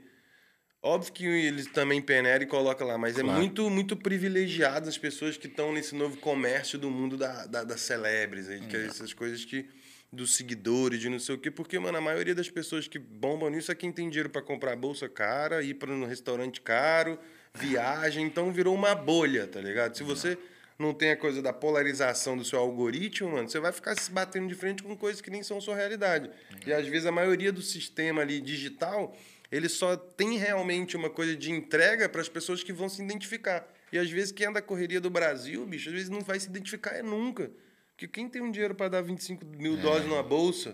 Óbvio 0.82 1.12
que 1.12 1.26
eles 1.26 1.66
também 1.66 2.02
peneiram 2.02 2.42
e 2.46 2.48
colocam 2.48 2.88
lá, 2.88 2.98
mas 2.98 3.18
é 3.18 3.22
Claro. 3.22 3.38
muito, 3.38 3.70
muito 3.70 3.98
privilegiado 3.98 4.88
as 4.88 4.98
pessoas 4.98 5.36
que 5.36 5.48
estão 5.48 5.74
nesse 5.74 5.94
novo 5.94 6.16
comércio 6.16 6.80
do 6.80 6.90
mundo 6.90 7.18
da, 7.18 7.46
da, 7.48 7.66
das 7.66 7.82
celebres, 7.82 8.48
aí, 8.48 8.62
que 8.62 8.78
é 8.78 8.86
essas 8.86 9.12
coisas 9.14 9.44
que. 9.44 9.66
Dos 10.12 10.36
seguidores, 10.36 11.00
de 11.00 11.08
não 11.10 11.20
sei 11.20 11.36
o 11.36 11.38
quê, 11.38 11.52
porque, 11.52 11.78
mano, 11.78 11.98
a 11.98 12.02
maioria 12.02 12.34
das 12.34 12.50
pessoas 12.50 12.88
que 12.88 12.98
bombam 12.98 13.50
nisso 13.50 13.72
é 13.72 13.76
quem 13.76 13.92
tem 13.92 14.10
dinheiro 14.10 14.30
pra 14.30 14.42
comprar 14.42 14.76
bolsa 14.76 15.08
cara, 15.08 15.62
ir 15.62 15.76
para 15.76 15.92
um 15.92 16.06
restaurante 16.06 16.62
caro, 16.62 17.20
viagem, 17.54 18.26
então 18.26 18.52
virou 18.52 18.74
uma 18.74 18.96
bolha, 18.96 19.46
tá 19.46 19.62
ligado? 19.62 19.96
Se 19.96 20.04
você 20.04 20.38
não 20.80 20.94
tem 20.94 21.12
a 21.12 21.18
coisa 21.18 21.42
da 21.42 21.54
polarização 21.54 22.38
do 22.38 22.44
seu 22.44 22.58
algoritmo, 22.58 23.32
mano, 23.32 23.50
você 23.50 23.60
vai 23.60 23.72
ficar 23.72 23.96
se 23.96 24.10
batendo 24.10 24.48
de 24.48 24.56
frente 24.56 24.82
com 24.82 24.96
coisas 24.96 25.22
que 25.22 25.30
nem 25.30 25.44
são 25.44 25.60
sua 25.60 25.76
realidade. 25.76 26.32
E 26.66 26.74
às 26.74 26.88
vezes 26.88 27.06
a 27.06 27.12
maioria 27.12 27.52
do 27.52 27.62
sistema 27.62 28.22
ali 28.22 28.40
digital, 28.40 29.16
ele 29.52 29.68
só 29.68 29.96
tem 29.96 30.38
realmente 30.38 30.96
uma 30.96 31.10
coisa 31.10 31.36
de 31.36 31.52
entrega 31.52 32.08
para 32.08 32.22
as 32.22 32.30
pessoas 32.30 32.64
que 32.64 32.72
vão 32.72 32.88
se 32.88 33.04
identificar. 33.04 33.68
E 33.92 34.00
às 34.00 34.10
vezes 34.10 34.32
quem 34.32 34.48
é 34.48 34.52
da 34.52 34.62
correria 34.62 35.02
do 35.02 35.10
Brasil, 35.10 35.66
bicho, 35.66 35.90
às 35.90 35.94
vezes 35.94 36.10
não 36.10 36.22
vai 36.22 36.40
se 36.40 36.48
identificar 36.48 36.92
é 36.92 37.04
nunca. 37.04 37.52
Porque 38.00 38.08
quem 38.08 38.30
tem 38.30 38.42
um 38.42 38.50
dinheiro 38.50 38.74
para 38.74 38.88
dar 38.88 39.02
25 39.02 39.46
mil 39.46 39.76
dólares 39.76 40.08
numa 40.08 40.24
bolsa, 40.24 40.74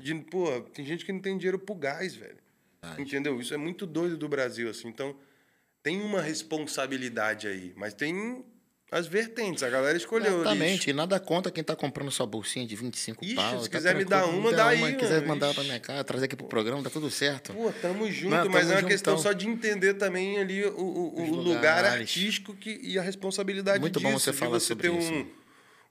de, 0.00 0.12
porra, 0.16 0.60
tem 0.74 0.84
gente 0.84 1.04
que 1.04 1.12
não 1.12 1.20
tem 1.20 1.38
dinheiro 1.38 1.60
pro 1.60 1.76
gás, 1.76 2.16
velho. 2.16 2.38
Entendeu? 2.98 3.40
Isso 3.40 3.54
é 3.54 3.56
muito 3.56 3.86
doido 3.86 4.16
do 4.16 4.28
Brasil, 4.28 4.68
assim. 4.68 4.88
Então, 4.88 5.14
tem 5.80 6.00
uma 6.00 6.20
responsabilidade 6.20 7.46
aí, 7.46 7.72
mas 7.76 7.94
tem 7.94 8.44
as 8.90 9.06
vertentes. 9.06 9.62
A 9.62 9.68
galera 9.70 9.96
escolheu. 9.96 10.40
Exatamente. 10.40 10.90
E 10.90 10.92
nada 10.92 11.20
contra 11.20 11.52
quem 11.52 11.62
tá 11.62 11.76
comprando 11.76 12.10
sua 12.10 12.26
bolsinha 12.26 12.66
de 12.66 12.74
25 12.74 13.24
Ixi, 13.24 13.34
pau. 13.36 13.62
se 13.62 13.70
tá 13.70 13.76
quiser 13.78 13.94
me 13.94 14.04
dar 14.04 14.26
uma, 14.26 14.52
dá 14.52 14.66
aí, 14.66 14.78
uma, 14.78 14.92
quiser 14.92 15.24
mandar 15.24 15.54
pra 15.54 15.62
minha 15.62 15.78
casa, 15.78 16.02
trazer 16.02 16.24
aqui 16.24 16.34
pro 16.34 16.46
programa, 16.48 16.82
tá 16.82 16.90
tudo 16.90 17.08
certo. 17.12 17.52
Pô, 17.54 17.70
tamo 17.80 18.10
junto, 18.10 18.34
Não, 18.34 18.48
mas 18.48 18.66
tamo 18.66 18.78
é 18.78 18.82
uma 18.82 18.88
questão 18.88 19.16
juntão. 19.16 19.30
só 19.32 19.36
de 19.36 19.46
entender 19.48 19.94
também 19.94 20.38
ali 20.38 20.64
o, 20.64 20.76
o, 20.76 21.30
o 21.30 21.36
lugar 21.36 21.84
artístico 21.84 22.54
que, 22.56 22.80
e 22.82 22.98
a 22.98 23.02
responsabilidade 23.02 23.78
Muito 23.78 24.00
disso. 24.00 24.10
bom 24.12 24.18
você 24.18 24.32
falar 24.32 24.58
você 24.58 24.66
sobre 24.66 24.88
isso. 24.88 25.12
um, 25.12 25.45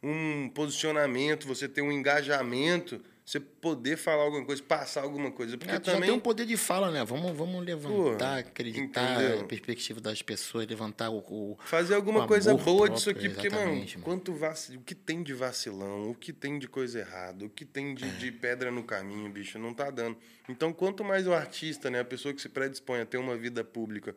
um 0.05 0.49
posicionamento, 0.49 1.47
você 1.47 1.67
ter 1.67 1.81
um 1.81 1.91
engajamento, 1.91 3.01
você 3.25 3.39
poder 3.39 3.97
falar 3.97 4.21
alguma 4.23 4.45
coisa, 4.45 4.61
passar 4.61 5.01
alguma 5.01 5.31
coisa. 5.31 5.57
Porque 5.57 5.71
É, 5.71 5.75
já 5.75 5.79
também. 5.79 6.09
tem 6.09 6.11
um 6.11 6.19
poder 6.19 6.45
de 6.45 6.55
fala, 6.55 6.91
né? 6.91 7.03
Vamos, 7.03 7.35
vamos 7.35 7.65
levantar, 7.65 8.17
Porra, 8.17 8.39
acreditar 8.39 9.15
entendeu? 9.19 9.41
a 9.41 9.43
perspectiva 9.45 9.99
das 9.99 10.21
pessoas, 10.21 10.67
levantar 10.67 11.09
o. 11.09 11.17
o 11.17 11.57
Fazer 11.65 11.95
alguma 11.95 12.25
o 12.25 12.27
coisa 12.27 12.53
boa 12.53 12.63
próprio, 12.85 12.93
disso 12.95 13.09
aqui, 13.09 13.29
porque, 13.29 13.49
mano, 13.49 13.73
mano. 13.75 13.87
quanto 14.03 14.31
vaci... 14.33 14.77
o 14.77 14.81
que 14.81 14.93
tem 14.93 15.23
de 15.23 15.33
vacilão, 15.33 16.11
o 16.11 16.13
que 16.13 16.31
tem 16.31 16.59
de 16.59 16.67
coisa 16.67 16.99
errada, 16.99 17.45
o 17.45 17.49
que 17.49 17.65
tem 17.65 17.95
de, 17.95 18.05
É. 18.05 18.07
de 18.09 18.31
pedra 18.31 18.69
no 18.69 18.83
caminho, 18.83 19.27
bicho, 19.31 19.57
não 19.57 19.73
tá 19.73 19.89
dando. 19.89 20.15
Então, 20.47 20.71
quanto 20.71 21.03
mais 21.03 21.25
o 21.25 21.33
artista, 21.33 21.89
né, 21.89 22.01
a 22.01 22.05
pessoa 22.05 22.31
que 22.31 22.41
se 22.41 22.49
predispõe 22.49 22.99
a 23.01 23.05
ter 23.07 23.17
uma 23.17 23.35
vida 23.35 23.63
pública, 23.63 24.15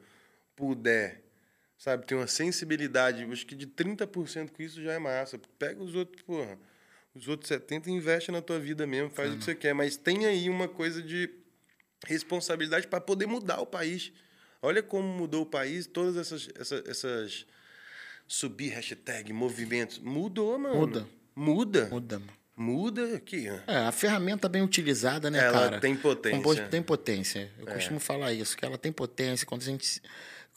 puder, 0.55 1.23
sabe, 1.79 2.05
ter 2.05 2.15
uma 2.17 2.27
sensibilidade, 2.27 3.23
acho 3.25 3.47
que 3.47 3.55
de 3.55 3.67
30% 3.67 4.51
com 4.51 4.63
isso 4.63 4.83
já 4.83 4.93
é 4.93 4.99
massa. 4.99 5.41
Pega 5.59 5.83
os 5.83 5.95
outros, 5.95 6.21
porra, 6.23 6.59
os 7.15 7.27
outros 7.29 7.51
70% 7.51 7.87
e 7.87 7.91
investe 7.91 8.31
na 8.31 8.43
tua 8.43 8.59
vida 8.59 8.87
mesmo, 8.87 9.09
faz 9.09 9.33
o 9.33 9.39
que 9.39 9.45
você 9.45 9.55
quer, 9.55 9.73
mas 9.75 9.97
tem 9.97 10.27
aí 10.27 10.51
uma 10.51 10.69
coisa 10.69 11.01
de 11.03 11.31
responsabilidade 12.07 12.87
para 12.87 13.01
poder 13.01 13.27
mudar 13.27 13.61
o 13.61 13.67
país. 13.67 14.13
Olha 14.61 14.83
como 14.83 15.07
mudou 15.09 15.43
o 15.43 15.47
país, 15.47 15.87
todas 15.87 16.17
essas, 16.17 16.49
essas, 16.59 16.87
essas 16.89 17.47
subir 18.27 18.69
hashtag, 18.71 19.33
movimentos. 19.33 19.99
Mudou, 19.99 20.59
mano. 20.59 20.75
Muda. 20.77 21.07
Muda. 21.35 21.89
Muda, 21.91 22.19
mano. 22.19 22.33
Muda 22.57 23.15
aqui. 23.15 23.47
ó. 23.49 23.71
É, 23.71 23.77
a 23.87 23.93
ferramenta 23.93 24.49
bem 24.49 24.63
utilizada, 24.63 25.31
né, 25.31 25.39
Ela 25.39 25.53
cara? 25.53 25.81
tem 25.81 25.95
potência. 25.95 26.37
Compos- 26.39 26.59
Tem 26.69 26.83
potência. 26.83 27.53
É. 27.59 27.63
Eu 27.63 27.67
costumo 27.67 28.01
falar 28.01 28.33
isso, 28.33 28.57
que 28.57 28.65
ela 28.65 28.77
tem 28.77 28.91
potência 28.91 29.47
quando 29.47 29.63
a 29.63 29.67
gente 29.67 30.03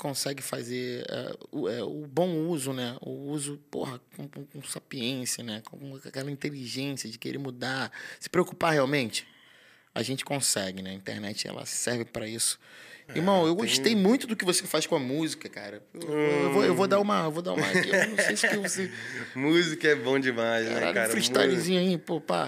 consegue 0.01 0.41
fazer 0.41 1.05
é, 1.07 1.31
o, 1.51 1.69
é, 1.69 1.83
o 1.83 2.07
bom 2.07 2.47
uso, 2.47 2.73
né? 2.73 2.97
O 3.01 3.11
uso, 3.29 3.57
porra, 3.69 4.01
com, 4.17 4.27
com- 4.27 4.45
com 4.45 4.63
sapiência, 4.63 5.43
né? 5.43 5.61
Com 5.69 5.95
aquela 6.03 6.31
inteligência 6.31 7.07
de 7.07 7.19
querer 7.19 7.37
mudar, 7.37 7.91
se 8.19 8.27
preocupar 8.27 8.73
realmente. 8.73 9.27
A 9.93 10.01
gente 10.01 10.25
consegue, 10.25 10.81
né? 10.81 10.89
A 10.91 10.93
internet, 10.93 11.47
ela 11.47 11.65
serve 11.67 12.05
para 12.05 12.27
isso. 12.27 12.57
Irmão, 13.13 13.45
eu 13.45 13.53
gostei 13.53 13.93
muito 13.93 14.25
do 14.25 14.37
que 14.37 14.45
você 14.45 14.63
faz 14.65 14.87
com 14.87 14.95
a 14.95 14.99
música, 14.99 15.49
cara. 15.49 15.83
Eu, 15.93 16.09
eu 16.09 16.53
vou, 16.53 16.63
eu 16.65 16.73
vou 16.73 16.87
dar 16.87 16.97
uma, 17.01 17.25
eu 17.25 17.31
vou 17.31 17.41
dar 17.43 17.51
uma 17.53 17.67
aqui. 17.67 17.89
Eu 17.89 18.07
não 18.09 18.15
sei 18.17 18.37
se 18.37 18.47
que 18.47 18.55
você 18.55 18.89
Música 19.35 19.89
é 19.89 19.95
bom 19.95 20.17
demais, 20.17 20.65
né, 20.65 20.93
cara? 20.93 21.09
um 21.09 21.11
freestylezinho 21.11 21.79
aí, 21.81 21.97
pô, 21.97 22.21
pá. 22.21 22.47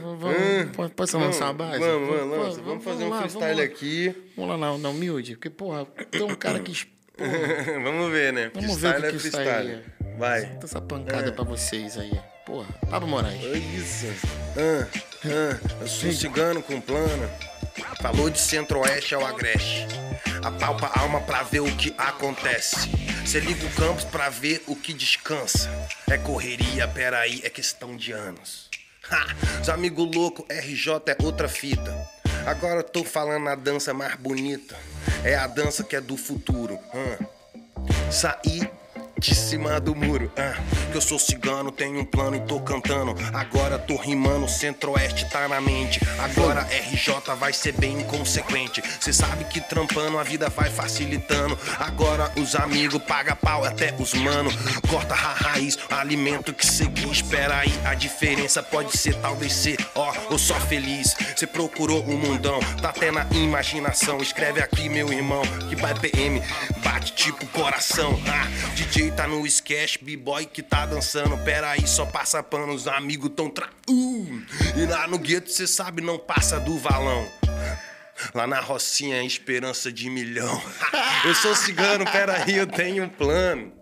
Vamos, 0.00 0.76
pode- 0.76 0.94
pode 0.94 1.16
lançar 1.16 1.46
uma 1.46 1.54
base? 1.54 1.80
Vamos, 1.80 2.08
vamos, 2.08 2.38
lança. 2.38 2.62
Vamos 2.62 2.84
fazer 2.84 3.04
um 3.04 3.08
lá, 3.08 3.18
freestyle 3.22 3.54
vamos 3.56 3.64
aqui. 3.64 4.14
Vamos 4.36 4.50
lá 4.52 4.56
na, 4.56 4.78
na 4.78 4.88
humilde, 4.90 5.32
porque, 5.32 5.50
porra, 5.50 5.84
tem 6.12 6.22
um 6.22 6.36
cara 6.36 6.60
que 6.60 6.72
vamos 7.82 8.10
ver, 8.10 8.32
né? 8.32 8.50
Vamos 8.54 8.76
ver 8.76 8.96
o 8.96 9.00
que 9.00 9.06
é 9.06 9.12
que 9.12 9.18
sai 9.18 9.30
freestyle. 9.30 9.82
Vai. 10.18 10.46
dá 10.46 10.64
essa 10.64 10.80
pancada 10.80 11.32
pra 11.32 11.44
vocês 11.44 11.96
aí. 11.98 12.12
Porra, 12.44 12.68
Pablo 12.90 13.08
Moraes. 13.08 13.42
É 13.44 13.58
isso. 13.58 14.06
Ah, 14.56 14.86
ah, 15.24 15.76
eu 15.80 15.88
sou 15.88 16.12
cigano 16.12 16.62
com 16.62 16.80
plano. 16.80 17.30
Falou 18.00 18.28
de 18.28 18.38
centro-oeste 18.38 19.14
ao 19.14 19.24
agreste. 19.24 19.86
Apalpa 20.42 20.86
a 20.88 21.00
alma 21.00 21.20
pra 21.22 21.42
ver 21.42 21.60
o 21.60 21.76
que 21.76 21.94
acontece. 21.96 22.90
Cê 23.26 23.40
liga 23.40 23.64
o 23.64 23.70
campus 23.70 24.04
pra 24.04 24.28
ver 24.28 24.62
o 24.66 24.76
que 24.76 24.92
descansa. 24.92 25.70
É 26.10 26.18
correria, 26.18 26.86
peraí, 26.86 27.40
é 27.42 27.48
questão 27.48 27.96
de 27.96 28.12
anos. 28.12 28.68
Ha! 29.10 29.26
Os 29.62 29.68
amigos 29.68 30.14
loucos, 30.14 30.44
RJ 30.50 30.92
é 31.06 31.16
outra 31.24 31.48
fita. 31.48 31.92
Agora 32.46 32.80
eu 32.80 32.84
tô 32.84 33.02
falando 33.02 33.48
a 33.48 33.54
dança 33.54 33.94
mais 33.94 34.16
bonita. 34.16 34.76
É 35.24 35.34
a 35.34 35.46
dança 35.46 35.82
que 35.82 35.96
é 35.96 36.00
do 36.00 36.16
futuro. 36.16 36.78
hã? 36.94 37.18
Saí 38.10 38.70
de 39.18 39.34
cima 39.34 39.80
do 39.80 39.94
muro. 39.94 40.30
Ah, 40.36 40.54
que 40.90 40.96
eu 40.96 41.00
sou 41.00 41.18
cigano, 41.18 41.70
tenho 41.70 42.00
um 42.00 42.04
plano 42.04 42.36
e 42.36 42.40
tô 42.40 42.60
cantando. 42.60 43.14
Agora 43.32 43.78
tô 43.78 43.96
rimando, 43.96 44.48
centro-oeste 44.48 45.28
tá 45.30 45.48
na 45.48 45.60
mente. 45.60 46.00
Agora 46.18 46.62
RJ 46.62 47.34
vai 47.38 47.52
ser 47.52 47.72
bem 47.72 48.00
inconsequente. 48.00 48.82
Cê 49.00 49.12
sabe 49.12 49.44
que 49.44 49.60
trampando 49.60 50.18
a 50.18 50.22
vida 50.22 50.48
vai 50.48 50.70
facilitando. 50.70 51.58
Agora 51.78 52.30
os 52.36 52.54
amigos 52.54 53.02
paga 53.02 53.34
pau 53.34 53.64
até 53.64 53.94
os 53.98 54.14
mano. 54.14 54.50
Corta 54.88 55.14
a 55.14 55.16
raiz, 55.16 55.78
alimento 55.90 56.52
que 56.52 56.66
segui. 56.66 57.10
Espera 57.10 57.58
aí, 57.58 57.72
a 57.84 57.94
diferença 57.94 58.62
pode 58.62 58.96
ser 58.96 59.14
talvez 59.16 59.52
ser, 59.52 59.78
ó, 59.94 60.12
ou 60.30 60.38
só 60.38 60.54
feliz. 60.60 61.16
Cê 61.36 61.46
procurou 61.46 62.02
o 62.04 62.10
um 62.10 62.16
mundão, 62.16 62.60
tá 62.80 62.90
até 62.90 63.10
na 63.10 63.26
imaginação. 63.32 64.18
Escreve 64.18 64.60
aqui, 64.60 64.88
meu 64.88 65.12
irmão, 65.12 65.42
que 65.68 65.76
vai 65.76 65.94
PM, 65.94 66.42
bate 66.82 67.12
tipo 67.12 67.46
coração. 67.48 68.20
Ah, 68.26 68.46
DJ 68.74 69.03
tá 69.10 69.26
no 69.26 69.46
sketch, 69.46 69.98
b-boy 70.02 70.46
que 70.46 70.62
tá 70.62 70.86
dançando. 70.86 71.36
Pera 71.38 71.70
aí, 71.70 71.86
só 71.86 72.06
passa 72.06 72.42
pano, 72.42 72.72
os 72.72 72.86
amigos 72.86 73.30
tão 73.34 73.50
tra. 73.50 73.68
Uh, 73.88 74.42
e 74.76 74.86
lá 74.86 75.06
no 75.06 75.18
gueto, 75.18 75.50
cê 75.50 75.66
sabe, 75.66 76.02
não 76.02 76.18
passa 76.18 76.60
do 76.60 76.78
valão. 76.78 77.28
Lá 78.32 78.46
na 78.46 78.60
Rocinha, 78.60 79.22
esperança 79.22 79.92
de 79.92 80.08
milhão. 80.08 80.62
eu 81.24 81.34
sou 81.34 81.54
cigano, 81.54 82.04
pera 82.04 82.44
aí, 82.44 82.56
eu 82.56 82.66
tenho 82.66 83.04
um 83.04 83.08
plano. 83.08 83.72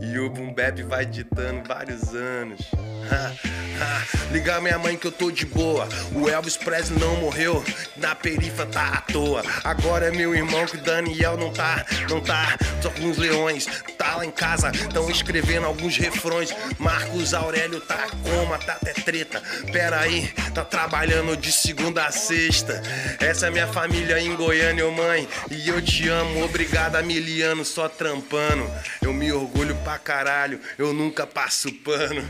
E 0.00 0.18
o 0.18 0.30
Boom 0.30 0.54
vai 0.88 1.06
ditando 1.06 1.66
vários 1.66 2.14
anos. 2.14 2.60
Ligar 4.30 4.60
minha 4.60 4.78
mãe 4.78 4.96
que 4.96 5.06
eu 5.06 5.12
tô 5.12 5.30
de 5.30 5.44
boa. 5.44 5.88
O 6.14 6.28
Elvis 6.28 6.56
Presley 6.56 6.98
não 6.98 7.16
morreu, 7.16 7.62
na 7.96 8.14
perifa 8.14 8.66
tá 8.66 8.94
à 8.94 9.00
toa. 9.00 9.42
Agora 9.64 10.06
é 10.06 10.10
meu 10.10 10.34
irmão 10.34 10.66
que 10.66 10.76
Daniel 10.78 11.36
não 11.36 11.52
tá, 11.52 11.84
não 12.08 12.20
tá. 12.20 12.56
Só 12.80 12.90
com 12.90 13.10
os 13.10 13.18
leões, 13.18 13.66
tá 13.98 14.16
lá 14.16 14.24
em 14.24 14.30
casa, 14.30 14.72
tão 14.92 15.10
escrevendo 15.10 15.66
alguns 15.66 15.96
refrões. 15.96 16.54
Marcos 16.78 17.34
Aurélio 17.34 17.80
tá 17.80 18.08
coma, 18.22 18.58
tá 18.58 18.74
até 18.74 18.92
treta. 18.92 19.42
Pera 19.72 20.00
aí, 20.00 20.28
tá 20.54 20.64
trabalhando 20.64 21.36
de 21.36 21.52
segunda 21.52 22.04
a 22.04 22.12
sexta. 22.12 22.82
Essa 23.20 23.48
é 23.48 23.50
minha 23.50 23.66
família 23.66 24.20
em 24.20 24.34
Goiânia, 24.34 24.90
mãe. 24.90 25.28
E 25.50 25.68
eu 25.68 25.80
te 25.82 26.08
amo, 26.08 26.44
obrigado 26.44 26.96
a 26.96 27.02
miliano, 27.02 27.64
só 27.64 27.88
trampando. 27.88 28.68
Eu 29.00 29.12
me 29.12 29.32
orgulho 29.32 29.74
pra 29.84 29.98
caralho, 29.98 30.60
eu 30.78 30.92
nunca 30.92 31.26
passo 31.26 31.72
pano. 31.72 32.26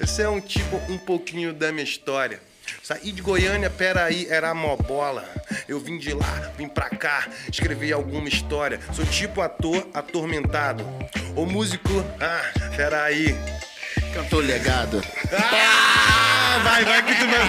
Esse 0.00 0.22
é 0.22 0.28
um 0.28 0.40
tipo 0.40 0.76
um 0.88 0.98
pouquinho 0.98 1.52
da 1.52 1.70
minha 1.72 1.84
história. 1.84 2.40
Saí 2.82 3.12
de 3.12 3.22
Goiânia, 3.22 3.70
peraí, 3.70 4.26
era 4.28 4.54
mó 4.54 4.76
bola. 4.76 5.28
Eu 5.66 5.78
vim 5.80 5.98
de 5.98 6.12
lá, 6.12 6.52
vim 6.56 6.68
pra 6.68 6.88
cá, 6.90 7.28
escrevi 7.50 7.92
alguma 7.92 8.28
história. 8.28 8.80
Sou 8.92 9.04
tipo 9.06 9.40
ator 9.40 9.86
atormentado. 9.92 10.84
O 11.36 11.44
músico, 11.44 12.04
ah, 12.20 12.42
peraí. 12.76 13.36
Cantor 14.14 14.44
legado. 14.44 15.02
Ah, 15.32 16.60
vai, 16.64 16.84
vai 16.84 17.02
que 17.02 17.14
tu 17.14 17.26
vai. 17.26 17.48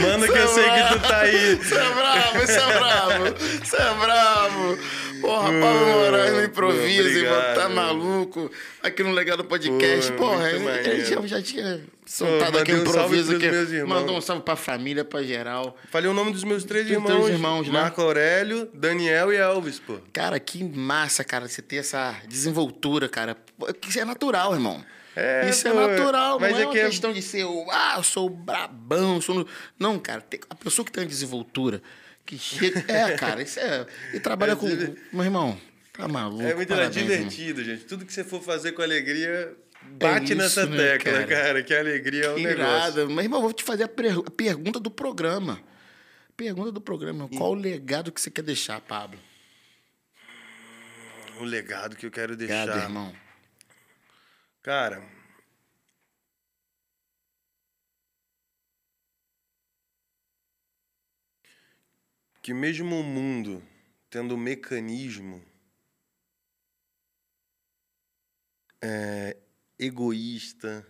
Manda 0.00 0.26
que 0.26 0.38
eu 0.38 0.48
sei 0.48 0.64
que 0.64 0.82
tu 0.88 1.00
tá 1.00 1.20
aí. 1.20 1.56
Você 1.56 1.74
é 1.74 1.90
bravo, 1.90 2.38
você 2.38 2.58
é 2.58 2.78
bravo. 2.78 3.24
Você 3.64 3.76
é 3.76 3.94
bravo. 3.94 4.78
Porra, 5.22 5.52
Paulo 5.60 5.86
Moraes 5.86 6.32
no 6.32 6.42
improviso, 6.42 7.08
irmão, 7.08 7.40
tá 7.54 7.68
maluco. 7.68 8.50
Aqui 8.82 9.04
no 9.04 9.12
Legado 9.12 9.44
Podcast. 9.44 10.10
Pô, 10.12 10.30
Porra, 10.30 10.50
ele 10.50 11.04
já, 11.04 11.20
já 11.24 11.40
tinha 11.40 11.80
soltado 12.04 12.58
aqui 12.58 12.74
um 12.74 12.78
improviso. 12.78 13.38
Que 13.38 13.84
mandou 13.84 14.16
um 14.16 14.20
salve 14.20 14.42
pra 14.42 14.56
família, 14.56 15.04
pra 15.04 15.22
geral. 15.22 15.76
Falei 15.92 16.10
o 16.10 16.12
nome 16.12 16.32
dos 16.32 16.42
meus 16.42 16.64
três 16.64 16.90
irmãos. 16.90 17.22
Três 17.22 17.28
irmãos, 17.28 17.66
né? 17.68 17.72
Marco 17.72 18.02
Aurélio, 18.02 18.68
Daniel 18.74 19.32
e 19.32 19.36
Elvis, 19.36 19.78
pô. 19.78 19.98
Cara, 20.12 20.40
que 20.40 20.64
massa, 20.64 21.22
cara, 21.22 21.46
você 21.46 21.62
ter 21.62 21.76
essa 21.76 22.16
desenvoltura, 22.28 23.08
cara. 23.08 23.36
Isso 23.88 24.00
é 24.00 24.04
natural, 24.04 24.54
irmão. 24.54 24.84
É, 25.14 25.48
Isso 25.48 25.68
é 25.68 25.70
pô, 25.70 25.80
é 25.80 25.86
natural, 25.88 26.40
mas 26.40 26.52
não 26.52 26.58
é, 26.58 26.62
é 26.62 26.66
uma 26.66 26.78
é 26.78 26.84
questão 26.86 27.12
de 27.12 27.20
ser, 27.20 27.44
ah, 27.70 27.94
eu 27.98 28.02
sou 28.02 28.30
brabão, 28.30 29.20
sou... 29.20 29.46
Não, 29.78 29.98
cara, 29.98 30.24
a 30.48 30.54
pessoa 30.54 30.86
que 30.86 30.90
tem 30.90 31.04
uma 31.04 31.08
desenvoltura 31.08 31.82
que 32.24 32.38
chega. 32.38 32.84
É, 32.88 33.16
cara, 33.16 33.42
isso 33.42 33.60
é. 33.60 33.86
E 34.12 34.20
trabalha 34.20 34.52
é, 34.52 34.56
com. 34.56 34.66
Meu 35.12 35.24
irmão, 35.24 35.60
tá 35.92 36.08
maluco. 36.08 36.42
É 36.42 36.54
muito 36.54 36.68
parabéns, 36.68 36.94
divertido, 36.94 37.60
irmão. 37.60 37.76
gente. 37.76 37.86
Tudo 37.86 38.06
que 38.06 38.12
você 38.12 38.24
for 38.24 38.42
fazer 38.42 38.72
com 38.72 38.82
alegria, 38.82 39.56
bate 39.82 40.32
é 40.32 40.34
isso, 40.34 40.34
nessa 40.36 40.66
né, 40.66 40.76
tecla, 40.76 41.12
cara? 41.12 41.26
cara? 41.26 41.62
Que 41.62 41.74
alegria 41.74 42.26
é 42.26 42.30
um 42.30 42.36
que 42.36 42.42
negócio. 42.42 43.10
Mas, 43.10 43.24
irmão, 43.24 43.40
vou 43.40 43.52
te 43.52 43.64
fazer 43.64 43.84
a, 43.84 43.88
per... 43.88 44.18
a 44.18 44.30
pergunta 44.30 44.78
do 44.78 44.90
programa. 44.90 45.60
Pergunta 46.36 46.72
do 46.72 46.80
programa. 46.80 47.28
Qual 47.28 47.50
o 47.50 47.54
legado 47.54 48.10
que 48.10 48.20
você 48.20 48.30
quer 48.30 48.42
deixar, 48.42 48.80
Pablo? 48.80 49.18
O 51.40 51.44
legado 51.44 51.96
que 51.96 52.06
eu 52.06 52.10
quero 52.10 52.36
deixar. 52.36 52.64
Legado, 52.66 52.82
irmão. 52.82 53.12
Cara, 54.62 55.02
que 62.42 62.52
mesmo 62.52 62.98
o 62.98 63.04
mundo 63.04 63.62
tendo 64.10 64.34
um 64.34 64.38
mecanismo 64.38 65.42
é, 68.82 69.36
egoísta, 69.78 70.84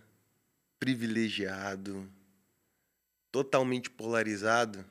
privilegiado, 0.79 2.11
totalmente 3.31 3.89
polarizado, 3.89 4.83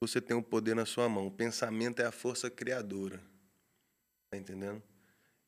você 0.00 0.20
tem 0.20 0.36
o 0.36 0.42
poder 0.42 0.76
na 0.76 0.86
sua 0.86 1.08
mão. 1.08 1.26
O 1.26 1.30
pensamento 1.30 2.00
é 2.00 2.04
a 2.04 2.12
força 2.12 2.50
criadora. 2.50 3.20
Tá 4.30 4.36
entendendo? 4.36 4.82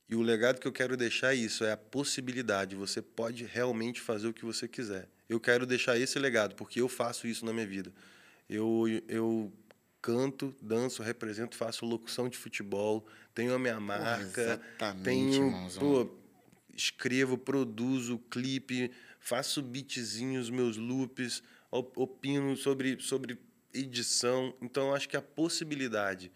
E 0.08 0.16
o 0.16 0.22
legado 0.22 0.58
que 0.58 0.66
eu 0.66 0.72
quero 0.72 0.96
deixar 0.96 1.34
é 1.34 1.36
isso, 1.36 1.62
é 1.62 1.72
a 1.72 1.76
possibilidade. 1.76 2.74
Você 2.74 3.00
pode 3.00 3.44
realmente 3.44 4.00
fazer 4.00 4.26
o 4.26 4.32
que 4.32 4.44
você 4.44 4.66
quiser. 4.66 5.08
Eu 5.28 5.38
quero 5.38 5.64
deixar 5.64 5.96
esse 5.96 6.18
legado, 6.18 6.56
porque 6.56 6.80
eu 6.80 6.88
faço 6.88 7.28
isso 7.28 7.44
na 7.44 7.52
minha 7.52 7.66
vida. 7.66 7.92
Eu, 8.48 8.86
eu 9.06 9.52
canto, 10.02 10.54
danço, 10.60 11.02
represento, 11.02 11.56
faço 11.56 11.84
locução 11.84 12.28
de 12.28 12.36
futebol, 12.36 13.06
tenho 13.34 13.54
a 13.54 13.58
minha 13.58 13.78
marca, 13.78 14.60
Pô, 14.78 15.02
tenho, 15.04 15.52
pô, 15.78 16.10
escrevo, 16.74 17.36
produzo 17.36 18.18
clipe, 18.30 18.90
faço 19.18 19.62
beatzinhos, 19.62 20.50
meus 20.50 20.76
loops, 20.76 21.42
opino 21.70 22.56
sobre, 22.56 23.00
sobre 23.00 23.38
edição. 23.72 24.54
Então, 24.60 24.94
acho 24.94 25.08
que 25.08 25.16
a 25.16 25.22
possibilidade 25.22 26.32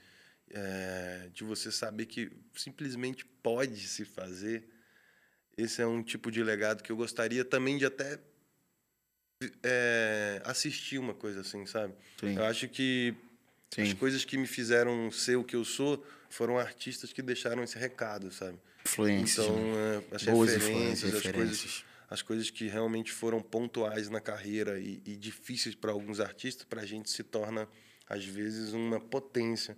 é, 0.50 1.28
de 1.32 1.42
você 1.42 1.72
saber 1.72 2.06
que 2.06 2.30
simplesmente 2.54 3.24
pode 3.42 3.80
se 3.88 4.04
fazer, 4.04 4.68
esse 5.56 5.80
é 5.80 5.86
um 5.86 6.02
tipo 6.02 6.30
de 6.30 6.42
legado 6.42 6.82
que 6.82 6.92
eu 6.92 6.96
gostaria 6.96 7.44
também 7.44 7.78
de 7.78 7.86
até 7.86 8.20
é, 9.62 10.42
assistir 10.44 10.98
uma 10.98 11.14
coisa 11.14 11.40
assim, 11.40 11.64
sabe? 11.66 11.94
Sim. 12.18 12.36
Eu 12.36 12.44
acho 12.44 12.68
que 12.68 13.14
Sim. 13.70 13.82
As 13.82 13.92
coisas 13.94 14.24
que 14.24 14.36
me 14.38 14.46
fizeram 14.46 15.10
ser 15.10 15.36
o 15.36 15.44
que 15.44 15.56
eu 15.56 15.64
sou 15.64 16.04
foram 16.30 16.58
artistas 16.58 17.12
que 17.12 17.22
deixaram 17.22 17.62
esse 17.62 17.78
recado, 17.78 18.30
sabe? 18.30 18.58
Influências. 18.84 19.46
Então, 19.46 19.56
né? 19.56 20.02
é, 20.10 20.14
as 20.14 20.24
Boas 20.24 20.52
referências, 20.52 21.14
as 21.14 21.32
coisas, 21.32 21.84
as 22.10 22.22
coisas 22.22 22.50
que 22.50 22.66
realmente 22.66 23.12
foram 23.12 23.40
pontuais 23.40 24.08
na 24.10 24.20
carreira 24.20 24.78
e, 24.78 25.02
e 25.04 25.16
difíceis 25.16 25.74
para 25.74 25.92
alguns 25.92 26.20
artistas, 26.20 26.64
para 26.64 26.82
a 26.82 26.86
gente 26.86 27.10
se 27.10 27.22
torna, 27.22 27.68
às 28.08 28.24
vezes, 28.24 28.72
uma 28.72 29.00
potência. 29.00 29.76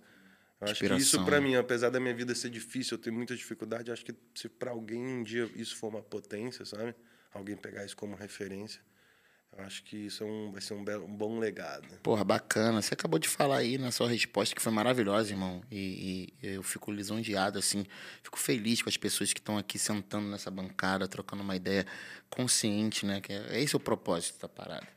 Eu 0.59 0.67
acho 0.67 0.83
que 0.83 0.93
isso, 0.95 1.23
para 1.23 1.39
mim, 1.39 1.55
apesar 1.55 1.89
da 1.89 1.99
minha 1.99 2.13
vida 2.15 2.33
ser 2.33 2.49
difícil, 2.49 2.97
eu 2.97 3.01
tenho 3.01 3.15
muita 3.15 3.35
dificuldade, 3.35 3.91
acho 3.91 4.03
que 4.03 4.15
se 4.33 4.49
para 4.49 4.71
alguém 4.71 5.05
um 5.05 5.23
dia 5.23 5.49
isso 5.55 5.75
for 5.75 5.87
uma 5.87 6.01
potência, 6.01 6.65
sabe? 6.65 6.95
Alguém 7.31 7.55
pegar 7.55 7.85
isso 7.85 7.95
como 7.95 8.15
referência, 8.15 8.81
acho 9.63 9.83
que 9.83 9.97
isso 9.97 10.23
é 10.23 10.25
um, 10.27 10.51
vai 10.51 10.61
ser 10.61 10.73
um, 10.73 10.83
belo, 10.83 11.05
um, 11.05 11.15
bom 11.15 11.39
legado. 11.39 11.87
Porra, 12.03 12.23
bacana. 12.23 12.81
Você 12.81 12.93
acabou 12.93 13.19
de 13.19 13.27
falar 13.27 13.57
aí 13.57 13.77
na 13.77 13.91
sua 13.91 14.09
resposta 14.09 14.53
que 14.55 14.61
foi 14.61 14.71
maravilhosa, 14.71 15.31
irmão. 15.31 15.61
E, 15.71 16.33
e 16.41 16.47
eu 16.55 16.63
fico 16.63 16.91
lisonjeado, 16.91 17.57
assim. 17.57 17.85
Fico 18.23 18.37
feliz 18.37 18.81
com 18.81 18.89
as 18.89 18.97
pessoas 18.97 19.33
que 19.33 19.39
estão 19.39 19.57
aqui 19.57 19.79
sentando 19.79 20.27
nessa 20.27 20.51
bancada, 20.51 21.07
trocando 21.07 21.43
uma 21.43 21.55
ideia 21.55 21.85
consciente, 22.29 23.05
né? 23.05 23.21
Que 23.21 23.33
é, 23.33 23.61
esse 23.61 23.75
é 23.75 23.77
o 23.77 23.79
propósito 23.79 24.39
da 24.41 24.49
parada. 24.49 24.87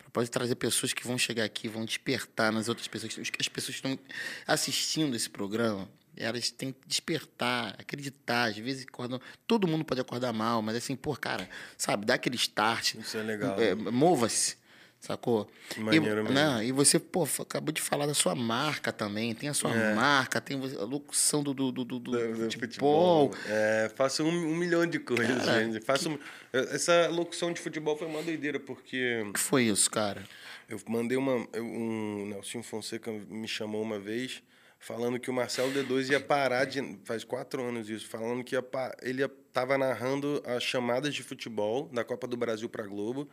O 0.00 0.02
propósito 0.04 0.36
é 0.36 0.38
trazer 0.38 0.54
pessoas 0.54 0.92
que 0.92 1.06
vão 1.06 1.18
chegar 1.18 1.44
aqui, 1.44 1.68
vão 1.68 1.84
despertar 1.84 2.52
nas 2.52 2.68
outras 2.68 2.88
pessoas. 2.88 3.12
As 3.18 3.48
pessoas 3.48 3.80
que 3.80 3.86
estão 3.88 3.98
assistindo 4.46 5.14
esse 5.14 5.28
programa 5.28 5.88
elas 6.16 6.50
têm 6.50 6.72
que 6.72 6.78
despertar, 6.86 7.74
acreditar. 7.78 8.46
Às 8.46 8.56
vezes 8.58 8.86
acordam. 8.86 9.20
Todo 9.46 9.68
mundo 9.68 9.84
pode 9.84 10.00
acordar 10.00 10.32
mal, 10.32 10.62
mas 10.62 10.76
assim, 10.76 10.96
pô, 10.96 11.14
cara, 11.16 11.48
sabe, 11.76 12.06
dá 12.06 12.14
aquele 12.14 12.36
start. 12.36 12.94
Isso 12.94 13.16
é 13.16 13.22
legal. 13.22 13.60
É, 13.60 13.74
Mova-se. 13.74 14.56
Sacou? 14.98 15.48
Maneiro 15.76 16.06
e, 16.06 16.22
mesmo. 16.22 16.32
Não, 16.32 16.62
e 16.62 16.72
você, 16.72 16.98
pô, 16.98 17.28
acabou 17.40 17.72
de 17.72 17.80
falar 17.80 18.06
da 18.06 18.14
sua 18.14 18.34
marca 18.34 18.90
também. 18.92 19.34
Tem 19.34 19.48
a 19.48 19.54
sua 19.54 19.70
é. 19.72 19.94
marca, 19.94 20.40
tem 20.40 20.58
a 20.58 20.84
locução 20.84 21.44
do, 21.44 21.54
do, 21.54 21.70
do, 21.70 21.84
do, 21.84 21.98
do, 21.98 22.12
futebol. 22.50 23.30
futebol. 23.30 23.34
É, 23.46 23.90
faço 23.94 24.24
um, 24.24 24.28
um, 24.28 24.56
milhão 24.56 24.84
de 24.86 24.98
coisas, 24.98 25.44
cara, 25.44 25.64
gente. 25.64 25.84
Faço, 25.84 26.10
que... 26.10 26.24
Essa 26.52 27.08
locução 27.08 27.52
de 27.52 27.60
futebol 27.60 27.96
foi 27.96 28.08
uma 28.08 28.22
doideira, 28.22 28.58
porque. 28.58 29.22
O 29.28 29.32
que 29.34 29.40
foi 29.40 29.64
isso, 29.64 29.88
cara? 29.90 30.24
Eu 30.68 30.80
mandei 30.88 31.16
uma. 31.16 31.46
Um, 31.54 32.26
Nelson 32.30 32.62
Fonseca 32.62 33.12
me 33.12 33.46
chamou 33.46 33.82
uma 33.82 34.00
vez 34.00 34.42
falando 34.86 35.18
que 35.18 35.28
o 35.28 35.34
Marcelo 35.34 35.72
D2 35.72 36.10
ia 36.10 36.20
parar 36.20 36.64
de. 36.64 36.80
Faz 37.04 37.24
quatro 37.24 37.60
anos 37.62 37.90
isso, 37.90 38.06
falando 38.08 38.44
que 38.44 38.54
ia, 38.54 38.62
pa- 38.62 38.96
ele 39.02 39.24
estava 39.24 39.76
narrando 39.76 40.40
as 40.46 40.62
chamadas 40.62 41.12
de 41.12 41.22
futebol 41.24 41.88
da 41.92 42.04
Copa 42.04 42.26
do 42.28 42.36
Brasil 42.36 42.68
para 42.68 42.86
Globo. 42.86 43.28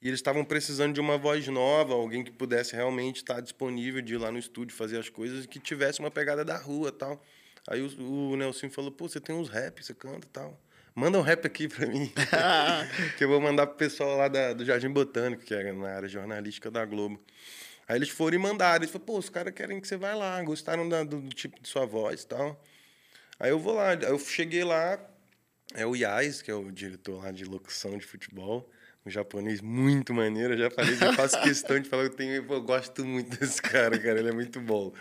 E 0.00 0.08
eles 0.08 0.18
estavam 0.20 0.44
precisando 0.44 0.92
de 0.94 1.00
uma 1.00 1.18
voz 1.18 1.48
nova, 1.48 1.94
alguém 1.94 2.22
que 2.22 2.30
pudesse 2.30 2.76
realmente 2.76 3.16
estar 3.16 3.40
disponível 3.40 4.00
de 4.00 4.14
ir 4.14 4.18
lá 4.18 4.30
no 4.30 4.38
estúdio 4.38 4.76
fazer 4.76 4.98
as 4.98 5.08
coisas 5.08 5.44
e 5.44 5.48
que 5.48 5.58
tivesse 5.58 5.98
uma 6.00 6.10
pegada 6.10 6.44
da 6.44 6.56
rua 6.56 6.92
tal. 6.92 7.20
Aí 7.66 7.82
o, 7.82 8.30
o 8.32 8.36
Nelson 8.36 8.70
falou: 8.70 8.92
pô, 8.92 9.08
você 9.08 9.18
tem 9.18 9.34
uns 9.34 9.48
rap, 9.48 9.82
você 9.84 9.92
canta 9.92 10.28
tal. 10.32 10.60
Manda 10.94 11.18
um 11.18 11.22
rap 11.22 11.44
aqui 11.46 11.66
pra 11.66 11.86
mim. 11.86 12.10
que 13.18 13.24
eu 13.24 13.28
vou 13.28 13.40
mandar 13.40 13.66
pro 13.66 13.76
pessoal 13.76 14.16
lá 14.16 14.28
da, 14.28 14.52
do 14.52 14.64
Jardim 14.64 14.88
Botânico, 14.90 15.42
que 15.42 15.52
é 15.52 15.72
na 15.72 15.88
área 15.88 16.08
jornalística 16.08 16.70
da 16.70 16.84
Globo. 16.84 17.20
Aí 17.88 17.96
eles 17.96 18.08
foram 18.08 18.36
e 18.36 18.38
mandaram. 18.38 18.76
Eles 18.82 18.90
falaram, 18.90 19.06
pô, 19.06 19.18
os 19.18 19.28
caras 19.28 19.52
querem 19.54 19.80
que 19.80 19.86
você 19.88 19.96
vá 19.96 20.14
lá, 20.14 20.42
gostaram 20.42 20.88
da- 20.88 21.04
do, 21.04 21.20
do 21.20 21.28
tipo 21.34 21.60
de 21.60 21.68
sua 21.68 21.86
voz 21.86 22.22
e 22.22 22.26
tal. 22.26 22.60
Aí 23.38 23.50
eu 23.50 23.58
vou 23.58 23.74
lá. 23.74 23.90
Aí 23.90 24.02
eu 24.04 24.18
cheguei 24.18 24.64
lá, 24.64 24.98
é 25.74 25.86
o 25.86 25.94
Yais, 25.94 26.42
que 26.42 26.50
é 26.50 26.54
o 26.54 26.70
diretor 26.70 27.22
lá 27.22 27.30
de 27.30 27.44
locução 27.44 27.96
de 27.96 28.04
futebol. 28.06 28.68
Um 29.04 29.10
japonês 29.10 29.60
muito 29.60 30.12
maneiro. 30.12 30.54
Eu 30.54 30.58
já 30.58 30.70
falei 30.70 30.94
eu 31.00 31.12
faço 31.12 31.40
questão 31.42 31.78
de 31.78 31.88
falar 31.88 32.02
eu, 32.04 32.10
tenho, 32.10 32.32
eu 32.34 32.62
gosto 32.62 33.04
muito 33.04 33.38
desse 33.38 33.62
cara, 33.62 33.96
cara. 33.98 34.18
Ele 34.18 34.30
é 34.30 34.32
muito 34.32 34.60
bom. 34.60 34.92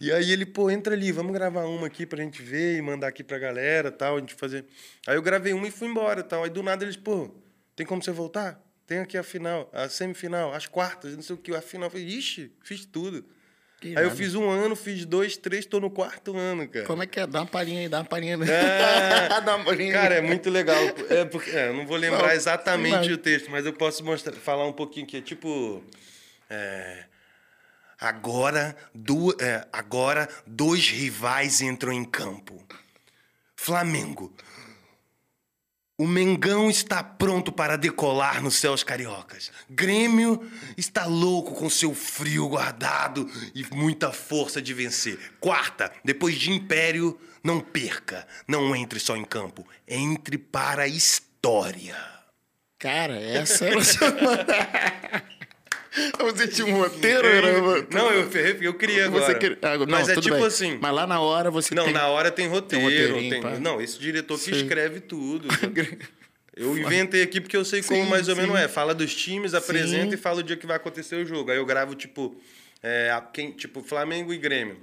E 0.00 0.12
aí 0.12 0.30
ele, 0.30 0.44
pô, 0.46 0.70
entra 0.70 0.94
ali, 0.94 1.10
vamos 1.10 1.32
gravar 1.32 1.64
uma 1.64 1.86
aqui 1.86 2.04
pra 2.06 2.22
gente 2.22 2.42
ver 2.42 2.76
e 2.76 2.82
mandar 2.82 3.08
aqui 3.08 3.24
pra 3.24 3.38
galera 3.38 3.90
tal, 3.90 4.16
a 4.16 4.20
gente 4.20 4.34
fazer. 4.34 4.64
Aí 5.06 5.16
eu 5.16 5.22
gravei 5.22 5.52
uma 5.52 5.66
e 5.66 5.70
fui 5.70 5.88
embora 5.88 6.22
tal. 6.22 6.44
Aí 6.44 6.50
do 6.50 6.62
nada 6.62 6.84
eles, 6.84 6.96
pô, 6.96 7.30
tem 7.74 7.84
como 7.86 8.02
você 8.02 8.10
voltar? 8.12 8.60
Tem 8.86 8.98
aqui 8.98 9.16
a 9.16 9.22
final, 9.22 9.68
a 9.72 9.88
semifinal, 9.88 10.52
as 10.52 10.66
quartas, 10.66 11.14
não 11.14 11.22
sei 11.22 11.34
o 11.34 11.38
que, 11.38 11.54
a 11.54 11.62
final. 11.62 11.90
Eu 11.92 12.00
ixi, 12.00 12.52
fiz 12.62 12.84
tudo. 12.84 13.24
Que 13.80 13.88
aí 13.88 13.94
eu 13.94 14.02
irado. 14.02 14.16
fiz 14.16 14.34
um 14.34 14.48
ano, 14.48 14.76
fiz 14.76 15.04
dois, 15.04 15.36
três, 15.36 15.66
tô 15.66 15.80
no 15.80 15.90
quarto 15.90 16.36
ano, 16.36 16.68
cara. 16.68 16.86
Como 16.86 17.02
é 17.02 17.06
que 17.06 17.20
é? 17.20 17.26
Dá 17.26 17.40
uma 17.40 17.46
palhinha 17.46 17.80
aí, 17.80 17.88
dá 17.88 17.98
uma 17.98 18.04
palhinha. 18.04 18.36
aí. 18.36 18.50
É. 18.50 19.28
dá 19.40 19.56
uma 19.56 19.64
palhinha. 19.64 19.92
Cara, 19.92 20.14
é 20.16 20.20
muito 20.20 20.50
legal. 20.50 20.82
É 21.08 21.24
porque, 21.24 21.50
é, 21.50 21.68
eu 21.68 21.74
não 21.74 21.86
vou 21.86 21.96
lembrar 21.96 22.28
Não, 22.28 22.30
exatamente 22.30 23.12
o 23.12 23.18
texto, 23.18 23.50
mas 23.50 23.66
eu 23.66 23.72
posso 23.72 24.04
mostrar, 24.04 24.32
falar 24.34 24.66
um 24.66 24.72
pouquinho 24.72 25.06
que 25.06 25.16
é 25.16 25.20
tipo. 25.22 25.82
é, 26.48 27.04
agora, 27.98 28.76
du, 28.94 29.34
é, 29.40 29.66
agora, 29.72 30.28
dois 30.46 30.88
rivais 30.88 31.60
entram 31.60 31.92
em 31.92 32.04
campo. 32.04 32.62
Flamengo. 33.56 34.32
O 35.96 36.08
Mengão 36.08 36.68
está 36.68 37.04
pronto 37.04 37.52
para 37.52 37.76
decolar 37.76 38.42
nos 38.42 38.56
céus 38.56 38.82
cariocas. 38.82 39.52
Grêmio 39.70 40.50
está 40.76 41.06
louco 41.06 41.54
com 41.54 41.70
seu 41.70 41.94
frio 41.94 42.48
guardado 42.48 43.30
e 43.54 43.64
muita 43.72 44.10
força 44.10 44.60
de 44.60 44.74
vencer. 44.74 45.16
Quarta, 45.38 45.92
depois 46.04 46.34
de 46.34 46.50
Império, 46.50 47.16
não 47.44 47.60
perca. 47.60 48.26
Não 48.48 48.74
entre 48.74 48.98
só 48.98 49.16
em 49.16 49.24
campo. 49.24 49.64
Entre 49.86 50.36
para 50.36 50.82
a 50.82 50.88
história. 50.88 51.96
Cara, 52.76 53.16
essa 53.20 53.80
semana. 53.80 54.46
Você 56.20 56.48
tinha 56.48 56.66
um 56.66 56.78
roteiro? 56.78 57.26
Era 57.26 57.52
Não, 57.90 58.10
eu, 58.12 58.28
eu 58.60 58.74
queria 58.74 59.06
agora. 59.06 59.26
Você 59.26 59.34
queria... 59.36 59.58
ah, 59.62 59.78
não, 59.78 59.86
Mas 59.86 60.08
é 60.08 60.14
tipo 60.16 60.34
bem. 60.34 60.44
assim. 60.46 60.78
Mas 60.80 60.92
lá 60.94 61.06
na 61.06 61.20
hora 61.20 61.50
você 61.50 61.74
Não, 61.74 61.84
tem... 61.84 61.92
na 61.92 62.08
hora 62.08 62.30
tem 62.30 62.48
roteiro. 62.48 63.14
tem- 63.14 63.40
pá. 63.40 63.50
Não, 63.60 63.80
esse 63.80 63.98
diretor 63.98 64.38
que 64.38 64.50
escreve 64.50 65.00
tudo. 65.00 65.48
Eu 66.56 66.78
inventei 66.78 67.20
aqui 67.20 67.40
porque 67.40 67.56
eu 67.56 67.64
sei 67.64 67.82
como 67.82 68.04
Sim, 68.04 68.08
mais 68.08 68.28
ou 68.28 68.36
sim. 68.36 68.42
menos 68.42 68.56
é. 68.56 68.68
Fala 68.68 68.94
dos 68.94 69.12
times, 69.12 69.54
apresenta 69.54 70.10
Sim. 70.10 70.14
e 70.14 70.16
fala 70.16 70.38
o 70.38 70.42
dia 70.42 70.56
que 70.56 70.64
vai 70.68 70.76
acontecer 70.76 71.16
o 71.16 71.26
jogo. 71.26 71.50
Aí 71.50 71.56
eu 71.56 71.66
gravo, 71.66 71.96
tipo, 71.96 72.40
é, 72.80 73.12
quem, 73.32 73.50
tipo 73.50 73.82
Flamengo 73.82 74.32
e 74.32 74.38
Grêmio. 74.38 74.76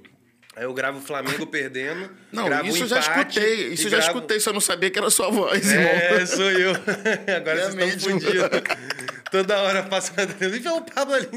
Aí 0.53 0.65
eu 0.65 0.73
gravo 0.73 0.99
Flamengo 0.99 1.47
perdendo. 1.47 2.09
Não, 2.29 2.45
isso 2.65 2.79
um 2.79 2.81
eu 2.81 2.87
já 2.87 2.99
escutei. 2.99 3.67
Isso 3.69 3.87
eu 3.87 3.91
já 3.91 3.97
gravo- 3.99 4.17
escutei, 4.17 4.39
só 4.41 4.51
não 4.51 4.59
sabia 4.59 4.89
que 4.89 4.99
era 4.99 5.09
sua 5.09 5.29
voz, 5.31 5.65
irmão. 5.71 5.87
É, 5.89 6.25
sou 6.25 6.51
eu. 6.51 6.71
Agora 7.37 7.61
É 7.61 7.71
vocês 7.71 7.95
estão 7.95 8.19
fodidos. 8.19 8.61
Toda 9.31 9.59
hora 9.61 9.83
passa 9.83 10.13
e 10.21 10.25
vê 10.59 10.69
o 10.69 10.81
Pablo 10.81 11.15
ali. 11.15 11.29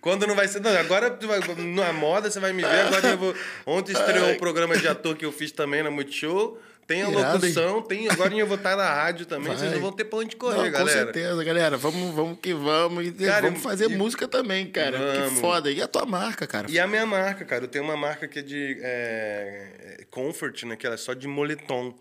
Quando 0.00 0.26
não 0.26 0.34
vai 0.36 0.46
ser. 0.46 0.60
Não, 0.60 0.70
agora 0.78 1.18
na 1.56 1.92
moda 1.92 2.30
você 2.30 2.38
vai 2.38 2.52
me 2.52 2.62
ver. 2.62 2.80
Agora 2.86 3.08
eu 3.08 3.18
vou. 3.18 3.34
Ontem 3.66 3.92
estreou 3.92 4.28
um 4.30 4.36
programa 4.38 4.76
de 4.76 4.86
ator 4.86 5.16
que 5.16 5.24
eu 5.24 5.32
fiz 5.32 5.50
também 5.50 5.82
na 5.82 5.90
Multishow. 5.90 6.58
Tem 6.86 7.02
a 7.02 7.10
Irado, 7.10 7.44
hein? 7.46 7.52
locução, 7.52 7.82
tem, 7.82 8.08
agora 8.08 8.34
eu 8.34 8.46
vou 8.46 8.56
estar 8.56 8.74
na 8.74 8.90
rádio 8.90 9.26
também. 9.26 9.48
Vocês 9.48 9.60
Vai. 9.70 9.72
não 9.74 9.80
vão 9.82 9.92
ter 9.92 10.04
pra 10.06 10.20
onde 10.20 10.36
correr, 10.36 10.56
Não, 10.56 10.64
com 10.64 10.70
galera. 10.70 10.90
certeza, 11.04 11.44
galera. 11.44 11.76
Vamos, 11.76 12.14
vamos 12.14 12.38
que 12.40 12.54
vamos. 12.54 13.06
E 13.06 13.12
Cara, 13.12 13.42
vamos 13.42 13.62
fazer 13.62 13.90
e- 13.90 13.96
música 13.98 14.26
também, 14.26 14.70
cara. 14.70 14.96
Que 14.96 15.18
Vamos. 15.18 15.38
foda. 15.38 15.70
E 15.70 15.82
a 15.82 15.86
tua 15.86 16.06
marca, 16.06 16.46
cara? 16.46 16.66
E 16.70 16.78
a 16.80 16.86
minha 16.86 17.04
marca, 17.04 17.44
cara, 17.44 17.64
eu 17.64 17.68
tenho 17.68 17.84
uma 17.84 17.94
marca 17.96 18.26
que 18.26 18.38
é 18.38 18.42
de 18.42 18.78
é, 18.80 19.96
é, 20.00 20.04
comfort, 20.10 20.62
né? 20.62 20.76
Que 20.76 20.86
ela 20.86 20.94
é 20.94 20.98
só 20.98 21.12
de 21.12 21.28
moletom. 21.28 21.94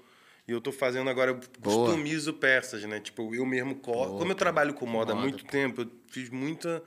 E 0.48 0.52
eu 0.52 0.62
tô 0.62 0.72
fazendo 0.72 1.10
agora, 1.10 1.32
eu 1.32 1.36
Boa. 1.60 1.86
customizo 1.88 2.34
peças, 2.34 2.82
né? 2.86 3.00
Tipo, 3.02 3.36
eu 3.36 3.46
mesmo 3.46 3.76
corto. 3.76 4.16
Como 4.16 4.32
eu 4.32 4.36
trabalho 4.36 4.74
com 4.74 4.86
moda 4.86 5.12
há 5.12 5.16
moda, 5.16 5.28
muito 5.28 5.44
tempo, 5.46 5.82
eu 5.82 5.92
fiz 6.08 6.30
muita. 6.30 6.82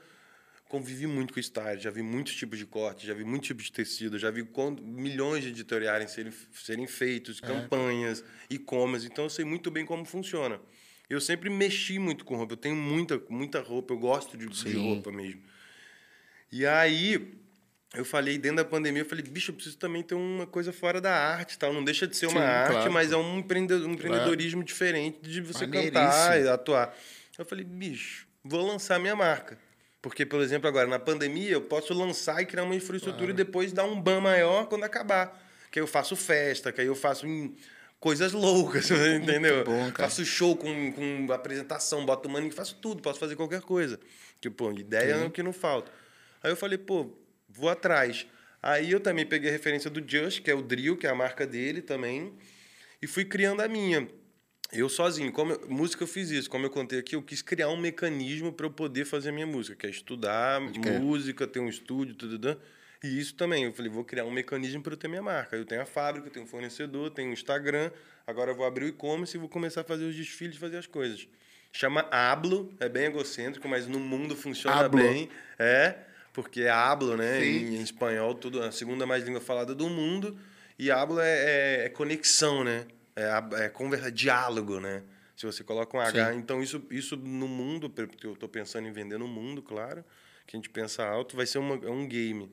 Convivi 0.67 1.05
muito 1.05 1.33
com 1.33 1.39
style, 1.39 1.81
já 1.81 1.91
vi 1.91 2.01
muitos 2.01 2.33
tipos 2.33 2.57
de 2.57 2.65
corte, 2.65 3.05
já 3.05 3.13
vi 3.13 3.25
muitos 3.25 3.47
tipos 3.47 3.65
de 3.65 3.73
tecido, 3.73 4.17
já 4.17 4.31
vi 4.31 4.41
quan- 4.45 4.77
milhões 4.81 5.43
de 5.43 5.49
editoriais 5.49 6.09
serem, 6.11 6.31
serem 6.53 6.87
feitos, 6.87 7.43
É. 7.43 7.45
campanhas, 7.45 8.23
e-commerce, 8.49 9.05
então 9.05 9.25
eu 9.25 9.29
sei 9.29 9.43
muito 9.43 9.69
bem 9.69 9.85
como 9.85 10.05
funciona. 10.05 10.61
Eu 11.09 11.19
sempre 11.19 11.49
mexi 11.49 11.99
muito 11.99 12.23
com 12.23 12.37
roupa, 12.37 12.53
eu 12.53 12.57
tenho 12.57 12.77
muita, 12.77 13.21
muita 13.29 13.59
roupa, 13.59 13.93
eu 13.93 13.97
gosto 13.99 14.37
de, 14.37 14.47
de 14.47 14.73
roupa 14.77 15.11
mesmo. 15.11 15.41
E 16.49 16.65
aí, 16.65 17.37
eu 17.93 18.05
falei, 18.05 18.37
dentro 18.37 18.57
da 18.57 18.65
pandemia, 18.65 19.01
eu 19.01 19.05
falei, 19.05 19.23
bicho, 19.23 19.51
eu 19.51 19.55
preciso 19.55 19.77
também 19.77 20.01
ter 20.01 20.15
uma 20.15 20.47
coisa 20.47 20.71
fora 20.71 21.01
da 21.01 21.13
arte, 21.13 21.57
tal. 21.57 21.73
Não 21.73 21.83
deixa 21.83 22.07
de 22.07 22.15
ser 22.15 22.27
uma 22.27 22.39
Sim, 22.39 22.45
arte, 22.45 22.71
claro. 22.71 22.91
mas 22.93 23.11
é 23.11 23.17
um, 23.17 23.39
empreende- 23.39 23.73
empreendedorismo 23.73 24.63
diferente 24.63 25.19
de 25.21 25.41
você 25.41 25.67
cantar 25.67 26.39
e 26.41 26.47
atuar. 26.47 26.95
Eu 27.37 27.45
falei, 27.45 27.65
bicho, 27.65 28.27
vou 28.43 28.65
lançar 28.65 28.97
minha 28.99 29.15
marca. 29.15 29.57
Porque, 30.01 30.25
por 30.25 30.41
exemplo, 30.41 30.67
agora, 30.67 30.87
na 30.87 30.97
pandemia, 30.99 31.51
eu 31.51 31.61
posso 31.61 31.93
lançar 31.93 32.41
e 32.41 32.45
criar 32.45 32.63
uma 32.63 32.75
infraestrutura 32.75 33.31
e 33.31 33.33
depois 33.33 33.71
dar 33.73 33.83
um 33.83 33.99
ban 34.01 34.19
maior 34.21 34.67
quando 34.67 34.83
acabar. 34.83 35.39
Que 35.69 35.79
aí 35.79 35.83
eu 35.83 35.87
faço 35.87 36.15
festa, 36.15 36.71
que 36.71 36.81
aí 36.81 36.87
eu 36.87 36.95
faço 36.95 37.25
coisas 37.99 38.31
loucas, 38.31 38.89
entendeu? 38.89 39.63
bom, 39.63 39.91
faço 39.91 40.25
show 40.25 40.55
com, 40.55 40.91
com 40.93 41.31
apresentação, 41.31 42.05
boto 42.05 42.27
money, 42.27 42.49
faço 42.51 42.75
tudo, 42.81 43.01
posso 43.01 43.19
fazer 43.19 43.35
qualquer 43.35 43.61
coisa. 43.61 43.99
Tipo, 44.39 44.71
ideia 44.71 45.13
é 45.13 45.25
o 45.25 45.29
que 45.29 45.43
não 45.43 45.53
falta. 45.53 45.91
Aí 46.41 46.51
eu 46.51 46.55
falei, 46.55 46.79
pô, 46.79 47.11
vou 47.53 47.69
atrás. 47.69 48.25
Aí 48.61 48.91
eu 48.91 48.99
também 48.99 49.25
peguei 49.25 49.49
a 49.49 49.51
referência 49.53 49.89
do 49.89 50.03
Just, 50.07 50.41
que 50.41 50.51
é 50.51 50.53
o 50.53 50.61
Drill, 50.61 50.95
que 50.97 51.07
é 51.07 51.09
a 51.09 51.15
marca 51.15 51.45
dele 51.47 51.81
também, 51.81 52.33
e 53.01 53.07
fui 53.07 53.25
criando 53.25 53.61
a 53.61 53.67
minha. 53.67 54.07
Eu 54.71 54.87
sozinho, 54.87 55.31
como 55.33 55.51
eu- 55.51 55.67
música 55.67 56.03
eu 56.03 56.07
fiz 56.07 56.29
isso, 56.29 56.49
como 56.49 56.65
eu 56.65 56.69
contei 56.69 56.99
aqui, 56.99 57.15
eu 57.15 57.21
quis 57.21 57.41
criar 57.41 57.67
um 57.69 57.75
mecanismo 57.77 58.53
para 58.53 58.65
eu 58.67 58.71
poder 58.71 59.03
fazer 59.05 59.29
a 59.29 59.31
minha 59.33 59.47
música, 59.47 59.75
que 59.75 59.85
é 59.87 59.89
estudar 59.89 60.61
crer. 60.71 60.99
música, 60.99 61.45
ter 61.45 61.59
um 61.59 61.67
estúdio, 61.67 62.15
tudo, 62.15 62.39
tudo. 62.39 62.61
E 63.03 63.19
isso 63.19 63.33
também, 63.35 63.63
eu 63.63 63.73
falei, 63.73 63.91
vou 63.91 64.05
criar 64.05 64.25
um 64.25 64.31
mecanismo 64.31 64.81
para 64.81 64.93
eu 64.93 64.97
ter 64.97 65.07
minha 65.07 65.23
marca. 65.23 65.55
Eu 65.57 65.65
tenho 65.65 65.81
a 65.81 65.85
fábrica, 65.85 66.27
eu 66.27 66.31
tenho 66.31 66.45
um 66.45 66.47
fornecedor, 66.47 67.09
tenho 67.09 67.31
um 67.31 67.33
Instagram, 67.33 67.91
agora 68.27 68.51
eu 68.51 68.55
vou 68.55 68.65
abrir 68.65 68.85
o 68.85 68.87
e-commerce 68.89 69.35
e 69.35 69.39
vou 69.39 69.49
começar 69.49 69.81
a 69.81 69.83
fazer 69.83 70.05
os 70.05 70.15
desfiles, 70.15 70.55
fazer 70.55 70.77
as 70.77 70.85
coisas. 70.87 71.27
Chama 71.73 72.07
Hablo, 72.11 72.71
é 72.79 72.87
bem 72.87 73.05
egocêntrico, 73.05 73.67
mas 73.67 73.87
no 73.87 73.99
mundo 73.99 74.35
funciona 74.35 74.85
Hablo. 74.85 75.01
bem. 75.01 75.29
É, 75.57 75.95
porque 76.33 76.61
é 76.61 76.69
hablo, 76.69 77.15
né? 77.17 77.43
Em, 77.45 77.75
em 77.77 77.81
espanhol, 77.81 78.33
tudo, 78.35 78.61
a 78.61 78.71
segunda 78.71 79.05
mais 79.05 79.23
língua 79.23 79.41
falada 79.41 79.73
do 79.75 79.89
mundo. 79.89 80.37
E 80.79 80.89
hablo 80.89 81.19
é, 81.19 81.29
é- 81.81 81.85
é 81.85 81.89
conexão, 81.89 82.63
né? 82.63 82.85
É, 83.15 83.65
é 83.65 83.69
conversa, 83.69 84.11
diálogo, 84.11 84.79
né? 84.79 85.03
Se 85.35 85.45
você 85.45 85.63
coloca 85.63 85.95
um 85.97 85.99
H. 85.99 86.31
Sim. 86.33 86.37
Então, 86.39 86.61
isso, 86.61 86.81
isso 86.91 87.15
no 87.17 87.47
mundo, 87.47 87.89
porque 87.89 88.25
eu 88.25 88.33
estou 88.33 88.47
pensando 88.47 88.87
em 88.87 88.91
vender 88.91 89.17
no 89.17 89.27
mundo, 89.27 89.61
claro, 89.61 90.03
que 90.47 90.55
a 90.55 90.57
gente 90.57 90.69
pensa 90.69 91.03
alto, 91.05 91.35
vai 91.35 91.45
ser 91.45 91.57
uma, 91.57 91.75
é 91.85 91.89
um 91.89 92.07
game. 92.07 92.51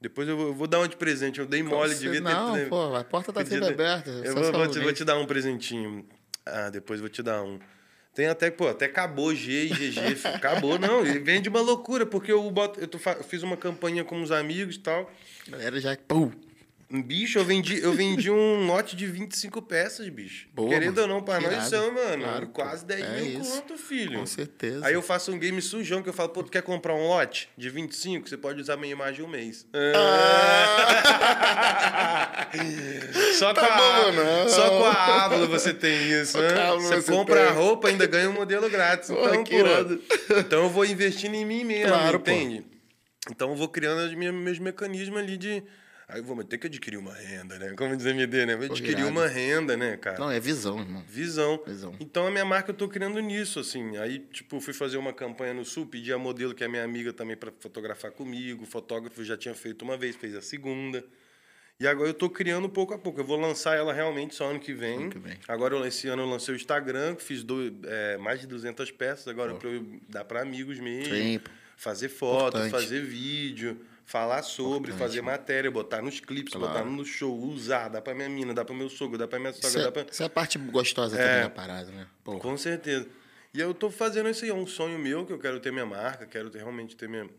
Depois 0.00 0.28
eu 0.28 0.36
vou, 0.36 0.46
eu 0.48 0.54
vou 0.54 0.66
dar 0.68 0.78
um 0.80 0.86
de 0.86 0.96
presente. 0.96 1.40
Eu 1.40 1.46
dei 1.46 1.62
mole, 1.62 1.92
Você- 1.94 2.02
devia 2.04 2.22
ter... 2.22 2.32
Não, 2.32 2.68
pô, 2.68 2.94
a 2.94 3.02
porta 3.02 3.32
tá 3.32 3.40
Podia 3.42 3.58
sempre 3.58 3.74
aberta. 3.74 4.10
Eu 4.10 4.34
vou, 4.34 4.52
vou 4.52 4.68
te, 4.68 4.78
vou 4.78 4.92
te 4.92 5.04
dar 5.04 5.16
um 5.18 5.26
presentinho. 5.26 6.08
Ah, 6.46 6.70
depois 6.70 7.00
vou 7.00 7.08
te 7.08 7.22
dar 7.22 7.42
um. 7.42 7.58
Tem 8.18 8.26
até, 8.26 8.50
pô, 8.50 8.66
até 8.66 8.86
acabou 8.86 9.32
G 9.32 9.66
e 9.66 9.68
GG. 9.68 9.92
filho. 10.18 10.34
Acabou, 10.34 10.76
não. 10.76 11.06
E 11.06 11.20
vende 11.20 11.48
uma 11.48 11.60
loucura, 11.60 12.04
porque 12.04 12.32
eu, 12.32 12.50
boto, 12.50 12.80
eu 12.80 12.88
tô 12.88 12.98
eu 12.98 13.22
fiz 13.22 13.44
uma 13.44 13.56
campanha 13.56 14.02
com 14.02 14.20
uns 14.20 14.32
amigos 14.32 14.74
e 14.74 14.80
tal. 14.80 15.08
Galera 15.46 15.80
já... 15.80 15.96
Pum. 15.96 16.32
Um 16.90 17.00
Bicho, 17.00 17.38
eu 17.38 17.44
vendi, 17.44 17.78
eu 17.80 17.92
vendi 17.92 18.28
um 18.28 18.66
lote 18.66 18.96
de 18.96 19.06
25 19.06 19.62
peças, 19.62 20.08
bicho. 20.08 20.48
Boa, 20.52 20.68
Querendo 20.70 20.96
mano. 20.96 21.02
ou 21.02 21.18
não, 21.20 21.22
pra 21.24 21.38
nós 21.38 21.64
são, 21.64 21.92
mano. 21.94 22.24
Claro, 22.24 22.48
quase 22.48 22.84
10 22.86 23.00
É 23.04 23.20
mil 23.20 23.40
isso. 23.40 23.52
conto, 23.52 23.76
filho. 23.78 24.18
Com 24.18 24.26
certeza. 24.26 24.84
Aí 24.84 24.94
eu 24.94 25.02
faço 25.02 25.30
um 25.30 25.38
game 25.38 25.62
sujão 25.62 26.02
que 26.02 26.08
eu 26.08 26.12
falo, 26.14 26.30
pô, 26.30 26.42
tu 26.42 26.50
quer 26.50 26.62
comprar 26.62 26.94
um 26.94 27.06
lote 27.06 27.48
de 27.56 27.70
25? 27.70 28.28
Você 28.28 28.36
pode 28.36 28.60
usar 28.60 28.76
minha 28.78 28.90
imagem 28.90 29.24
um 29.24 29.28
mês. 29.28 29.64
Só, 33.38 33.54
Tá 33.54 33.66
com 33.66 33.72
a, 33.72 33.76
bom, 33.76 34.12
não. 34.12 34.48
só 34.48 34.68
com 34.70 34.84
a 34.84 35.24
Ávila 35.24 35.46
você 35.46 35.72
tem 35.74 36.10
isso, 36.20 36.38
né? 36.40 36.48
Você 36.76 37.00
você 37.02 37.12
compra 37.12 37.36
tem. 37.36 37.44
a 37.46 37.50
roupa 37.52 37.88
ainda 37.88 38.06
ganha 38.06 38.28
um 38.28 38.32
modelo 38.34 38.68
grátis. 38.68 39.08
Pô, 39.10 39.34
Então, 39.34 39.44
pô, 39.44 40.34
então 40.38 40.62
eu 40.64 40.68
vou 40.70 40.84
investindo 40.84 41.34
em 41.34 41.44
mim 41.44 41.64
mesmo, 41.64 41.88
Claro, 41.88 42.20
pô. 42.20 42.30
entende? 42.30 42.64
Então 43.30 43.50
eu 43.50 43.56
vou 43.56 43.68
criando 43.68 44.00
os 44.08 44.14
meus, 44.14 44.58
mecanismos 44.58 45.18
ali 45.18 45.36
de... 45.36 45.62
Aí 46.10 46.20
eu 46.20 46.24
vou 46.24 46.42
ter 46.42 46.56
que 46.56 46.66
adquirir 46.66 46.96
uma 46.96 47.12
renda, 47.12 47.58
né? 47.58 47.74
Como 47.76 47.94
diz 47.94 48.06
a 48.06 48.10
MD, 48.10 48.46
né? 48.46 48.56
Vou 48.56 48.64
adquirir 48.64 48.92
irado. 49.00 49.10
uma 49.10 49.26
renda, 49.26 49.76
né, 49.76 49.98
cara? 49.98 50.18
Não, 50.18 50.30
é 50.30 50.40
visão, 50.40 50.80
irmão. 50.80 51.04
Visão. 51.06 51.62
Visão. 51.66 51.94
Então 52.00 52.26
a 52.26 52.30
minha 52.30 52.46
marca 52.46 52.70
eu 52.70 52.74
tô 52.74 52.88
criando 52.88 53.20
nisso, 53.20 53.60
assim. 53.60 53.98
Aí, 53.98 54.20
tipo, 54.32 54.58
fui 54.58 54.72
fazer 54.72 54.96
uma 54.96 55.12
campanha 55.12 55.52
no 55.52 55.66
Sul, 55.66 55.84
pedi 55.84 56.10
a 56.10 56.16
modelo, 56.16 56.54
que 56.54 56.64
é 56.64 56.68
minha 56.68 56.82
amiga 56.82 57.12
também, 57.12 57.36
para 57.36 57.52
fotografar 57.60 58.10
comigo. 58.10 58.62
O 58.62 58.66
fotógrafo 58.66 59.22
já 59.22 59.36
tinha 59.36 59.54
feito 59.54 59.82
uma 59.84 59.98
vez, 59.98 60.16
fez 60.16 60.34
a 60.34 60.40
segunda. 60.40 61.04
E 61.80 61.86
agora 61.86 62.08
eu 62.08 62.14
tô 62.14 62.28
criando 62.28 62.68
pouco 62.68 62.92
a 62.92 62.98
pouco. 62.98 63.20
Eu 63.20 63.24
vou 63.24 63.38
lançar 63.38 63.76
ela 63.76 63.92
realmente 63.92 64.34
só 64.34 64.50
ano 64.50 64.58
que 64.58 64.72
vem. 64.72 64.96
Ano 65.02 65.10
que 65.10 65.18
vem. 65.18 65.38
Agora, 65.46 65.86
esse 65.86 66.08
ano 66.08 66.22
eu 66.22 66.26
lancei 66.26 66.52
o 66.54 66.56
Instagram, 66.56 67.14
fiz 67.16 67.44
do, 67.44 67.72
é, 67.84 68.16
mais 68.16 68.40
de 68.40 68.48
200 68.48 68.90
peças. 68.90 69.28
Agora 69.28 69.56
eu 69.62 70.00
dar 70.08 70.24
para 70.24 70.42
amigos 70.42 70.80
mesmo. 70.80 71.14
Sim. 71.14 71.40
Fazer 71.76 72.08
foto, 72.08 72.58
Importante. 72.58 72.70
fazer 72.72 73.00
vídeo, 73.02 73.80
falar 74.04 74.42
sobre, 74.42 74.90
Importante, 74.90 74.98
fazer 74.98 75.20
matéria, 75.22 75.70
botar 75.70 76.02
nos 76.02 76.18
clipes, 76.18 76.52
Claro. 76.52 76.66
botar 76.72 76.84
no 76.84 77.04
show, 77.04 77.38
usar, 77.38 77.86
dá 77.88 78.02
pra 78.02 78.12
minha 78.12 78.28
mina, 78.28 78.52
dá 78.52 78.64
pro 78.64 78.74
meu 78.74 78.88
sogro, 78.90 79.16
dá 79.16 79.28
pra 79.28 79.38
minha 79.38 79.52
sogra, 79.52 79.68
Isso 79.68 79.78
é, 79.78 79.90
pra... 79.92 80.06
isso 80.10 80.22
é 80.24 80.26
a 80.26 80.30
parte 80.30 80.58
gostosa 80.58 81.16
também 81.16 81.42
da 81.42 81.50
parada, 81.50 81.92
né? 81.92 82.08
Pô, 82.24 82.36
Com 82.40 82.56
certeza. 82.56 83.06
E 83.54 83.60
eu 83.60 83.72
tô 83.72 83.88
fazendo 83.88 84.28
isso 84.28 84.42
aí, 84.44 84.50
é 84.50 84.54
um 84.54 84.66
sonho 84.66 84.98
meu, 84.98 85.24
que 85.24 85.32
eu 85.32 85.38
quero 85.38 85.60
ter 85.60 85.70
minha 85.70 85.86
marca, 85.86 86.26
quero 86.26 86.50
ter, 86.50 86.58
realmente 86.58 86.96
ter 86.96 87.08
minha, 87.08 87.30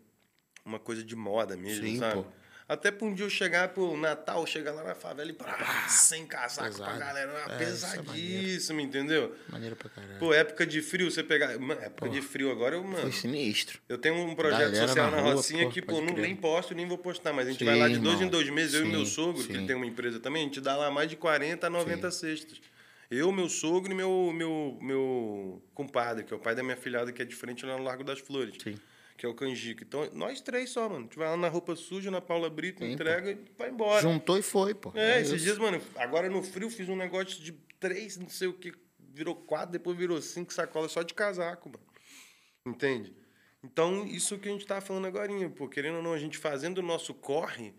uma 0.63 0.79
coisa 0.79 1.03
de 1.03 1.15
moda 1.17 1.57
mesmo, 1.57 1.85
Sim, 1.85 1.97
sabe? 1.99 2.23
pô. 2.23 2.25
Até 2.69 2.91
pra 2.91 3.07
um 3.07 3.13
dia 3.15 3.25
eu 3.25 3.29
chegar 3.31 3.69
pro 3.69 3.97
Natal, 3.97 4.45
chegar 4.45 4.71
lá 4.71 4.83
na 4.83 4.93
favela 4.93 5.27
e 5.31 5.33
pá, 5.33 5.87
sem 5.89 6.27
casaco 6.27 6.77
pra 6.77 6.85
pesado. 6.85 6.99
galera. 6.99 7.45
É, 7.49 7.57
pesadíssimo, 7.57 8.79
entendeu? 8.79 9.35
maneiro 9.49 9.75
pra 9.75 9.89
caralho. 9.89 10.19
Pô, 10.19 10.31
época 10.31 10.67
de 10.67 10.79
frio, 10.79 11.09
você 11.09 11.23
pegar. 11.23 11.57
Mano, 11.57 11.81
época 11.81 12.07
de 12.09 12.21
frio 12.21 12.51
agora, 12.51 12.75
eu, 12.75 12.83
mano. 12.83 13.01
Foi 13.01 13.11
sinistro. 13.11 13.79
Eu 13.89 13.97
tenho 13.97 14.13
um 14.15 14.35
projeto 14.35 14.71
Galera 14.71 14.87
social 14.87 15.09
na 15.09 15.17
na, 15.17 15.23
rua, 15.23 15.33
Rocinha 15.33 15.63
pô, 15.65 15.71
que, 15.71 15.81
pô, 15.81 15.99
não, 15.99 16.13
nem 16.13 16.35
posto, 16.35 16.75
nem 16.75 16.87
vou 16.87 16.99
postar, 16.99 17.33
mas 17.33 17.47
a 17.47 17.49
gente 17.49 17.59
Sim, 17.59 17.65
vai 17.65 17.75
lá 17.75 17.87
de 17.87 17.97
dois 17.97 18.13
irmão. 18.19 18.27
em 18.27 18.29
dois 18.29 18.49
meses, 18.51 18.75
eu 18.75 18.85
e 18.85 18.89
meu 18.89 19.03
Sim, 19.03 19.11
sogro, 19.13 19.43
que 19.43 19.53
sim. 19.53 19.65
tem 19.65 19.75
uma 19.75 19.87
empresa 19.87 20.19
também, 20.19 20.43
a 20.43 20.45
gente 20.45 20.61
dá 20.61 20.77
lá 20.77 20.91
mais 20.91 21.09
de 21.09 21.15
40 21.15 21.65
a 21.65 21.69
90 21.71 22.11
cestas. 22.11 22.61
Eu, 23.09 23.31
meu 23.31 23.49
sogro 23.49 23.91
e 23.91 23.95
meu, 23.95 24.31
meu, 24.31 24.77
meu 24.79 25.63
compadre, 25.73 26.23
que 26.23 26.31
é 26.31 26.37
o 26.37 26.39
pai 26.39 26.53
da 26.53 26.61
minha 26.61 26.77
filhada, 26.77 27.11
que 27.11 27.19
é 27.19 27.25
de 27.25 27.35
frente 27.35 27.65
lá 27.65 27.75
no 27.75 27.83
Largo 27.83 28.03
das 28.03 28.19
Flores. 28.19 28.53
Sim. 28.63 28.75
Que 29.19 29.25
é 29.25 29.29
o 29.29 29.33
Canjica. 29.33 29.83
Então, 29.83 30.09
nós 30.13 30.39
três 30.39 30.69
só, 30.69 30.87
mano. 30.87 31.01
A 31.01 31.01
gente 31.01 31.17
vai 31.17 31.27
lá 31.27 31.35
na 31.35 31.49
roupa 31.49 31.75
suja, 31.75 32.09
na 32.09 32.21
Paula 32.21 32.49
Brito, 32.49 32.85
Sim, 32.85 32.93
entrega 32.93 33.31
e 33.31 33.37
vai 33.57 33.69
embora. 33.69 34.01
Juntou 34.01 34.37
e 34.37 34.41
foi, 34.41 34.73
pô. 34.73 34.93
É, 34.95 35.19
esses 35.19 35.33
isso. 35.33 35.43
dias, 35.43 35.57
mano, 35.57 35.81
agora 35.97 36.29
no 36.29 36.41
frio 36.41 36.69
fiz 36.69 36.87
um 36.87 36.95
negócio 36.95 37.43
de 37.43 37.51
três, 37.81 38.15
não 38.15 38.29
sei 38.29 38.47
o 38.47 38.53
que, 38.53 38.71
virou 39.13 39.35
quatro, 39.35 39.73
depois 39.73 39.97
virou 39.97 40.21
cinco 40.21 40.53
sacolas 40.53 40.93
só 40.93 41.03
de 41.03 41.13
casaco, 41.13 41.67
mano. 41.67 41.83
Entende? 42.65 43.13
Então, 43.61 44.05
isso 44.05 44.37
que 44.37 44.47
a 44.47 44.53
gente 44.53 44.65
tá 44.65 44.79
falando 44.79 45.07
agora, 45.07 45.29
pô, 45.49 45.67
querendo 45.67 45.97
ou 45.97 46.01
não, 46.01 46.13
a 46.13 46.17
gente 46.17 46.37
fazendo 46.37 46.77
o 46.77 46.81
nosso 46.81 47.13
corre, 47.13 47.73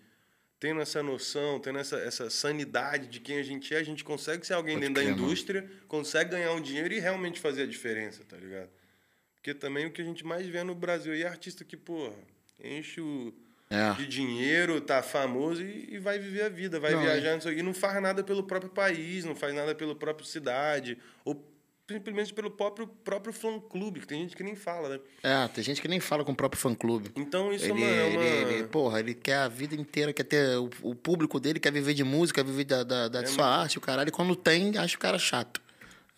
tendo 0.58 0.82
essa 0.82 1.02
noção, 1.02 1.58
tendo 1.58 1.78
essa, 1.78 1.96
essa 2.00 2.28
sanidade 2.28 3.06
de 3.06 3.18
quem 3.18 3.38
a 3.38 3.42
gente 3.42 3.74
é, 3.74 3.78
a 3.78 3.82
gente 3.82 4.04
consegue 4.04 4.46
ser 4.46 4.52
alguém 4.52 4.74
Pode 4.74 4.88
dentro 4.88 5.02
da 5.02 5.06
crer, 5.06 5.16
mano. 5.16 5.26
indústria, 5.26 5.70
consegue 5.88 6.32
ganhar 6.32 6.52
um 6.52 6.60
dinheiro 6.60 6.92
e 6.92 7.00
realmente 7.00 7.40
fazer 7.40 7.62
a 7.62 7.66
diferença, 7.66 8.22
tá 8.28 8.36
ligado? 8.36 8.68
Porque 9.40 9.54
também 9.54 9.86
o 9.86 9.90
que 9.90 10.02
a 10.02 10.04
gente 10.04 10.24
mais 10.24 10.46
vê 10.46 10.62
no 10.62 10.74
Brasil 10.74 11.12
aí 11.14 11.22
é 11.22 11.26
artista 11.26 11.64
que, 11.64 11.74
porra, 11.76 12.12
enche 12.62 13.00
o 13.00 13.32
É. 13.70 13.94
de 13.94 14.06
dinheiro, 14.06 14.80
tá 14.82 15.02
famoso 15.02 15.62
e, 15.62 15.94
e 15.94 15.98
vai 15.98 16.18
viver 16.18 16.42
a 16.42 16.48
vida, 16.50 16.78
vai 16.78 16.92
Não, 16.92 17.00
viajar, 17.00 17.32
não 17.34 17.40
sei 17.40 17.58
e 17.58 17.62
não 17.62 17.72
faz 17.72 18.02
nada 18.02 18.22
pelo 18.22 18.42
próprio 18.42 18.70
país, 18.70 19.24
não 19.24 19.34
faz 19.34 19.54
nada 19.54 19.74
pela 19.74 19.94
própria 19.94 20.26
cidade, 20.26 20.98
ou 21.24 21.42
simplesmente 21.88 22.34
pelo 22.34 22.50
próprio, 22.50 22.86
próprio 22.86 23.32
fã-clube, 23.32 24.00
que 24.00 24.06
tem 24.06 24.20
gente 24.22 24.36
que 24.36 24.42
nem 24.44 24.54
fala, 24.54 24.90
né? 24.90 25.00
É, 25.22 25.48
tem 25.48 25.64
gente 25.64 25.80
que 25.80 25.88
nem 25.88 26.00
fala 26.00 26.22
com 26.22 26.32
o 26.32 26.36
próprio 26.36 26.60
fã-clube. 26.60 27.10
Então 27.16 27.50
isso 27.52 27.64
Ele, 27.64 27.82
é 27.82 27.86
uma... 27.86 27.86
é 27.86 28.12
ele, 28.44 28.54
ele- 28.56 28.64
porra, 28.68 29.00
ele 29.00 29.14
quer 29.14 29.36
a 29.38 29.48
vida 29.48 29.74
inteira, 29.74 30.12
quer 30.12 30.24
ter. 30.24 30.58
O, 30.58 30.68
o 30.82 30.94
público 30.94 31.40
dele 31.40 31.58
quer 31.58 31.72
viver 31.72 31.94
de 31.94 32.04
música, 32.04 32.44
quer 32.44 32.48
viver 32.50 32.64
da, 32.64 32.82
da, 32.84 33.04
É 33.04 33.08
da 33.08 33.26
sua 33.26 33.46
arte, 33.46 33.78
o 33.78 33.80
caralho. 33.80 34.08
E 34.08 34.12
quando 34.12 34.36
tem, 34.36 34.76
acha 34.76 34.96
o 34.96 35.00
cara 35.00 35.18
chato. 35.18 35.60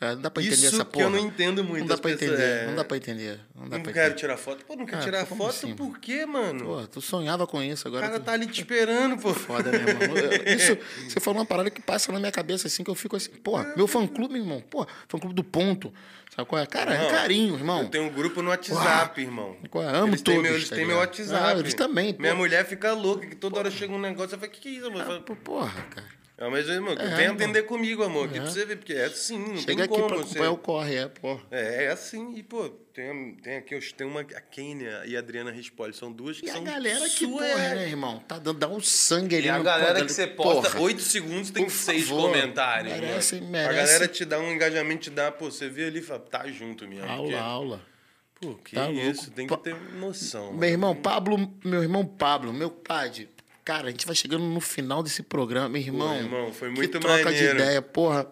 É, 0.02 0.14
não 0.16 0.20
dá 0.22 0.30
pra 0.30 0.42
entender 0.42 0.56
Isso 0.66 0.74
essa 0.74 0.84
que 0.84 0.90
porra. 0.92 1.04
eu 1.06 1.10
não 1.10 1.18
entendo 1.18 1.62
muito. 1.62 1.80
Não 1.80 1.86
dá 1.86 1.96
pra 1.96 2.10
pessoas- 2.10 2.30
entender, 2.32 2.42
é, 2.42 2.66
não 2.66 2.74
dá 2.74 2.84
pra 2.84 2.96
entender. 2.96 3.40
Não 3.54 3.68
dá 3.68 3.76
Não 3.76 3.82
pra 3.84 3.92
quero 3.92 4.06
entender. 4.06 4.20
tirar 4.20 4.36
foto. 4.36 4.64
Pô, 4.64 4.74
não 4.74 4.84
quer 4.84 4.96
Ah, 4.96 5.00
tirar 5.00 5.24
foto? 5.26 5.46
assim, 5.46 5.74
por 5.76 5.98
quê, 6.00 6.26
mano? 6.26 6.64
Pô, 6.64 6.86
tu 6.88 7.00
sonhava 7.00 7.46
com 7.46 7.62
isso 7.62 7.84
o 7.86 7.88
agora. 7.88 8.06
cara 8.08 8.18
tu... 8.20 8.24
tá 8.24 8.32
ali 8.32 8.46
te 8.46 8.60
esperando, 8.62 9.16
pô. 9.16 9.32
Foda, 9.34 9.70
meu 9.70 9.80
irmão. 9.80 10.16
Eu- 10.16 10.42
Isso, 10.56 10.76
você 11.08 11.20
falou 11.20 11.38
uma 11.40 11.46
parada 11.46 11.70
que 11.70 11.80
passa 11.80 12.10
na 12.12 12.18
minha 12.18 12.32
cabeça 12.32 12.66
assim, 12.66 12.82
que 12.82 12.90
eu 12.90 12.94
fico 12.94 13.14
assim, 13.16 13.30
porra, 13.30 13.72
meu 13.76 13.86
fã-clube, 13.86 14.34
irmão, 14.36 14.60
pô, 14.60 14.86
fã-clube 15.08 15.34
do 15.34 15.44
ponto. 15.44 15.92
Sabe 16.34 16.48
qual 16.48 16.62
é? 16.62 16.66
Cara, 16.66 16.94
é 16.94 17.10
carinho, 17.10 17.54
irmão. 17.54 17.82
Eu 17.82 17.88
tenho 17.90 18.04
um 18.04 18.10
grupo 18.10 18.40
no 18.42 18.48
WhatsApp, 18.48 19.20
irmão. 19.20 19.54
Qual 19.70 19.84
é? 19.84 19.94
Amo 19.94 20.08
eles 20.08 20.22
têm 20.22 20.34
todos, 20.36 20.48
meu, 20.50 20.56
eles 20.58 20.68
tá 20.70 20.76
têm 20.76 20.86
meu? 20.86 20.96
WhatsApp. 20.96 21.44
Ah, 21.56 21.58
eles 21.60 21.74
também, 21.74 22.14
pô. 22.14 22.22
Minha 22.22 22.34
mulher 22.34 22.64
fica 22.66 22.92
louca, 22.94 23.26
que 23.26 23.36
toda 23.36 23.58
hora 23.58 23.70
chega 23.70 23.92
um 23.92 24.00
negócio. 24.00 24.34
Eu 24.34 24.38
falo, 24.40 24.50
o 24.50 24.54
que, 24.54 24.60
que 24.60 24.68
é 24.68 24.72
isso, 24.72 24.86
amor? 24.86 25.20
Pô, 25.20 25.36
Porra, 25.36 25.82
cara. 25.90 26.06
É, 26.44 26.48
mas, 26.50 26.68
irmão, 26.68 26.92
É, 26.94 27.06
vem 27.14 27.20
irmão. 27.26 27.34
atender 27.36 27.62
comigo, 27.64 28.02
amor, 28.02 28.26
aqui 28.28 28.40
pra 28.40 28.50
você 28.50 28.64
ver, 28.64 28.76
porque 28.76 28.92
é 28.92 29.04
assim, 29.04 29.38
não 29.38 29.56
Chega 29.56 29.66
tem 29.66 29.80
aqui 29.82 29.88
como. 29.88 30.06
pra 30.08 30.16
você... 30.16 30.24
acompanhar 30.30 30.50
o 30.50 30.56
corre, 30.58 30.96
é, 30.96 31.06
porra. 31.08 31.40
É, 31.50 31.84
é 31.84 31.88
assim, 31.90 32.34
e, 32.36 32.42
pô, 32.42 32.68
tem, 32.92 33.34
tem 33.36 33.56
aqui, 33.58 33.74
eu 33.74 33.80
tenho 33.96 34.10
uma, 34.10 34.22
a 34.22 34.40
Kênia 34.40 35.02
e 35.06 35.14
a 35.14 35.20
Adriana 35.20 35.50
Rispoli, 35.52 35.92
são 35.94 36.10
duas 36.10 36.40
que 36.40 36.46
E 36.46 36.50
a 36.50 36.54
são 36.54 36.64
galera 36.64 37.08
que, 37.08 37.26
porra, 37.28 37.46
né, 37.46 37.88
irmão? 37.88 38.18
Tá 38.26 38.38
dando, 38.38 38.58
dá 38.58 38.68
um 38.68 38.80
sangue 38.80 39.36
ali 39.36 39.46
E 39.46 39.50
a 39.50 39.58
galera 39.60 39.86
quadro 39.92 40.06
que 40.06 40.12
você 40.12 40.26
posta. 40.26 40.80
8 40.80 41.00
segundos 41.00 41.50
tem 41.50 41.68
seis 41.68 42.08
comentários. 42.08 42.92
merece, 42.92 43.36
mano. 43.36 43.50
merece. 43.52 43.70
A 43.70 43.72
galera 43.84 44.08
te 44.08 44.24
dá 44.24 44.38
um 44.40 44.52
engajamento, 44.52 45.02
te 45.02 45.10
dá, 45.10 45.30
pô, 45.30 45.50
você 45.50 45.68
vê 45.68 45.84
ali 45.86 46.00
e 46.00 46.02
fala, 46.02 46.20
tá 46.20 46.46
junto 46.48 46.88
mesmo. 46.88 47.06
porque, 47.06 47.34
Aula, 47.34 47.40
aula. 47.40 47.92
Pô, 48.40 48.54
que 48.56 48.74
Tá 48.74 48.90
isso, 48.90 49.20
louco. 49.26 49.30
tem 49.36 49.46
que 49.46 49.56
ter 49.58 49.76
noção. 49.94 50.46
Meu 50.46 50.54
mano. 50.54 50.64
irmão 50.66 50.96
Pablo, 50.96 51.52
meu 51.64 51.82
irmão 51.82 52.04
Pablo, 52.04 52.52
meu 52.52 52.70
padre. 52.70 53.28
Cara, 53.64 53.88
a 53.88 53.90
gente 53.90 54.06
vai 54.06 54.14
chegando 54.16 54.44
no 54.44 54.60
final 54.60 55.02
desse 55.02 55.22
programa, 55.22 55.68
meu 55.68 55.80
irmão. 55.80 56.16
irmão, 56.16 56.52
foi 56.52 56.68
que 56.70 56.74
muito 56.76 56.98
troca 56.98 57.24
maneiro. 57.24 57.56
de 57.56 57.62
ideia, 57.62 57.80
porra. 57.80 58.26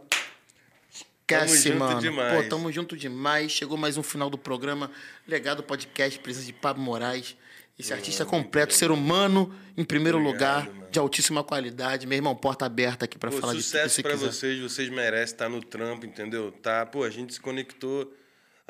Esquece, 0.93 1.69
junto 1.69 1.79
mano. 1.79 2.01
demais. 2.01 2.43
Pô, 2.43 2.49
tamo 2.49 2.73
junto 2.73 2.97
demais. 2.97 3.53
Chegou 3.53 3.79
mais 3.79 3.97
um 3.97 4.03
final 4.03 4.29
do 4.29 4.37
programa. 4.37 4.91
Legado 5.29 5.63
Podcast, 5.63 6.19
presença 6.19 6.47
de 6.47 6.53
Pablo 6.53 6.83
Moraes. 6.83 7.37
Esse 7.79 7.95
artista 7.95 8.27
completo, 8.27 8.75
ser 8.75 8.91
humano, 8.91 9.55
em 9.75 9.85
primeiro 9.85 10.19
Obrigado, 10.19 10.65
lugar, 10.67 10.75
mano. 10.75 10.91
de 10.91 10.99
altíssima 10.99 11.43
qualidade. 11.43 12.07
Meu 12.07 12.17
irmão, 12.17 12.37
porta 12.37 12.67
aberta 12.67 13.07
aqui 13.07 13.17
pra 13.17 13.31
Pô, 13.31 13.39
falar 13.39 13.55
de 13.55 13.61
tudo 13.61 13.73
que 13.73 13.89
sucesso 13.89 14.03
quiser. 14.03 14.17
vocês, 14.17 14.61
vocês 14.61 14.89
merecem 14.91 15.25
estar 15.33 15.49
no 15.49 15.63
trampo, 15.65 16.05
entendeu? 16.05 16.53
Tá, 16.53 16.85
pô, 16.85 17.05
a 17.05 17.09
gente 17.11 17.33
se 17.33 17.41
conectou 17.41 18.13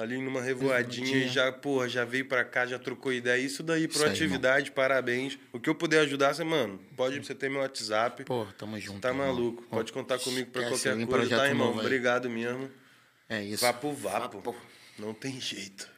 ali 0.01 0.21
numa 0.21 0.41
revoadinha 0.41 1.17
e 1.19 1.29
já, 1.29 1.53
porra, 1.53 1.89
já 1.89 2.05
veio 2.05 2.27
pra 2.27 2.45
cá, 2.45 2.67
já 2.67 2.79
trocou 2.79 3.13
ideia. 3.13 3.41
Isso 3.41 3.63
daí, 3.63 3.85
Isso 3.85 3.99
aí, 3.99 4.03
proatividade, 4.05 4.71
parabéns. 4.71 5.39
O 5.53 5.61
que 5.61 5.69
eu 5.69 5.75
puder 5.75 6.01
ajudar, 6.01 6.35
você, 6.35 6.45
mano, 6.45 6.81
pode 6.97 7.19
você 7.19 7.35
ter 7.35 7.51
meu 7.51 7.61
WhatsApp. 7.61 8.25
Pô, 8.25 8.47
tamo 8.57 8.79
junto. 8.79 9.01
tá 9.01 9.09
irmão. 9.09 9.27
maluco. 9.27 9.63
Pô, 9.65 9.77
Pode 9.77 9.93
contar 9.93 10.19
comigo 10.19 10.51
pra 10.51 10.63
esquece, 10.63 10.89
qualquer 10.89 11.07
coisa, 11.07 11.37
tá, 11.37 11.49
irmão? 11.49 11.69
novo. 11.69 11.81
Obrigado 11.81 12.31
mesmo. 12.31 12.71
É 13.29 13.43
isso. 13.43 13.65
Vapo, 13.65 13.93
vapo. 13.93 14.39
Vapo. 14.41 14.57
Não 14.99 15.13
tem 15.13 15.41
jeito. 15.41 15.90